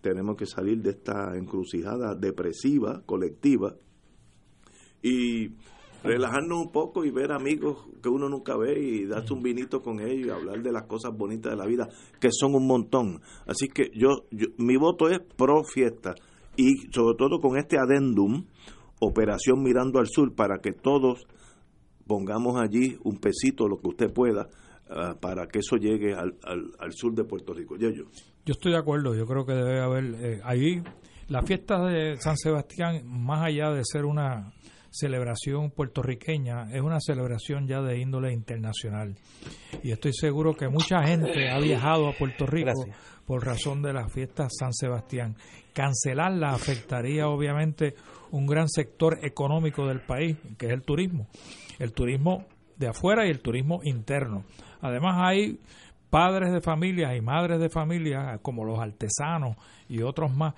tenemos 0.00 0.36
que 0.36 0.46
salir 0.46 0.80
de 0.80 0.90
esta 0.90 1.36
encrucijada 1.36 2.14
depresiva, 2.14 3.02
colectiva, 3.06 3.74
y 5.02 5.48
relajarnos 6.04 6.66
un 6.66 6.70
poco 6.70 7.04
y 7.04 7.10
ver 7.10 7.32
amigos 7.32 7.88
que 8.00 8.08
uno 8.08 8.28
nunca 8.28 8.56
ve 8.56 8.78
y 8.80 9.04
darse 9.04 9.32
un 9.34 9.42
vinito 9.42 9.82
con 9.82 9.98
ellos 9.98 10.28
y 10.28 10.30
hablar 10.30 10.62
de 10.62 10.70
las 10.70 10.86
cosas 10.86 11.10
bonitas 11.12 11.50
de 11.50 11.58
la 11.58 11.66
vida, 11.66 11.88
que 12.20 12.28
son 12.30 12.54
un 12.54 12.68
montón. 12.68 13.20
Así 13.48 13.66
que 13.66 13.90
yo, 13.92 14.28
yo 14.30 14.46
mi 14.58 14.76
voto 14.76 15.08
es 15.08 15.18
pro 15.36 15.64
fiesta 15.64 16.14
y 16.56 16.76
sobre 16.92 17.16
todo 17.18 17.40
con 17.40 17.58
este 17.58 17.78
adendum, 17.78 18.44
Operación 19.00 19.60
Mirando 19.64 19.98
al 19.98 20.06
Sur, 20.06 20.36
para 20.36 20.58
que 20.60 20.70
todos 20.70 21.26
pongamos 22.06 22.60
allí 22.60 22.96
un 23.02 23.18
pesito, 23.18 23.66
lo 23.66 23.80
que 23.80 23.88
usted 23.88 24.12
pueda, 24.12 24.48
ah, 24.90 25.16
para 25.20 25.46
que 25.46 25.60
eso 25.60 25.76
llegue 25.76 26.14
al, 26.14 26.36
al, 26.44 26.72
al 26.78 26.92
sur 26.92 27.14
de 27.14 27.24
Puerto 27.24 27.54
Rico. 27.54 27.76
Yo, 27.76 27.90
yo. 27.90 28.04
Yo 28.44 28.52
estoy 28.52 28.72
de 28.72 28.78
acuerdo, 28.78 29.14
yo 29.14 29.26
creo 29.26 29.44
que 29.44 29.52
debe 29.52 29.80
haber 29.80 30.04
eh, 30.18 30.40
ahí 30.44 30.82
la 31.28 31.42
fiesta 31.42 31.84
de 31.84 32.16
San 32.16 32.36
Sebastián, 32.36 33.02
más 33.06 33.46
allá 33.46 33.70
de 33.70 33.82
ser 33.84 34.04
una 34.04 34.52
celebración 34.90 35.70
puertorriqueña, 35.70 36.72
es 36.72 36.80
una 36.80 36.98
celebración 37.00 37.68
ya 37.68 37.80
de 37.80 38.00
índole 38.00 38.32
internacional. 38.32 39.14
Y 39.82 39.92
estoy 39.92 40.12
seguro 40.12 40.54
que 40.54 40.68
mucha 40.68 41.02
gente 41.04 41.48
ha 41.48 41.60
viajado 41.60 42.08
a 42.08 42.12
Puerto 42.14 42.46
Rico 42.46 42.72
Gracias. 42.74 43.22
por 43.24 43.46
razón 43.46 43.82
de 43.82 43.92
la 43.92 44.08
fiesta 44.08 44.48
San 44.50 44.72
Sebastián. 44.72 45.36
Cancelarla 45.72 46.50
afectaría 46.50 47.28
obviamente 47.28 47.94
un 48.32 48.46
gran 48.46 48.68
sector 48.68 49.18
económico 49.22 49.86
del 49.86 50.00
país, 50.00 50.36
que 50.58 50.66
es 50.66 50.72
el 50.72 50.82
turismo. 50.82 51.28
El 51.78 51.92
turismo 51.92 52.46
de 52.76 52.88
afuera 52.88 53.26
y 53.26 53.30
el 53.30 53.40
turismo 53.40 53.80
interno. 53.84 54.44
Además 54.80 55.16
hay 55.18 55.58
padres 56.10 56.52
de 56.52 56.60
familias 56.60 57.16
y 57.16 57.20
madres 57.20 57.60
de 57.60 57.68
familias, 57.70 58.40
como 58.42 58.64
los 58.64 58.78
artesanos 58.78 59.56
y 59.88 60.02
otros 60.02 60.34
más, 60.34 60.54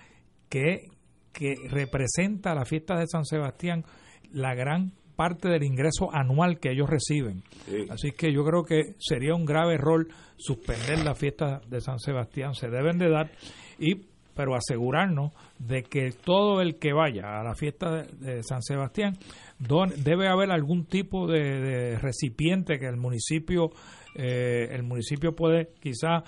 que, 0.48 0.88
que 1.32 1.54
representa 1.68 2.54
la 2.54 2.64
fiesta 2.64 2.96
de 2.98 3.06
San 3.06 3.24
Sebastián 3.24 3.84
la 4.32 4.54
gran 4.54 4.92
parte 5.14 5.48
del 5.48 5.62
ingreso 5.62 6.08
anual 6.12 6.58
que 6.58 6.70
ellos 6.72 6.88
reciben. 6.88 7.42
Sí. 7.66 7.86
Así 7.90 8.12
que 8.12 8.32
yo 8.32 8.44
creo 8.44 8.64
que 8.64 8.94
sería 8.98 9.34
un 9.34 9.44
grave 9.44 9.74
error 9.74 10.08
suspender 10.36 11.04
la 11.04 11.14
fiesta 11.14 11.60
de 11.68 11.80
San 11.82 11.98
Sebastián. 11.98 12.54
Se 12.54 12.68
deben 12.68 12.98
de 12.98 13.10
dar 13.10 13.30
y 13.78 14.06
pero 14.34 14.54
asegurarnos 14.54 15.32
de 15.58 15.82
que 15.82 16.10
todo 16.12 16.62
el 16.62 16.78
que 16.78 16.94
vaya 16.94 17.38
a 17.38 17.44
la 17.44 17.54
fiesta 17.54 17.90
de, 17.90 18.04
de 18.36 18.42
San 18.42 18.62
Sebastián 18.62 19.18
don- 19.58 19.92
debe 20.02 20.26
haber 20.28 20.50
algún 20.50 20.86
tipo 20.86 21.26
de, 21.26 21.60
de 21.60 21.98
recipiente 21.98 22.78
que 22.78 22.86
el 22.86 22.96
municipio 22.96 23.72
eh, 24.14 24.68
el 24.72 24.82
municipio 24.82 25.34
puede 25.34 25.70
quizás 25.80 26.22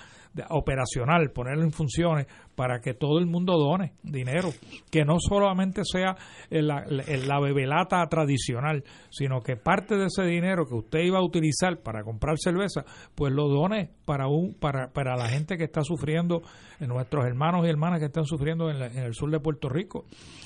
operacional 0.49 1.31
ponerlo 1.31 1.63
en 1.63 1.71
funciones 1.71 2.27
para 2.55 2.79
que 2.79 2.93
todo 2.93 3.19
el 3.19 3.25
mundo 3.25 3.53
done 3.57 3.93
dinero. 4.03 4.49
Que 4.91 5.03
no 5.05 5.17
solamente 5.19 5.81
sea 5.83 6.15
la, 6.49 6.83
la 6.87 7.39
bebelata 7.39 8.05
tradicional 8.07 8.83
sino 9.09 9.41
que 9.41 9.55
parte 9.55 9.95
de 9.95 10.05
ese 10.05 10.23
dinero 10.23 10.65
que 10.65 10.75
usted 10.75 10.99
iba 10.99 11.19
a 11.19 11.23
utilizar 11.23 11.81
para 11.83 12.03
comprar 12.03 12.35
cerveza 12.37 12.83
pues 13.15 13.33
lo 13.33 13.47
done 13.47 13.89
para 14.05 14.27
un 14.27 14.53
para, 14.59 14.89
para 14.91 15.15
la 15.15 15.27
gente 15.29 15.57
que 15.57 15.63
está 15.65 15.81
sufriendo 15.81 16.41
nuestros 16.79 17.25
hermanos 17.25 17.65
y 17.65 17.69
hermanas 17.69 17.99
que 17.99 18.05
están 18.05 18.25
sufriendo 18.25 18.69
en, 18.69 18.79
la- 18.79 18.87
en 18.87 18.99
el 19.03 19.13
sur 19.13 19.29
de 19.31 19.39
Puerto 19.39 19.69
Rico. 19.69 20.05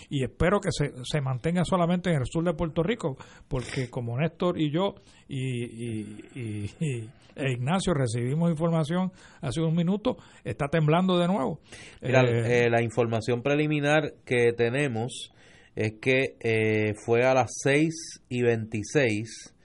Y 0.10 0.24
espero 0.24 0.60
que 0.60 0.70
se, 0.72 0.92
se 1.04 1.22
mantenga 1.22 1.64
solamente 1.66 2.10
en 2.12 2.18
el 2.18 2.26
sur 2.26 2.44
de 2.44 2.54
Puerto 2.54 2.84
Rico 2.84 3.18
porque 3.48 3.90
como 3.90 4.18
Néstor 4.18 4.60
y 4.60 4.72
yo 4.72 4.96
y, 5.28 5.64
y- 5.64 6.18
y- 6.36 6.70
y- 6.80 7.10
e 7.36 7.52
Ignacio 7.54 7.94
recibimos 7.94 8.50
información 8.52 9.12
hace 9.42 9.62
un 9.62 9.74
minutos 9.80 10.18
está 10.44 10.68
temblando 10.68 11.18
de 11.18 11.28
nuevo. 11.28 11.60
Mira, 12.02 12.24
eh, 12.24 12.70
la 12.70 12.84
información 12.84 13.42
preliminar 13.42 14.14
que 14.26 14.54
tenemos 14.54 15.34
es 15.76 15.94
que 16.02 16.36
eh, 16.42 16.94
fue 17.06 17.24
a 17.24 17.34
las 17.34 17.52
6 17.64 18.26
y 18.30 18.42
26, 18.42 19.56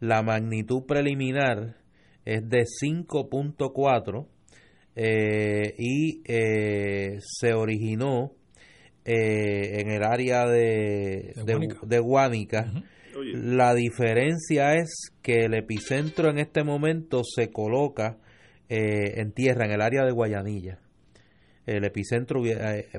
la 0.00 0.22
magnitud 0.22 0.84
preliminar 0.86 1.76
es 2.24 2.48
de 2.48 2.64
5.4 2.82 4.26
eh, 4.96 5.74
y 5.78 6.22
eh, 6.24 7.18
se 7.20 7.54
originó 7.54 8.32
eh, 9.04 9.80
en 9.80 9.90
el 9.90 10.02
área 10.02 10.46
de, 10.46 11.34
de, 11.86 11.98
Guánica. 11.98 12.72
La 13.34 13.74
diferencia 13.74 14.74
es 14.76 15.12
que 15.22 15.44
el 15.44 15.54
epicentro 15.54 16.30
en 16.30 16.38
este 16.38 16.64
momento 16.64 17.22
se 17.24 17.50
coloca 17.50 18.18
en 18.70 19.32
tierra, 19.32 19.66
en 19.66 19.72
el 19.72 19.80
área 19.80 20.04
de 20.04 20.12
Guayanilla. 20.12 20.78
El 21.66 21.84
epicentro 21.84 22.40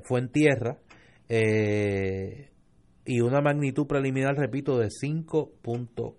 fue 0.04 0.20
en 0.20 0.30
tierra 0.30 0.78
y 3.06 3.22
una 3.22 3.42
magnitud 3.42 3.88
preliminar, 3.88 4.36
repito, 4.36 4.78
de 4.78 4.88
5.4. 4.88 6.16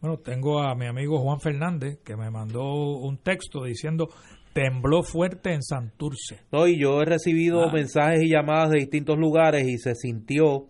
Bueno, 0.00 0.18
tengo 0.18 0.60
a 0.60 0.74
mi 0.74 0.86
amigo 0.86 1.18
Juan 1.20 1.40
Fernández 1.40 1.98
que 2.04 2.16
me 2.16 2.30
mandó 2.30 2.62
un 2.62 3.18
texto 3.18 3.64
diciendo 3.64 4.08
tembló 4.52 5.02
fuerte 5.02 5.52
en 5.52 5.62
Santurce. 5.62 6.40
No, 6.50 6.66
y 6.66 6.80
yo 6.80 7.00
he 7.00 7.04
recibido 7.04 7.64
ah. 7.64 7.72
mensajes 7.72 8.22
y 8.22 8.30
llamadas 8.30 8.70
de 8.70 8.80
distintos 8.80 9.18
lugares 9.18 9.66
y 9.66 9.78
se 9.78 9.94
sintió 9.94 10.66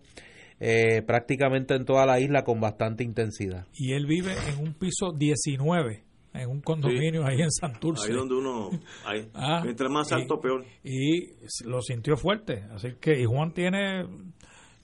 eh, 0.59 1.01
prácticamente 1.01 1.75
en 1.75 1.85
toda 1.85 2.05
la 2.05 2.19
isla 2.19 2.43
con 2.43 2.59
bastante 2.59 3.03
intensidad. 3.03 3.67
Y 3.73 3.93
él 3.93 4.05
vive 4.05 4.33
en 4.49 4.65
un 4.65 4.73
piso 4.73 5.11
19 5.17 6.03
en 6.33 6.49
un 6.49 6.61
condominio 6.61 7.25
ahí 7.25 7.41
en 7.41 7.51
Santurce. 7.51 8.11
Ahí 8.11 8.17
donde 8.17 8.35
uno, 8.35 8.69
ahí, 9.05 9.29
ah, 9.33 9.61
mientras 9.63 9.91
más 9.91 10.11
alto, 10.11 10.39
peor. 10.39 10.65
Y 10.83 11.33
lo 11.65 11.81
sintió 11.81 12.17
fuerte. 12.17 12.65
Así 12.73 12.95
que, 12.99 13.19
y 13.19 13.25
Juan 13.25 13.53
tiene 13.53 14.05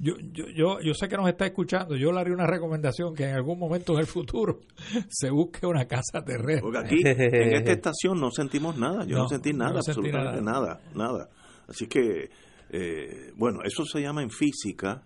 yo, 0.01 0.13
yo, 0.31 0.45
yo, 0.55 0.79
yo 0.79 0.93
sé 0.93 1.09
que 1.09 1.17
nos 1.17 1.27
está 1.27 1.45
escuchando, 1.45 1.97
yo 1.97 2.13
le 2.13 2.21
haría 2.21 2.33
una 2.33 2.47
recomendación 2.47 3.13
que 3.13 3.25
en 3.25 3.35
algún 3.35 3.59
momento 3.59 3.93
en 3.93 3.99
el 3.99 4.05
futuro 4.05 4.61
se 5.09 5.29
busque 5.29 5.67
una 5.67 5.85
casa 5.85 6.23
terrestre. 6.25 6.61
Porque 6.61 6.77
aquí, 6.77 7.01
en 7.05 7.53
esta 7.53 7.71
estación 7.73 8.19
no 8.19 8.31
sentimos 8.31 8.77
nada, 8.77 9.05
yo 9.05 9.17
no, 9.17 9.27
sentí 9.27 9.51
nada, 9.51 9.79
absolutamente 9.79 10.41
nada. 10.41 10.79
nada, 10.95 11.29
Así 11.67 11.87
que, 11.87 12.29
eh, 12.69 13.31
bueno, 13.35 13.59
eso 13.63 13.83
se 13.83 14.01
llama 14.01 14.23
en 14.23 14.29
física 14.29 15.03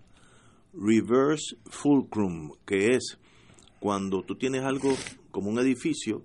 reverse 0.72 1.56
fulcrum, 1.66 2.52
que 2.64 2.94
es 2.94 3.18
cuando 3.80 4.22
tú 4.22 4.36
tienes 4.36 4.62
algo 4.62 4.94
como 5.32 5.50
un 5.50 5.58
edificio 5.58 6.22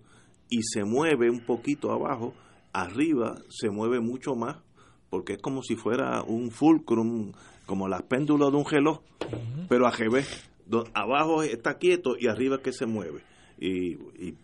y 0.50 0.64
se 0.64 0.84
mueve 0.84 1.30
un 1.30 1.42
poquito 1.42 1.92
abajo, 1.92 2.34
arriba 2.74 3.36
se 3.50 3.70
mueve 3.70 4.00
mucho 4.00 4.36
más, 4.36 4.58
porque 5.10 5.34
es 5.34 5.42
como 5.42 5.64
si 5.64 5.76
fuera 5.76 6.24
un 6.24 6.52
fulcrum 6.52 7.32
como 7.66 7.88
las 7.88 8.04
péndulas 8.04 8.52
de 8.52 8.58
un 8.58 8.66
reloj, 8.66 9.02
pero 9.68 9.88
a 9.88 9.92
revés. 9.92 10.50
Abajo 10.94 11.42
está 11.42 11.78
quieto 11.78 12.16
y 12.20 12.28
arriba 12.28 12.62
que 12.62 12.72
se 12.72 12.86
mueve. 12.86 13.22
Y, 13.62 13.98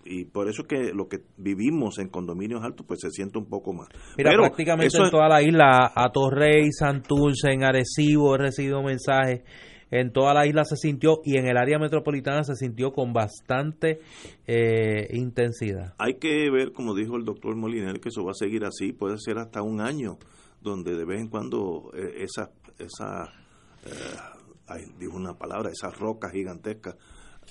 y, 0.03 0.25
por 0.25 0.49
eso 0.49 0.63
que 0.63 0.91
lo 0.93 1.07
que 1.07 1.21
vivimos 1.37 1.99
en 1.99 2.09
condominios 2.09 2.63
altos 2.63 2.85
pues 2.85 2.99
se 2.99 3.09
siente 3.11 3.37
un 3.37 3.45
poco 3.45 3.71
más. 3.71 3.87
Mira, 4.17 4.31
prácticamente 4.35 4.97
en 4.97 5.09
toda 5.09 5.29
la 5.29 5.41
isla, 5.41 5.93
a 5.95 6.09
Torrey, 6.11 6.69
Santurce, 6.71 7.51
en 7.51 7.63
Arecibo 7.63 8.35
he 8.35 8.39
recibido 8.39 8.83
mensajes, 8.83 9.43
en 9.91 10.11
toda 10.11 10.33
la 10.33 10.47
isla 10.47 10.63
se 10.65 10.75
sintió 10.75 11.21
y 11.23 11.37
en 11.37 11.47
el 11.47 11.57
área 11.57 11.79
metropolitana 11.79 12.43
se 12.43 12.55
sintió 12.55 12.91
con 12.91 13.13
bastante 13.13 13.99
eh, 14.47 15.07
intensidad. 15.13 15.93
Hay 15.97 16.15
que 16.15 16.49
ver, 16.49 16.71
como 16.71 16.95
dijo 16.95 17.15
el 17.17 17.25
doctor 17.25 17.55
Molinel, 17.55 17.99
que 17.99 18.09
eso 18.09 18.23
va 18.23 18.31
a 18.31 18.35
seguir 18.35 18.65
así, 18.65 18.93
puede 18.93 19.17
ser 19.19 19.37
hasta 19.37 19.61
un 19.61 19.81
año, 19.81 20.17
donde 20.61 20.95
de 20.95 21.05
vez 21.05 21.21
en 21.21 21.29
cuando 21.29 21.91
eh, 21.93 22.23
esas 22.23 22.49
esa, 22.79 23.31
eh, 23.85 24.85
dijo 24.99 25.15
una 25.15 25.37
palabra, 25.37 25.69
esas 25.69 25.97
rocas 25.97 26.31
gigantescas. 26.31 26.95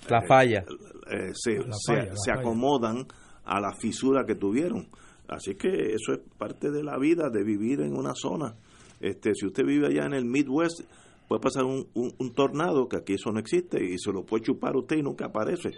La 0.08 0.18
eh, 0.18 0.26
falla. 0.26 0.64
Eh, 1.10 1.32
se, 1.34 1.60
se, 2.14 2.32
acomodan 2.32 3.06
a 3.44 3.60
la 3.60 3.72
fisura 3.74 4.24
que 4.26 4.34
tuvieron. 4.34 4.88
Así 5.28 5.54
que 5.54 5.94
eso 5.94 6.12
es 6.12 6.20
parte 6.36 6.70
de 6.70 6.82
la 6.82 6.98
vida, 6.98 7.30
de 7.30 7.42
vivir 7.42 7.80
en 7.80 7.96
una 7.96 8.12
zona. 8.14 8.54
Este, 9.00 9.34
si 9.34 9.46
usted 9.46 9.64
vive 9.64 9.86
allá 9.86 10.06
en 10.06 10.14
el 10.14 10.24
Midwest, 10.24 10.80
puede 11.28 11.40
pasar 11.40 11.64
un, 11.64 11.88
un, 11.94 12.34
tornado, 12.34 12.88
que 12.88 12.96
aquí 12.96 13.14
eso 13.14 13.32
no 13.32 13.38
existe, 13.38 13.84
y 13.84 13.98
se 13.98 14.12
lo 14.12 14.24
puede 14.24 14.44
chupar 14.44 14.76
usted 14.76 14.98
y 14.98 15.02
nunca 15.02 15.26
aparece. 15.26 15.70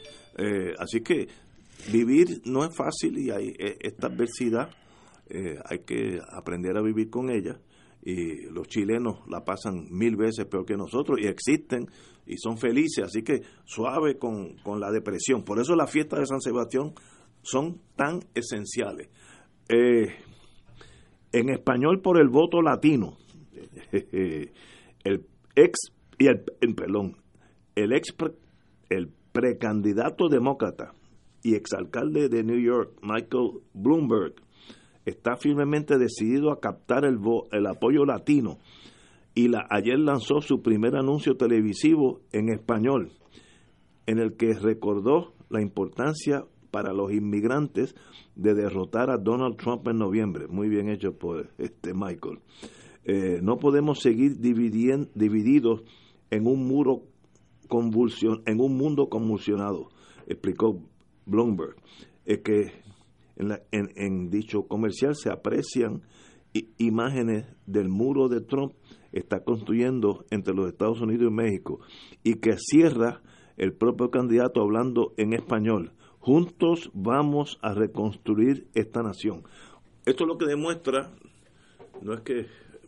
así 0.78 1.00
que 1.00 1.28
vivir 1.92 2.42
no 2.44 2.64
es 2.64 2.74
fácil 2.74 3.18
y 3.18 3.30
hay 3.30 3.54
esta 3.80 4.08
adversidad, 4.08 4.70
hay 5.64 5.78
que 5.80 6.20
aprender 6.32 6.76
a 6.76 6.82
vivir 6.82 7.10
con 7.10 7.30
ella 7.30 7.58
y 8.06 8.48
los 8.52 8.68
chilenos 8.68 9.26
la 9.28 9.44
pasan 9.44 9.88
mil 9.90 10.14
veces 10.14 10.46
peor 10.46 10.64
que 10.64 10.76
nosotros 10.76 11.18
y 11.20 11.26
existen 11.26 11.88
y 12.24 12.36
son 12.38 12.56
felices, 12.56 13.04
así 13.04 13.22
que 13.22 13.42
suave 13.64 14.16
con, 14.16 14.56
la 14.78 14.92
depresión. 14.92 15.42
Por 15.42 15.58
eso 15.58 15.74
las 15.74 15.90
fiestas 15.90 16.20
de 16.20 16.26
San 16.26 16.40
Sebastián 16.40 16.92
son 17.42 17.80
tan 17.96 18.20
esenciales. 18.32 19.08
Eh, 19.68 20.06
en 21.32 21.48
español 21.50 22.00
por 22.00 22.20
el 22.20 22.28
voto 22.28 22.62
latino, 22.62 23.16
el 23.92 25.26
ex 25.56 25.90
y 26.18 26.28
el, 26.28 26.44
perdón, 26.74 27.16
el 27.74 27.92
ex 27.92 28.14
el 28.88 29.10
precandidato 29.32 30.28
demócrata 30.28 30.94
y 31.42 31.54
exalcalde 31.54 32.28
de 32.28 32.44
New 32.44 32.60
York, 32.60 32.92
Michael 33.02 33.60
Bloomberg, 33.74 34.34
está 35.04 35.36
firmemente 35.36 35.98
decidido 35.98 36.50
a 36.50 36.60
captar 36.60 37.04
el, 37.04 37.18
el 37.52 37.66
apoyo 37.66 38.04
latino 38.04 38.58
y 39.34 39.48
la, 39.48 39.66
ayer 39.70 39.98
lanzó 39.98 40.40
su 40.40 40.62
primer 40.62 40.96
anuncio 40.96 41.36
televisivo 41.36 42.20
en 42.32 42.48
español, 42.48 43.12
en 44.06 44.18
el 44.18 44.36
que 44.36 44.54
recordó 44.54 45.34
la 45.50 45.60
importancia 45.60 46.44
para 46.70 46.92
los 46.92 47.12
inmigrantes 47.12 47.94
de 48.34 48.54
derrotar 48.54 49.10
a 49.10 49.18
Donald 49.18 49.56
Trump 49.56 49.86
en 49.88 49.98
noviembre. 49.98 50.46
Muy 50.48 50.68
bien 50.68 50.88
hecho 50.88 51.16
por 51.16 51.50
este 51.58 51.92
Michael. 51.94 52.40
Eh, 53.08 53.38
no 53.40 53.58
podemos 53.58 54.00
seguir 54.00 54.40
divididos 54.40 55.84
en 56.30 56.46
un 56.46 56.66
muro 56.66 57.02
convulsion, 57.68 58.42
en 58.46 58.60
un 58.60 58.76
mundo 58.76 59.08
convulsionado, 59.08 59.90
explicó 60.26 60.82
Bloomberg. 61.24 61.76
Es 62.24 62.40
que 62.40 62.72
en, 63.36 64.30
dicho 64.30 64.66
comercial 64.66 65.14
se 65.14 65.30
aprecian 65.30 66.02
imágenes 66.78 67.46
del 67.66 67.88
muro 67.88 68.28
de 68.28 68.40
Trump 68.40 68.72
está 69.12 69.44
construyendo 69.44 70.24
entre 70.30 70.54
los 70.54 70.68
Estados 70.68 71.00
Unidos 71.00 71.30
y 71.30 71.34
México 71.34 71.80
y 72.24 72.34
que 72.34 72.56
cierra 72.58 73.22
el 73.56 73.72
propio 73.72 74.10
candidato 74.10 74.60
hablando 74.62 75.12
en 75.16 75.32
español. 75.32 75.92
Juntos 76.18 76.90
vamos 76.92 77.58
a 77.62 77.72
reconstruir 77.72 78.66
esta 78.74 79.02
nación. 79.02 79.44
Esto 80.04 80.24
es 80.24 80.28
lo 80.28 80.38
que 80.38 80.46
demuestra, 80.46 81.12
no 82.02 82.14
es 82.14 82.20
que 82.22 82.46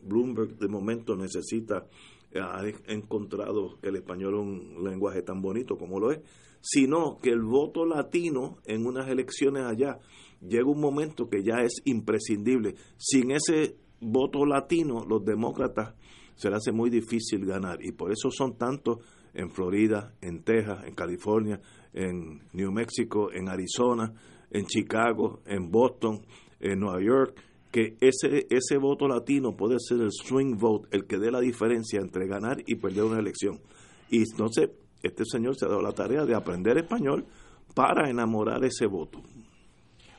Bloomberg 0.08 0.56
de 0.58 0.68
momento 0.68 1.16
necesita, 1.16 1.86
ha 2.34 2.62
encontrado 2.88 3.78
que 3.80 3.88
el 3.88 3.96
español 3.96 4.34
es 4.34 4.40
un 4.40 4.84
lenguaje 4.84 5.22
tan 5.22 5.40
bonito 5.40 5.76
como 5.76 6.00
lo 6.00 6.10
es, 6.10 6.20
sino 6.60 7.18
que 7.18 7.30
el 7.30 7.42
voto 7.42 7.84
latino 7.86 8.58
en 8.66 8.86
unas 8.86 9.08
elecciones 9.08 9.64
allá 9.64 9.98
llega 10.40 10.66
un 10.66 10.80
momento 10.80 11.28
que 11.28 11.42
ya 11.42 11.62
es 11.62 11.80
imprescindible. 11.84 12.74
Sin 12.96 13.30
ese 13.30 13.76
voto 14.00 14.44
latino, 14.44 15.04
los 15.08 15.24
demócratas 15.24 15.94
se 16.34 16.48
les 16.48 16.58
hace 16.58 16.72
muy 16.72 16.90
difícil 16.90 17.44
ganar 17.46 17.78
y 17.82 17.92
por 17.92 18.12
eso 18.12 18.30
son 18.30 18.56
tantos 18.56 18.98
en 19.34 19.50
Florida, 19.50 20.14
en 20.20 20.42
Texas, 20.42 20.84
en 20.84 20.94
California, 20.94 21.60
en 21.92 22.42
New 22.52 22.72
Mexico, 22.72 23.32
en 23.32 23.48
Arizona, 23.48 24.12
en 24.50 24.64
Chicago, 24.66 25.40
en 25.46 25.70
Boston, 25.70 26.24
en 26.60 26.80
Nueva 26.80 27.00
York, 27.02 27.40
que 27.70 27.96
ese, 28.00 28.46
ese 28.50 28.76
voto 28.78 29.06
latino 29.06 29.56
puede 29.56 29.76
ser 29.78 30.00
el 30.00 30.12
swing 30.12 30.56
vote, 30.56 30.88
el 30.90 31.06
que 31.06 31.18
dé 31.18 31.30
la 31.30 31.40
diferencia 31.40 32.00
entre 32.00 32.26
ganar 32.26 32.62
y 32.66 32.76
perder 32.76 33.04
una 33.04 33.18
elección. 33.18 33.60
Y 34.10 34.18
entonces, 34.18 34.70
este 35.02 35.24
señor 35.24 35.56
se 35.56 35.66
ha 35.66 35.68
dado 35.68 35.82
la 35.82 35.92
tarea 35.92 36.24
de 36.24 36.34
aprender 36.34 36.78
español 36.78 37.26
para 37.74 38.08
enamorar 38.08 38.64
ese 38.64 38.86
voto. 38.86 39.22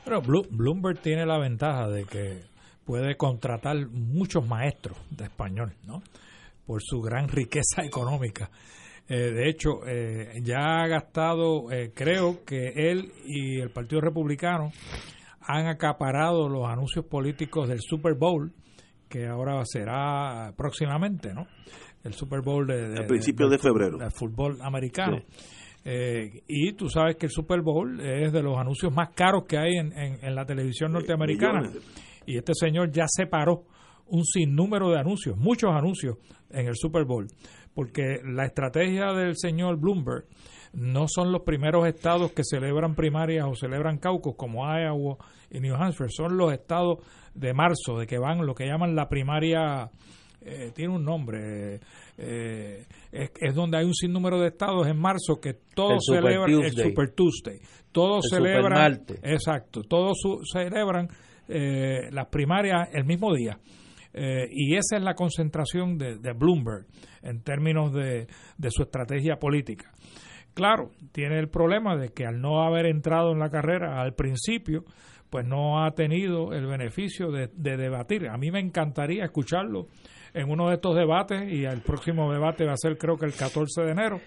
Pero 0.04 0.22
Bloomberg 0.22 1.00
tiene 1.00 1.26
la 1.26 1.38
ventaja 1.38 1.88
de 1.88 2.04
que 2.04 2.42
puede 2.84 3.16
contratar 3.16 3.76
muchos 3.88 4.46
maestros 4.46 4.96
de 5.10 5.24
español, 5.24 5.74
¿no? 5.84 6.02
Por 6.66 6.82
su 6.82 7.00
gran 7.00 7.28
riqueza 7.28 7.82
económica. 7.84 8.50
Eh, 9.08 9.32
de 9.32 9.48
hecho, 9.48 9.86
eh, 9.86 10.40
ya 10.42 10.82
ha 10.82 10.86
gastado, 10.86 11.70
eh, 11.72 11.90
creo 11.92 12.44
que 12.44 12.68
él 12.90 13.12
y 13.26 13.58
el 13.58 13.70
Partido 13.70 14.00
Republicano 14.00 14.72
han 15.40 15.66
acaparado 15.66 16.48
los 16.48 16.68
anuncios 16.68 17.04
políticos 17.06 17.68
del 17.68 17.80
Super 17.80 18.14
Bowl, 18.14 18.52
que 19.08 19.26
ahora 19.26 19.62
será 19.64 20.52
próximamente, 20.56 21.34
¿no? 21.34 21.46
El 22.04 22.14
Super 22.14 22.40
Bowl 22.40 22.66
de, 22.66 23.02
a 23.02 23.06
principios 23.06 23.50
de, 23.50 23.58
febrero. 23.58 23.98
Del 23.98 24.12
fútbol 24.12 24.58
americano. 24.62 25.18
Eh, 25.84 26.42
y 26.46 26.72
tú 26.74 26.88
sabes 26.88 27.16
que 27.16 27.26
el 27.26 27.32
Super 27.32 27.62
Bowl 27.62 28.00
es 28.00 28.32
de 28.32 28.42
los 28.42 28.56
anuncios 28.58 28.92
más 28.94 29.10
caros 29.14 29.44
que 29.48 29.58
hay 29.58 29.76
en, 29.76 29.92
en, 29.94 30.34
la 30.34 30.44
televisión 30.44 30.92
norteamericana. 30.92 31.70
y 32.26 32.36
este 32.36 32.54
señor 32.54 32.90
ya 32.90 33.04
separó 33.06 33.64
un 34.06 34.24
sinnúmero 34.24 34.90
de 34.90 34.98
anuncios, 34.98 35.36
muchos 35.36 35.70
anuncios 35.70 36.16
en 36.50 36.66
el 36.66 36.76
Super 36.76 37.04
Bowl, 37.04 37.26
porque 37.74 38.20
la 38.24 38.44
estrategia 38.44 39.12
del 39.12 39.36
señor 39.36 39.78
Bloomberg 39.78 40.26
no 40.72 41.06
son 41.08 41.32
los 41.32 41.42
primeros 41.42 41.86
estados 41.86 42.32
que 42.32 42.44
celebran 42.44 42.94
primarias 42.94 43.46
o 43.48 43.54
celebran 43.54 43.98
caucus 43.98 44.36
como 44.36 44.64
Iowa 44.64 45.16
y 45.50 45.60
New 45.60 45.74
Hampshire, 45.74 46.10
son 46.10 46.36
los 46.36 46.52
estados 46.52 46.98
de 47.34 47.52
marzo, 47.52 47.98
de 47.98 48.06
que 48.06 48.18
van 48.18 48.46
lo 48.46 48.54
que 48.54 48.66
llaman 48.66 48.94
la 48.94 49.08
primaria, 49.08 49.90
eh, 50.42 50.70
tiene 50.74 50.94
un 50.94 51.04
nombre, 51.04 51.80
eh, 52.16 52.86
es, 53.12 53.54
donde 53.54 53.78
hay 53.78 53.84
un 53.84 53.94
sinnúmero 53.94 54.40
de 54.40 54.48
estados 54.48 54.86
en 54.86 54.98
marzo 54.98 55.40
que 55.40 55.54
todos 55.74 56.04
celebran 56.06 56.50
el 56.50 56.72
Super 56.72 57.10
Tuesday, 57.10 57.60
todos 57.92 58.26
celebran, 58.30 59.04
exacto, 59.22 59.82
todos 59.82 60.18
celebran 60.50 61.08
eh, 61.48 62.08
las 62.10 62.26
primarias 62.28 62.88
el 62.92 63.04
mismo 63.04 63.34
día. 63.34 63.58
y 64.14 64.74
esa 64.74 64.96
es 64.96 65.02
la 65.02 65.14
concentración 65.14 65.98
de, 65.98 66.32
Bloomberg 66.32 66.86
en 67.22 67.42
términos 67.42 67.92
de, 67.92 68.26
de, 68.56 68.70
su 68.70 68.82
estrategia 68.82 69.36
política. 69.36 69.92
Claro, 70.54 70.90
tiene 71.12 71.38
el 71.38 71.48
problema 71.48 71.96
de 71.96 72.10
que 72.10 72.26
al 72.26 72.40
no 72.40 72.62
haber 72.62 72.86
entrado 72.86 73.32
en 73.32 73.38
la 73.38 73.50
carrera 73.50 74.00
al 74.00 74.14
principio, 74.14 74.84
pues 75.30 75.46
no 75.46 75.84
ha 75.84 75.92
tenido 75.92 76.52
el 76.52 76.66
beneficio 76.66 77.30
de, 77.30 77.48
debatir. 77.48 78.28
A 78.28 78.36
mí 78.36 78.50
me 78.50 78.60
encantaría 78.60 79.24
escucharlo 79.24 79.86
en 80.34 80.50
uno 80.50 80.68
de 80.68 80.74
estos 80.74 80.96
debates 80.96 81.50
y 81.50 81.64
el 81.64 81.82
próximo 81.82 82.32
debate 82.32 82.64
va 82.64 82.72
a 82.72 82.76
ser 82.76 82.98
creo 82.98 83.16
que 83.16 83.26
el 83.26 83.34
14 83.34 83.82
de 83.82 83.90
enero, 83.90 84.20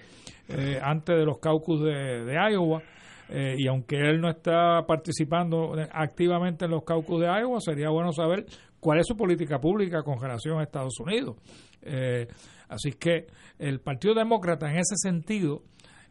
eh, 0.47 0.79
antes 0.81 1.17
de 1.17 1.25
los 1.25 1.39
caucus 1.39 1.81
de, 1.83 2.33
Iowa. 2.51 2.81
Eh, 3.29 3.55
y 3.57 3.67
aunque 3.67 3.97
él 3.97 4.19
no 4.19 4.29
está 4.29 4.85
participando 4.85 5.75
activamente 5.91 6.65
en 6.65 6.71
los 6.71 6.83
caucus 6.83 7.21
de 7.21 7.27
Iowa, 7.27 7.59
sería 7.59 7.89
bueno 7.89 8.11
saber 8.11 8.45
cuál 8.79 8.99
es 8.99 9.07
su 9.07 9.15
política 9.15 9.59
pública 9.59 10.03
con 10.03 10.21
relación 10.21 10.59
a 10.59 10.63
Estados 10.63 10.99
Unidos. 10.99 11.37
Eh, 11.81 12.27
así 12.69 12.91
que 12.93 13.27
el 13.59 13.79
Partido 13.79 14.13
Demócrata 14.13 14.69
en 14.69 14.77
ese 14.77 14.95
sentido 14.97 15.63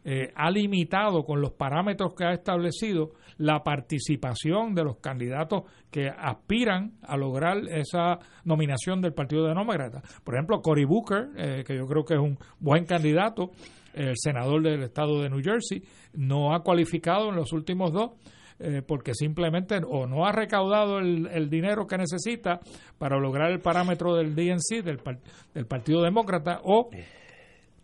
eh, 0.05 0.31
ha 0.35 0.51
limitado 0.51 1.23
con 1.23 1.39
los 1.39 1.51
parámetros 1.51 2.13
que 2.13 2.25
ha 2.25 2.33
establecido 2.33 3.11
la 3.37 3.63
participación 3.63 4.75
de 4.75 4.83
los 4.83 4.97
candidatos 4.97 5.63
que 5.89 6.09
aspiran 6.09 6.93
a 7.03 7.15
lograr 7.15 7.57
esa 7.69 8.19
nominación 8.43 9.01
del 9.01 9.13
Partido 9.13 9.47
Demócrata. 9.47 10.01
Por 10.23 10.35
ejemplo, 10.35 10.61
Cory 10.61 10.85
Booker, 10.85 11.29
eh, 11.37 11.63
que 11.65 11.77
yo 11.77 11.87
creo 11.87 12.03
que 12.03 12.15
es 12.15 12.19
un 12.19 12.37
buen 12.59 12.85
candidato, 12.85 13.51
el 13.93 14.15
senador 14.15 14.61
del 14.61 14.83
estado 14.83 15.21
de 15.21 15.29
New 15.29 15.41
Jersey, 15.41 15.83
no 16.13 16.53
ha 16.53 16.63
cualificado 16.63 17.29
en 17.29 17.35
los 17.35 17.53
últimos 17.53 17.93
dos. 17.93 18.11
Eh, 18.59 18.83
porque 18.85 19.15
simplemente 19.15 19.81
o 19.85 20.05
no 20.05 20.27
ha 20.27 20.31
recaudado 20.31 20.99
el, 20.99 21.49
dinero 21.49 21.87
que 21.87 21.97
necesita 21.97 22.59
para 22.99 23.19
lograr 23.19 23.51
el 23.51 23.59
parámetro 23.59 24.15
del 24.15 24.35
DNC, 24.35 24.83
del, 24.83 25.01
del 25.55 25.65
Partido 25.65 26.03
Demócrata, 26.03 26.61
o 26.63 26.89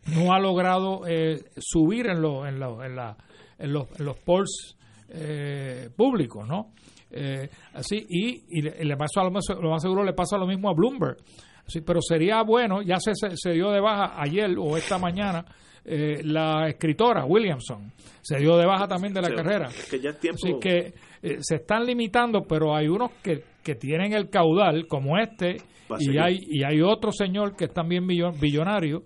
no 0.07 0.33
ha 0.33 0.39
logrado 0.39 1.01
eh, 1.07 1.43
subir 1.57 2.07
en, 2.07 2.21
lo, 2.21 2.45
en, 2.45 2.55
en, 2.55 2.95
la, 2.95 3.17
en, 3.57 3.73
los, 3.73 3.87
en 3.99 4.05
los 4.05 4.17
polls 4.19 4.75
eh, 5.09 5.89
públicos, 5.95 6.47
¿no? 6.47 6.71
Eh, 7.11 7.49
así, 7.73 8.05
y, 8.07 8.59
y 8.59 8.61
le, 8.61 8.97
pasa 8.97 9.23
lo, 9.23 9.31
más, 9.31 9.45
lo 9.49 9.71
más 9.71 9.81
seguro 9.81 10.03
le 10.03 10.13
pasa 10.13 10.37
lo 10.37 10.45
mismo 10.45 10.69
a 10.69 10.73
Bloomberg. 10.73 11.17
Sí, 11.67 11.81
pero 11.81 12.01
sería 12.01 12.41
bueno, 12.43 12.81
ya 12.81 12.99
se, 12.99 13.13
se, 13.13 13.51
dio 13.51 13.69
de 13.69 13.79
baja 13.79 14.19
ayer 14.19 14.49
o 14.57 14.75
esta 14.77 14.97
mañana 14.97 15.45
la 15.85 16.67
escritora 16.67 17.25
Williamson, 17.25 17.91
se 18.21 18.37
dio 18.37 18.57
de 18.57 18.65
baja 18.65 18.87
también 18.87 19.11
de 19.11 19.21
la 19.21 19.33
carrera. 19.33 19.67
Así 19.67 20.59
que 20.61 20.93
se 21.39 21.55
están 21.55 21.85
limitando, 21.85 22.43
pero 22.47 22.75
hay 22.75 22.87
unos 22.87 23.11
que, 23.23 23.43
que 23.63 23.73
tienen 23.73 24.13
el 24.13 24.29
caudal, 24.29 24.85
como 24.87 25.17
este, 25.17 25.57
y 25.99 26.17
hay, 26.17 26.39
y 26.47 26.63
hay 26.63 26.81
otro 26.81 27.11
señor 27.11 27.55
que 27.55 27.65
es 27.65 27.73
también 27.73 28.05
billonario, 28.05 29.03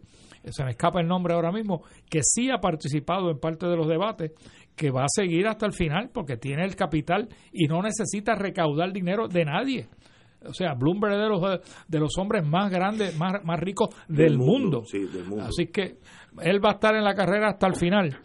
se 0.52 0.64
me 0.64 0.72
escapa 0.72 1.00
el 1.00 1.08
nombre 1.08 1.34
ahora 1.34 1.52
mismo, 1.52 1.84
que 2.10 2.22
sí 2.24 2.50
ha 2.52 2.60
participado 2.60 3.32
en 3.32 3.40
parte 3.40 3.66
de 3.68 3.76
los 3.76 3.88
debates, 3.88 4.32
que 4.76 4.92
va 4.92 5.04
a 5.04 5.08
seguir 5.08 5.48
hasta 5.48 5.66
el 5.66 5.74
final 5.74 6.10
porque 6.14 6.38
tiene 6.38 6.64
el 6.66 6.76
capital 6.76 7.30
y 7.52 7.68
no 7.68 7.82
necesita 7.82 8.36
recaudar 8.36 8.92
dinero 8.92 9.28
de 9.28 9.46
nadie. 9.46 9.88
O 10.46 10.54
sea, 10.54 10.74
Bloomberg 10.74 11.14
es 11.14 11.20
de 11.20 11.30
los, 11.30 11.62
de 11.88 12.00
los 12.00 12.18
hombres 12.18 12.46
más 12.46 12.70
grandes, 12.70 13.18
más, 13.18 13.44
más 13.44 13.60
ricos 13.60 13.90
del, 14.08 14.38
mundo. 14.38 14.84
Así 15.42 15.68
que 15.68 15.98
él 16.42 16.64
va 16.64 16.72
a 16.72 16.74
estar 16.74 16.96
en 16.96 17.04
la 17.04 17.14
carrera 17.14 17.50
hasta 17.50 17.68
el 17.68 17.76
final. 17.76 18.18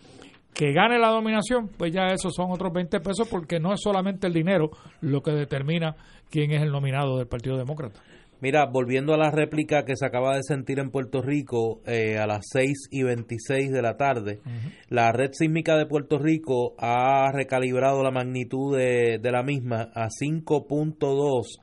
Que 0.53 0.73
gane 0.73 0.99
la 0.99 1.11
dominación, 1.11 1.69
pues 1.69 1.93
ya 1.93 2.07
esos 2.07 2.35
son 2.35 2.51
otros 2.51 2.73
20 2.73 2.99
pesos 2.99 3.28
porque 3.31 3.61
no 3.61 3.73
es 3.73 3.81
solamente 3.81 4.27
el 4.27 4.32
dinero 4.32 4.70
lo 5.01 5.20
que 5.23 5.31
determina 5.31 5.95
quién 6.28 6.51
es 6.51 6.62
el 6.62 6.73
nominado 6.73 7.19
del 7.19 7.28
Partido 7.28 7.57
Demócrata. 7.57 8.01
Mira, 8.40 8.66
volviendo 8.66 9.15
a 9.15 9.19
la 9.19 9.31
réplica 9.31 9.85
que 9.85 9.97
se 9.97 10.06
acaba 10.06 10.36
de 10.36 10.44
sentir 10.44 10.78
en 10.78 10.90
Puerto 10.90 11.23
Rico 11.23 11.81
eh, 11.86 12.19
a 12.19 12.27
las 12.27 12.47
6 12.52 12.89
y 12.90 13.02
26 13.02 13.73
de 13.73 13.82
la 13.82 13.97
tarde, 13.97 14.40
la 14.89 15.10
red 15.10 15.31
sísmica 15.32 15.77
de 15.77 15.86
Puerto 15.86 16.19
Rico 16.19 16.74
ha 16.78 17.32
recalibrado 17.32 18.02
la 18.05 18.12
magnitud 18.12 18.77
de, 18.77 19.19
la 19.23 19.43
misma 19.43 19.90
a 19.93 20.06
5.2 20.06 21.59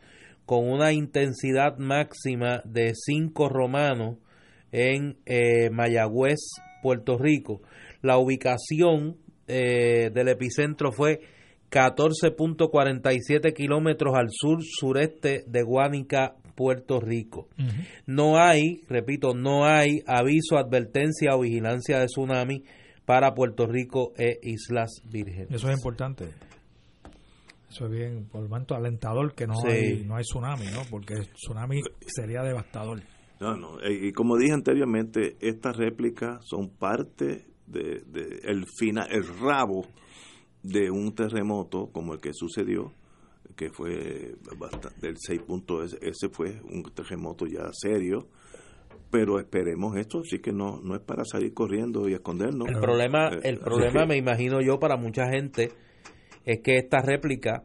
con 0.45 0.69
una 0.69 0.91
intensidad 0.91 1.77
máxima 1.77 2.61
de 2.65 2.93
5 2.93 3.47
romanos 3.47 4.17
en 4.73 5.17
eh, 5.25 5.69
Mayagüez, 5.69 6.39
Puerto 6.81 7.17
Rico. 7.17 7.61
La 8.01 8.17
ubicación 8.17 9.15
eh, 9.47 10.11
del 10.13 10.27
epicentro 10.27 10.91
fue 10.91 11.21
14.47 11.71 13.53
kilómetros 13.53 14.13
al 14.15 14.27
sur 14.29 14.59
sureste 14.61 15.43
de 15.47 15.63
Guánica, 15.63 16.35
Puerto 16.55 16.99
Rico. 16.99 17.47
No 18.05 18.37
hay, 18.37 18.81
repito, 18.87 19.33
no 19.33 19.65
hay 19.65 20.01
aviso, 20.07 20.57
advertencia 20.57 21.35
o 21.35 21.41
vigilancia 21.41 21.99
de 21.99 22.05
tsunami 22.05 22.63
para 23.05 23.33
Puerto 23.33 23.67
Rico 23.67 24.13
e 24.17 24.39
Islas 24.41 25.01
Vírgenes. 25.11 25.51
Eso 25.51 25.69
es 25.69 25.77
importante. 25.77 26.29
Eso 27.69 27.85
es 27.85 27.91
bien, 27.91 28.25
por 28.31 28.43
lo 28.43 28.49
tanto, 28.49 28.73
alentador 28.73 29.33
que 29.35 29.45
no, 29.45 29.55
hay, 29.65 30.03
no 30.05 30.15
hay 30.15 30.23
tsunami, 30.23 30.67
¿no? 30.67 30.81
Porque 30.89 31.15
el 31.15 31.27
tsunami 31.33 31.81
sería 32.07 32.41
devastador. 32.41 33.01
No, 33.39 33.57
no, 33.57 33.77
y 33.85 34.13
como 34.13 34.37
dije 34.37 34.53
anteriormente, 34.53 35.35
estas 35.41 35.75
réplicas 35.75 36.39
son 36.45 36.69
parte 36.69 37.45
de, 37.67 38.01
el, 38.43 38.65
final, 38.79 39.07
el 39.11 39.25
rabo 39.39 39.85
de 40.63 40.89
un 40.89 41.13
terremoto 41.13 41.87
como 41.91 42.13
el 42.13 42.21
que 42.21 42.31
sucedió 42.33 42.93
que 43.55 43.69
fue 43.69 44.35
del 45.01 45.17
6 45.17 45.41
puntos, 45.41 45.97
ese 46.01 46.29
fue 46.29 46.61
un 46.63 46.83
terremoto 46.83 47.45
ya 47.45 47.69
serio, 47.71 48.27
pero 49.09 49.39
esperemos 49.39 49.95
esto, 49.97 50.19
así 50.19 50.39
que 50.39 50.51
no, 50.51 50.81
no 50.81 50.95
es 50.95 51.01
para 51.01 51.23
salir 51.23 51.53
corriendo 51.53 52.09
y 52.09 52.13
escondernos. 52.13 52.67
El 52.67 52.79
problema, 52.79 53.29
eh, 53.29 53.39
el 53.43 53.59
problema 53.59 54.05
me 54.05 54.17
imagino 54.17 54.61
yo 54.61 54.79
para 54.79 54.97
mucha 54.97 55.29
gente 55.29 55.71
es 56.45 56.59
que 56.61 56.77
esta 56.77 57.01
réplica 57.01 57.63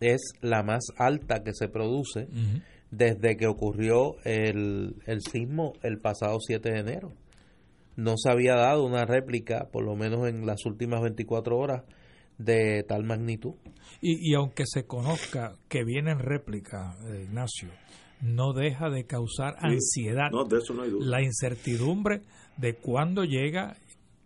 es 0.00 0.20
la 0.40 0.62
más 0.62 0.84
alta 0.96 1.42
que 1.42 1.52
se 1.54 1.68
produce 1.68 2.28
desde 2.90 3.36
que 3.36 3.46
ocurrió 3.46 4.16
el, 4.24 4.96
el 5.06 5.20
sismo 5.22 5.72
el 5.82 5.98
pasado 5.98 6.38
7 6.40 6.70
de 6.70 6.78
enero. 6.78 7.12
No 7.96 8.14
se 8.16 8.30
había 8.30 8.54
dado 8.54 8.84
una 8.84 9.04
réplica, 9.04 9.68
por 9.72 9.84
lo 9.84 9.96
menos 9.96 10.28
en 10.28 10.46
las 10.46 10.64
últimas 10.66 11.02
24 11.02 11.56
horas, 11.56 11.84
de 12.44 12.84
tal 12.84 13.04
magnitud. 13.04 13.54
Y, 14.00 14.34
aunque 14.34 14.64
se 14.66 14.84
conozca 14.84 15.54
que 15.68 15.84
viene 15.84 16.10
en 16.10 16.18
réplica, 16.18 16.96
eh, 17.06 17.22
Ignacio, 17.24 17.68
no 18.20 18.52
deja 18.52 18.90
de 18.90 19.04
causar 19.04 19.54
ansiedad. 19.60 20.30
La 21.00 21.22
incertidumbre 21.22 22.22
de 22.56 22.74
cuándo 22.74 23.24
llega, 23.24 23.76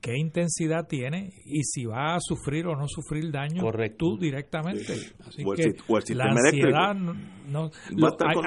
qué 0.00 0.16
intensidad 0.16 0.86
tiene 0.86 1.32
y 1.44 1.62
si 1.64 1.84
va 1.84 2.14
a 2.14 2.20
sufrir 2.20 2.66
o 2.66 2.76
no 2.76 2.86
sufrir 2.88 3.30
daño 3.30 3.62
tú 3.96 4.16
directamente. 4.18 4.94
Así 5.26 5.44
que 5.56 6.14
la 6.14 6.26
ansiedad 6.26 6.94
no, 6.94 7.70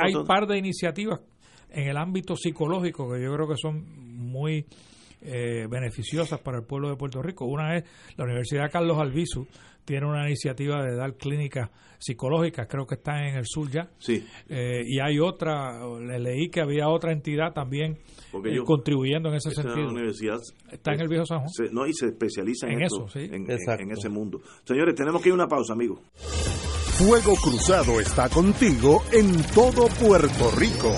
hay, 0.02 0.16
un 0.16 0.26
par 0.26 0.48
de 0.48 0.58
iniciativas 0.58 1.22
en 1.70 1.90
el 1.90 1.98
ámbito 1.98 2.36
psicológico 2.36 3.12
que 3.12 3.22
yo 3.22 3.34
creo 3.34 3.48
que 3.48 3.58
son 3.58 3.84
muy 4.18 4.66
eh, 5.22 5.68
beneficiosas 5.70 6.40
para 6.40 6.58
el 6.58 6.64
pueblo 6.66 6.90
de 6.90 6.96
Puerto 6.96 7.22
Rico. 7.22 7.46
Una 7.46 7.78
es 7.78 7.84
la 8.16 8.26
Universidad 8.26 8.72
Carlos 8.72 8.98
Albizu, 8.98 9.48
tiene 9.86 10.06
una 10.06 10.28
iniciativa 10.28 10.84
de 10.84 10.96
dar 10.96 11.16
clínicas 11.16 11.70
psicológicas, 11.98 12.68
creo 12.70 12.86
que 12.86 12.96
está 12.96 13.28
en 13.28 13.36
el 13.36 13.46
sur 13.46 13.70
ya. 13.70 13.90
Sí. 13.98 14.26
Eh, 14.48 14.84
y 14.86 15.00
hay 15.00 15.20
otra, 15.20 15.80
le 16.00 16.20
leí 16.20 16.50
que 16.50 16.62
había 16.62 16.88
otra 16.88 17.12
entidad 17.12 17.52
también 17.54 17.98
eh, 18.46 18.60
contribuyendo 18.66 19.30
en 19.30 19.36
ese 19.36 19.52
sentido. 19.52 19.90
está 20.72 20.94
en 20.94 21.02
el 21.02 21.08
viejo 21.08 21.26
San 21.26 21.40
Juan. 21.40 21.74
no, 21.74 21.86
y 21.86 21.94
se 21.94 22.08
especializa 22.08 22.68
en, 22.68 22.82
eso, 22.82 23.06
en, 23.16 23.50
en, 23.50 23.92
ese 23.92 24.10
mundo. 24.10 24.42
Señores, 24.64 24.96
tenemos 24.96 25.22
que 25.22 25.30
ir 25.30 25.34
a 25.34 25.36
una 25.36 25.48
pausa, 25.48 25.74
amigos. 25.74 26.00
Fuego 27.00 27.34
Cruzado 27.36 28.00
está 28.00 28.30
contigo 28.30 29.04
en 29.12 29.42
todo 29.54 29.88
Puerto 29.88 30.52
Rico. 30.58 30.94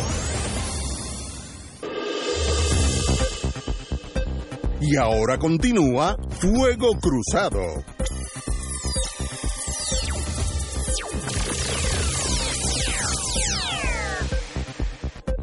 Y 4.84 4.98
ahora 4.98 5.38
continúa 5.38 6.18
Fuego 6.40 6.98
Cruzado. 7.00 7.62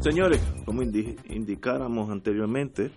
Señores, 0.01 0.41
como 0.65 0.83
indicáramos 0.83 2.09
anteriormente, 2.09 2.91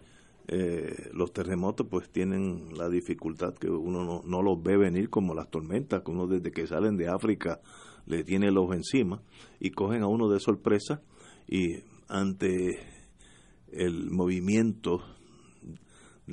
eh, 0.49 1.11
los 1.13 1.33
terremotos 1.33 1.87
pues 1.89 2.11
tienen 2.11 2.77
la 2.77 2.89
dificultad 2.89 3.55
que 3.55 3.71
uno 3.71 4.05
no, 4.05 4.23
no, 4.25 4.43
los 4.43 4.61
ve 4.61 4.77
venir 4.77 5.11
como 5.11 5.35
las 5.35 5.49
tormentas, 5.49 6.03
que 6.03 6.11
uno 6.11 6.27
desde 6.27 6.51
que 6.51 6.67
salen 6.67 6.97
de 6.97 7.09
África 7.09 7.61
le 8.07 8.25
tiene 8.25 8.51
los 8.51 8.73
encima 8.75 9.23
y 9.61 9.71
cogen 9.71 10.03
a 10.03 10.09
uno 10.09 10.29
de 10.29 10.41
sorpresa 10.41 11.03
y 11.47 11.85
ante 12.09 12.81
el 13.71 14.11
movimiento 14.11 15.03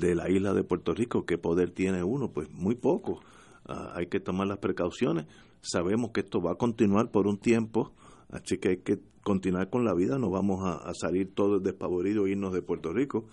de 0.00 0.14
la 0.14 0.28
isla 0.28 0.52
de 0.52 0.64
Puerto 0.64 0.92
Rico, 0.92 1.24
¿qué 1.24 1.38
poder 1.38 1.70
tiene 1.70 2.02
uno? 2.02 2.32
Pues 2.32 2.50
muy 2.50 2.74
poco. 2.74 3.20
Ah, 3.66 3.92
hay 3.94 4.06
que 4.06 4.18
tomar 4.18 4.48
las 4.48 4.58
precauciones. 4.58 5.26
Sabemos 5.60 6.10
que 6.12 6.20
esto 6.20 6.40
va 6.40 6.52
a 6.52 6.56
continuar 6.56 7.10
por 7.10 7.28
un 7.28 7.38
tiempo, 7.38 7.92
así 8.30 8.58
que 8.58 8.70
hay 8.70 8.76
que 8.78 8.98
continuar 9.22 9.70
con 9.70 9.84
la 9.84 9.94
vida. 9.94 10.18
No 10.18 10.30
vamos 10.30 10.64
a, 10.64 10.88
a 10.88 10.94
salir 10.94 11.34
todos 11.34 11.62
despavoridos 11.62 12.26
e 12.26 12.30
irnos 12.32 12.52
de 12.52 12.62
Puerto 12.62 12.92
Rico 12.92 13.26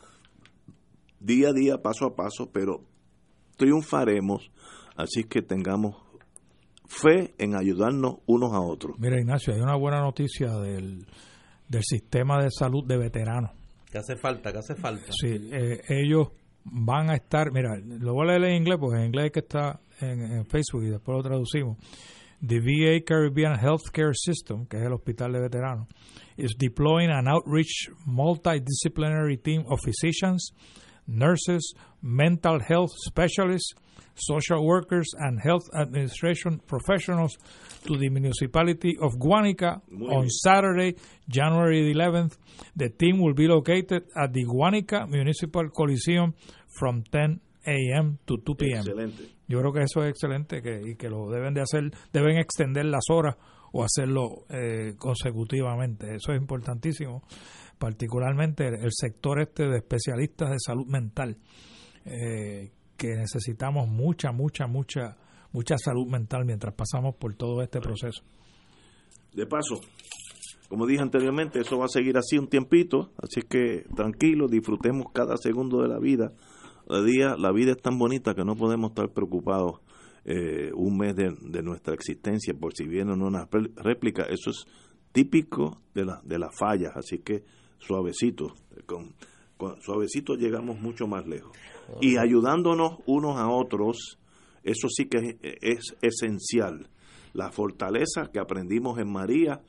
día 1.19 1.49
a 1.49 1.53
día, 1.53 1.81
paso 1.81 2.05
a 2.05 2.15
paso, 2.15 2.49
pero 2.51 2.83
triunfaremos, 3.57 4.51
así 4.95 5.23
que 5.23 5.41
tengamos 5.41 5.95
fe 6.85 7.33
en 7.37 7.55
ayudarnos 7.55 8.17
unos 8.25 8.53
a 8.53 8.61
otros. 8.61 8.97
Mira, 8.99 9.19
Ignacio, 9.19 9.53
hay 9.53 9.59
una 9.59 9.75
buena 9.75 10.01
noticia 10.01 10.51
del, 10.59 11.05
del 11.67 11.83
sistema 11.83 12.41
de 12.41 12.49
salud 12.51 12.85
de 12.85 12.97
veteranos. 12.97 13.51
¿Qué 13.91 13.97
hace 13.97 14.15
falta? 14.17 14.51
¿Qué 14.51 14.59
hace 14.59 14.75
falta? 14.75 15.11
Sí, 15.11 15.49
eh, 15.51 15.81
ellos 15.89 16.29
van 16.71 17.09
a 17.09 17.15
estar, 17.15 17.51
mira, 17.51 17.77
lo 17.77 18.13
voy 18.13 18.29
a 18.29 18.37
leer 18.37 18.51
en 18.51 18.61
inglés, 18.61 18.77
porque 18.79 18.99
en 18.99 19.05
inglés 19.05 19.25
es 19.27 19.31
que 19.31 19.39
está 19.39 19.79
en, 20.01 20.21
en, 20.21 20.45
Facebook 20.45 20.83
y 20.83 20.89
después 20.89 21.17
lo 21.17 21.23
traducimos. 21.23 21.77
The 22.45 22.59
VA 22.59 23.03
Caribbean 23.03 23.57
Healthcare 23.57 24.13
System, 24.13 24.67
que 24.67 24.77
es 24.77 24.83
el 24.83 24.93
hospital 24.93 25.33
de 25.33 25.39
veteranos, 25.41 25.87
is 26.37 26.55
deploying 26.57 27.09
an 27.09 27.27
outreach 27.27 27.89
multidisciplinary 28.07 29.41
team 29.41 29.65
of 29.69 29.79
physicians, 29.81 30.51
nurses, 31.07 31.73
mental 32.01 32.59
health 32.59 32.91
specialists, 33.05 33.73
social 34.15 34.65
workers, 34.65 35.07
and 35.17 35.39
health 35.39 35.69
administration 35.75 36.59
professionals 36.67 37.37
to 37.85 37.97
the 37.97 38.09
municipality 38.09 38.97
of 39.01 39.13
Guanica 39.13 39.81
on 40.09 40.29
Saturday, 40.29 40.95
January 41.29 41.93
11th. 41.93 42.37
The 42.75 42.89
team 42.89 43.19
will 43.19 43.33
be 43.33 43.47
located 43.47 44.03
at 44.15 44.33
the 44.33 44.45
Guanica 44.45 45.07
Municipal 45.07 45.69
Coliseum 45.69 46.33
from 46.67 47.03
10 47.03 47.41
a.m. 47.65 48.17
to 48.25 48.37
2 48.37 48.55
p.m. 48.55 48.79
Excelente. 48.79 49.23
Yo 49.47 49.59
creo 49.59 49.73
que 49.73 49.81
eso 49.83 50.03
es 50.03 50.09
excelente 50.09 50.61
que, 50.61 50.81
y 50.85 50.95
que 50.95 51.09
lo 51.09 51.29
deben 51.29 51.53
de 51.53 51.61
hacer, 51.61 51.91
deben 52.11 52.37
extender 52.37 52.85
las 52.85 53.03
horas 53.09 53.35
o 53.71 53.83
hacerlo 53.83 54.45
eh, 54.49 54.95
consecutivamente. 54.97 56.15
Eso 56.15 56.33
es 56.33 56.39
importantísimo 56.39 57.23
particularmente 57.77 58.67
el 58.67 58.91
sector 58.91 59.41
este 59.41 59.67
de 59.67 59.77
especialistas 59.77 60.49
de 60.49 60.57
salud 60.59 60.85
mental, 60.87 61.37
eh, 62.05 62.71
que 62.97 63.15
necesitamos 63.15 63.87
mucha, 63.87 64.31
mucha, 64.31 64.67
mucha, 64.67 65.17
mucha 65.51 65.77
salud 65.77 66.07
mental 66.07 66.45
mientras 66.45 66.73
pasamos 66.73 67.15
por 67.15 67.35
todo 67.35 67.61
este 67.61 67.79
proceso. 67.79 68.23
De 69.33 69.45
paso, 69.45 69.79
como 70.69 70.87
dije 70.87 71.01
anteriormente, 71.01 71.59
eso 71.59 71.77
va 71.77 71.85
a 71.85 71.89
seguir 71.89 72.17
así 72.17 72.37
un 72.37 72.47
tiempito, 72.47 73.11
así 73.21 73.41
que 73.41 73.85
tranquilo, 73.95 74.47
disfrutemos 74.47 75.11
cada 75.13 75.37
segundo 75.37 75.81
de 75.81 75.87
la 75.87 75.99
vida. 75.99 76.33
La, 76.87 77.03
día, 77.03 77.35
la 77.37 77.51
vida 77.51 77.71
es 77.71 77.81
tan 77.81 77.97
bonita 77.97 78.33
que 78.33 78.43
no 78.43 78.55
podemos 78.55 78.91
estar 78.91 79.09
preocupados 79.09 79.81
eh, 80.25 80.71
un 80.73 80.97
mes 80.97 81.15
de, 81.15 81.33
de, 81.41 81.61
nuestra 81.61 81.93
existencia 81.93 82.53
por 82.53 82.73
si 82.73 82.85
viene 82.85 83.13
una 83.13 83.47
réplica. 83.77 84.23
Eso 84.23 84.49
es 84.49 84.65
típico 85.11 85.81
de, 85.93 86.05
la, 86.05 86.21
de 86.23 86.37
las 86.37 86.55
fallas, 86.57 86.91
así 86.95 87.19
que 87.19 87.43
suavecito, 87.79 88.53
con, 88.85 89.15
suavecito 89.81 90.35
llegamos 90.35 90.79
mucho 90.79 91.07
más 91.07 91.25
lejos. 91.25 91.51
Y 92.01 92.17
ayudándonos 92.17 92.99
unos 93.05 93.37
a 93.37 93.49
otros, 93.49 94.19
eso 94.63 94.87
sí 94.89 95.05
que 95.05 95.37
es, 95.41 95.95
esencial. 96.01 96.89
La 97.33 97.51
fortaleza 97.51 98.29
que 98.31 98.39
aprendimos 98.39 98.99
en 98.99 99.11
María 99.11 99.61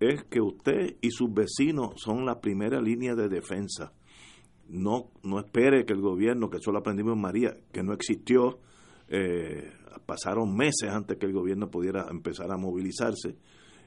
es 0.00 0.22
que 0.24 0.40
usted 0.40 0.96
y 1.00 1.10
sus 1.10 1.32
vecinos 1.32 1.94
son 1.96 2.24
la 2.24 2.40
primera 2.40 2.80
línea 2.80 3.14
de 3.14 3.28
defensa. 3.28 3.92
No, 4.68 5.10
no 5.22 5.38
espere 5.40 5.84
que 5.84 5.94
el 5.94 6.00
gobierno, 6.00 6.50
que 6.50 6.58
solo 6.60 6.78
aprendimos 6.78 7.14
en 7.14 7.20
María, 7.20 7.56
que 7.72 7.82
no 7.82 7.92
existió, 7.92 8.58
eh, 9.08 9.72
pasaron 10.04 10.54
meses 10.54 10.90
antes 10.90 11.16
que 11.16 11.26
el 11.26 11.32
gobierno 11.32 11.70
pudiera 11.70 12.06
empezar 12.10 12.50
a 12.52 12.56
movilizarse 12.56 13.36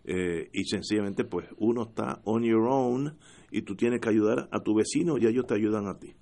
eh, 0.04 0.50
y 0.52 0.64
sencillamente 0.66 1.24
pues 1.24 1.48
uno 1.58 1.84
está 1.84 2.22
on 2.26 2.44
your 2.44 2.68
own 2.68 3.18
y 3.52 3.62
tú 3.62 3.76
tienes 3.76 4.00
que 4.00 4.10
ayudar 4.10 4.50
a 4.52 4.60
tu 4.62 4.74
vecino 4.74 5.18
y 5.18 5.28
ellos 5.28 5.46
te 5.46 5.56
ayudan 5.56 5.88
a 5.88 6.00
ti. 6.00 6.14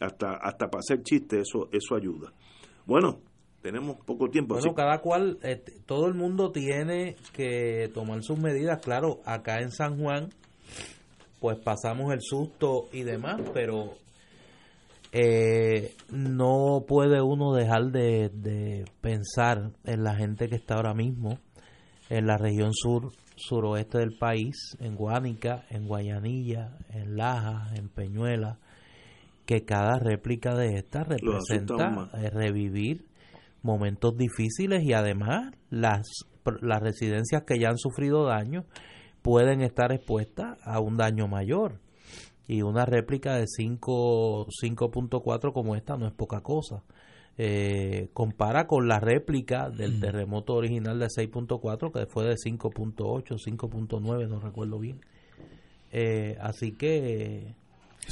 Hasta, 0.00 0.34
hasta 0.36 0.68
para 0.68 0.80
hacer 0.80 1.02
chistes 1.02 1.48
eso, 1.48 1.68
eso 1.72 1.94
ayuda. 1.94 2.32
Bueno, 2.86 3.20
tenemos 3.60 3.98
poco 4.04 4.30
tiempo. 4.30 4.54
Bueno, 4.54 4.74
cada 4.74 5.00
cual, 5.00 5.38
eh, 5.42 5.62
todo 5.84 6.06
el 6.06 6.14
mundo 6.14 6.50
tiene 6.50 7.16
que 7.32 7.90
tomar 7.92 8.22
sus 8.22 8.38
medidas. 8.38 8.80
Claro, 8.82 9.20
acá 9.26 9.60
en 9.60 9.70
San 9.70 9.98
Juan, 9.98 10.30
pues 11.40 11.58
pasamos 11.58 12.12
el 12.12 12.20
susto 12.20 12.88
y 12.92 13.02
demás, 13.02 13.40
pero 13.52 13.94
eh, 15.12 15.94
no 16.10 16.84
puede 16.86 17.20
uno 17.20 17.52
dejar 17.54 17.90
de, 17.90 18.28
de 18.28 18.84
pensar 19.00 19.72
en 19.84 20.04
la 20.04 20.14
gente 20.14 20.48
que 20.48 20.56
está 20.56 20.76
ahora 20.76 20.94
mismo 20.94 21.38
en 22.08 22.26
la 22.26 22.36
región 22.36 22.72
sur 22.74 23.12
suroeste 23.36 23.98
del 23.98 24.18
país, 24.18 24.76
en 24.80 24.96
Guánica, 24.96 25.64
en 25.70 25.86
Guayanilla, 25.86 26.76
en 26.90 27.16
Laja, 27.16 27.70
en 27.74 27.88
Peñuela, 27.88 28.58
que 29.46 29.64
cada 29.64 29.98
réplica 29.98 30.54
de 30.54 30.76
esta 30.76 31.04
representa 31.04 32.10
eh, 32.14 32.30
revivir 32.30 33.06
momentos 33.62 34.16
difíciles 34.16 34.82
y 34.84 34.92
además 34.92 35.52
las, 35.70 36.06
las 36.60 36.80
residencias 36.80 37.44
que 37.44 37.58
ya 37.58 37.68
han 37.68 37.78
sufrido 37.78 38.26
daño 38.26 38.64
pueden 39.22 39.60
estar 39.60 39.92
expuestas 39.92 40.58
a 40.64 40.80
un 40.80 40.96
daño 40.96 41.28
mayor. 41.28 41.78
Y 42.46 42.62
una 42.62 42.84
réplica 42.84 43.36
de 43.36 43.44
5.4 43.44 45.52
como 45.52 45.76
esta 45.76 45.96
no 45.96 46.06
es 46.06 46.12
poca 46.12 46.40
cosa 46.40 46.82
eh, 47.42 48.10
compara 48.12 48.66
con 48.66 48.86
la 48.86 49.00
réplica 49.00 49.70
del 49.70 49.98
terremoto 49.98 50.52
original 50.52 50.98
de 50.98 51.06
6.4 51.06 51.90
que 51.90 52.04
fue 52.04 52.26
de 52.26 52.34
5.8, 52.34 53.24
5.9, 53.24 54.28
no 54.28 54.40
recuerdo 54.40 54.78
bien. 54.78 55.00
Eh, 55.90 56.36
así 56.38 56.72
que 56.72 57.54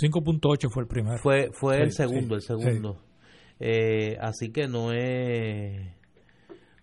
5.8 0.00 0.70
fue 0.70 0.82
el 0.82 0.88
primero. 0.88 1.18
Fue 1.18 1.50
fue 1.52 1.82
el 1.82 1.92
segundo, 1.92 2.36
el 2.36 2.42
segundo. 2.42 3.02
Eh, 3.60 4.16
así 4.20 4.50
que 4.50 4.66
no 4.66 4.92
es 4.92 5.92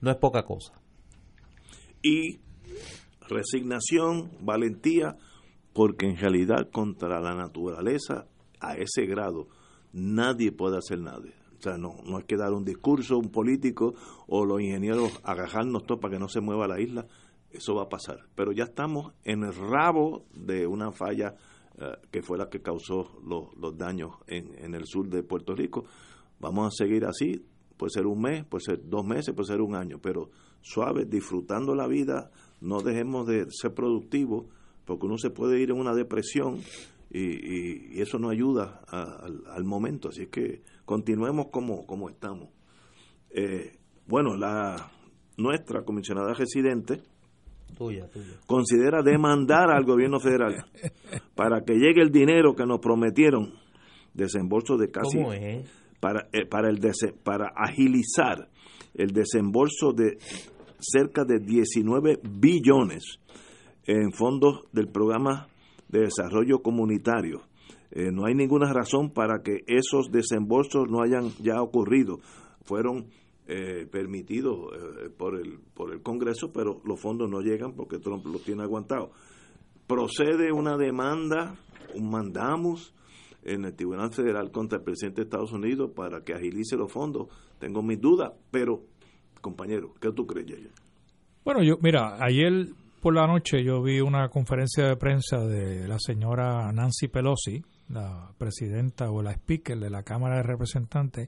no 0.02 0.12
es 0.12 0.18
poca 0.18 0.44
cosa. 0.44 0.74
Y 2.04 2.42
resignación, 3.28 4.32
valentía, 4.42 5.18
porque 5.74 6.08
en 6.08 6.18
realidad 6.18 6.70
contra 6.72 7.20
la 7.20 7.36
naturaleza 7.36 8.28
a 8.60 8.76
ese 8.76 9.06
grado 9.06 9.48
nadie 9.92 10.52
puede 10.52 10.78
hacer 10.78 11.00
nada 11.00 11.22
o 11.58 11.62
sea, 11.62 11.78
no, 11.78 11.96
no 12.06 12.18
hay 12.18 12.24
que 12.24 12.38
dar 12.38 12.54
un 12.54 12.64
discurso, 12.64 13.18
un 13.18 13.30
político 13.30 13.94
o 14.28 14.46
los 14.46 14.62
ingenieros 14.62 15.20
agajarnos 15.24 15.86
todos 15.86 16.02
para 16.02 16.14
que 16.14 16.20
no 16.20 16.28
se 16.28 16.42
mueva 16.42 16.68
la 16.68 16.80
isla. 16.80 17.06
Eso 17.50 17.76
va 17.76 17.84
a 17.84 17.90
pasar. 17.90 18.26
Pero 18.36 18.52
ya 18.52 18.66
estamos 18.66 19.14
en 19.24 19.44
el 19.44 19.56
rabo 19.56 20.26
de 20.34 20.68
una 20.68 20.92
falla 20.92 21.36
eh, 21.78 21.94
que 22.12 22.22
fue 22.22 22.38
la 22.38 22.50
que 22.50 22.62
causó 22.62 23.20
los, 23.26 23.56
los 23.58 23.78
daños 23.78 24.12
en, 24.28 24.52
en 24.64 24.76
el 24.76 24.86
sur 24.86 25.08
de 25.08 25.24
Puerto 25.24 25.56
Rico. 25.56 25.86
Vamos 26.40 26.68
a 26.68 26.84
seguir 26.84 27.06
así. 27.06 27.46
Puede 27.78 27.92
ser 27.92 28.06
un 28.06 28.22
mes, 28.22 28.46
puede 28.46 28.64
ser 28.64 28.88
dos 28.88 29.06
meses, 29.06 29.34
puede 29.34 29.48
ser 29.48 29.62
un 29.62 29.76
año, 29.76 30.00
pero 30.02 30.30
suave, 30.62 31.06
disfrutando 31.06 31.76
la 31.76 31.88
vida, 31.88 32.32
no 32.66 32.82
dejemos 32.82 33.28
de 33.28 33.46
ser 33.50 33.74
productivos, 33.74 34.46
porque 34.86 35.06
uno 35.06 35.18
se 35.18 35.30
puede 35.30 35.60
ir 35.62 35.72
en 35.72 35.80
una 35.80 35.94
depresión 35.94 36.60
y, 37.12 38.02
eso 38.02 38.20
no 38.20 38.30
ayuda 38.30 38.82
al, 38.88 39.64
momento. 39.64 40.10
Así 40.10 40.28
que 40.28 40.62
continuemos 40.84 41.48
como, 41.52 41.86
como 41.86 42.10
estamos. 42.10 42.50
Eh, 43.30 43.78
bueno, 44.08 44.36
la 44.36 44.92
nuestra 45.38 45.84
comisionada 45.84 46.34
residente 46.34 47.02
considera 48.46 49.02
demandar 49.02 49.70
al 49.72 49.84
gobierno 49.84 50.20
federal 50.20 50.66
para 51.36 51.62
que 51.62 51.74
llegue 51.74 52.02
el 52.02 52.12
dinero 52.12 52.56
que 52.56 52.66
nos 52.66 52.80
prometieron, 52.80 53.54
desembolso 54.14 54.78
de 54.78 54.92
casi 54.92 55.18
para 56.00 56.28
eh, 56.32 56.46
para 56.46 56.70
el 56.70 56.80
para 57.24 57.52
agilizar 57.56 58.50
el 58.94 59.12
desembolso 59.12 59.92
de 59.92 60.18
cerca 60.92 61.24
de 61.26 61.40
19 61.40 62.20
billones 62.24 63.20
en 63.86 64.12
fondos 64.12 64.66
del 64.72 64.88
programa 64.88 65.48
de 65.90 66.02
desarrollo 66.02 66.60
comunitario. 66.60 67.42
Eh, 67.92 68.12
no 68.12 68.26
hay 68.26 68.36
ninguna 68.36 68.74
razón 68.74 69.12
para 69.12 69.42
que 69.44 69.64
esos 69.68 70.12
desembolsos 70.12 70.90
no 70.90 71.02
hayan 71.02 71.30
ya 71.42 71.62
ocurrido. 71.62 72.20
Fueron 72.64 73.08
eh, 73.48 73.88
permitidos 73.92 74.58
eh, 74.74 75.10
por, 75.16 75.40
el, 75.40 75.60
por 75.74 75.94
el 75.94 76.02
Congreso, 76.02 76.52
pero 76.52 76.82
los 76.84 77.00
fondos 77.00 77.30
no 77.30 77.42
llegan 77.42 77.74
porque 77.74 78.00
Trump 78.00 78.26
los 78.26 78.44
tiene 78.44 78.64
aguantados. 78.64 79.12
procede 79.88 80.52
una 80.52 80.78
demanda, 80.78 81.56
un 81.94 82.10
mandamos 82.10 82.96
en 83.44 83.66
el 83.66 83.76
Tribunal 83.76 84.12
Federal 84.12 84.52
contra 84.52 84.80
el 84.80 84.84
presidente 84.84 85.22
de 85.22 85.26
Estados 85.26 85.54
Unidos 85.54 85.92
para 85.96 86.22
que 86.22 86.34
agilice 86.34 86.76
los 86.76 86.92
fondos. 86.92 87.28
Tengo 87.60 87.84
mis 87.84 88.02
dudas, 88.02 88.34
pero, 88.52 88.82
compañero, 89.46 89.94
¿qué 90.02 90.12
tú 90.12 90.26
crees, 90.26 90.48
Yaya? 90.48 90.70
Bueno, 91.44 91.62
yo, 91.62 91.78
mira, 91.80 92.18
ayer 92.20 92.70
por 93.00 93.14
la 93.14 93.28
noche 93.28 93.64
yo 93.64 93.84
vi 93.84 94.02
una 94.02 94.28
conferencia 94.30 94.88
de 94.88 94.96
prensa 94.98 95.38
de 95.38 95.88
la 95.88 95.98
señora 96.00 96.72
Nancy 96.72 97.10
Pelosi, 97.10 97.64
la 97.90 98.32
presidenta 98.40 99.12
o 99.12 99.22
la 99.22 99.34
speaker 99.34 99.78
de 99.78 99.92
la 99.92 100.02
Cámara 100.02 100.38
de 100.38 100.44
Representantes, 100.44 101.28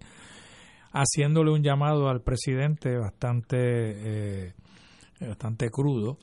haciéndole 0.92 1.52
un 1.52 1.62
llamado 1.62 2.10
al 2.10 2.24
presidente 2.24 2.98
bastante, 2.98 3.58
eh, 3.60 4.54
bastante 5.20 5.70
crudo 5.70 6.18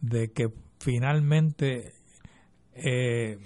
de 0.00 0.32
que 0.32 0.46
finalmente 0.80 1.92
eh, 2.72 3.36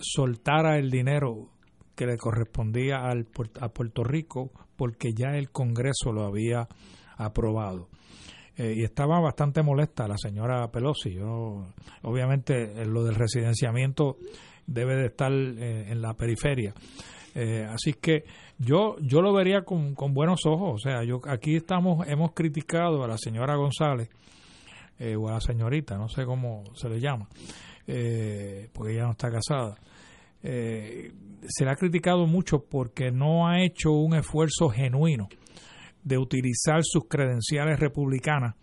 soltara 0.00 0.78
el 0.78 0.88
dinero 0.88 1.48
que 1.96 2.06
le 2.06 2.16
correspondía 2.16 2.98
al, 3.04 3.26
a 3.60 3.68
Puerto 3.70 4.04
Rico 4.04 4.52
porque 4.76 5.12
ya 5.12 5.36
el 5.36 5.50
Congreso 5.50 6.12
lo 6.12 6.26
había 6.26 6.68
aprobado. 7.16 7.88
Eh, 8.56 8.74
y 8.76 8.84
estaba 8.84 9.18
bastante 9.18 9.62
molesta 9.62 10.06
la 10.06 10.16
señora 10.16 10.70
Pelosi. 10.70 11.12
Yo, 11.12 11.66
obviamente, 12.02 12.82
eh, 12.82 12.86
lo 12.86 13.02
del 13.02 13.16
residenciamiento 13.16 14.16
debe 14.66 14.94
de 14.96 15.06
estar 15.06 15.32
eh, 15.32 15.90
en 15.90 16.00
la 16.00 16.14
periferia. 16.14 16.72
así 17.68 17.94
que 17.94 18.24
yo 18.58 18.94
yo 19.00 19.20
lo 19.20 19.32
vería 19.32 19.62
con, 19.62 19.94
con, 19.94 20.14
buenos 20.14 20.46
ojos. 20.46 20.74
O 20.74 20.78
sea, 20.78 21.02
yo 21.02 21.20
aquí 21.28 21.56
estamos 21.56 22.06
hemos 22.06 22.32
criticado 22.32 23.02
a 23.02 23.08
la 23.08 23.18
señora 23.18 23.56
González 23.56 24.08
o 25.18 25.28
a 25.28 25.32
la 25.32 25.40
señorita, 25.40 25.98
no 25.98 26.08
sé 26.08 26.24
cómo 26.24 26.62
se 26.74 26.88
le 26.88 27.00
llama, 27.00 27.28
porque 28.72 28.92
ella 28.92 29.06
no 29.06 29.10
está 29.10 29.28
casada. 29.28 29.76
se 30.40 31.64
le 31.64 31.70
ha 31.70 31.74
criticado 31.74 32.26
mucho 32.26 32.64
porque 32.64 33.10
no 33.10 33.48
ha 33.48 33.64
hecho 33.64 33.90
un 33.90 34.14
esfuerzo 34.14 34.68
genuino 34.68 35.28
de 36.04 36.18
utilizar 36.18 36.80
sus 36.82 37.08
credenciales 37.08 37.80
republicanas 37.80 38.54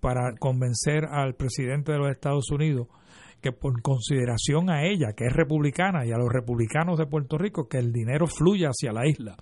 para 0.00 0.34
convencer 0.38 1.04
al 1.04 1.34
presidente 1.34 1.92
de 1.92 1.98
los 1.98 2.10
Estados 2.10 2.50
Unidos 2.50 2.88
que 3.40 3.52
por 3.52 3.82
consideración 3.82 4.70
a 4.70 4.86
ella, 4.86 5.12
que 5.14 5.26
es 5.26 5.32
republicana, 5.34 6.06
y 6.06 6.12
a 6.12 6.16
los 6.16 6.32
republicanos 6.32 6.98
de 6.98 7.04
Puerto 7.04 7.36
Rico, 7.36 7.68
que 7.68 7.76
el 7.76 7.92
dinero 7.92 8.26
fluya 8.26 8.68
hacia 8.68 8.90
la 8.90 9.06
isla. 9.06 9.36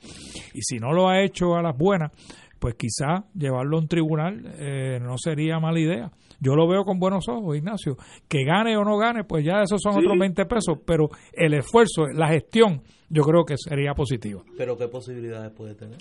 Y 0.54 0.60
si 0.62 0.78
no 0.78 0.92
lo 0.92 1.08
ha 1.08 1.22
hecho 1.22 1.54
a 1.54 1.62
las 1.62 1.78
buenas, 1.78 2.10
pues 2.58 2.74
quizá 2.74 3.24
llevarlo 3.32 3.76
a 3.76 3.80
un 3.80 3.86
tribunal 3.86 4.54
eh, 4.58 4.98
no 5.00 5.18
sería 5.18 5.60
mala 5.60 5.78
idea. 5.78 6.10
Yo 6.40 6.56
lo 6.56 6.66
veo 6.68 6.84
con 6.84 6.98
buenos 6.98 7.28
ojos, 7.28 7.56
Ignacio. 7.56 7.96
Que 8.28 8.44
gane 8.44 8.76
o 8.76 8.84
no 8.84 8.98
gane, 8.98 9.22
pues 9.22 9.44
ya 9.44 9.62
esos 9.62 9.80
son 9.80 9.96
otros 9.96 10.18
20 10.18 10.46
pesos, 10.46 10.78
pero 10.84 11.08
el 11.32 11.54
esfuerzo, 11.54 12.06
la 12.12 12.26
gestión, 12.26 12.82
yo 13.08 13.22
creo 13.22 13.44
que 13.44 13.56
sería 13.56 13.94
positiva. 13.94 14.42
¿Pero 14.56 14.76
qué 14.76 14.88
posibilidades 14.88 15.52
puede 15.52 15.76
tener? 15.76 15.98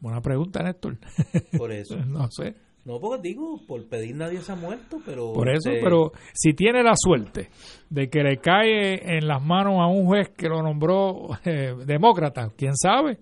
Buena 0.00 0.20
pregunta, 0.20 0.62
Néstor. 0.62 0.98
Por 1.56 1.72
eso. 1.72 1.96
no 2.06 2.30
sé. 2.30 2.54
No, 2.84 2.98
porque 2.98 3.28
digo, 3.28 3.60
por 3.66 3.86
pedir 3.88 4.16
nadie 4.16 4.40
se 4.40 4.52
ha 4.52 4.56
muerto, 4.56 5.00
pero... 5.04 5.34
Por 5.34 5.50
eso, 5.50 5.70
pero 5.82 6.12
si 6.32 6.54
tiene 6.54 6.82
la 6.82 6.94
suerte 6.96 7.50
de 7.90 8.08
que 8.08 8.22
le 8.22 8.38
cae 8.38 9.16
en 9.18 9.28
las 9.28 9.42
manos 9.42 9.74
a 9.80 9.86
un 9.86 10.06
juez 10.06 10.30
que 10.30 10.48
lo 10.48 10.62
nombró 10.62 11.28
eh, 11.44 11.74
demócrata, 11.84 12.50
quién 12.56 12.74
sabe, 12.74 13.18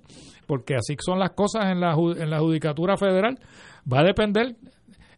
porque 0.46 0.76
así 0.76 0.94
son 1.05 1.18
las 1.18 1.30
cosas 1.32 1.72
en 1.72 1.80
la, 1.80 1.94
en 1.94 2.30
la 2.30 2.38
judicatura 2.38 2.96
federal, 2.96 3.38
va 3.92 4.00
a 4.00 4.05
depender 4.05 4.55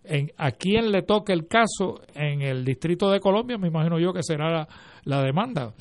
en, 0.04 0.32
a 0.38 0.52
quién 0.52 0.90
le 0.90 1.02
toque 1.02 1.34
el 1.34 1.46
caso 1.46 2.00
en 2.14 2.40
el 2.40 2.64
Distrito 2.64 3.10
de 3.10 3.20
Colombia, 3.20 3.58
me 3.58 3.68
imagino 3.68 3.98
yo 3.98 4.14
que 4.14 4.22
será 4.22 4.50
la, 4.50 4.68
la 5.04 5.22
demanda. 5.22 5.74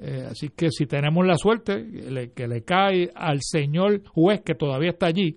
Eh, 0.00 0.28
así 0.30 0.50
que 0.50 0.70
si 0.70 0.86
tenemos 0.86 1.26
la 1.26 1.36
suerte 1.36 2.30
que 2.34 2.46
le 2.46 2.62
cae 2.62 3.10
al 3.14 3.40
señor 3.42 4.02
juez 4.06 4.42
que 4.42 4.54
todavía 4.54 4.90
está 4.90 5.06
allí, 5.06 5.36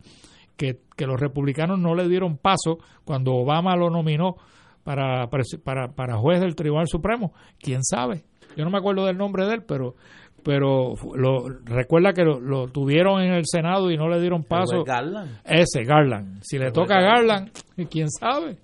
que, 0.55 1.05
los 1.07 1.19
republicanos 1.19 1.79
no 1.79 1.95
le 1.95 2.07
dieron 2.07 2.37
paso 2.37 2.77
cuando 3.03 3.33
Obama 3.33 3.75
lo 3.75 3.89
nominó 3.89 4.35
para, 4.83 5.27
para, 5.63 5.87
para 5.87 6.17
juez 6.17 6.39
del 6.39 6.55
Tribunal 6.55 6.87
Supremo, 6.87 7.33
quién 7.59 7.83
sabe. 7.83 8.23
Yo 8.55 8.63
no 8.63 8.69
me 8.69 8.77
acuerdo 8.77 9.07
del 9.07 9.17
nombre 9.17 9.47
de 9.47 9.55
él, 9.55 9.63
pero 9.63 9.95
pero 10.43 10.93
lo, 11.15 11.49
recuerda 11.49 12.13
que 12.13 12.23
lo, 12.23 12.67
tuvieron 12.67 13.21
en 13.21 13.33
el 13.33 13.43
Senado 13.45 13.91
y 13.91 13.97
no 13.97 14.09
le 14.09 14.19
dieron 14.19 14.43
paso. 14.43 14.83
Garland. 14.83 15.39
Ese, 15.43 15.83
Garland. 15.83 16.41
Si 16.41 16.57
le 16.57 16.71
toca 16.71 16.97
a 16.97 17.01
Garland, 17.01 17.51
quién 17.89 18.09
sabe. 18.09 18.57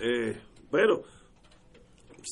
eh, 0.00 0.40
pero 0.70 1.02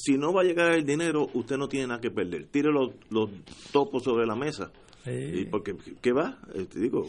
si 0.03 0.19
no 0.19 0.33
va 0.33 0.43
a 0.43 0.45
llegar 0.45 0.73
el 0.73 0.85
dinero, 0.85 1.29
usted 1.35 1.57
no 1.57 1.69
tiene 1.69 1.89
nada 1.89 2.01
que 2.01 2.11
perder. 2.11 2.47
Tire 2.47 2.71
los, 2.71 2.91
los 3.11 3.31
topos 3.73 4.03
sobre 4.03 4.27
la 4.27 4.35
mesa. 4.35 4.71
Y 5.07 5.45
porque, 5.45 5.77
¿qué 6.01 6.13
va? 6.13 6.39
Este, 6.55 6.81
digo, 6.81 7.07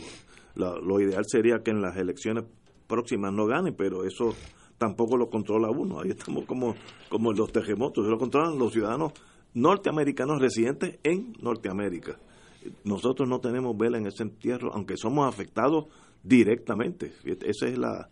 lo 0.55 1.01
ideal 1.01 1.23
sería 1.27 1.63
que 1.63 1.71
en 1.71 1.81
las 1.81 1.97
elecciones 1.97 2.43
próximas 2.87 3.33
no 3.33 3.45
gane, 3.47 3.71
pero 3.73 4.05
eso 4.05 4.35
tampoco 4.77 5.17
lo 5.17 5.29
controla 5.29 5.69
uno. 5.69 6.01
Ahí 6.01 6.11
estamos 6.11 6.45
como, 6.45 6.75
como 7.09 7.33
los 7.33 7.51
terremotos, 7.51 8.03
eso 8.03 8.11
lo 8.11 8.19
controlan 8.19 8.57
los 8.57 8.73
ciudadanos 8.73 9.13
norteamericanos 9.53 10.39
residentes 10.39 10.99
en 11.03 11.33
Norteamérica. 11.41 12.19
Nosotros 12.83 13.27
no 13.27 13.39
tenemos 13.39 13.77
vela 13.77 13.97
en 13.97 14.07
ese 14.07 14.23
entierro, 14.23 14.73
aunque 14.73 14.97
somos 14.97 15.27
afectados 15.27 15.85
directamente. 16.23 17.13
Ese 17.23 17.69
es 17.69 17.77
la, 17.77 18.09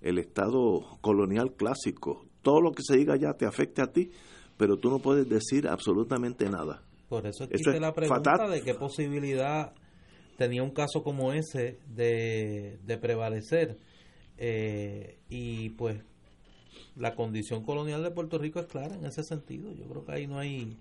el 0.00 0.18
estado 0.18 0.98
colonial 1.00 1.52
clásico 1.54 2.25
todo 2.46 2.60
lo 2.60 2.70
que 2.70 2.84
se 2.84 2.96
diga 2.96 3.16
ya 3.16 3.32
te 3.32 3.44
afecte 3.44 3.82
a 3.82 3.88
ti, 3.88 4.08
pero 4.56 4.76
tú 4.76 4.88
no 4.88 5.00
puedes 5.00 5.28
decir 5.28 5.66
absolutamente 5.66 6.48
nada. 6.48 6.80
Por 7.08 7.26
eso 7.26 7.42
es 7.50 7.60
que 7.60 7.80
la 7.80 7.92
pregunta 7.92 8.48
de 8.48 8.62
qué 8.62 8.72
posibilidad 8.74 9.72
tenía 10.38 10.62
un 10.62 10.70
caso 10.70 11.02
como 11.02 11.32
ese 11.32 11.80
de, 11.88 12.98
prevalecer. 13.02 13.78
Eh, 14.38 15.18
y 15.28 15.70
pues 15.70 16.00
la 16.94 17.16
condición 17.16 17.64
colonial 17.64 18.04
de 18.04 18.12
Puerto 18.12 18.38
Rico 18.38 18.60
es 18.60 18.66
clara 18.66 18.94
en 18.94 19.06
ese 19.06 19.24
sentido. 19.24 19.72
Yo 19.72 19.84
creo 19.86 20.04
que 20.04 20.12
ahí 20.12 20.28
no 20.28 20.38
hay 20.38 20.76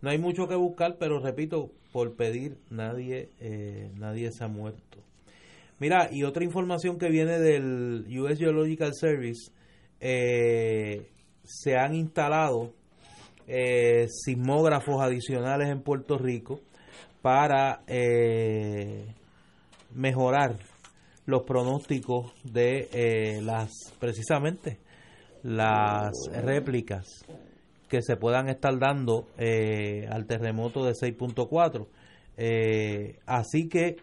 no 0.00 0.08
hay 0.08 0.16
mucho 0.16 0.48
que 0.48 0.54
buscar, 0.54 0.96
pero 0.98 1.20
repito, 1.20 1.72
por 1.92 2.14
pedir 2.14 2.56
nadie 2.70 3.28
eh, 3.38 3.90
nadie 3.96 4.32
se 4.32 4.44
ha 4.44 4.48
muerto. 4.48 4.98
Mira, 5.78 6.08
y 6.10 6.22
otra 6.22 6.42
información 6.42 6.96
que 6.96 7.10
viene 7.10 7.38
del 7.38 8.06
US 8.18 8.38
Geological 8.38 8.94
Service 8.94 9.52
eh, 10.04 11.06
se 11.44 11.76
han 11.76 11.94
instalado 11.94 12.72
eh, 13.46 14.08
sismógrafos 14.08 15.00
adicionales 15.00 15.68
en 15.68 15.80
Puerto 15.80 16.18
Rico 16.18 16.58
para 17.22 17.84
eh, 17.86 19.14
mejorar 19.94 20.56
los 21.24 21.44
pronósticos 21.44 22.32
de 22.42 23.38
las 23.44 23.70
precisamente 24.00 24.80
las 25.44 26.10
réplicas 26.32 27.24
que 27.88 28.02
se 28.02 28.16
puedan 28.16 28.48
estar 28.48 28.76
dando 28.80 29.28
al 29.38 30.26
terremoto 30.26 30.84
de 30.84 30.94
6.4 30.94 31.86
así 33.26 33.68
que 33.68 33.98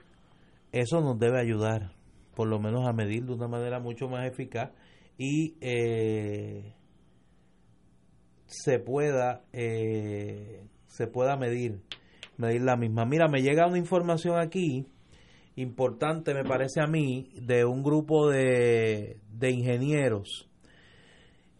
eso 0.72 1.02
nos 1.02 1.20
debe 1.20 1.42
ayudar 1.42 1.92
por 2.36 2.48
lo 2.48 2.58
menos 2.58 2.88
a 2.88 2.94
medir 2.94 3.26
de 3.26 3.34
una 3.34 3.50
manera 3.50 3.82
mucho 3.82 4.08
más 4.08 4.26
eficaz 4.26 4.72
y 5.20 5.58
eh, 5.60 6.74
se 8.48 8.80
pueda 8.80 9.44
eh, 9.52 10.64
se 10.88 11.08
pueda 11.08 11.36
medir 11.36 11.82
medir 12.38 12.62
la 12.62 12.78
misma. 12.78 13.06
Mira 13.06 13.28
me 13.28 13.42
llega 13.42 13.68
una 13.68 13.78
información 13.78 14.40
aquí 14.40 14.88
importante 15.58 16.34
me 16.34 16.46
parece 16.46 16.82
a 16.82 16.88
mí 16.88 17.30
de 17.36 17.66
un 17.66 17.84
grupo 17.84 18.30
de, 18.30 19.18
de 19.34 19.52
ingenieros. 19.52 20.48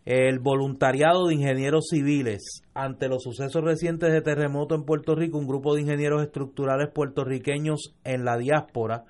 El 0.06 0.40
voluntariado 0.40 1.28
de 1.28 1.36
ingenieros 1.36 1.88
civiles 1.90 2.64
ante 2.74 3.10
los 3.10 3.22
sucesos 3.24 3.62
recientes 3.62 4.14
de 4.14 4.22
terremoto 4.22 4.74
en 4.74 4.86
Puerto 4.86 5.16
Rico 5.16 5.38
un 5.38 5.48
grupo 5.48 5.76
de 5.76 5.82
ingenieros 5.82 6.24
estructurales 6.24 6.90
puertorriqueños 6.94 7.94
en 8.06 8.24
la 8.24 8.38
diáspora 8.38 9.04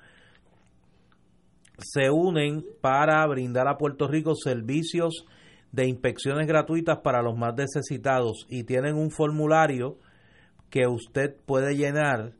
se 1.82 2.10
unen 2.10 2.66
para 2.82 3.26
brindar 3.28 3.68
a 3.68 3.78
Puerto 3.78 4.08
Rico 4.08 4.36
servicios 4.36 5.26
de 5.72 5.88
inspecciones 5.88 6.48
gratuitas 6.48 7.00
para 7.00 7.22
los 7.22 7.38
más 7.38 7.56
necesitados. 7.56 8.46
Y 8.50 8.64
tienen 8.64 8.96
un 8.96 9.12
formulario 9.12 9.98
que 10.70 10.88
usted 10.88 11.36
puede 11.46 11.76
llenar, 11.76 12.34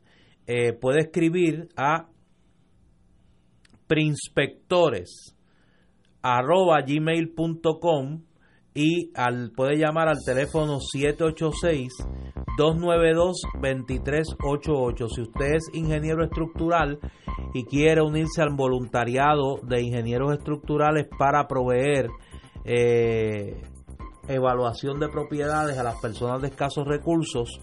eh, 0.46 0.72
puede 0.72 1.00
escribir 1.00 1.68
a 1.76 2.08
prinspectores 3.86 5.36
arroba 6.22 6.84
y 8.74 9.12
al, 9.14 9.52
puede 9.52 9.76
llamar 9.76 10.08
al 10.08 10.18
teléfono 10.24 10.78
786-292-2388. 12.58 15.08
Si 15.08 15.20
usted 15.22 15.54
es 15.54 15.70
ingeniero 15.72 16.24
estructural 16.24 16.98
y 17.54 17.64
quiere 17.64 18.02
unirse 18.02 18.42
al 18.42 18.54
voluntariado 18.54 19.60
de 19.62 19.80
ingenieros 19.82 20.32
estructurales 20.32 21.06
para 21.18 21.48
proveer 21.48 22.10
eh, 22.64 23.62
evaluación 24.28 25.00
de 25.00 25.08
propiedades 25.08 25.78
a 25.78 25.82
las 25.82 25.98
personas 26.00 26.42
de 26.42 26.48
escasos 26.48 26.86
recursos 26.86 27.58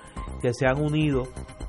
que 0.42 0.54
se 0.54 0.68
han 0.68 0.82
unido 0.82 1.24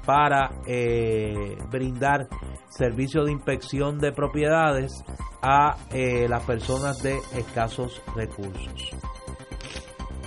para 0.04 0.50
eh, 0.66 1.56
brindar 1.70 2.26
servicios 2.70 3.26
de 3.26 3.32
inspección 3.32 3.98
de 3.98 4.12
propiedades 4.12 5.04
a 5.42 5.76
eh, 5.92 6.26
las 6.28 6.44
personas 6.44 7.02
de 7.02 7.18
escasos 7.36 8.02
recursos. 8.16 8.90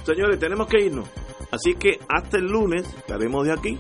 Señores, 0.04 0.40
tenemos 0.40 0.68
que 0.68 0.86
irnos. 0.86 1.10
Así 1.52 1.76
que 1.76 2.00
hasta 2.08 2.38
el 2.38 2.46
lunes 2.46 2.88
estaremos 2.96 3.46
de 3.46 3.54
aquí. 3.54 3.78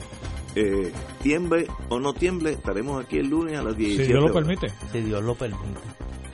Eh, 0.56 0.92
tiemble 1.24 1.66
o 1.90 2.00
no 2.00 2.14
tiemble, 2.14 2.52
estaremos 2.52 3.04
aquí 3.06 3.18
el 3.20 3.28
lunes 3.30 3.58
a 3.58 3.64
las 3.64 3.76
17 3.78 4.04
Si 4.06 4.12
Dios 4.12 4.20
lo 4.24 4.26
horas. 4.32 4.46
permite. 4.48 4.74
Si 4.92 5.00
Dios 5.02 5.24
lo 5.24 5.36
permite. 5.36 5.80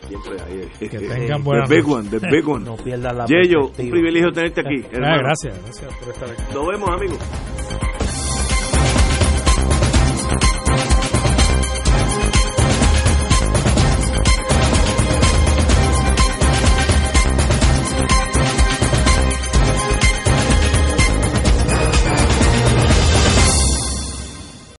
Siempre 0.07 0.31
hay. 0.41 0.61
eh, 0.61 0.69
Que 0.79 0.85
eh, 0.85 0.99
tengan 1.09 1.37
the 1.41 1.43
buena 1.43 1.65
big 1.67 1.83
noche. 1.83 1.93
one, 1.93 2.09
the 2.09 2.19
big 2.31 2.47
one. 2.47 2.65
No 2.65 2.77
pierdas 2.77 3.15
la 3.15 3.25
Yeyo, 3.25 3.67
un 3.67 3.89
privilegio 3.89 4.31
tenerte 4.31 4.61
aquí. 4.61 4.83
Ah, 5.03 5.17
gracias, 5.17 5.53
gracias 5.63 5.93
por 5.99 6.09
estar 6.13 6.29
aquí. 6.31 6.41
Nos 6.53 6.67
vemos, 6.67 6.89
amigos. 6.89 7.17